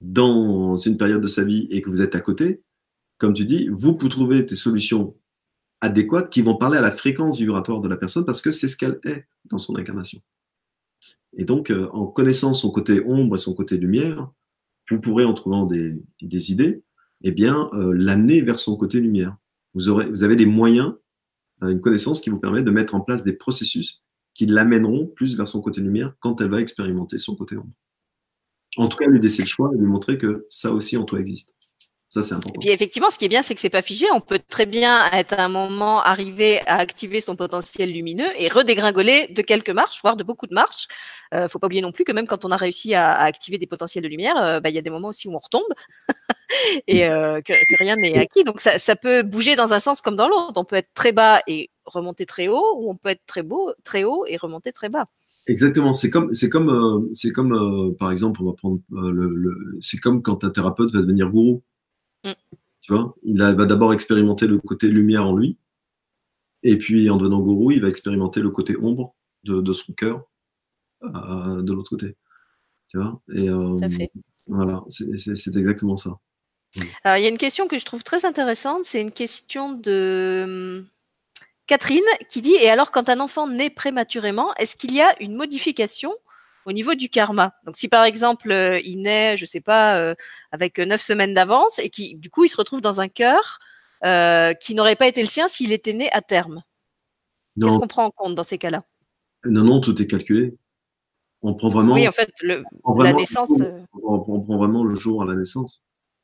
dans 0.00 0.76
une 0.76 0.96
période 0.96 1.22
de 1.22 1.26
sa 1.26 1.42
vie 1.42 1.66
et 1.70 1.82
que 1.82 1.88
vous 1.88 2.02
êtes 2.02 2.14
à 2.14 2.20
côté, 2.20 2.62
comme 3.18 3.34
tu 3.34 3.44
dis, 3.44 3.68
vous 3.72 3.96
pouvez 3.96 4.10
trouver 4.10 4.42
des 4.44 4.54
solutions 4.54 5.16
adéquates 5.80 6.30
qui 6.30 6.42
vont 6.42 6.56
parler 6.56 6.78
à 6.78 6.82
la 6.82 6.90
fréquence 6.90 7.38
vibratoire 7.38 7.80
de 7.80 7.88
la 7.88 7.96
personne 7.96 8.24
parce 8.24 8.42
que 8.42 8.52
c'est 8.52 8.68
ce 8.68 8.76
qu'elle 8.76 9.00
est 9.04 9.26
dans 9.46 9.58
son 9.58 9.76
incarnation. 9.76 10.20
Et 11.36 11.44
donc, 11.44 11.70
euh, 11.70 11.88
en 11.92 12.06
connaissant 12.06 12.52
son 12.52 12.70
côté 12.70 13.02
ombre 13.04 13.34
et 13.34 13.38
son 13.38 13.54
côté 13.54 13.76
lumière, 13.76 14.30
vous 14.90 15.00
pourrez, 15.00 15.24
en 15.24 15.34
trouvant 15.34 15.66
des, 15.66 15.98
idées, 16.52 16.82
eh 17.22 17.32
bien, 17.32 17.68
euh, 17.72 17.92
l'amener 17.92 18.40
vers 18.42 18.60
son 18.60 18.76
côté 18.76 19.00
lumière 19.00 19.36
vous, 19.76 20.24
avez 20.24 20.36
des 20.36 20.46
moyens, 20.46 20.94
euh, 21.62 21.68
une 21.68 21.80
connaissance 21.80 22.20
qui 22.20 22.30
vous 22.30 22.38
permet 22.38 22.62
de 22.62 22.70
mettre 22.70 22.94
en 22.94 23.00
place 23.00 23.24
des 23.24 23.34
processus 23.34 24.02
qui 24.34 24.46
l'amèneront 24.46 25.06
plus 25.06 25.36
vers 25.36 25.46
son 25.46 25.62
côté 25.62 25.80
lumière 25.80 26.14
quand 26.20 26.40
elle 26.40 26.50
va 26.50 26.60
expérimenter 26.60 27.18
son 27.18 27.36
côté 27.36 27.56
ombre. 27.56 27.72
En 28.76 28.88
tout 28.88 28.98
cas, 28.98 29.06
lui 29.06 29.20
laisser 29.20 29.42
le 29.42 29.48
choix 29.48 29.70
et 29.74 29.78
lui 29.78 29.86
montrer 29.86 30.18
que 30.18 30.46
ça 30.50 30.72
aussi 30.72 30.96
en 30.96 31.04
toi 31.04 31.20
existe. 31.20 31.54
Ça, 32.16 32.22
c'est 32.22 32.34
important. 32.34 32.58
Et 32.58 32.64
puis 32.64 32.70
effectivement, 32.70 33.10
ce 33.10 33.18
qui 33.18 33.26
est 33.26 33.28
bien, 33.28 33.42
c'est 33.42 33.54
que 33.54 33.60
c'est 33.60 33.68
pas 33.68 33.82
figé. 33.82 34.06
On 34.10 34.22
peut 34.22 34.38
très 34.38 34.64
bien 34.64 35.04
être 35.12 35.34
à 35.34 35.44
un 35.44 35.50
moment 35.50 36.00
arriver 36.00 36.66
à 36.66 36.76
activer 36.76 37.20
son 37.20 37.36
potentiel 37.36 37.92
lumineux 37.92 38.30
et 38.38 38.48
redégringoler 38.48 39.28
de 39.28 39.42
quelques 39.42 39.68
marches, 39.68 40.00
voire 40.00 40.16
de 40.16 40.24
beaucoup 40.24 40.46
de 40.46 40.54
marches. 40.54 40.88
Euh, 41.34 41.46
faut 41.46 41.58
pas 41.58 41.66
oublier 41.66 41.82
non 41.82 41.92
plus 41.92 42.04
que 42.04 42.12
même 42.12 42.26
quand 42.26 42.46
on 42.46 42.50
a 42.52 42.56
réussi 42.56 42.94
à, 42.94 43.12
à 43.12 43.24
activer 43.24 43.58
des 43.58 43.66
potentiels 43.66 44.02
de 44.02 44.08
lumière, 44.08 44.38
euh, 44.38 44.60
bah, 44.60 44.70
il 44.70 44.74
y 44.74 44.78
a 44.78 44.80
des 44.80 44.88
moments 44.88 45.08
aussi 45.08 45.28
où 45.28 45.34
on 45.34 45.38
retombe 45.38 45.68
et 46.86 47.06
euh, 47.06 47.42
que, 47.42 47.52
que, 47.66 47.76
rien 47.76 47.96
n'est 47.96 48.16
acquis. 48.16 48.44
Donc 48.44 48.60
ça, 48.60 48.78
ça 48.78 48.96
peut 48.96 49.22
bouger 49.22 49.54
dans 49.54 49.74
un 49.74 49.80
sens 49.80 50.00
comme 50.00 50.16
dans 50.16 50.28
l'autre. 50.28 50.54
On 50.56 50.64
peut 50.64 50.76
être 50.76 50.94
très 50.94 51.12
bas 51.12 51.42
et 51.46 51.68
remonter 51.84 52.24
très 52.24 52.48
haut, 52.48 52.78
ou 52.78 52.90
on 52.90 52.96
peut 52.96 53.10
être 53.10 53.26
très 53.26 53.42
beau, 53.42 53.74
très 53.84 54.04
haut 54.04 54.24
et 54.26 54.38
remonter 54.38 54.72
très 54.72 54.88
bas. 54.88 55.04
Exactement. 55.48 55.92
C'est 55.92 56.08
comme, 56.08 56.32
c'est 56.32 56.48
comme, 56.48 56.70
euh, 56.70 57.10
c'est 57.12 57.30
comme, 57.30 57.52
euh, 57.52 57.94
par 57.98 58.10
exemple, 58.10 58.42
on 58.42 58.46
va 58.46 58.54
prendre 58.54 58.80
le, 58.90 59.28
le 59.28 59.78
c'est 59.82 59.98
comme 59.98 60.22
quand 60.22 60.44
un 60.44 60.50
thérapeute 60.50 60.92
va 60.92 61.02
devenir 61.02 61.30
gourou. 61.30 61.62
Mm. 62.26 62.56
Tu 62.80 62.92
vois, 62.92 63.14
il 63.24 63.36
va 63.38 63.52
d'abord 63.52 63.92
expérimenter 63.92 64.46
le 64.46 64.58
côté 64.58 64.88
lumière 64.88 65.26
en 65.26 65.34
lui, 65.34 65.58
et 66.62 66.76
puis 66.78 67.10
en 67.10 67.16
devenant 67.16 67.40
gourou, 67.40 67.72
il 67.72 67.80
va 67.80 67.88
expérimenter 67.88 68.40
le 68.40 68.50
côté 68.50 68.76
ombre 68.80 69.14
de, 69.44 69.60
de 69.60 69.72
son 69.72 69.92
cœur 69.92 70.24
euh, 71.02 71.62
de 71.62 71.72
l'autre 71.72 71.90
côté. 71.90 72.16
Tu 72.88 72.98
vois? 72.98 73.20
Et, 73.34 73.48
euh, 73.48 73.76
Voilà, 74.46 74.84
c'est 74.88 75.56
exactement 75.56 75.96
ça. 75.96 76.18
Alors, 77.04 77.18
il 77.18 77.22
y 77.22 77.26
a 77.26 77.30
une 77.30 77.38
question 77.38 77.68
que 77.68 77.78
je 77.78 77.84
trouve 77.84 78.02
très 78.02 78.24
intéressante. 78.24 78.84
C'est 78.84 79.00
une 79.00 79.12
question 79.12 79.72
de 79.72 80.44
hum, 80.44 80.86
Catherine 81.66 82.04
qui 82.28 82.40
dit 82.40 82.54
Et 82.54 82.68
alors, 82.68 82.92
quand 82.92 83.08
un 83.08 83.20
enfant 83.20 83.48
naît 83.48 83.70
prématurément, 83.70 84.54
est-ce 84.54 84.76
qu'il 84.76 84.94
y 84.94 85.00
a 85.00 85.20
une 85.22 85.34
modification 85.34 86.12
au 86.66 86.72
niveau 86.72 86.94
du 86.94 87.08
karma. 87.08 87.54
Donc 87.64 87.76
si 87.76 87.88
par 87.88 88.04
exemple 88.04 88.50
euh, 88.50 88.80
il 88.84 89.00
naît, 89.00 89.36
je 89.36 89.46
sais 89.46 89.60
pas, 89.60 89.98
euh, 89.98 90.14
avec 90.50 90.78
neuf 90.78 91.00
semaines 91.00 91.32
d'avance 91.32 91.78
et 91.78 91.88
qui 91.88 92.16
du 92.16 92.28
coup 92.28 92.44
il 92.44 92.48
se 92.48 92.56
retrouve 92.56 92.80
dans 92.80 93.00
un 93.00 93.08
cœur 93.08 93.58
euh, 94.04 94.52
qui 94.52 94.74
n'aurait 94.74 94.96
pas 94.96 95.06
été 95.06 95.22
le 95.22 95.28
sien 95.28 95.48
s'il 95.48 95.72
était 95.72 95.94
né 95.94 96.10
à 96.12 96.20
terme. 96.20 96.62
Qu'est-ce 97.58 97.78
qu'on 97.78 97.86
prend 97.86 98.04
en 98.04 98.10
compte 98.10 98.34
dans 98.34 98.44
ces 98.44 98.58
cas-là? 98.58 98.84
Non, 99.44 99.64
non, 99.64 99.80
tout 99.80 100.00
est 100.02 100.06
calculé. 100.06 100.54
On 101.40 101.54
prend 101.54 101.70
vraiment. 101.70 101.94
Oui, 101.94 102.06
en 102.06 102.12
fait, 102.12 102.30
le, 102.42 102.64
la 102.98 103.12
naissance. 103.12 103.50
On, 104.02 104.20
prend 104.20 104.58
vraiment 104.58 104.84
le 104.84 104.94
jour 104.94 105.22
à 105.22 105.24
la 105.24 105.34
naissance. 105.34 105.82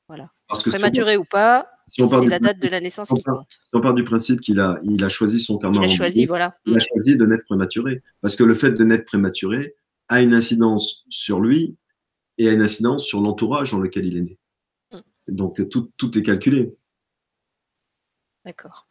Voilà. 0.09 0.29
Parce 0.49 0.63
que 0.63 0.69
Prématuré 0.69 1.17
ou 1.17 1.25
pas, 1.25 1.71
c'est 1.87 2.03
la 2.27 2.39
date 2.39 2.59
de 2.59 2.69
la 2.69 2.81
naissance 2.81 3.09
qui 3.09 3.23
compte. 3.23 3.47
Si 3.49 3.71
on 3.73 3.81
part 3.81 3.95
du 3.95 4.05
principe 4.05 4.41
qu'il 4.41 4.61
a, 4.61 4.79
il 4.83 5.03
a 5.03 5.09
choisi 5.09 5.41
son 5.41 5.57
karma. 5.57 5.79
Il 5.79 5.85
a 5.85 5.89
choisi, 5.89 6.27
voilà. 6.27 6.55
Il 6.67 6.75
a 6.75 6.77
mm. 6.77 6.81
choisi 6.81 7.17
de 7.17 7.25
naître 7.25 7.45
prématuré. 7.45 8.03
Parce 8.21 8.37
que 8.37 8.45
le 8.45 8.55
fait 8.55 8.73
de 8.73 8.85
naître 8.85 9.05
prématuré, 9.07 9.75
a 10.09 10.21
une 10.21 10.35
incidence 10.35 11.05
sur 11.09 11.41
lui 11.41 11.77
et 12.39 12.49
a 12.49 12.53
une 12.53 12.63
incidence 12.63 13.05
sur 13.05 13.21
l'entourage 13.21 13.73
dans 13.73 13.79
lequel 13.79 14.07
il 14.07 14.17
est 14.17 14.23
né. 14.23 14.39
Mm. 14.93 14.99
Donc 15.29 15.69
tout, 15.69 15.93
tout 15.97 16.19
est 16.19 16.23
calculé. 16.23 16.75
D'accord. 18.45 18.87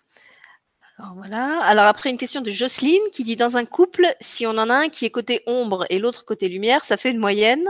Alors, 0.98 1.16
voilà. 1.16 1.60
Alors 1.62 1.86
après 1.86 2.10
une 2.10 2.18
question 2.18 2.42
de 2.42 2.52
Jocelyne 2.52 3.02
qui 3.12 3.24
dit 3.24 3.36
dans 3.36 3.58
un 3.58 3.66
couple, 3.66 4.06
si 4.20 4.46
on 4.46 4.52
en 4.52 4.70
a 4.70 4.76
un 4.76 4.90
qui 4.90 5.06
est 5.06 5.10
côté 5.10 5.42
ombre 5.48 5.86
et 5.90 6.00
l'autre 6.00 6.26
côté 6.26 6.48
lumière, 6.48 6.86
ça 6.86 6.98
fait 6.98 7.12
une 7.12 7.18
moyenne. 7.18 7.68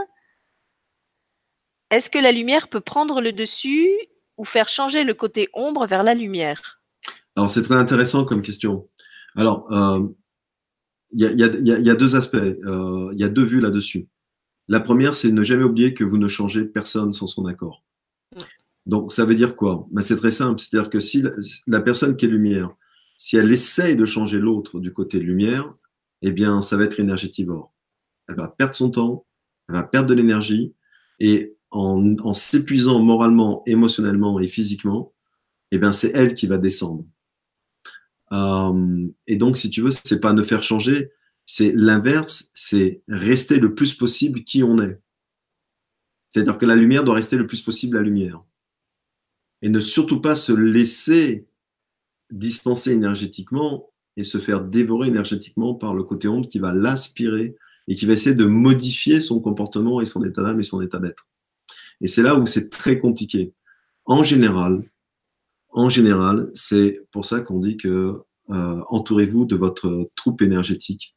Est-ce 1.90 2.10
que 2.10 2.20
la 2.20 2.32
lumière 2.32 2.68
peut 2.68 2.82
prendre 2.82 3.22
le 3.22 3.32
dessus 3.32 3.90
ou 4.38 4.46
faire 4.46 4.70
changer 4.70 5.04
le 5.04 5.14
côté 5.14 5.50
ombre 5.54 5.86
vers 5.88 6.04
la 6.04 6.14
lumière? 6.14 6.82
Alors 7.36 7.50
c'est 7.50 7.62
très 7.64 7.76
intéressant 7.76 8.26
comme 8.26 8.42
question. 8.42 8.90
Alors 9.36 9.68
il 9.72 10.14
y, 11.14 11.90
a, 11.90 11.96
deux 11.96 12.16
aspects, 12.16 12.38
il 12.38 13.20
y 13.20 13.24
a 13.24 13.30
deux 13.30 13.44
vues 13.44 13.62
là-dessus. 13.62 14.08
La 14.68 14.80
première, 14.80 15.16
c'est 15.16 15.32
ne 15.32 15.44
jamais 15.44 15.64
oublier 15.64 15.94
que 15.94 16.04
vous 16.04 16.18
ne 16.18 16.28
changez 16.28 16.64
personne 16.64 17.14
sans 17.14 17.28
son 17.28 17.46
accord. 17.46 17.84
Donc, 18.86 19.12
ça 19.12 19.26
veut 19.26 19.36
dire 19.36 19.56
quoi? 19.56 19.88
Ben, 19.92 20.02
C'est 20.02 20.16
très 20.16 20.32
simple. 20.32 20.60
C'est-à-dire 20.60 20.90
que 20.90 21.00
si 21.00 21.24
la, 21.68 21.82
personne 21.82 22.16
qui 22.16 22.26
est 22.26 22.30
lumière, 22.30 22.74
si 23.18 23.38
elle 23.38 23.52
essaye 23.52 23.96
de 23.96 24.06
changer 24.06 24.40
l'autre 24.40 24.80
du 24.80 24.92
côté 24.92 25.20
lumière, 25.20 25.74
eh 26.22 26.32
bien, 26.32 26.62
ça 26.62 26.78
va 26.78 26.86
être 26.86 27.00
énergétivore. 27.00 27.74
Elle 28.28 28.36
va 28.36 28.48
perdre 28.48 28.76
son 28.76 28.90
temps, 28.90 29.26
elle 29.68 29.76
va 29.76 29.84
perdre 29.84 30.10
de 30.10 30.14
l'énergie, 30.14 30.74
et 31.20 31.56
en, 31.70 32.34
s'épuisant 32.34 33.00
moralement, 33.00 33.64
émotionnellement 33.66 34.40
et 34.40 34.48
physiquement, 34.48 35.14
eh 35.72 35.78
bien, 35.78 35.92
c'est 35.92 36.12
elle 36.16 36.34
qui 36.34 36.48
va 36.48 36.58
descendre. 36.58 37.06
Euh, 38.32 39.08
et 39.28 39.36
donc, 39.36 39.58
si 39.58 39.70
tu 39.70 39.82
veux, 39.82 39.92
c'est 39.92 40.22
pas 40.22 40.34
ne 40.34 40.44
faire 40.44 40.64
changer, 40.64 41.12
c'est 41.46 41.74
l'inverse, 41.76 42.52
c'est 42.54 43.02
rester 43.08 43.58
le 43.58 43.76
plus 43.76 43.94
possible 43.94 44.44
qui 44.44 44.64
on 44.64 44.78
est. 44.80 45.00
C'est-à-dire 46.30 46.58
que 46.58 46.66
la 46.66 46.76
lumière 46.76 47.04
doit 47.04 47.16
rester 47.16 47.36
le 47.36 47.46
plus 47.46 47.62
possible 47.62 47.98
la 47.98 48.04
lumière 48.04 48.42
et 49.62 49.70
ne 49.70 49.80
surtout 49.80 50.22
pas 50.22 50.36
se 50.36 50.54
laisser 50.54 51.48
dispenser 52.32 52.92
énergétiquement 52.92 53.90
et 54.18 54.24
se 54.24 54.38
faire 54.38 54.62
dévorer 54.62 55.10
énergétiquement 55.10 55.76
par 55.76 55.94
le 55.94 56.04
côté 56.04 56.28
ombre 56.28 56.48
qui 56.48 56.60
va 56.60 56.74
l'aspirer 56.74 57.56
et 57.88 57.96
qui 57.96 58.06
va 58.06 58.14
essayer 58.14 58.36
de 58.36 58.46
modifier 58.46 59.20
son 59.22 59.40
comportement 59.40 60.02
et 60.02 60.06
son 60.06 60.24
état 60.24 60.42
d'âme 60.44 60.60
et 60.60 60.64
son 60.64 60.82
état 60.82 61.00
d'être. 61.00 61.28
Et 62.00 62.08
c'est 62.08 62.24
là 62.24 62.36
où 62.36 62.46
c'est 62.46 62.70
très 62.70 63.00
compliqué. 63.00 63.54
En 64.06 64.24
général, 64.24 64.84
en 65.72 65.90
général, 65.90 66.50
c'est 66.54 67.02
pour 67.12 67.26
ça 67.26 67.42
qu'on 67.42 67.60
dit 67.60 67.78
que 67.78 68.22
euh, 68.50 68.82
entourez-vous 68.90 69.46
de 69.46 69.56
votre 69.56 70.10
troupe 70.16 70.42
énergétique. 70.42 71.16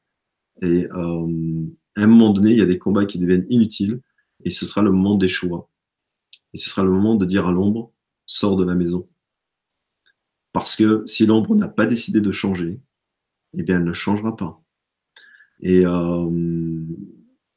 Et 0.63 0.87
euh, 0.87 1.67
à 1.97 2.03
un 2.03 2.07
moment 2.07 2.31
donné, 2.31 2.53
il 2.53 2.59
y 2.59 2.63
a 2.63 2.67
des 2.67 2.79
combats 2.79 3.07
qui 3.07 3.19
deviennent 3.19 3.47
inutiles 3.49 4.01
et 4.45 4.51
ce 4.51 4.67
sera 4.67 4.83
le 4.83 4.93
moment 4.93 5.17
des 5.17 5.29
choix. 5.29 5.69
Et 6.53 6.59
ce 6.59 6.71
sera 6.71 6.85
le 6.85 6.91
moment 6.91 7.17
de 7.17 7.25
dire 7.25 7.47
à 7.47 7.53
l'ombre, 7.53 7.93
sort 8.27 8.57
de 8.57 8.65
la 8.65 8.75
maison. 8.75 9.09
Parce 10.53 10.77
que 10.77 11.03
si 11.07 11.27
l'ombre 11.27 11.57
n'a 11.57 11.69
pas 11.69 11.87
décidé 11.87 12.21
de 12.21 12.31
changer, 12.31 12.81
eh 13.59 13.63
bien, 13.63 13.79
elle 13.79 13.85
ne 13.85 13.93
changera 13.93 14.37
pas. 14.37 14.63
Et, 15.61 15.85
euh, 15.85 16.31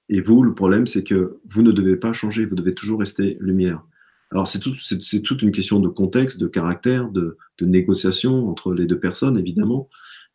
et 0.10 0.22
vous, 0.22 0.41
le 0.41 0.56
problème, 0.56 0.88
c'est 0.88 1.03
que 1.03 1.40
vous 1.45 1.61
ne 1.61 1.72
devez 1.72 1.95
pas 1.95 2.14
changer, 2.14 2.45
vous 2.45 2.56
devez 2.56 2.74
toujours 2.74 2.99
rester 2.99 3.38
lumière. 3.40 3.86
Alors, 4.32 4.48
c'est 4.48 4.60
tout, 4.60 4.76
toute 5.24 5.41
une 5.41 5.52
question 5.52 5.80
de 5.80 5.88
contexte, 5.88 6.40
de 6.40 6.48
caractère, 6.48 7.10
de, 7.10 7.38
de 7.60 7.66
négociation 7.66 8.49
entre 8.49 8.74
les 8.74 8.86
deux 8.86 8.99
personnes, 8.99 9.38
évidemment, 9.38 9.90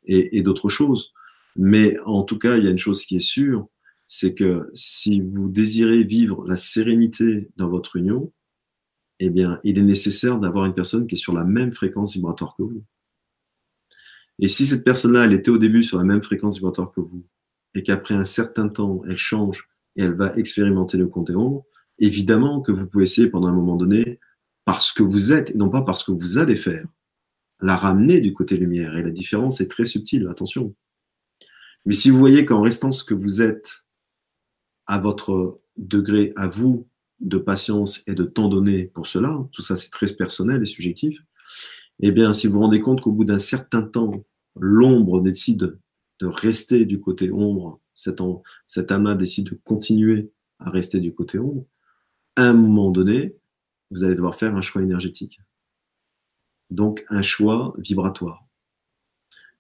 et, 0.07 0.39
et 0.39 0.43
d'autres 0.43 0.71
choses. 0.71 1.13
Mais 1.57 1.99
en 2.07 2.23
tout 2.23 2.39
cas, 2.39 2.57
il 2.57 2.65
y 2.65 2.69
a 2.69 2.71
une 2.71 2.79
chose 2.79 3.05
qui 3.05 3.17
est 3.17 3.27
sûre, 3.27 3.69
c'est 4.09 4.35
que 4.35 4.71
si 4.73 5.21
vous 5.21 5.49
désirez 5.49 6.05
vivre 6.05 6.47
la 6.47 6.57
sérénité 6.57 7.51
dans 7.57 7.69
votre 7.69 7.97
union, 7.97 8.33
eh 9.21 9.31
bien, 9.31 9.61
il 9.63 9.79
est 9.79 9.83
nécessaire 9.83 10.39
d'avoir 10.39 10.65
une 10.65 10.75
personne 10.75 11.07
qui 11.07 11.15
est 11.15 11.19
sur 11.19 11.35
la 11.35 11.45
même 11.45 11.73
fréquence 11.73 12.15
vibratoire 12.15 12.55
que 12.57 12.63
vous. 12.63 12.85
Et 14.39 14.49
si 14.49 14.67
cette 14.67 14.85
personne-là, 14.85 15.27
elle 15.27 15.33
était 15.33 15.51
au 15.51 15.59
début 15.59 15.83
sur 15.83 15.99
la 15.99 16.05
même 16.05 16.23
fréquence 16.23 16.57
vibratoire 16.57 16.93
que 16.93 17.01
vous, 17.01 17.25
et 17.75 17.83
qu'après 17.83 18.15
un 18.15 18.25
certain 18.25 18.69
temps, 18.69 19.03
elle 19.09 19.17
change 19.17 19.69
et 19.97 20.03
elle 20.03 20.15
va 20.15 20.35
expérimenter 20.37 20.99
le 20.99 21.11
ombre, 21.37 21.65
évidemment 22.03 22.61
que 22.61 22.73
vous 22.73 22.87
pouvez 22.87 23.05
essayer 23.05 23.29
pendant 23.29 23.49
un 23.49 23.53
moment 23.53 23.77
donné, 23.77 24.21
parce 24.65 24.93
que 24.93 25.03
vous 25.03 25.33
êtes, 25.33 25.51
et 25.51 25.55
non 25.55 25.71
pas 25.71 25.83
parce 25.83 26.05
que 26.05 26.13
vous 26.13 26.39
allez 26.39 26.57
faire, 26.57 26.87
la 27.61 27.77
ramener 27.77 28.21
du 28.21 28.33
côté 28.33 28.57
lumière. 28.57 28.97
Et 28.99 29.03
la 29.03 29.11
différence 29.11 29.61
est 29.61 29.69
très 29.69 29.85
subtile, 29.85 30.27
attention. 30.29 30.75
Mais 31.87 31.95
si 31.95 32.11
vous 32.11 32.19
voyez 32.19 32.45
qu'en 32.45 32.61
restant 32.61 32.93
ce 32.93 33.05
que 33.05 33.15
vous 33.15 33.41
êtes, 33.41 33.87
à 34.87 34.99
votre 34.99 35.61
degré, 35.77 36.33
à 36.37 36.49
vous, 36.49 36.89
de 37.21 37.39
patience 37.39 38.03
et 38.09 38.15
de 38.15 38.25
temps 38.25 38.49
donné 38.49 38.87
pour 38.87 39.07
cela, 39.07 39.39
tout 39.53 39.63
ça 39.63 39.77
c'est 39.77 39.91
très 39.91 40.13
personnel 40.13 40.61
et 40.61 40.67
subjectif, 40.67 41.21
eh 42.01 42.11
bien 42.11 42.33
si 42.33 42.49
vous 42.49 42.55
vous 42.55 42.61
rendez 42.61 42.81
compte 42.81 43.01
qu'au 43.01 43.13
bout 43.13 43.25
d'un 43.25 43.39
certain 43.39 43.83
temps, 43.83 44.25
l'ombre 44.57 45.21
décide 45.21 45.79
de 46.19 46.27
rester 46.27 46.85
du 46.85 47.01
côté 47.01 47.31
ombre, 47.31 47.81
cet, 47.95 48.19
cet 48.67 48.91
âme-là 48.91 49.15
décide 49.15 49.51
de 49.51 49.61
continuer 49.65 50.33
à 50.59 50.71
rester 50.71 50.99
du 50.99 51.15
côté 51.15 51.39
ombre, 51.39 51.65
à 52.37 52.45
un 52.45 52.55
moment 52.55 52.91
donné, 52.91 53.37
vous 53.91 54.05
allez 54.05 54.15
devoir 54.15 54.35
faire 54.35 54.57
un 54.57 54.63
choix 54.63 54.83
énergétique. 54.83 55.41
Donc 56.71 57.05
un 57.11 57.23
choix 57.23 57.75
vibratoire. 57.79 58.47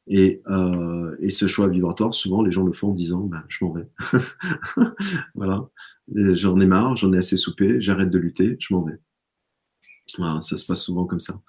Et, 0.08 0.42
euh, 0.48 1.16
et, 1.20 1.30
ce 1.30 1.46
choix 1.46 1.68
vibratoire, 1.68 2.12
souvent, 2.12 2.42
les 2.42 2.50
gens 2.50 2.64
le 2.64 2.72
font 2.72 2.90
en 2.90 2.94
disant 2.94 3.20
ben, 3.20 3.44
Je 3.48 3.64
m'en 3.64 3.72
vais. 3.72 3.88
voilà. 5.34 5.68
J'en 6.12 6.58
ai 6.58 6.66
marre, 6.66 6.96
j'en 6.96 7.12
ai 7.12 7.18
assez 7.18 7.36
soupé, 7.36 7.80
j'arrête 7.80 8.10
de 8.10 8.18
lutter, 8.18 8.56
je 8.58 8.74
m'en 8.74 8.82
vais. 8.82 8.98
Voilà, 10.18 10.40
ça 10.40 10.56
se 10.56 10.66
passe 10.66 10.82
souvent 10.82 11.06
comme 11.06 11.20
ça. 11.20 11.40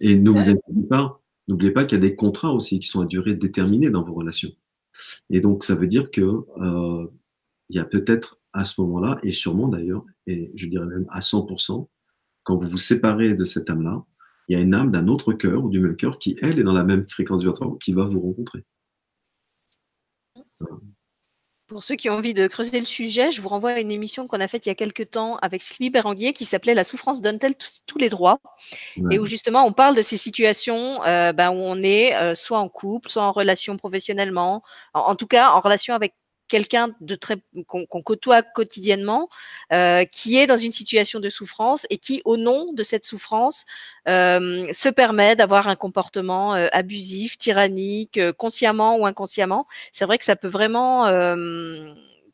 Et 0.00 0.16
ne 0.16 0.30
vous 0.30 0.50
inquiétez 0.50 0.86
pas, 0.88 1.22
n'oubliez 1.48 1.70
pas 1.70 1.84
qu'il 1.84 1.96
y 1.96 2.00
a 2.00 2.06
des 2.06 2.14
contrats 2.14 2.52
aussi 2.52 2.78
qui 2.78 2.88
sont 2.88 3.00
à 3.00 3.06
durée 3.06 3.34
déterminée 3.34 3.90
dans 3.90 4.04
vos 4.04 4.14
relations. 4.14 4.52
Et 5.30 5.40
donc, 5.40 5.64
ça 5.64 5.74
veut 5.74 5.88
dire 5.88 6.10
que 6.10 6.20
euh, 6.20 7.06
il 7.70 7.76
y 7.76 7.80
a 7.80 7.84
peut-être 7.84 8.40
à 8.52 8.64
ce 8.64 8.80
moment-là, 8.82 9.18
et 9.22 9.32
sûrement 9.32 9.68
d'ailleurs, 9.68 10.04
et 10.26 10.52
je 10.54 10.66
dirais 10.68 10.86
même 10.86 11.06
à 11.10 11.20
100%, 11.20 11.88
quand 12.42 12.56
vous 12.56 12.68
vous 12.68 12.78
séparez 12.78 13.34
de 13.34 13.44
cette 13.44 13.70
âme-là, 13.70 14.04
il 14.48 14.56
y 14.56 14.60
a 14.60 14.62
une 14.62 14.74
âme 14.74 14.90
d'un 14.90 15.08
autre 15.08 15.32
cœur 15.32 15.64
ou 15.64 15.70
du 15.70 15.80
même 15.80 15.96
cœur 15.96 16.18
qui, 16.18 16.36
elle, 16.42 16.58
est 16.58 16.64
dans 16.64 16.72
la 16.72 16.84
même 16.84 17.08
fréquence 17.08 17.40
vibratoire, 17.40 17.72
qui 17.82 17.92
va 17.92 18.04
vous 18.04 18.20
rencontrer. 18.20 18.64
Pour 21.66 21.82
ceux 21.82 21.96
qui 21.96 22.10
ont 22.10 22.14
envie 22.14 22.34
de 22.34 22.46
creuser 22.46 22.78
le 22.78 22.84
sujet, 22.84 23.30
je 23.30 23.40
vous 23.40 23.48
renvoie 23.48 23.70
à 23.70 23.80
une 23.80 23.90
émission 23.90 24.26
qu'on 24.26 24.40
a 24.40 24.48
faite 24.48 24.66
il 24.66 24.68
y 24.68 24.72
a 24.72 24.74
quelques 24.74 25.10
temps 25.10 25.36
avec 25.38 25.62
Sylvie 25.62 25.88
Béranguier 25.88 26.34
qui 26.34 26.44
s'appelait 26.44 26.74
La 26.74 26.84
souffrance 26.84 27.22
donne-t-elle 27.22 27.54
tous 27.86 27.98
les 27.98 28.10
droits 28.10 28.38
Et 29.10 29.18
où 29.18 29.24
justement 29.24 29.64
on 29.64 29.72
parle 29.72 29.96
de 29.96 30.02
ces 30.02 30.18
situations 30.18 31.02
euh, 31.04 31.32
ben, 31.32 31.50
où 31.50 31.54
on 31.54 31.80
est 31.80 32.14
euh, 32.16 32.34
soit 32.34 32.58
en 32.58 32.68
couple, 32.68 33.08
soit 33.08 33.22
en 33.22 33.32
relation 33.32 33.78
professionnellement, 33.78 34.62
en 34.92 35.16
tout 35.16 35.26
cas 35.26 35.52
en 35.52 35.60
relation 35.60 35.94
avec 35.94 36.14
quelqu'un 36.48 36.90
de 37.00 37.14
très 37.14 37.36
qu'on 37.66 38.02
côtoie 38.02 38.42
quotidiennement, 38.42 39.28
euh, 39.72 40.04
qui 40.04 40.36
est 40.36 40.46
dans 40.46 40.56
une 40.56 40.72
situation 40.72 41.20
de 41.20 41.28
souffrance 41.28 41.86
et 41.90 41.98
qui, 41.98 42.22
au 42.24 42.36
nom 42.36 42.72
de 42.72 42.82
cette 42.82 43.04
souffrance, 43.04 43.66
euh, 44.08 44.64
se 44.72 44.88
permet 44.88 45.36
d'avoir 45.36 45.68
un 45.68 45.76
comportement 45.76 46.54
euh, 46.54 46.68
abusif, 46.72 47.38
tyrannique, 47.38 48.20
consciemment 48.36 48.98
ou 48.98 49.06
inconsciemment. 49.06 49.66
C'est 49.92 50.04
vrai 50.04 50.18
que 50.18 50.24
ça 50.24 50.36
peut 50.36 50.48
vraiment 50.48 51.06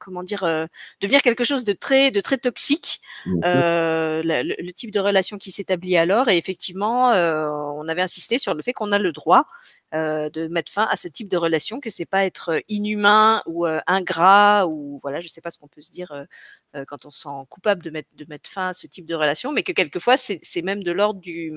comment 0.00 0.24
dire, 0.24 0.42
euh, 0.42 0.66
devenir 1.00 1.22
quelque 1.22 1.44
chose 1.44 1.64
de 1.64 1.72
très, 1.72 2.10
de 2.10 2.20
très 2.20 2.38
toxique. 2.38 3.00
Euh, 3.44 4.22
le, 4.24 4.72
type 4.72 4.90
de 4.90 4.98
relation 4.98 5.38
qui 5.38 5.52
s'établit 5.52 5.96
alors, 5.96 6.28
et 6.28 6.36
effectivement, 6.36 7.12
euh, 7.12 7.48
on 7.48 7.86
avait 7.86 8.00
insisté 8.00 8.38
sur 8.38 8.54
le 8.54 8.62
fait 8.62 8.72
qu'on 8.72 8.90
a 8.92 8.98
le 8.98 9.12
droit 9.12 9.46
de 9.92 10.48
mettre 10.48 10.72
fin 10.72 10.86
à 10.90 10.96
ce 10.96 11.08
type 11.08 11.28
de 11.28 11.36
relation, 11.36 11.80
que 11.80 11.90
c'est 11.90 12.06
pas 12.06 12.24
être 12.24 12.62
inhumain 12.68 13.42
ou 13.46 13.66
ingrat 13.86 14.66
ou 14.68 15.00
voilà, 15.02 15.20
je 15.20 15.28
sais 15.28 15.40
pas 15.40 15.50
ce 15.50 15.58
qu'on 15.58 15.68
peut 15.68 15.80
se 15.80 15.90
dire 15.90 16.26
euh, 16.76 16.84
quand 16.86 17.04
on 17.04 17.10
se 17.10 17.22
sent 17.22 17.28
coupable 17.48 17.82
de 17.82 17.90
mettre, 17.90 18.08
de 18.14 18.24
mettre 18.28 18.48
fin 18.48 18.68
à 18.68 18.72
ce 18.72 18.86
type 18.86 19.04
de 19.04 19.16
relation, 19.16 19.50
mais 19.50 19.64
que 19.64 19.72
quelquefois 19.72 20.16
c'est 20.16 20.62
même 20.62 20.84
de 20.84 20.92
l'ordre 20.92 21.18
du, 21.18 21.52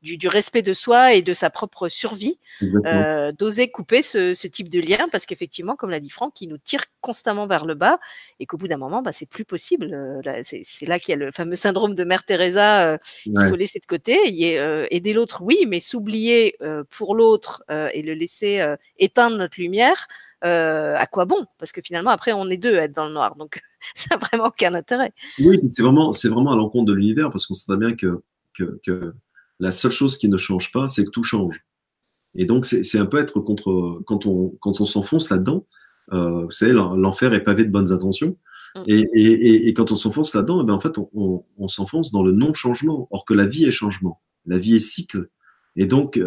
du, 0.00 0.28
respect 0.28 0.62
de 0.62 0.72
soi 0.72 1.14
et 1.14 1.22
de 1.22 1.32
sa 1.32 1.50
propre 1.50 1.88
survie, 1.88 2.38
euh, 2.62 3.32
d'oser 3.32 3.68
couper 3.68 4.02
ce, 4.02 4.32
ce, 4.32 4.46
type 4.46 4.68
de 4.68 4.80
lien, 4.80 5.08
parce 5.10 5.26
qu'effectivement, 5.26 5.74
comme 5.74 5.90
l'a 5.90 5.98
dit 5.98 6.10
Franck, 6.10 6.40
il 6.40 6.48
nous 6.50 6.58
tire 6.58 6.84
constamment 7.00 7.48
vers 7.48 7.66
le 7.66 7.74
bas 7.74 7.98
et 8.38 8.46
qu'au 8.46 8.56
bout 8.56 8.68
d'un 8.68 8.76
moment, 8.76 9.02
bah, 9.02 9.12
c'est 9.12 9.28
plus 9.28 9.44
possible. 9.44 9.92
Euh, 9.92 10.42
c'est 10.44 10.86
là 10.86 11.00
qu'il 11.00 11.10
y 11.10 11.14
a 11.14 11.16
le 11.16 11.32
fameux 11.32 11.56
syndrome 11.56 11.96
de 11.96 12.04
Mère 12.04 12.24
Teresa 12.24 12.92
euh, 12.92 12.98
qu'il 13.22 13.46
faut 13.48 13.56
laisser 13.56 13.80
de 13.80 13.86
côté. 13.86 14.20
Et, 14.24 14.60
euh, 14.60 14.86
aider 14.90 15.12
l'autre, 15.14 15.42
oui, 15.42 15.66
mais 15.66 15.80
s'oublier 15.80 16.56
pour 16.90 17.16
l'autre 17.16 17.63
et 17.70 18.02
le 18.02 18.14
laisser 18.14 18.64
éteindre 18.98 19.36
notre 19.36 19.60
lumière, 19.60 20.06
euh, 20.44 20.94
à 20.96 21.06
quoi 21.06 21.24
bon? 21.24 21.46
Parce 21.58 21.72
que 21.72 21.80
finalement, 21.80 22.10
après, 22.10 22.32
on 22.32 22.50
est 22.50 22.58
deux 22.58 22.76
à 22.76 22.84
être 22.84 22.94
dans 22.94 23.06
le 23.06 23.12
noir. 23.12 23.34
Donc, 23.36 23.62
ça 23.94 24.14
n'a 24.14 24.26
vraiment 24.26 24.48
aucun 24.48 24.74
intérêt. 24.74 25.12
Oui, 25.40 25.58
c'est 25.66 25.82
vraiment, 25.82 26.12
c'est 26.12 26.28
vraiment 26.28 26.52
à 26.52 26.56
l'encontre 26.56 26.86
de 26.86 26.92
l'univers 26.92 27.30
parce 27.30 27.46
qu'on 27.46 27.54
sait 27.54 27.76
bien 27.76 27.92
que, 27.92 28.22
que, 28.52 28.78
que, 28.84 29.14
la 29.60 29.72
seule 29.72 29.92
chose 29.92 30.18
qui 30.18 30.28
ne 30.28 30.36
change 30.36 30.72
pas, 30.72 30.88
c'est 30.88 31.04
que 31.04 31.10
tout 31.10 31.22
change. 31.22 31.64
Et 32.34 32.44
donc, 32.44 32.66
c'est 32.66 32.98
un 32.98 33.06
peu 33.06 33.18
être 33.18 33.38
contre. 33.40 34.00
Quand 34.04 34.26
on, 34.26 34.48
quand 34.60 34.80
on 34.80 34.84
s'enfonce 34.84 35.30
là-dedans, 35.30 35.64
euh, 36.12 36.44
vous 36.44 36.50
savez, 36.50 36.72
l'enfer 36.72 37.32
est 37.32 37.44
pavé 37.44 37.64
de 37.64 37.70
bonnes 37.70 37.92
intentions. 37.92 38.36
Mm. 38.74 38.82
Et, 38.88 39.04
et, 39.14 39.68
et, 39.68 39.72
quand 39.72 39.92
on 39.92 39.96
s'enfonce 39.96 40.34
là-dedans, 40.34 40.60
eh 40.60 40.66
ben 40.66 40.74
en 40.74 40.80
fait, 40.80 40.98
on, 40.98 41.08
on, 41.14 41.44
on 41.56 41.68
s'enfonce 41.68 42.10
dans 42.10 42.24
le 42.24 42.32
non-changement. 42.32 43.06
Or 43.12 43.24
que 43.24 43.32
la 43.32 43.46
vie 43.46 43.64
est 43.64 43.70
changement. 43.70 44.20
La 44.44 44.58
vie 44.58 44.74
est 44.74 44.80
cycle. 44.80 45.28
Et 45.76 45.86
donc, 45.86 46.20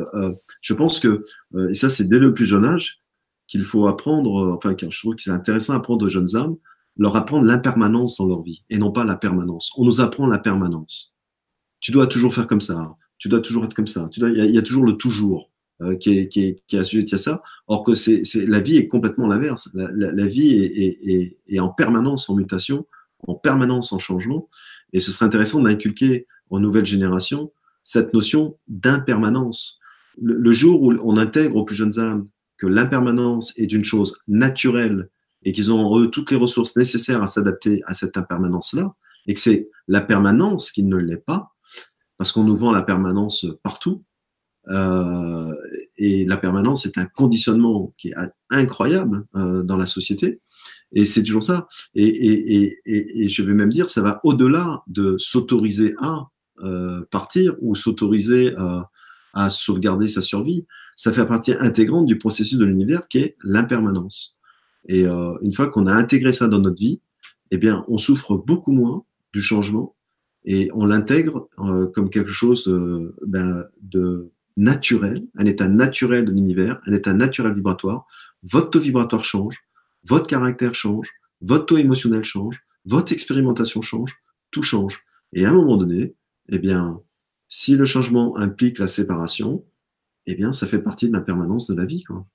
je 0.61 0.73
pense 0.73 0.99
que, 0.99 1.23
et 1.69 1.73
ça 1.73 1.89
c'est 1.89 2.09
dès 2.09 2.19
le 2.19 2.33
plus 2.33 2.45
jeune 2.45 2.65
âge, 2.65 2.99
qu'il 3.47 3.63
faut 3.63 3.87
apprendre, 3.87 4.53
enfin, 4.55 4.75
je 4.77 4.99
trouve 4.99 5.15
que 5.15 5.21
c'est 5.21 5.31
intéressant 5.31 5.73
d'apprendre 5.73 6.05
aux 6.05 6.09
jeunes 6.09 6.35
âmes, 6.35 6.57
leur 6.97 7.15
apprendre 7.15 7.45
l'impermanence 7.45 8.17
dans 8.17 8.27
leur 8.27 8.41
vie 8.41 8.63
et 8.69 8.77
non 8.77 8.91
pas 8.91 9.05
la 9.05 9.15
permanence. 9.15 9.71
On 9.77 9.85
nous 9.85 10.01
apprend 10.01 10.27
la 10.27 10.39
permanence. 10.39 11.15
Tu 11.79 11.91
dois 11.91 12.07
toujours 12.07 12.33
faire 12.33 12.47
comme 12.47 12.61
ça. 12.61 12.95
Tu 13.19 13.29
dois 13.29 13.39
toujours 13.39 13.65
être 13.65 13.73
comme 13.73 13.87
ça. 13.87 14.09
il, 14.15 14.51
y 14.53 14.57
a, 14.57 14.61
toujours 14.61 14.85
le 14.85 14.93
toujours 14.93 15.51
euh, 15.81 15.95
qui, 15.95 16.17
est, 16.17 16.27
qui, 16.27 16.43
est, 16.43 16.63
qui 16.67 16.77
assujetti 16.77 17.15
à 17.15 17.17
ça. 17.17 17.43
Or 17.67 17.83
que 17.83 17.93
c'est, 17.93 18.23
la 18.47 18.59
vie 18.59 18.77
est 18.77 18.87
complètement 18.87 19.27
l'inverse. 19.27 19.69
La, 19.73 20.27
vie 20.27 20.49
est, 20.49 21.37
est, 21.47 21.59
en 21.59 21.69
permanence 21.69 22.29
en 22.29 22.35
mutation, 22.35 22.85
en 23.27 23.35
permanence 23.35 23.93
en 23.93 23.99
changement. 23.99 24.49
Et 24.93 24.99
ce 24.99 25.11
serait 25.11 25.25
intéressant 25.25 25.61
d'inculquer 25.61 26.27
aux 26.49 26.59
nouvelles 26.59 26.85
générations 26.85 27.51
cette 27.88 28.14
notion 28.14 28.57
d'impermanence. 28.68 29.80
Le, 30.22 30.51
jour 30.51 30.81
où 30.81 30.93
on 31.05 31.15
intègre 31.15 31.55
aux 31.55 31.64
plus 31.64 31.77
jeunes 31.77 31.99
âmes 31.99 32.27
que 32.57 32.68
l'impermanence 32.68 33.57
est 33.57 33.72
une 33.72 33.85
chose 33.85 34.18
naturelle 34.27 35.09
et 35.43 35.53
qu'ils 35.53 35.72
ont 35.72 35.80
en 35.80 35.97
eux 35.97 36.09
toutes 36.09 36.31
les 36.31 36.35
ressources 36.35 36.76
nécessaires 36.76 37.23
à 37.23 37.27
s'adapter 37.27 37.81
à 37.85 37.93
cette 37.93 38.18
impermanence-là, 38.18 38.93
et 39.27 39.34
que 39.34 39.39
c'est 39.39 39.69
la 39.88 40.01
permanence 40.01 40.73
qui 40.73 40.84
ne 40.84 40.97
l'est 40.97 41.23
pas, 41.26 41.55
parce 42.18 42.34
qu'on 42.34 42.43
nous 42.43 42.57
vend 42.57 42.73
la 42.73 42.81
permanence 42.81 43.45
partout, 43.64 44.03
euh, 44.68 45.55
et 45.95 46.26
la 46.26 46.35
permanence 46.35 46.85
est 46.85 46.97
un 46.97 47.05
conditionnement 47.05 47.93
qui 47.97 48.09
est 48.09 48.15
incroyable 48.49 49.26
euh, 49.38 49.64
dans 49.64 49.77
la 49.77 49.85
société, 49.85 50.41
et 50.91 51.05
c'est 51.05 51.23
toujours 51.23 51.43
ça. 51.43 51.69
Et, 51.95 52.76
et, 52.85 53.27
je 53.30 53.43
vais 53.43 53.53
même 53.53 53.72
dire, 53.72 53.89
ça 53.89 54.01
va 54.01 54.19
au-delà 54.26 54.84
de 54.88 55.15
s'autoriser 55.18 55.93
à 56.01 56.27
euh, 56.63 57.01
partir 57.11 57.55
ou 57.61 57.75
s'autoriser 57.75 58.55
à 59.34 59.49
sauvegarder 59.49 60.07
sa 60.07 60.21
survie. 60.21 60.65
Ça 60.95 61.13
fait 61.13 61.25
partie 61.25 61.53
intégrante 61.53 62.05
du 62.07 62.17
processus 62.17 62.57
de 62.57 62.65
l'univers 62.65 63.07
qui 63.07 63.19
est 63.19 63.38
l'impermanence. 63.43 64.38
Et 64.88 65.05
euh, 65.05 65.34
une 65.41 65.53
fois 65.53 65.67
qu'on 65.67 65.85
a 65.85 65.93
intégré 65.93 66.31
ça 66.31 66.47
dans 66.47 66.59
notre 66.59 66.77
vie, 66.77 67.01
eh 67.51 67.57
bien, 67.57 67.85
on 67.88 67.97
souffre 67.97 68.35
beaucoup 68.35 68.71
moins 68.71 69.03
du 69.34 69.41
changement 69.41 69.95
et 70.45 70.69
on 70.73 70.85
l'intègre 70.85 71.49
euh, 71.59 71.88
comme 71.88 72.09
quelque 72.09 72.31
chose 72.31 72.67
euh, 72.67 73.15
ben, 73.25 73.65
de 73.81 74.31
naturel, 74.55 75.27
un 75.38 75.45
état 75.45 75.67
naturel 75.67 76.25
de 76.25 76.31
l'univers, 76.31 76.79
un 76.88 76.93
état 76.93 77.13
naturel 77.13 77.53
vibratoire. 77.53 78.07
Votre 78.43 78.71
taux 78.71 78.79
vibratoire 78.79 79.23
change, 79.23 79.57
votre 80.03 80.27
caractère 80.27 80.73
change, 80.73 81.11
votre 81.41 81.65
taux 81.67 81.77
émotionnel 81.77 82.23
change, 82.23 82.59
votre 82.85 83.11
expérimentation 83.11 83.81
change, 83.81 84.15
tout 84.51 84.63
change. 84.63 85.01
Et 85.34 85.45
à 85.45 85.49
un 85.49 85.53
moment 85.53 85.77
donné, 85.77 86.15
eh 86.49 86.59
bien, 86.59 87.01
si 87.49 87.75
le 87.75 87.85
changement 87.85 88.37
implique 88.37 88.79
la 88.79 88.87
séparation, 88.87 89.65
eh 90.25 90.35
bien, 90.35 90.51
ça 90.51 90.67
fait 90.67 90.81
partie 90.81 91.07
de 91.07 91.13
la 91.13 91.21
permanence 91.21 91.67
de 91.67 91.75
la 91.75 91.85
vie. 91.85 92.03
Quoi. 92.03 92.25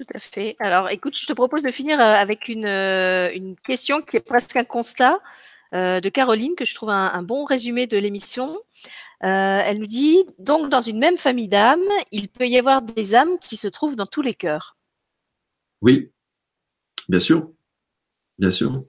Tout 0.00 0.06
à 0.12 0.18
fait. 0.18 0.56
Alors, 0.58 0.90
écoute, 0.90 1.16
je 1.16 1.26
te 1.26 1.32
propose 1.32 1.62
de 1.62 1.70
finir 1.70 2.00
euh, 2.00 2.02
avec 2.02 2.48
une, 2.48 2.66
euh, 2.66 3.32
une 3.32 3.54
question 3.56 4.02
qui 4.02 4.16
est 4.16 4.20
presque 4.20 4.56
un 4.56 4.64
constat 4.64 5.20
euh, 5.72 6.00
de 6.00 6.08
Caroline, 6.08 6.56
que 6.56 6.64
je 6.64 6.74
trouve 6.74 6.90
un, 6.90 7.22
bon 7.22 7.44
résumé 7.44 7.86
de 7.86 7.96
l'émission. 7.96 8.58
elle 9.20 9.78
nous 9.78 9.86
dit, 9.86 10.24
donc, 10.38 10.68
dans 10.68 10.80
une 10.80 10.98
même 10.98 11.16
famille 11.16 11.48
d'âmes, 11.48 11.88
il 12.10 12.28
peut 12.28 12.48
y 12.48 12.58
avoir 12.58 12.82
des 12.82 13.14
âmes 13.14 13.38
qui 13.38 13.56
se 13.56 13.68
trouvent 13.68 13.96
dans 13.96 14.06
tous 14.06 14.22
les 14.22 14.34
cœurs. 14.34 14.76
Oui, 15.80 16.10
bien 17.08 17.20
sûr. 17.20 17.50
Bien 18.38 18.50
sûr. 18.50 18.84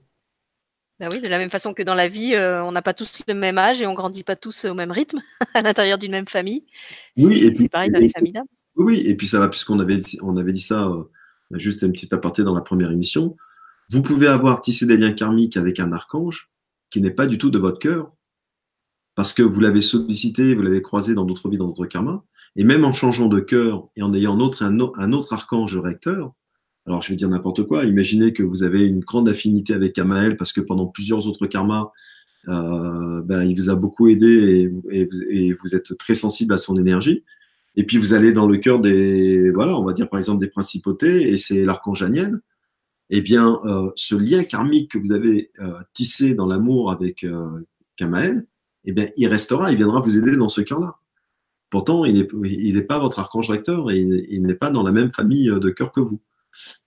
Ben 0.98 1.08
oui, 1.12 1.20
de 1.20 1.28
la 1.28 1.38
même 1.38 1.50
façon 1.50 1.74
que 1.74 1.82
dans 1.82 1.94
la 1.94 2.08
vie, 2.08 2.34
on 2.36 2.72
n'a 2.72 2.82
pas 2.82 2.94
tous 2.94 3.20
le 3.28 3.34
même 3.34 3.58
âge 3.58 3.82
et 3.82 3.86
on 3.86 3.94
grandit 3.94 4.22
pas 4.22 4.36
tous 4.36 4.64
au 4.64 4.74
même 4.74 4.90
rythme 4.90 5.18
à 5.54 5.62
l'intérieur 5.62 5.98
d'une 5.98 6.12
même 6.12 6.28
famille. 6.28 6.64
Oui, 7.18 7.50
c'est 7.54 7.68
pareil 7.68 7.90
dans 7.90 8.00
les 8.00 8.08
familles 8.08 8.32
d'âmes. 8.32 8.46
Oui, 8.76 9.02
et 9.06 9.16
puis 9.16 9.26
ça 9.26 9.38
va, 9.40 9.48
puisqu'on 9.48 9.78
avait, 9.78 10.00
on 10.22 10.36
avait 10.36 10.52
dit 10.52 10.60
ça, 10.60 10.86
euh, 10.86 11.04
juste 11.52 11.82
un 11.82 11.90
petit 11.90 12.14
aparté 12.14 12.44
dans 12.44 12.54
la 12.54 12.60
première 12.60 12.90
émission. 12.90 13.36
Vous 13.90 14.02
pouvez 14.02 14.26
avoir 14.26 14.60
tissé 14.60 14.86
des 14.86 14.96
liens 14.96 15.12
karmiques 15.12 15.56
avec 15.56 15.80
un 15.80 15.92
archange 15.92 16.50
qui 16.90 17.00
n'est 17.00 17.10
pas 17.10 17.26
du 17.26 17.38
tout 17.38 17.50
de 17.50 17.58
votre 17.58 17.78
cœur, 17.78 18.12
parce 19.14 19.32
que 19.32 19.42
vous 19.42 19.60
l'avez 19.60 19.80
sollicité, 19.80 20.54
vous 20.54 20.62
l'avez 20.62 20.82
croisé 20.82 21.14
dans 21.14 21.24
d'autres 21.24 21.48
vies, 21.48 21.56
dans 21.56 21.66
d'autres 21.68 21.86
karmas, 21.86 22.22
et 22.54 22.64
même 22.64 22.84
en 22.84 22.92
changeant 22.92 23.26
de 23.26 23.40
cœur 23.40 23.88
et 23.96 24.02
en 24.02 24.12
ayant 24.12 24.38
autre, 24.38 24.62
un, 24.62 25.12
autre 25.12 25.32
archange 25.32 25.76
recteur, 25.76 26.32
alors 26.86 27.02
je 27.02 27.10
vais 27.10 27.16
dire 27.16 27.28
n'importe 27.28 27.64
quoi, 27.64 27.84
imaginez 27.84 28.32
que 28.32 28.42
vous 28.42 28.62
avez 28.62 28.82
une 28.84 29.00
grande 29.00 29.28
affinité 29.28 29.74
avec 29.74 29.98
Amael 29.98 30.36
parce 30.36 30.52
que 30.52 30.60
pendant 30.60 30.86
plusieurs 30.86 31.26
autres 31.26 31.46
karmas, 31.46 31.90
euh, 32.48 33.22
ben, 33.22 33.42
il 33.42 33.56
vous 33.56 33.70
a 33.70 33.74
beaucoup 33.74 34.08
aidé 34.08 34.70
et, 34.90 35.52
vous, 35.54 35.74
êtes 35.74 35.96
très 35.98 36.14
sensible 36.14 36.54
à 36.54 36.58
son 36.58 36.76
énergie. 36.76 37.24
Et 37.74 37.84
puis 37.84 37.98
vous 37.98 38.14
allez 38.14 38.32
dans 38.32 38.46
le 38.46 38.56
cœur 38.58 38.80
des, 38.80 39.50
voilà, 39.50 39.78
on 39.78 39.84
va 39.84 39.92
dire 39.92 40.08
par 40.08 40.18
exemple 40.18 40.40
des 40.40 40.46
principautés, 40.48 41.28
et 41.28 41.36
c'est 41.36 41.64
l'archange 41.64 42.00
Daniel. 42.00 42.40
Eh 43.10 43.20
bien, 43.20 43.60
euh, 43.64 43.90
ce 43.94 44.16
lien 44.16 44.42
karmique 44.42 44.92
que 44.92 44.98
vous 44.98 45.12
avez 45.12 45.50
euh, 45.60 45.78
tissé 45.92 46.34
dans 46.34 46.46
l'amour 46.46 46.90
avec 46.90 47.26
Kamael, 47.96 48.46
eh 48.84 48.92
bien, 48.92 49.06
il 49.16 49.26
restera, 49.26 49.72
il 49.72 49.78
viendra 49.78 50.00
vous 50.00 50.16
aider 50.16 50.36
dans 50.36 50.48
ce 50.48 50.60
cœur-là. 50.60 50.96
Pourtant, 51.70 52.04
il 52.04 52.14
n'est 52.74 52.82
pas 52.82 53.00
votre 53.00 53.18
archange 53.18 53.50
recteur 53.50 53.90
et 53.90 53.98
il, 53.98 54.42
n'est 54.42 54.54
pas 54.54 54.70
dans 54.70 54.84
la 54.84 54.92
même 54.92 55.10
famille 55.10 55.46
de 55.46 55.70
cœur 55.70 55.90
que 55.90 56.00
vous. 56.00 56.20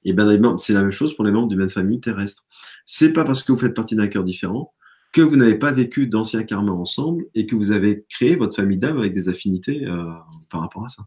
Et 0.03 0.13
bien, 0.13 0.57
c'est 0.57 0.73
la 0.73 0.81
même 0.81 0.91
chose 0.91 1.15
pour 1.15 1.25
les 1.25 1.31
membres 1.31 1.47
d'une 1.47 1.59
même 1.59 1.69
famille 1.69 1.99
terrestre. 1.99 2.43
C'est 2.85 3.13
pas 3.13 3.23
parce 3.23 3.43
que 3.43 3.51
vous 3.51 3.57
faites 3.57 3.75
partie 3.75 3.95
d'un 3.95 4.07
cœur 4.07 4.23
différent 4.23 4.73
que 5.11 5.21
vous 5.21 5.35
n'avez 5.35 5.55
pas 5.55 5.71
vécu 5.71 6.07
d'anciens 6.07 6.43
karmas 6.43 6.71
ensemble 6.71 7.25
et 7.33 7.47
que 7.47 7.55
vous 7.55 7.71
avez 7.71 8.05
créé 8.09 8.35
votre 8.35 8.55
famille 8.55 8.77
d'âme 8.77 8.99
avec 8.99 9.13
des 9.13 9.27
affinités 9.27 9.85
euh, 9.85 10.03
par 10.51 10.61
rapport 10.61 10.85
à 10.85 10.89
ça. 10.89 11.03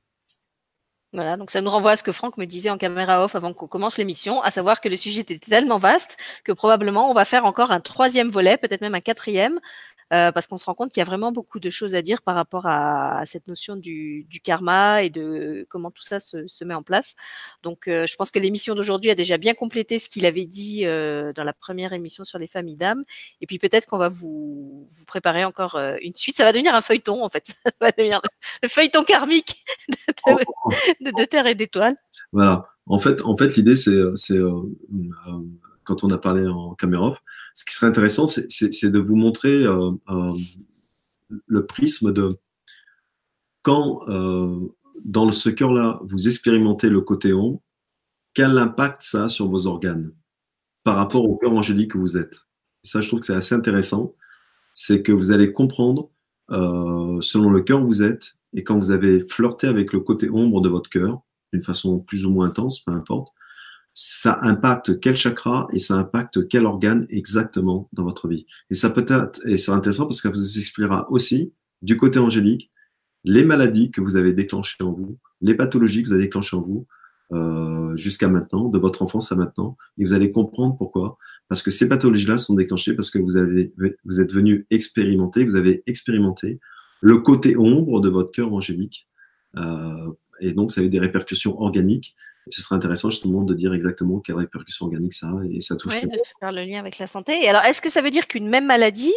Voilà, 1.15 1.37
donc 1.37 1.51
ça 1.51 1.61
nous 1.61 1.69
renvoie 1.69 1.91
à 1.91 1.97
ce 1.97 2.03
que 2.03 2.11
Franck 2.11 2.39
me 2.39 2.47
disait 2.47 2.71
en 2.71 2.79
caméra 2.79 3.23
off 3.23 3.35
avant 3.35 3.53
qu'on 3.53 3.69
commence 3.69 3.99
l'émission, 3.99 4.41
à 4.41 4.51
savoir 4.51 4.81
que 4.81 4.89
le 4.89 4.97
sujet 4.97 5.21
était 5.21 5.37
tellement 5.37 5.77
vaste 5.77 6.17
que 6.43 6.53
probablement 6.53 7.11
on 7.11 7.13
va 7.13 7.27
faire 7.27 7.45
encore 7.45 7.71
un 7.71 7.81
troisième 7.81 8.29
volet, 8.29 8.57
peut-être 8.57 8.81
même 8.81 8.95
un 8.95 9.01
quatrième, 9.01 9.61
euh, 10.13 10.33
parce 10.33 10.47
qu'on 10.47 10.57
se 10.57 10.65
rend 10.65 10.75
compte 10.75 10.91
qu'il 10.91 11.01
y 11.01 11.03
a 11.03 11.07
vraiment 11.07 11.33
beaucoup 11.33 11.61
de 11.61 11.71
choses 11.71 11.95
à 11.95 12.03
dire 12.03 12.23
par 12.23 12.35
rapport 12.35 12.67
à, 12.67 13.23
cette 13.25 13.47
notion 13.47 13.77
du, 13.77 14.27
karma 14.43 15.03
et 15.03 15.11
de 15.11 15.67
comment 15.69 15.91
tout 15.91 16.03
ça 16.03 16.21
se, 16.21 16.65
met 16.65 16.75
en 16.75 16.83
place. 16.83 17.15
Donc, 17.63 17.89
euh, 17.89 18.07
je 18.07 18.17
pense 18.17 18.31
que 18.31 18.39
l'émission 18.39 18.75
d'aujourd'hui 18.75 19.11
a 19.11 19.15
déjà 19.15 19.39
bien 19.39 19.55
complété 19.55 19.99
ce 19.99 20.09
qu'il 20.09 20.27
avait 20.27 20.45
dit 20.45 20.83
euh, 20.85 21.33
dans 21.33 21.45
la 21.45 21.53
première 21.53 21.93
émission 21.93 22.25
sur 22.25 22.39
les 22.39 22.47
familles 22.47 22.77
d'âmes. 22.77 23.03
Et 23.41 23.47
puis 23.47 23.59
peut-être 23.59 23.87
qu'on 23.87 23.99
va 23.99 24.09
vous, 24.09 24.89
préparer 25.07 25.45
encore 25.45 25.79
une 26.01 26.15
suite. 26.15 26.37
Ça 26.37 26.45
va 26.45 26.53
devenir 26.53 26.75
un 26.75 26.83
feuilleton, 26.83 27.23
en 27.25 27.29
fait. 27.29 27.47
Ça 27.65 27.71
va 27.81 27.91
devenir 27.91 28.21
le, 28.63 28.69
feuilleton 28.69 29.05
karmique 29.05 29.65
de, 31.01 31.25
Terre 31.25 31.47
et 31.47 31.55
d'étoiles. 31.55 31.97
Voilà. 32.33 32.67
En 32.87 32.99
fait, 32.99 33.23
en 33.23 33.37
fait 33.37 33.57
l'idée, 33.57 33.77
c'est 33.77 33.93
quand 35.85 36.05
on 36.05 36.11
a 36.11 36.19
parlé 36.19 36.47
en 36.47 36.75
caméra 36.75 37.19
ce 37.55 37.65
qui 37.65 37.75
serait 37.75 37.87
intéressant, 37.87 38.27
c'est 38.27 38.91
de 38.91 38.99
vous 38.99 39.17
montrer 39.17 39.65
euh, 39.65 39.91
euh, 40.09 40.33
le 41.47 41.67
prisme 41.67 42.13
de 42.13 42.29
quand 43.63 44.09
euh, 44.09 44.59
dans 45.05 45.31
ce 45.31 45.51
cœur-là, 45.51 46.01
vous 46.03 46.27
expérimentez 46.27 46.89
le 46.89 47.01
côté 47.01 47.33
ombre, 47.33 47.61
quel 48.35 48.57
impact 48.59 49.03
ça 49.03 49.25
a 49.25 49.29
sur 49.29 49.49
vos 49.49 49.67
organes 49.67 50.13
par 50.85 50.97
rapport 50.97 51.25
au 51.25 51.37
cœur 51.37 51.53
angélique 51.53 51.93
que 51.93 51.99
vous 51.99 52.17
êtes? 52.17 52.47
ça, 52.85 53.01
je 53.01 53.07
trouve 53.07 53.21
que 53.21 53.27
c'est 53.27 53.35
assez 53.35 53.55
intéressant. 53.55 54.15
C'est 54.75 55.03
que 55.03 55.13
vous 55.13 55.31
allez 55.31 55.53
comprendre, 55.53 56.11
selon 56.49 57.51
le 57.51 57.61
cœur 57.61 57.83
où 57.83 57.87
vous 57.87 58.03
êtes, 58.03 58.35
et 58.55 58.65
quand 58.65 58.77
vous 58.77 58.91
avez 58.91 59.21
flirté 59.21 59.69
avec 59.69 59.93
le 59.93 60.01
côté 60.01 60.29
ombre 60.31 60.61
de 60.61 60.69
votre 60.69 60.91
cœur, 60.91 61.21
d'une 61.53 61.63
façon 61.63 62.01
plus 62.01 62.27
ou 62.27 62.31
moins 62.31 62.49
intense, 62.49 62.81
peu 62.81 62.91
importe, 62.91 63.33
ça 63.95 64.39
impacte 64.43 65.01
quel 65.01 65.17
chakra 65.17 65.69
et 65.73 65.79
ça 65.79 65.97
impacte 65.97 66.49
quel 66.49 66.67
organe 66.67 67.07
exactement 67.11 67.89
dans 67.93 68.05
votre 68.05 68.29
vie. 68.29 68.47
Et 68.71 68.75
ça 68.75 68.91
peut 68.91 69.05
être, 69.09 69.41
et 69.47 69.59
c'est 69.59 69.73
intéressant 69.73 70.05
parce 70.05 70.21
que 70.21 70.29
ça 70.29 70.35
vous 70.35 70.59
expliquera 70.59 71.11
aussi, 71.11 71.53
du 71.83 71.97
côté 71.97 72.19
angélique, 72.19 72.71
les 73.25 73.45
maladies 73.45 73.91
que 73.91 74.01
vous 74.01 74.17
avez 74.17 74.33
déclenchées 74.33 74.83
en 74.83 74.93
vous, 74.93 75.19
les 75.41 75.55
pathologies 75.55 76.03
que 76.03 76.09
vous 76.09 76.15
avez 76.15 76.25
déclenchées 76.25 76.57
en 76.57 76.63
vous, 76.63 76.87
euh, 77.33 77.97
jusqu'à 77.97 78.29
maintenant, 78.29 78.69
de 78.69 78.79
votre 78.79 79.03
enfance 79.03 79.33
à 79.33 79.37
maintenant, 79.37 79.77
et 79.99 80.05
vous 80.05 80.13
allez 80.13 80.33
comprendre 80.33 80.77
pourquoi. 80.77 81.19
Parce 81.49 81.63
que 81.63 81.71
ces 81.71 81.89
pathologies-là 81.89 82.39
sont 82.39 82.55
déclenchées 82.55 82.95
parce 82.95 83.11
que 83.11 83.19
vous 83.19 83.37
avez, 83.37 83.73
vous 84.05 84.21
êtes 84.21 84.33
venu 84.33 84.67
expérimenter, 84.71 85.45
vous 85.45 85.57
avez 85.57 85.83
expérimenté 85.87 86.61
le 87.01 87.19
côté 87.19 87.57
ombre 87.57 88.01
de 88.01 88.09
votre 88.09 88.33
cœur 88.33 88.53
angélique. 88.53 89.09
Euh, 89.57 90.11
et 90.43 90.53
donc, 90.53 90.73
ça 90.73 90.81
a 90.81 90.85
eu 90.85 90.89
des 90.89 90.99
répercussions 90.99 91.61
organiques 91.61 92.15
ce 92.49 92.63
serait 92.63 92.75
intéressant 92.75 93.11
justement 93.11 93.43
de 93.43 93.55
dire 93.55 93.73
exactement 93.73 94.21
quelles 94.21 94.37
répercussions 94.37 94.87
organiques 94.87 95.15
ça 95.15 95.29
a 95.29 95.45
et 95.51 95.61
ça 95.61 95.77
touche. 95.77 95.95
Oui, 95.95 96.03
de 96.03 96.19
faire 96.41 96.53
le 96.53 96.65
lien 96.65 96.81
avec 96.81 96.99
la 96.99 97.07
santé. 97.07 97.45
Et 97.45 97.49
alors, 97.49 97.63
est-ce 97.63 97.81
que 97.81 97.89
ça 97.89 98.03
veut 98.03 98.11
dire 98.11 98.27
qu'une 98.27 98.49
même 98.49 98.67
maladie 98.67 99.15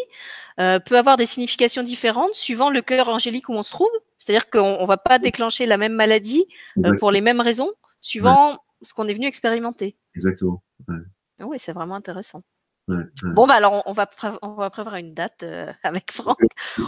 euh, 0.59 0.79
peut 0.79 0.97
avoir 0.97 1.17
des 1.17 1.25
significations 1.25 1.83
différentes 1.83 2.33
suivant 2.35 2.69
le 2.69 2.81
cœur 2.81 3.09
angélique 3.09 3.49
où 3.49 3.53
on 3.53 3.63
se 3.63 3.71
trouve? 3.71 3.89
C'est-à-dire 4.19 4.49
qu'on 4.49 4.81
ne 4.81 4.87
va 4.87 4.97
pas 4.97 5.19
déclencher 5.19 5.65
la 5.65 5.77
même 5.77 5.93
maladie 5.93 6.45
euh, 6.83 6.91
pour 6.99 7.11
les 7.11 7.21
mêmes 7.21 7.41
raisons, 7.41 7.71
suivant 8.01 8.57
ce 8.81 8.93
qu'on 8.93 9.07
est 9.07 9.13
venu 9.13 9.25
expérimenter. 9.25 9.97
Exactement. 10.15 10.63
Ah 10.87 11.47
oui, 11.47 11.57
c'est 11.59 11.73
vraiment 11.73 11.95
intéressant. 11.95 12.43
Bon, 12.87 13.47
bah 13.47 13.55
alors 13.55 13.81
on 13.87 13.93
va, 13.93 14.07
on 14.43 14.53
va 14.53 14.69
prévoir 14.69 14.95
une 14.95 15.13
date 15.15 15.41
euh, 15.41 15.71
avec 15.83 16.11
Franck. 16.11 16.37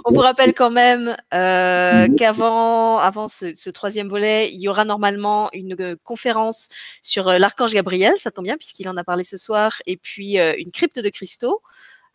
On 0.06 0.14
vous 0.14 0.20
rappelle 0.20 0.54
quand 0.54 0.70
même 0.70 1.18
euh, 1.34 2.08
qu'avant 2.16 3.00
avant 3.00 3.28
ce, 3.28 3.56
ce, 3.56 3.72
troisième 3.72 4.08
volet, 4.08 4.52
il 4.54 4.60
y 4.60 4.70
aura 4.70 4.86
normalement 4.86 5.50
une 5.54 5.76
euh, 5.80 5.96
conférence 6.04 6.70
sur 7.02 7.26
l'archange 7.26 7.74
Gabriel, 7.74 8.14
ça 8.18 8.30
tombe 8.30 8.46
bien 8.46 8.58
puisqu'il 8.58 8.88
en 8.90 8.98
a 8.98 9.04
parlé 9.04 9.24
ce 9.24 9.38
soir, 9.38 9.82
et 9.88 9.98
puis 9.98 10.38
une 10.38 10.72
crypte 10.72 11.00
de 11.00 11.10
cristaux. 11.10 11.62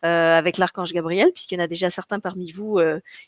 avec 0.02 0.58
l'archange 0.58 0.92
Gabriel, 0.92 1.32
puisqu'il 1.32 1.58
y 1.58 1.60
en 1.60 1.64
a 1.64 1.68
déjà 1.68 1.90
certains 1.90 2.20
parmi 2.20 2.52
vous 2.52 2.80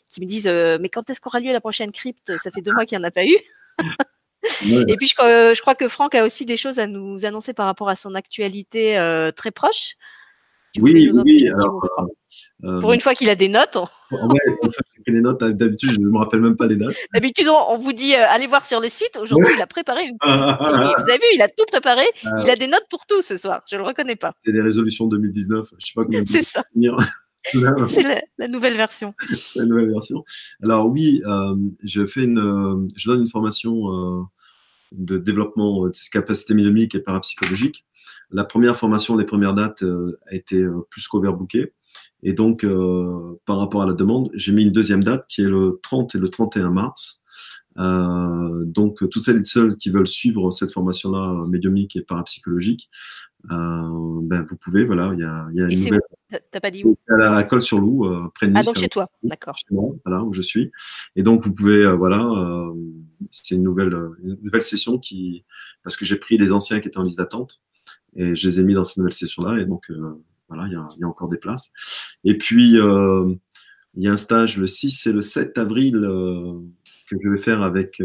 qui 0.09 0.21
me 0.21 0.25
disent 0.25 0.47
mais 0.79 0.89
quand 0.89 1.09
est-ce 1.09 1.19
qu'aura 1.19 1.39
lieu 1.39 1.51
la 1.51 1.61
prochaine 1.61 1.91
crypte? 1.91 2.37
Ça 2.37 2.51
fait 2.51 2.61
deux 2.61 2.73
mois 2.73 2.85
qu'il 2.85 2.97
n'y 2.97 3.03
en 3.03 3.07
a 3.07 3.11
pas 3.11 3.25
eu. 3.25 3.37
Et 4.87 4.95
puis 4.97 5.07
je, 5.07 5.53
je, 5.55 5.61
crois 5.61 5.73
que 5.73 5.87
Franck 5.87 6.13
a 6.13 6.23
aussi 6.23 6.45
des 6.45 6.55
choses 6.55 6.77
à 6.77 6.85
nous 6.85 7.25
annoncer 7.25 7.53
par 7.53 7.65
rapport 7.65 7.89
à 7.89 7.95
son 7.95 8.13
actualité 8.15 8.95
très 9.35 9.51
proche 9.51 9.95
oui, 10.81 11.11
oui. 11.23 11.49
Euh, 12.63 12.81
Pour 12.81 12.93
une 12.93 13.01
fois 13.01 13.13
qu'il 13.13 13.29
a 13.29 13.35
des 13.35 13.47
notes. 13.47 13.77
ouais, 14.11 14.39
les 15.07 15.21
notes, 15.21 15.43
d'habitude, 15.43 15.91
je 15.91 15.99
ne 15.99 16.07
me 16.07 16.17
rappelle 16.17 16.41
même 16.41 16.55
pas 16.55 16.67
les 16.67 16.77
dates. 16.77 16.95
D'habitude, 17.13 17.47
on 17.49 17.77
vous 17.77 17.93
dit 17.93 18.15
euh, 18.15 18.25
allez 18.27 18.47
voir 18.47 18.65
sur 18.65 18.79
le 18.79 18.87
site. 18.87 19.17
Aujourd'hui, 19.21 19.53
il 19.55 19.61
a 19.61 19.67
préparé 19.67 20.05
une. 20.05 20.17
Ah, 20.21 20.57
ah, 20.59 20.93
ah, 20.95 20.95
vous 20.97 21.09
avez 21.09 21.17
vu, 21.17 21.25
il 21.35 21.41
a 21.41 21.47
tout 21.47 21.65
préparé. 21.67 22.03
il 22.23 22.49
a 22.49 22.55
des 22.55 22.67
notes 22.67 22.85
pour 22.89 23.05
tout 23.05 23.21
ce 23.21 23.37
soir. 23.37 23.61
Je 23.69 23.75
ne 23.75 23.81
le 23.81 23.87
reconnais 23.87 24.15
pas. 24.15 24.33
C'est 24.43 24.51
les 24.51 24.61
résolutions 24.61 25.07
2019. 25.07 25.67
Je 25.77 25.85
sais 25.85 25.91
pas 25.95 26.03
comment. 26.03 26.19
C'est 26.25 26.43
ça. 26.43 26.63
C'est 27.89 28.23
la, 28.39 28.47
nouvelle 28.47 28.75
version. 28.75 29.13
la 29.55 29.65
nouvelle 29.65 29.91
version. 29.91 30.23
Alors 30.63 30.87
oui, 30.87 31.21
euh, 31.27 31.55
je 31.83 32.05
fais 32.07 32.23
une, 32.23 32.87
je 32.95 33.07
donne 33.07 33.21
une 33.21 33.27
formation 33.27 34.27
de 34.91 35.17
développement 35.19 35.85
de 35.85 35.91
capacités 36.11 36.55
myomiques 36.55 36.95
et 36.95 36.99
parapsychologiques 36.99 37.85
la 38.31 38.43
première 38.43 38.77
formation, 38.77 39.15
les 39.15 39.25
premières 39.25 39.53
dates 39.53 39.83
euh, 39.83 40.17
a 40.27 40.35
été 40.35 40.57
euh, 40.57 40.85
plus 40.89 41.07
qu'overbookée. 41.07 41.73
Et 42.23 42.33
donc, 42.33 42.63
euh, 42.63 43.39
par 43.45 43.59
rapport 43.59 43.83
à 43.83 43.85
la 43.85 43.93
demande, 43.93 44.29
j'ai 44.33 44.51
mis 44.51 44.63
une 44.63 44.71
deuxième 44.71 45.03
date 45.03 45.25
qui 45.27 45.41
est 45.41 45.49
le 45.49 45.79
30 45.83 46.15
et 46.15 46.17
le 46.17 46.27
31 46.27 46.71
mars. 46.71 47.23
donc, 47.77 49.07
toutes 49.09 49.23
celles 49.23 49.41
et 49.41 49.43
ceux 49.43 49.69
qui 49.75 49.89
veulent 49.89 50.07
suivre 50.07 50.49
cette 50.49 50.71
formation-là, 50.71 51.41
médiumique 51.51 51.95
et 51.95 52.01
parapsychologique, 52.01 52.89
ben, 53.47 54.43
vous 54.49 54.55
pouvez, 54.55 54.85
voilà, 54.85 55.11
il 55.13 55.19
y 55.19 55.23
a, 55.23 55.47
y 55.53 55.61
a 55.61 55.69
une 55.69 55.83
nouvelle. 55.83 56.01
T'as 56.51 56.59
pas 56.59 56.71
dit 56.71 56.83
où? 56.83 56.97
À 57.07 57.17
la 57.17 57.43
Col 57.43 57.61
sur 57.61 57.79
Loup, 57.79 58.09
près 58.33 58.47
de 58.47 58.53
Nice. 58.53 58.61
Ah, 58.61 58.65
donc 58.65 58.77
chez 58.77 58.89
toi, 58.89 59.07
d'accord. 59.21 59.55
Voilà, 60.03 60.23
où 60.23 60.33
je 60.33 60.41
suis. 60.41 60.71
Et 61.15 61.21
donc, 61.21 61.41
vous 61.41 61.53
pouvez, 61.53 61.95
voilà, 61.95 62.71
c'est 63.29 63.53
une 63.53 63.63
nouvelle, 63.63 63.95
une 64.23 64.37
nouvelle 64.41 64.63
session 64.63 64.97
qui, 64.97 65.45
parce 65.83 65.95
que 65.95 66.05
j'ai 66.05 66.15
pris 66.15 66.39
les 66.39 66.51
anciens 66.51 66.79
qui 66.79 66.87
étaient 66.87 66.97
en 66.97 67.03
liste 67.03 67.19
d'attente. 67.19 67.61
Et 68.15 68.35
je 68.35 68.47
les 68.47 68.59
ai 68.59 68.63
mis 68.63 68.73
dans 68.73 68.83
cette 68.83 68.97
nouvelle 68.97 69.13
session-là. 69.13 69.59
Et 69.59 69.65
donc, 69.65 69.89
euh, 69.89 70.23
voilà, 70.47 70.67
il 70.67 70.73
y 70.73 71.03
a, 71.03 71.07
encore 71.07 71.29
des 71.29 71.37
places. 71.37 71.71
Et 72.23 72.37
puis, 72.37 72.79
euh, 72.79 73.33
il 73.95 74.03
y 74.03 74.07
a 74.07 74.11
un 74.11 74.17
stage 74.17 74.57
le 74.57 74.67
6 74.67 75.07
et 75.07 75.13
le 75.13 75.21
7 75.21 75.57
avril 75.57 75.97
euh, 75.97 76.59
que 77.09 77.17
je 77.21 77.29
vais 77.29 77.37
faire 77.37 77.61
avec 77.61 78.01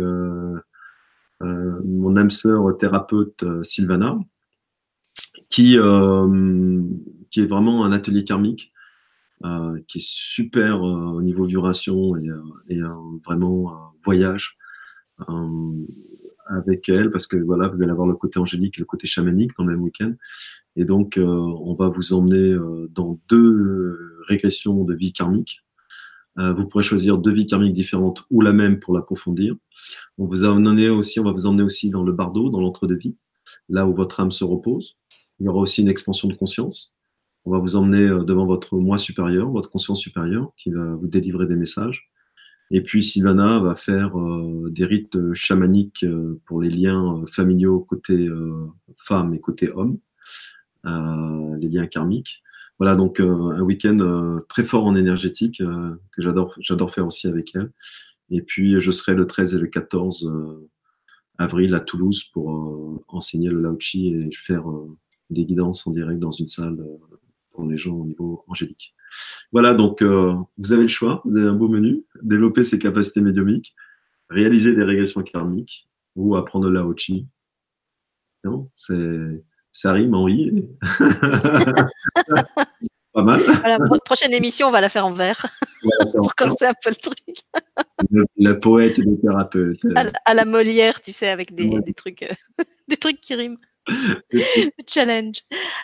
mon 1.40 2.16
âme 2.16 2.30
sœur 2.30 2.76
thérapeute 2.78 3.44
Sylvana, 3.62 4.18
qui, 5.48 5.78
qui 7.30 7.40
est 7.40 7.46
vraiment 7.46 7.84
un 7.84 7.92
atelier 7.92 8.24
karmique. 8.24 8.72
Qui 9.86 9.98
est 9.98 10.06
super 10.06 10.82
au 10.82 11.22
niveau 11.22 11.46
vibration 11.46 12.14
et, 12.16 12.28
et 12.68 12.80
vraiment 13.24 13.72
un 13.72 13.92
voyage 14.04 14.58
avec 16.50 16.88
elle 16.88 17.10
parce 17.10 17.26
que 17.26 17.36
voilà, 17.36 17.68
vous 17.68 17.82
allez 17.82 17.92
avoir 17.92 18.06
le 18.06 18.14
côté 18.14 18.38
angélique 18.38 18.78
et 18.78 18.80
le 18.80 18.86
côté 18.86 19.06
chamanique 19.06 19.52
dans 19.56 19.64
le 19.64 19.72
même 19.72 19.82
week-end. 19.82 20.12
Et 20.76 20.84
donc, 20.84 21.18
euh, 21.18 21.24
on 21.24 21.74
va 21.74 21.88
vous 21.88 22.12
emmener 22.12 22.52
euh, 22.52 22.88
dans 22.92 23.20
deux 23.28 23.98
régressions 24.28 24.84
de 24.84 24.94
vie 24.94 25.12
karmique. 25.12 25.62
Euh, 26.38 26.52
vous 26.52 26.66
pourrez 26.66 26.84
choisir 26.84 27.18
deux 27.18 27.32
vies 27.32 27.46
karmiques 27.46 27.72
différentes 27.72 28.24
ou 28.30 28.40
la 28.40 28.52
même 28.52 28.78
pour 28.78 28.94
l'approfondir. 28.94 29.56
On 30.18 30.26
vous 30.26 30.44
aussi, 30.44 31.20
on 31.20 31.24
va 31.24 31.32
vous 31.32 31.46
emmener 31.46 31.62
aussi 31.62 31.90
dans 31.90 32.04
le 32.04 32.12
bardo, 32.12 32.50
dans 32.50 32.60
l'entre-deux-vie, 32.60 33.16
là 33.68 33.86
où 33.86 33.94
votre 33.94 34.20
âme 34.20 34.30
se 34.30 34.44
repose. 34.44 34.96
Il 35.38 35.46
y 35.46 35.48
aura 35.48 35.60
aussi 35.60 35.82
une 35.82 35.88
expansion 35.88 36.28
de 36.28 36.34
conscience. 36.34 36.94
On 37.46 37.50
va 37.50 37.58
vous 37.58 37.74
emmener 37.74 38.06
devant 38.24 38.46
votre 38.46 38.76
moi 38.76 38.98
supérieur, 38.98 39.50
votre 39.50 39.70
conscience 39.70 40.00
supérieure, 40.00 40.52
qui 40.56 40.70
va 40.70 40.94
vous 40.94 41.08
délivrer 41.08 41.46
des 41.46 41.56
messages. 41.56 42.09
Et 42.70 42.82
puis 42.82 43.02
Sylvana 43.02 43.58
va 43.58 43.74
faire 43.74 44.18
euh, 44.18 44.70
des 44.70 44.84
rites 44.84 45.34
chamaniques 45.34 46.04
euh, 46.04 46.40
pour 46.46 46.62
les 46.62 46.70
liens 46.70 47.16
euh, 47.16 47.26
familiaux 47.26 47.80
côté 47.80 48.28
femme 48.96 49.34
et 49.34 49.40
côté 49.40 49.70
homme, 49.72 49.98
les 50.84 51.68
liens 51.68 51.86
karmiques. 51.86 52.42
Voilà 52.78 52.96
donc 52.96 53.20
un 53.20 53.60
week-end 53.60 54.38
très 54.48 54.62
fort 54.62 54.86
en 54.86 54.96
énergétique 54.96 55.58
que 55.58 56.22
j'adore, 56.22 56.54
j'adore 56.60 56.90
faire 56.90 57.06
aussi 57.06 57.28
avec 57.28 57.54
elle. 57.54 57.70
Et 58.30 58.40
puis 58.40 58.80
je 58.80 58.90
serai 58.90 59.14
le 59.14 59.26
13 59.26 59.54
et 59.54 59.58
le 59.58 59.66
14 59.66 60.32
avril 61.36 61.74
à 61.74 61.80
Toulouse 61.80 62.24
pour 62.32 63.04
enseigner 63.08 63.50
le 63.50 63.60
Lao-Chi 63.60 64.08
et 64.08 64.30
faire 64.34 64.64
des 65.28 65.44
guidances 65.44 65.86
en 65.86 65.90
direct 65.90 66.20
dans 66.20 66.30
une 66.30 66.46
salle 66.46 66.78
pour 67.60 67.68
les 67.68 67.76
gens 67.76 67.94
au 67.94 68.06
niveau 68.06 68.44
angélique. 68.48 68.94
Voilà, 69.52 69.74
donc 69.74 70.02
euh, 70.02 70.34
vous 70.58 70.72
avez 70.72 70.84
le 70.84 70.88
choix, 70.88 71.20
vous 71.24 71.36
avez 71.36 71.48
un 71.48 71.54
beau 71.54 71.68
menu, 71.68 72.04
développer 72.22 72.62
ses 72.62 72.78
capacités 72.78 73.20
médiumiques, 73.20 73.74
réaliser 74.30 74.74
des 74.74 74.82
régressions 74.82 75.22
karmiques 75.22 75.88
ou 76.16 76.36
apprendre 76.36 76.70
le 76.70 76.74
Lao 76.74 76.94
Chi. 76.96 77.26
Non, 78.44 78.70
c'est 78.76 79.44
ça 79.72 79.92
rime 79.92 80.14
en 80.14 80.26
i. 80.28 80.66
Pas 83.12 83.22
mal. 83.22 83.40
la 83.64 83.78
prochaine 84.04 84.32
émission, 84.32 84.68
on 84.68 84.70
va 84.70 84.80
la 84.80 84.88
faire 84.88 85.04
en 85.04 85.12
vert 85.12 85.46
pour 86.14 86.34
commencer 86.34 86.66
un 86.66 86.74
peu 86.80 86.90
le 86.90 86.96
truc. 86.96 87.18
le, 88.36 88.58
poète 88.60 88.98
et 88.98 89.02
le 89.02 89.20
thérapeute. 89.20 89.80
À, 90.24 90.34
la 90.34 90.44
Molière, 90.44 91.00
tu 91.00 91.12
sais, 91.12 91.28
avec 91.28 91.54
des, 91.54 91.80
des 91.80 91.94
trucs, 91.94 92.24
des 92.88 92.96
trucs 92.96 93.20
qui 93.20 93.34
riment. 93.34 93.58
challenge. 94.86 95.38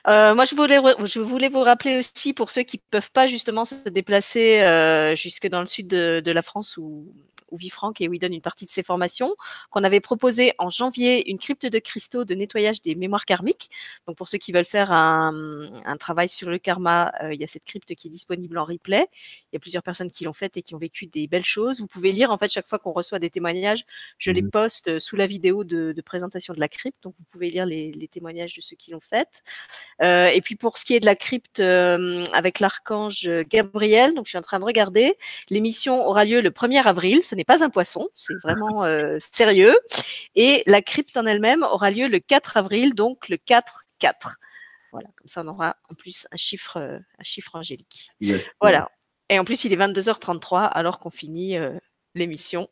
Euh, 0.06 0.34
moi, 0.34 0.44
je 0.44 0.54
voulais, 0.54 0.78
je 1.04 1.20
voulais 1.20 1.48
vous 1.48 1.60
rappeler 1.60 1.98
aussi 1.98 2.32
pour 2.32 2.50
ceux 2.50 2.62
qui 2.62 2.76
ne 2.76 2.82
peuvent 2.90 3.10
pas 3.10 3.26
justement 3.26 3.64
se 3.64 3.74
déplacer 3.88 4.60
euh, 4.60 5.16
jusque 5.16 5.48
dans 5.48 5.60
le 5.60 5.66
sud 5.66 5.88
de, 5.88 6.20
de 6.24 6.30
la 6.30 6.42
France 6.42 6.76
ou 6.76 7.12
où 7.50 7.56
vit 7.56 7.70
Franck 7.70 8.00
et 8.00 8.08
où 8.08 8.14
il 8.14 8.18
donne 8.18 8.34
une 8.34 8.40
partie 8.40 8.64
de 8.64 8.70
ses 8.70 8.82
formations, 8.82 9.34
qu'on 9.70 9.84
avait 9.84 10.00
proposé 10.00 10.52
en 10.58 10.68
janvier 10.68 11.30
une 11.30 11.38
crypte 11.38 11.66
de 11.66 11.78
cristaux 11.78 12.24
de 12.24 12.34
nettoyage 12.34 12.82
des 12.82 12.94
mémoires 12.94 13.24
karmiques. 13.24 13.70
Donc 14.06 14.16
pour 14.16 14.28
ceux 14.28 14.38
qui 14.38 14.52
veulent 14.52 14.64
faire 14.64 14.92
un, 14.92 15.70
un 15.84 15.96
travail 15.96 16.28
sur 16.28 16.50
le 16.50 16.58
karma, 16.58 17.12
euh, 17.22 17.34
il 17.34 17.40
y 17.40 17.44
a 17.44 17.46
cette 17.46 17.64
crypte 17.64 17.94
qui 17.94 18.08
est 18.08 18.10
disponible 18.10 18.58
en 18.58 18.64
replay. 18.64 19.06
Il 19.52 19.54
y 19.54 19.56
a 19.56 19.60
plusieurs 19.60 19.82
personnes 19.82 20.10
qui 20.10 20.24
l'ont 20.24 20.32
faite 20.32 20.56
et 20.56 20.62
qui 20.62 20.74
ont 20.74 20.78
vécu 20.78 21.06
des 21.06 21.26
belles 21.26 21.44
choses. 21.44 21.80
Vous 21.80 21.86
pouvez 21.86 22.12
lire 22.12 22.30
en 22.30 22.38
fait 22.38 22.50
chaque 22.50 22.66
fois 22.66 22.78
qu'on 22.78 22.92
reçoit 22.92 23.18
des 23.18 23.30
témoignages, 23.30 23.84
je 24.18 24.30
les 24.30 24.42
mmh 24.42 24.46
poste 24.46 24.98
sous 25.00 25.16
la 25.16 25.26
vidéo 25.26 25.64
de, 25.64 25.92
de, 25.92 26.02
présentation 26.02 26.54
de 26.54 26.60
la 26.60 26.68
crypte. 26.68 27.02
Donc 27.02 27.14
vous 27.18 27.24
pouvez 27.30 27.50
lire 27.50 27.66
les, 27.66 27.92
les 27.92 28.08
témoignages 28.08 28.54
de 28.54 28.60
ceux 28.60 28.76
qui 28.76 28.90
l'ont 28.90 29.00
faite. 29.00 29.42
Euh, 30.02 30.28
et 30.28 30.40
puis 30.40 30.56
pour 30.56 30.78
ce 30.78 30.84
qui 30.84 30.94
est 30.94 31.00
de 31.00 31.04
la 31.04 31.16
crypte 31.16 31.60
euh, 31.60 32.24
avec 32.32 32.60
l'archange 32.60 33.28
Gabriel, 33.48 34.14
donc 34.14 34.26
je 34.26 34.30
suis 34.30 34.38
en 34.38 34.42
train 34.42 34.60
de 34.60 34.64
regarder. 34.64 35.16
L'émission 35.50 36.06
aura 36.06 36.24
lieu 36.24 36.40
le 36.40 36.50
1er 36.50 36.82
avril. 36.84 37.22
Ce 37.22 37.34
n'est 37.36 37.44
pas 37.44 37.64
un 37.64 37.70
poisson, 37.70 38.08
c'est 38.12 38.34
vraiment 38.42 38.84
euh, 38.84 39.18
sérieux. 39.20 39.76
Et 40.34 40.62
la 40.66 40.82
crypte 40.82 41.16
en 41.16 41.26
elle-même 41.26 41.62
aura 41.62 41.90
lieu 41.90 42.08
le 42.08 42.18
4 42.18 42.56
avril, 42.56 42.94
donc 42.94 43.28
le 43.28 43.36
4-4. 43.36 44.36
Voilà, 44.92 45.08
comme 45.16 45.28
ça 45.28 45.42
on 45.44 45.48
aura 45.48 45.76
en 45.90 45.94
plus 45.94 46.26
un 46.32 46.36
chiffre, 46.36 46.78
euh, 46.78 46.98
un 47.18 47.22
chiffre 47.22 47.54
angélique. 47.54 48.10
Voilà. 48.60 48.90
Et 49.28 49.38
en 49.38 49.44
plus, 49.44 49.64
il 49.64 49.72
est 49.72 49.76
22h33 49.76 50.68
alors 50.68 51.00
qu'on 51.00 51.10
finit 51.10 51.56
euh, 51.56 51.76
l'émission 52.14 52.68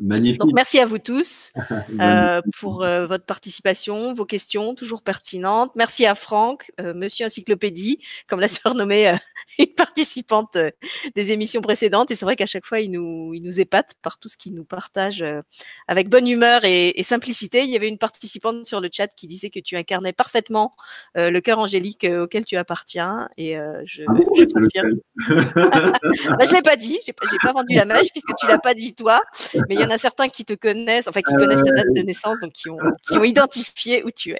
Magnifique. 0.00 0.40
Donc, 0.40 0.52
merci 0.54 0.78
à 0.78 0.86
vous 0.86 0.98
tous 0.98 1.52
euh, 2.00 2.40
pour 2.58 2.82
euh, 2.82 3.06
votre 3.06 3.26
participation, 3.26 4.14
vos 4.14 4.24
questions 4.24 4.74
toujours 4.74 5.02
pertinentes. 5.02 5.72
Merci 5.76 6.06
à 6.06 6.14
Franck, 6.14 6.72
euh, 6.80 6.94
Monsieur 6.94 7.26
Encyclopédie, 7.26 8.00
comme 8.26 8.40
l'a 8.40 8.48
surnommé 8.48 9.14
une 9.58 9.74
participante 9.76 10.56
des 11.14 11.32
émissions 11.32 11.60
précédentes. 11.60 12.10
Et 12.10 12.14
c'est 12.14 12.24
vrai 12.24 12.36
qu'à 12.36 12.46
chaque 12.46 12.64
fois, 12.64 12.80
il 12.80 12.90
nous, 12.90 13.34
il 13.34 13.42
nous 13.42 13.60
épate 13.60 13.94
par 14.00 14.18
tout 14.18 14.28
ce 14.28 14.38
qu'il 14.38 14.54
nous 14.54 14.64
partage 14.64 15.24
avec 15.86 16.08
bonne 16.08 16.26
humeur 16.26 16.64
et, 16.64 16.98
et, 16.98 17.02
simplicité. 17.02 17.64
Il 17.64 17.70
y 17.70 17.76
avait 17.76 17.88
une 17.88 17.98
participante 17.98 18.64
sur 18.66 18.80
le 18.80 18.88
chat 18.90 19.08
qui 19.08 19.26
disait 19.26 19.50
que 19.50 19.60
tu 19.60 19.76
incarnais 19.76 20.12
parfaitement 20.12 20.72
le 21.14 21.38
cœur 21.40 21.58
angélique 21.58 22.06
auquel 22.10 22.44
tu 22.44 22.56
appartiens. 22.56 23.28
Et 23.36 23.56
je, 23.84 24.02
ah 24.08 24.12
je 24.36 24.44
confirme. 24.44 25.00
bah, 26.38 26.44
je 26.44 26.54
l'ai 26.54 26.62
pas 26.62 26.76
dit, 26.76 26.98
j'ai 27.04 27.12
pas, 27.12 27.26
pas 27.42 27.52
vendu 27.52 27.74
la 27.74 27.84
mèche 27.84 28.10
puisque 28.12 28.34
tu 28.38 28.46
l'as 28.46 28.58
pas 28.58 28.74
dit 28.74 28.94
toi, 28.94 29.20
mais 29.68 29.74
il 29.74 29.80
y 29.80 29.84
en 29.84 29.89
a 29.90 29.98
certains 29.98 30.28
qui 30.28 30.44
te 30.44 30.54
connaissent, 30.54 31.08
enfin 31.08 31.20
qui 31.20 31.34
connaissent 31.34 31.64
ta 31.64 31.72
date 31.72 31.92
de 31.94 32.02
naissance, 32.02 32.40
donc 32.40 32.52
qui 32.52 32.70
ont, 32.70 32.78
qui 33.08 33.18
ont 33.18 33.24
identifié 33.24 34.04
où 34.04 34.10
tu 34.10 34.32
es. 34.32 34.38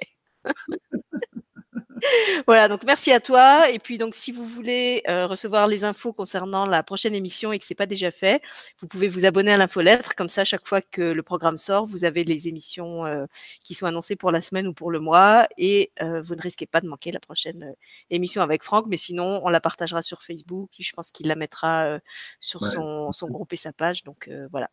voilà, 2.47 2.67
donc 2.67 2.83
merci 2.83 3.11
à 3.11 3.19
toi. 3.19 3.69
Et 3.69 3.79
puis 3.79 3.97
donc 3.97 4.15
si 4.15 4.31
vous 4.31 4.45
voulez 4.45 5.03
euh, 5.07 5.27
recevoir 5.27 5.67
les 5.67 5.83
infos 5.83 6.13
concernant 6.13 6.65
la 6.65 6.83
prochaine 6.83 7.15
émission 7.15 7.51
et 7.51 7.59
que 7.59 7.65
c'est 7.65 7.75
pas 7.75 7.85
déjà 7.85 8.11
fait, 8.11 8.41
vous 8.79 8.87
pouvez 8.87 9.07
vous 9.07 9.25
abonner 9.25 9.51
à 9.51 9.57
l'infolettre. 9.57 10.15
Comme 10.15 10.29
ça, 10.29 10.43
chaque 10.43 10.67
fois 10.67 10.81
que 10.81 11.01
le 11.01 11.23
programme 11.23 11.57
sort, 11.57 11.85
vous 11.85 12.05
avez 12.05 12.23
les 12.23 12.47
émissions 12.47 13.05
euh, 13.05 13.25
qui 13.63 13.73
sont 13.73 13.85
annoncées 13.85 14.15
pour 14.15 14.31
la 14.31 14.41
semaine 14.41 14.67
ou 14.67 14.73
pour 14.73 14.91
le 14.91 14.99
mois 14.99 15.47
et 15.57 15.91
euh, 16.01 16.21
vous 16.21 16.35
ne 16.35 16.41
risquez 16.41 16.65
pas 16.65 16.81
de 16.81 16.87
manquer 16.87 17.11
la 17.11 17.19
prochaine 17.19 17.75
émission 18.09 18.41
avec 18.41 18.63
Franck. 18.63 18.85
Mais 18.87 18.97
sinon, 18.97 19.41
on 19.43 19.49
la 19.49 19.61
partagera 19.61 20.01
sur 20.01 20.23
Facebook. 20.23 20.69
Je 20.79 20.91
pense 20.93 21.11
qu'il 21.11 21.27
la 21.27 21.35
mettra 21.35 21.99
sur 22.39 22.65
son, 22.65 23.11
son 23.11 23.27
groupe 23.27 23.53
et 23.53 23.57
sa 23.57 23.73
page. 23.73 24.03
Donc 24.03 24.29
voilà 24.51 24.69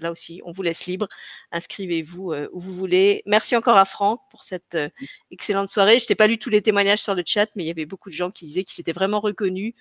là 0.00 0.10
aussi, 0.10 0.40
on 0.44 0.52
vous 0.52 0.62
laisse 0.62 0.86
libre. 0.86 1.08
Inscrivez-vous 1.52 2.32
euh, 2.32 2.48
où 2.52 2.60
vous 2.60 2.74
voulez. 2.74 3.22
Merci 3.26 3.56
encore 3.56 3.76
à 3.76 3.84
Franck 3.84 4.20
pour 4.30 4.42
cette 4.44 4.74
euh, 4.74 4.88
excellente 5.30 5.68
soirée. 5.68 5.98
Je 5.98 6.06
n'ai 6.08 6.14
pas 6.14 6.26
lu 6.26 6.38
tous 6.38 6.50
les 6.50 6.62
témoignages 6.62 7.02
sur 7.02 7.14
le 7.14 7.22
chat, 7.24 7.48
mais 7.54 7.64
il 7.64 7.66
y 7.66 7.70
avait 7.70 7.86
beaucoup 7.86 8.10
de 8.10 8.14
gens 8.14 8.30
qui 8.30 8.44
disaient 8.46 8.64
qu'ils 8.64 8.74
s'étaient 8.74 8.92
vraiment 8.92 9.20
reconnus 9.20 9.74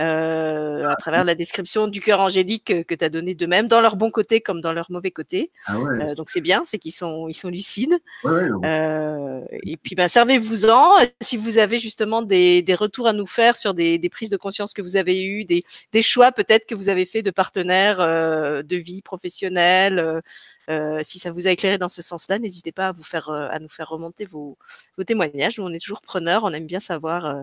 euh, 0.00 0.88
à 0.88 0.96
travers 0.96 1.22
la 1.24 1.34
description 1.34 1.86
du 1.86 2.00
cœur 2.00 2.20
angélique 2.20 2.64
que, 2.64 2.82
que 2.82 2.94
tu 2.94 3.04
as 3.04 3.08
donné 3.08 3.34
de 3.34 3.46
même, 3.46 3.68
dans 3.68 3.80
leur 3.80 3.96
bon 3.96 4.10
côté 4.10 4.40
comme 4.40 4.60
dans 4.60 4.72
leur 4.72 4.90
mauvais 4.90 5.12
côté. 5.12 5.52
Ah 5.66 5.78
ouais, 5.78 6.02
euh, 6.02 6.14
donc 6.14 6.30
c'est 6.30 6.40
bien, 6.40 6.62
c'est 6.64 6.78
qu'ils 6.78 6.92
sont, 6.92 7.28
ils 7.28 7.34
sont 7.34 7.48
lucides. 7.48 7.96
Ouais, 8.24 8.48
euh, 8.64 9.40
et 9.62 9.76
puis 9.76 9.94
ben, 9.94 10.08
servez-vous-en. 10.08 10.98
Si 11.20 11.36
vous 11.36 11.58
avez 11.58 11.78
justement 11.78 12.22
des, 12.22 12.62
des, 12.62 12.74
retours 12.74 13.06
à 13.06 13.12
nous 13.12 13.26
faire 13.26 13.54
sur 13.54 13.72
des, 13.72 13.98
des, 13.98 14.08
prises 14.08 14.30
de 14.30 14.36
conscience 14.36 14.72
que 14.72 14.82
vous 14.82 14.96
avez 14.96 15.24
eues, 15.24 15.44
des, 15.44 15.64
des 15.92 16.02
choix 16.02 16.32
peut-être 16.32 16.66
que 16.66 16.74
vous 16.74 16.88
avez 16.88 17.06
fait 17.06 17.22
de 17.22 17.30
partenaires 17.30 18.00
euh, 18.00 18.62
de 18.62 18.76
vie 18.76 19.00
professionnelle. 19.00 20.22
Euh, 20.70 20.98
euh, 20.98 21.00
si 21.02 21.18
ça 21.18 21.30
vous 21.30 21.46
a 21.46 21.50
éclairé 21.50 21.78
dans 21.78 21.88
ce 21.88 22.02
sens-là, 22.02 22.38
n'hésitez 22.38 22.72
pas 22.72 22.88
à 22.88 22.92
vous 22.92 23.02
faire, 23.02 23.28
à 23.30 23.58
nous 23.58 23.68
faire 23.68 23.88
remonter 23.88 24.24
vos, 24.24 24.58
vos 24.96 25.04
témoignages. 25.04 25.58
Nous, 25.58 25.64
on 25.64 25.72
est 25.72 25.78
toujours 25.78 26.00
preneurs. 26.00 26.44
On 26.44 26.50
aime 26.50 26.66
bien 26.66 26.80
savoir 26.80 27.36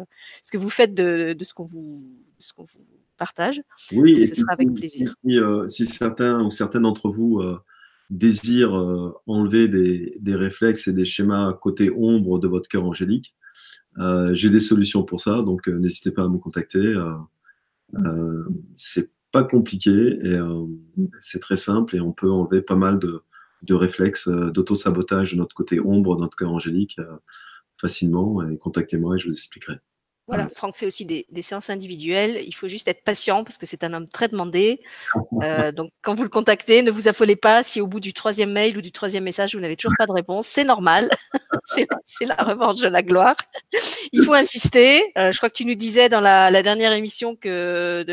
ce 0.43 0.51
que 0.51 0.57
vous 0.57 0.69
faites 0.69 0.93
de, 0.93 1.33
de 1.37 1.43
ce 1.43 1.53
qu'on 1.53 1.65
vous 1.65 2.03
partage. 3.21 3.61
Oui, 3.93 4.25
ce 4.25 4.33
sera 4.33 4.53
avec 4.53 4.73
plaisir. 4.73 5.13
Euh, 5.27 5.67
si, 5.67 5.85
certains 5.85 6.43
ou 6.43 6.49
certaines 6.49 6.81
d'entre 6.81 7.09
vous 7.09 7.39
euh, 7.39 7.59
désirent 8.09 8.75
euh, 8.75 9.13
enlever 9.27 9.67
des, 9.67 10.35
réflexes 10.35 10.87
et 10.87 10.93
des 10.93 11.05
schémas 11.05 11.53
côté 11.53 11.91
ombre 11.91 12.39
de 12.39 12.47
votre 12.47 12.67
cœur 12.67 12.83
angélique, 12.83 13.35
j'ai 14.31 14.49
des 14.49 14.59
solutions 14.59 15.03
pour 15.03 15.21
ça, 15.21 15.43
donc 15.43 15.67
n'hésitez 15.67 16.11
pas 16.11 16.23
à 16.23 16.29
me 16.29 16.39
contacter. 16.39 16.95
c'est 18.75 19.11
pas 19.31 19.43
compliqué 19.43 20.19
et 20.23 20.37
c'est 21.19 21.39
très 21.39 21.55
simple 21.55 21.95
et 21.95 22.01
on 22.01 22.11
peut 22.11 22.31
enlever 22.31 22.61
pas 22.61 22.75
mal 22.75 22.99
de, 22.99 23.21
de 23.63 23.73
réflexes 23.73 24.27
d'auto-sabotage 24.27 25.33
de 25.33 25.37
notre 25.37 25.55
côté 25.55 25.79
ombre, 25.79 26.15
de 26.15 26.21
notre 26.21 26.37
cœur 26.37 26.51
angélique 26.51 26.99
facilement. 27.79 28.47
Et 28.47 28.57
contactez-moi 28.57 29.15
et 29.15 29.19
je 29.19 29.27
vous 29.27 29.33
expliquerai. 29.33 29.79
Voilà, 30.27 30.47
Franck 30.55 30.75
fait 30.75 30.85
aussi 30.85 31.05
des, 31.05 31.25
séances 31.41 31.69
individuelles. 31.69 32.41
Il 32.45 32.53
faut 32.53 32.67
juste 32.67 32.87
être 32.87 33.03
patient 33.03 33.43
parce 33.43 33.57
que 33.57 33.65
c'est 33.65 33.83
un 33.83 33.93
homme 33.93 34.07
très 34.07 34.27
demandé. 34.27 34.81
Euh, 35.43 35.71
donc, 35.71 35.89
quand 36.03 36.13
vous 36.13 36.21
le 36.21 36.29
contactez, 36.29 36.83
ne 36.83 36.91
vous 36.91 37.07
affolez 37.07 37.35
pas 37.35 37.63
si 37.63 37.81
au 37.81 37.87
bout 37.87 37.99
du 37.99 38.13
troisième 38.13 38.51
mail 38.51 38.77
ou 38.77 38.81
du 38.81 38.91
troisième 38.91 39.23
message, 39.23 39.55
vous 39.55 39.61
n'avez 39.61 39.75
toujours 39.75 39.95
pas 39.97 40.05
de 40.05 40.11
réponse. 40.11 40.45
C'est 40.45 40.63
normal. 40.63 41.09
c'est 42.05 42.25
la 42.25 42.35
revanche 42.35 42.79
de 42.79 42.87
la 42.87 43.01
gloire. 43.01 43.35
Il 44.11 44.23
faut 44.23 44.33
insister. 44.33 45.01
Euh, 45.17 45.31
je 45.31 45.37
crois 45.37 45.49
que 45.49 45.55
tu 45.55 45.65
nous 45.65 45.73
disais 45.73 46.09
dans 46.09 46.19
la, 46.19 46.61
dernière 46.61 46.93
émission 46.93 47.35
que 47.35 48.05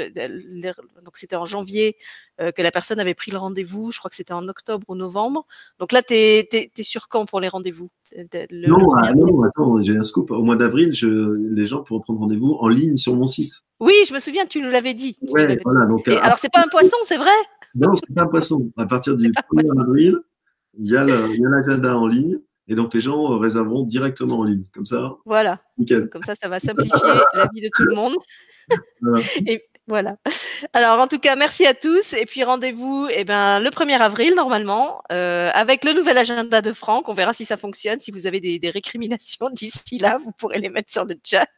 donc 1.04 1.18
c'était 1.18 1.36
en 1.36 1.44
janvier 1.44 1.98
euh, 2.40 2.52
que 2.52 2.62
la 2.62 2.70
personne 2.70 3.00
avait 3.00 3.14
pris 3.14 3.30
le 3.30 3.38
rendez-vous. 3.38 3.90
Je 3.92 3.98
crois 3.98 4.08
que 4.08 4.16
c'était 4.16 4.32
en 4.32 4.46
octobre 4.48 4.84
ou 4.88 4.94
novembre. 4.94 5.46
Donc 5.78 5.92
là, 5.92 6.02
tu 6.02 6.14
es, 6.14 6.48
es, 6.52 6.82
sur 6.82 7.08
quand 7.08 7.26
pour 7.26 7.40
les 7.40 7.48
rendez-vous? 7.48 7.90
Non, 8.16 8.94
ah, 9.02 9.12
non, 9.14 9.42
attends, 9.42 9.82
j'ai 9.82 9.96
un 9.96 10.02
scoop. 10.02 10.30
Au 10.30 10.42
mois 10.42 10.56
d'avril, 10.56 10.92
les 11.02 11.66
gens 11.66 11.82
pourront 11.82 12.00
prendre 12.00 12.20
rendez-vous 12.20 12.56
en 12.60 12.68
ligne 12.68 12.96
sur 12.96 13.14
mon 13.14 13.26
site. 13.26 13.62
Oui, 13.80 13.94
je 14.08 14.14
me 14.14 14.18
souviens, 14.18 14.46
tu 14.46 14.60
nous 14.60 14.70
l'avais 14.70 14.94
dit. 14.94 15.16
Ouais, 15.28 15.58
voilà, 15.62 15.86
donc, 15.86 16.08
euh, 16.08 16.18
alors, 16.22 16.38
c'est 16.38 16.52
pas 16.52 16.60
un 16.60 16.68
poisson, 16.68 16.96
c'est 17.02 17.16
vrai? 17.16 17.30
Non, 17.74 17.94
c'est 17.94 18.12
pas 18.12 18.22
un 18.22 18.26
poisson. 18.26 18.70
À 18.76 18.86
partir 18.86 19.16
du 19.16 19.30
1er 19.30 19.80
avril, 19.80 20.16
il 20.78 20.90
y 20.90 20.96
a 20.96 21.04
l'agenda 21.04 21.96
en 21.96 22.06
ligne. 22.06 22.38
Et 22.70 22.74
donc, 22.74 22.92
les 22.92 23.00
gens 23.00 23.32
euh, 23.32 23.36
réserveront 23.36 23.84
directement 23.84 24.38
en 24.38 24.44
ligne. 24.44 24.62
Comme 24.74 24.84
ça. 24.84 25.16
Voilà. 25.24 25.60
Nickel. 25.78 26.08
Comme 26.10 26.22
ça, 26.22 26.34
ça 26.34 26.48
va 26.48 26.60
simplifier 26.60 27.08
la 27.34 27.48
vie 27.54 27.62
de 27.62 27.70
tout 27.74 27.84
le 27.84 27.94
monde. 27.94 28.14
Voilà. 29.00 29.22
Et, 29.46 29.64
voilà. 29.88 30.16
Alors, 30.72 31.00
en 31.00 31.08
tout 31.08 31.18
cas, 31.18 31.34
merci 31.34 31.66
à 31.66 31.74
tous. 31.74 32.12
Et 32.12 32.26
puis, 32.26 32.44
rendez-vous 32.44 33.08
eh 33.10 33.24
ben, 33.24 33.60
le 33.60 33.70
1er 33.70 33.98
avril, 33.98 34.34
normalement, 34.34 35.02
euh, 35.10 35.50
avec 35.52 35.84
le 35.84 35.92
nouvel 35.94 36.18
agenda 36.18 36.60
de 36.60 36.72
Franck. 36.72 37.08
On 37.08 37.14
verra 37.14 37.32
si 37.32 37.44
ça 37.44 37.56
fonctionne. 37.56 37.98
Si 37.98 38.10
vous 38.10 38.26
avez 38.26 38.40
des, 38.40 38.70
récriminations 38.70 39.50
d'ici 39.52 39.98
là, 39.98 40.18
vous 40.18 40.32
pourrez 40.32 40.58
les 40.58 40.68
mettre 40.68 40.92
sur 40.92 41.04
le 41.04 41.16
chat. 41.24 41.48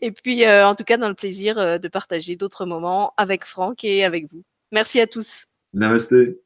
et 0.00 0.10
puis, 0.10 0.44
euh, 0.44 0.66
en 0.66 0.74
tout 0.74 0.84
cas, 0.84 0.96
dans 0.96 1.08
le 1.08 1.14
plaisir 1.14 1.58
euh, 1.58 1.78
de 1.78 1.88
partager 1.88 2.36
d'autres 2.36 2.64
moments 2.64 3.12
avec 3.16 3.44
Franck 3.44 3.84
et 3.84 4.04
avec 4.04 4.32
vous. 4.32 4.42
Merci 4.72 5.00
à 5.00 5.06
tous. 5.06 5.46
Namasté. 5.74 6.43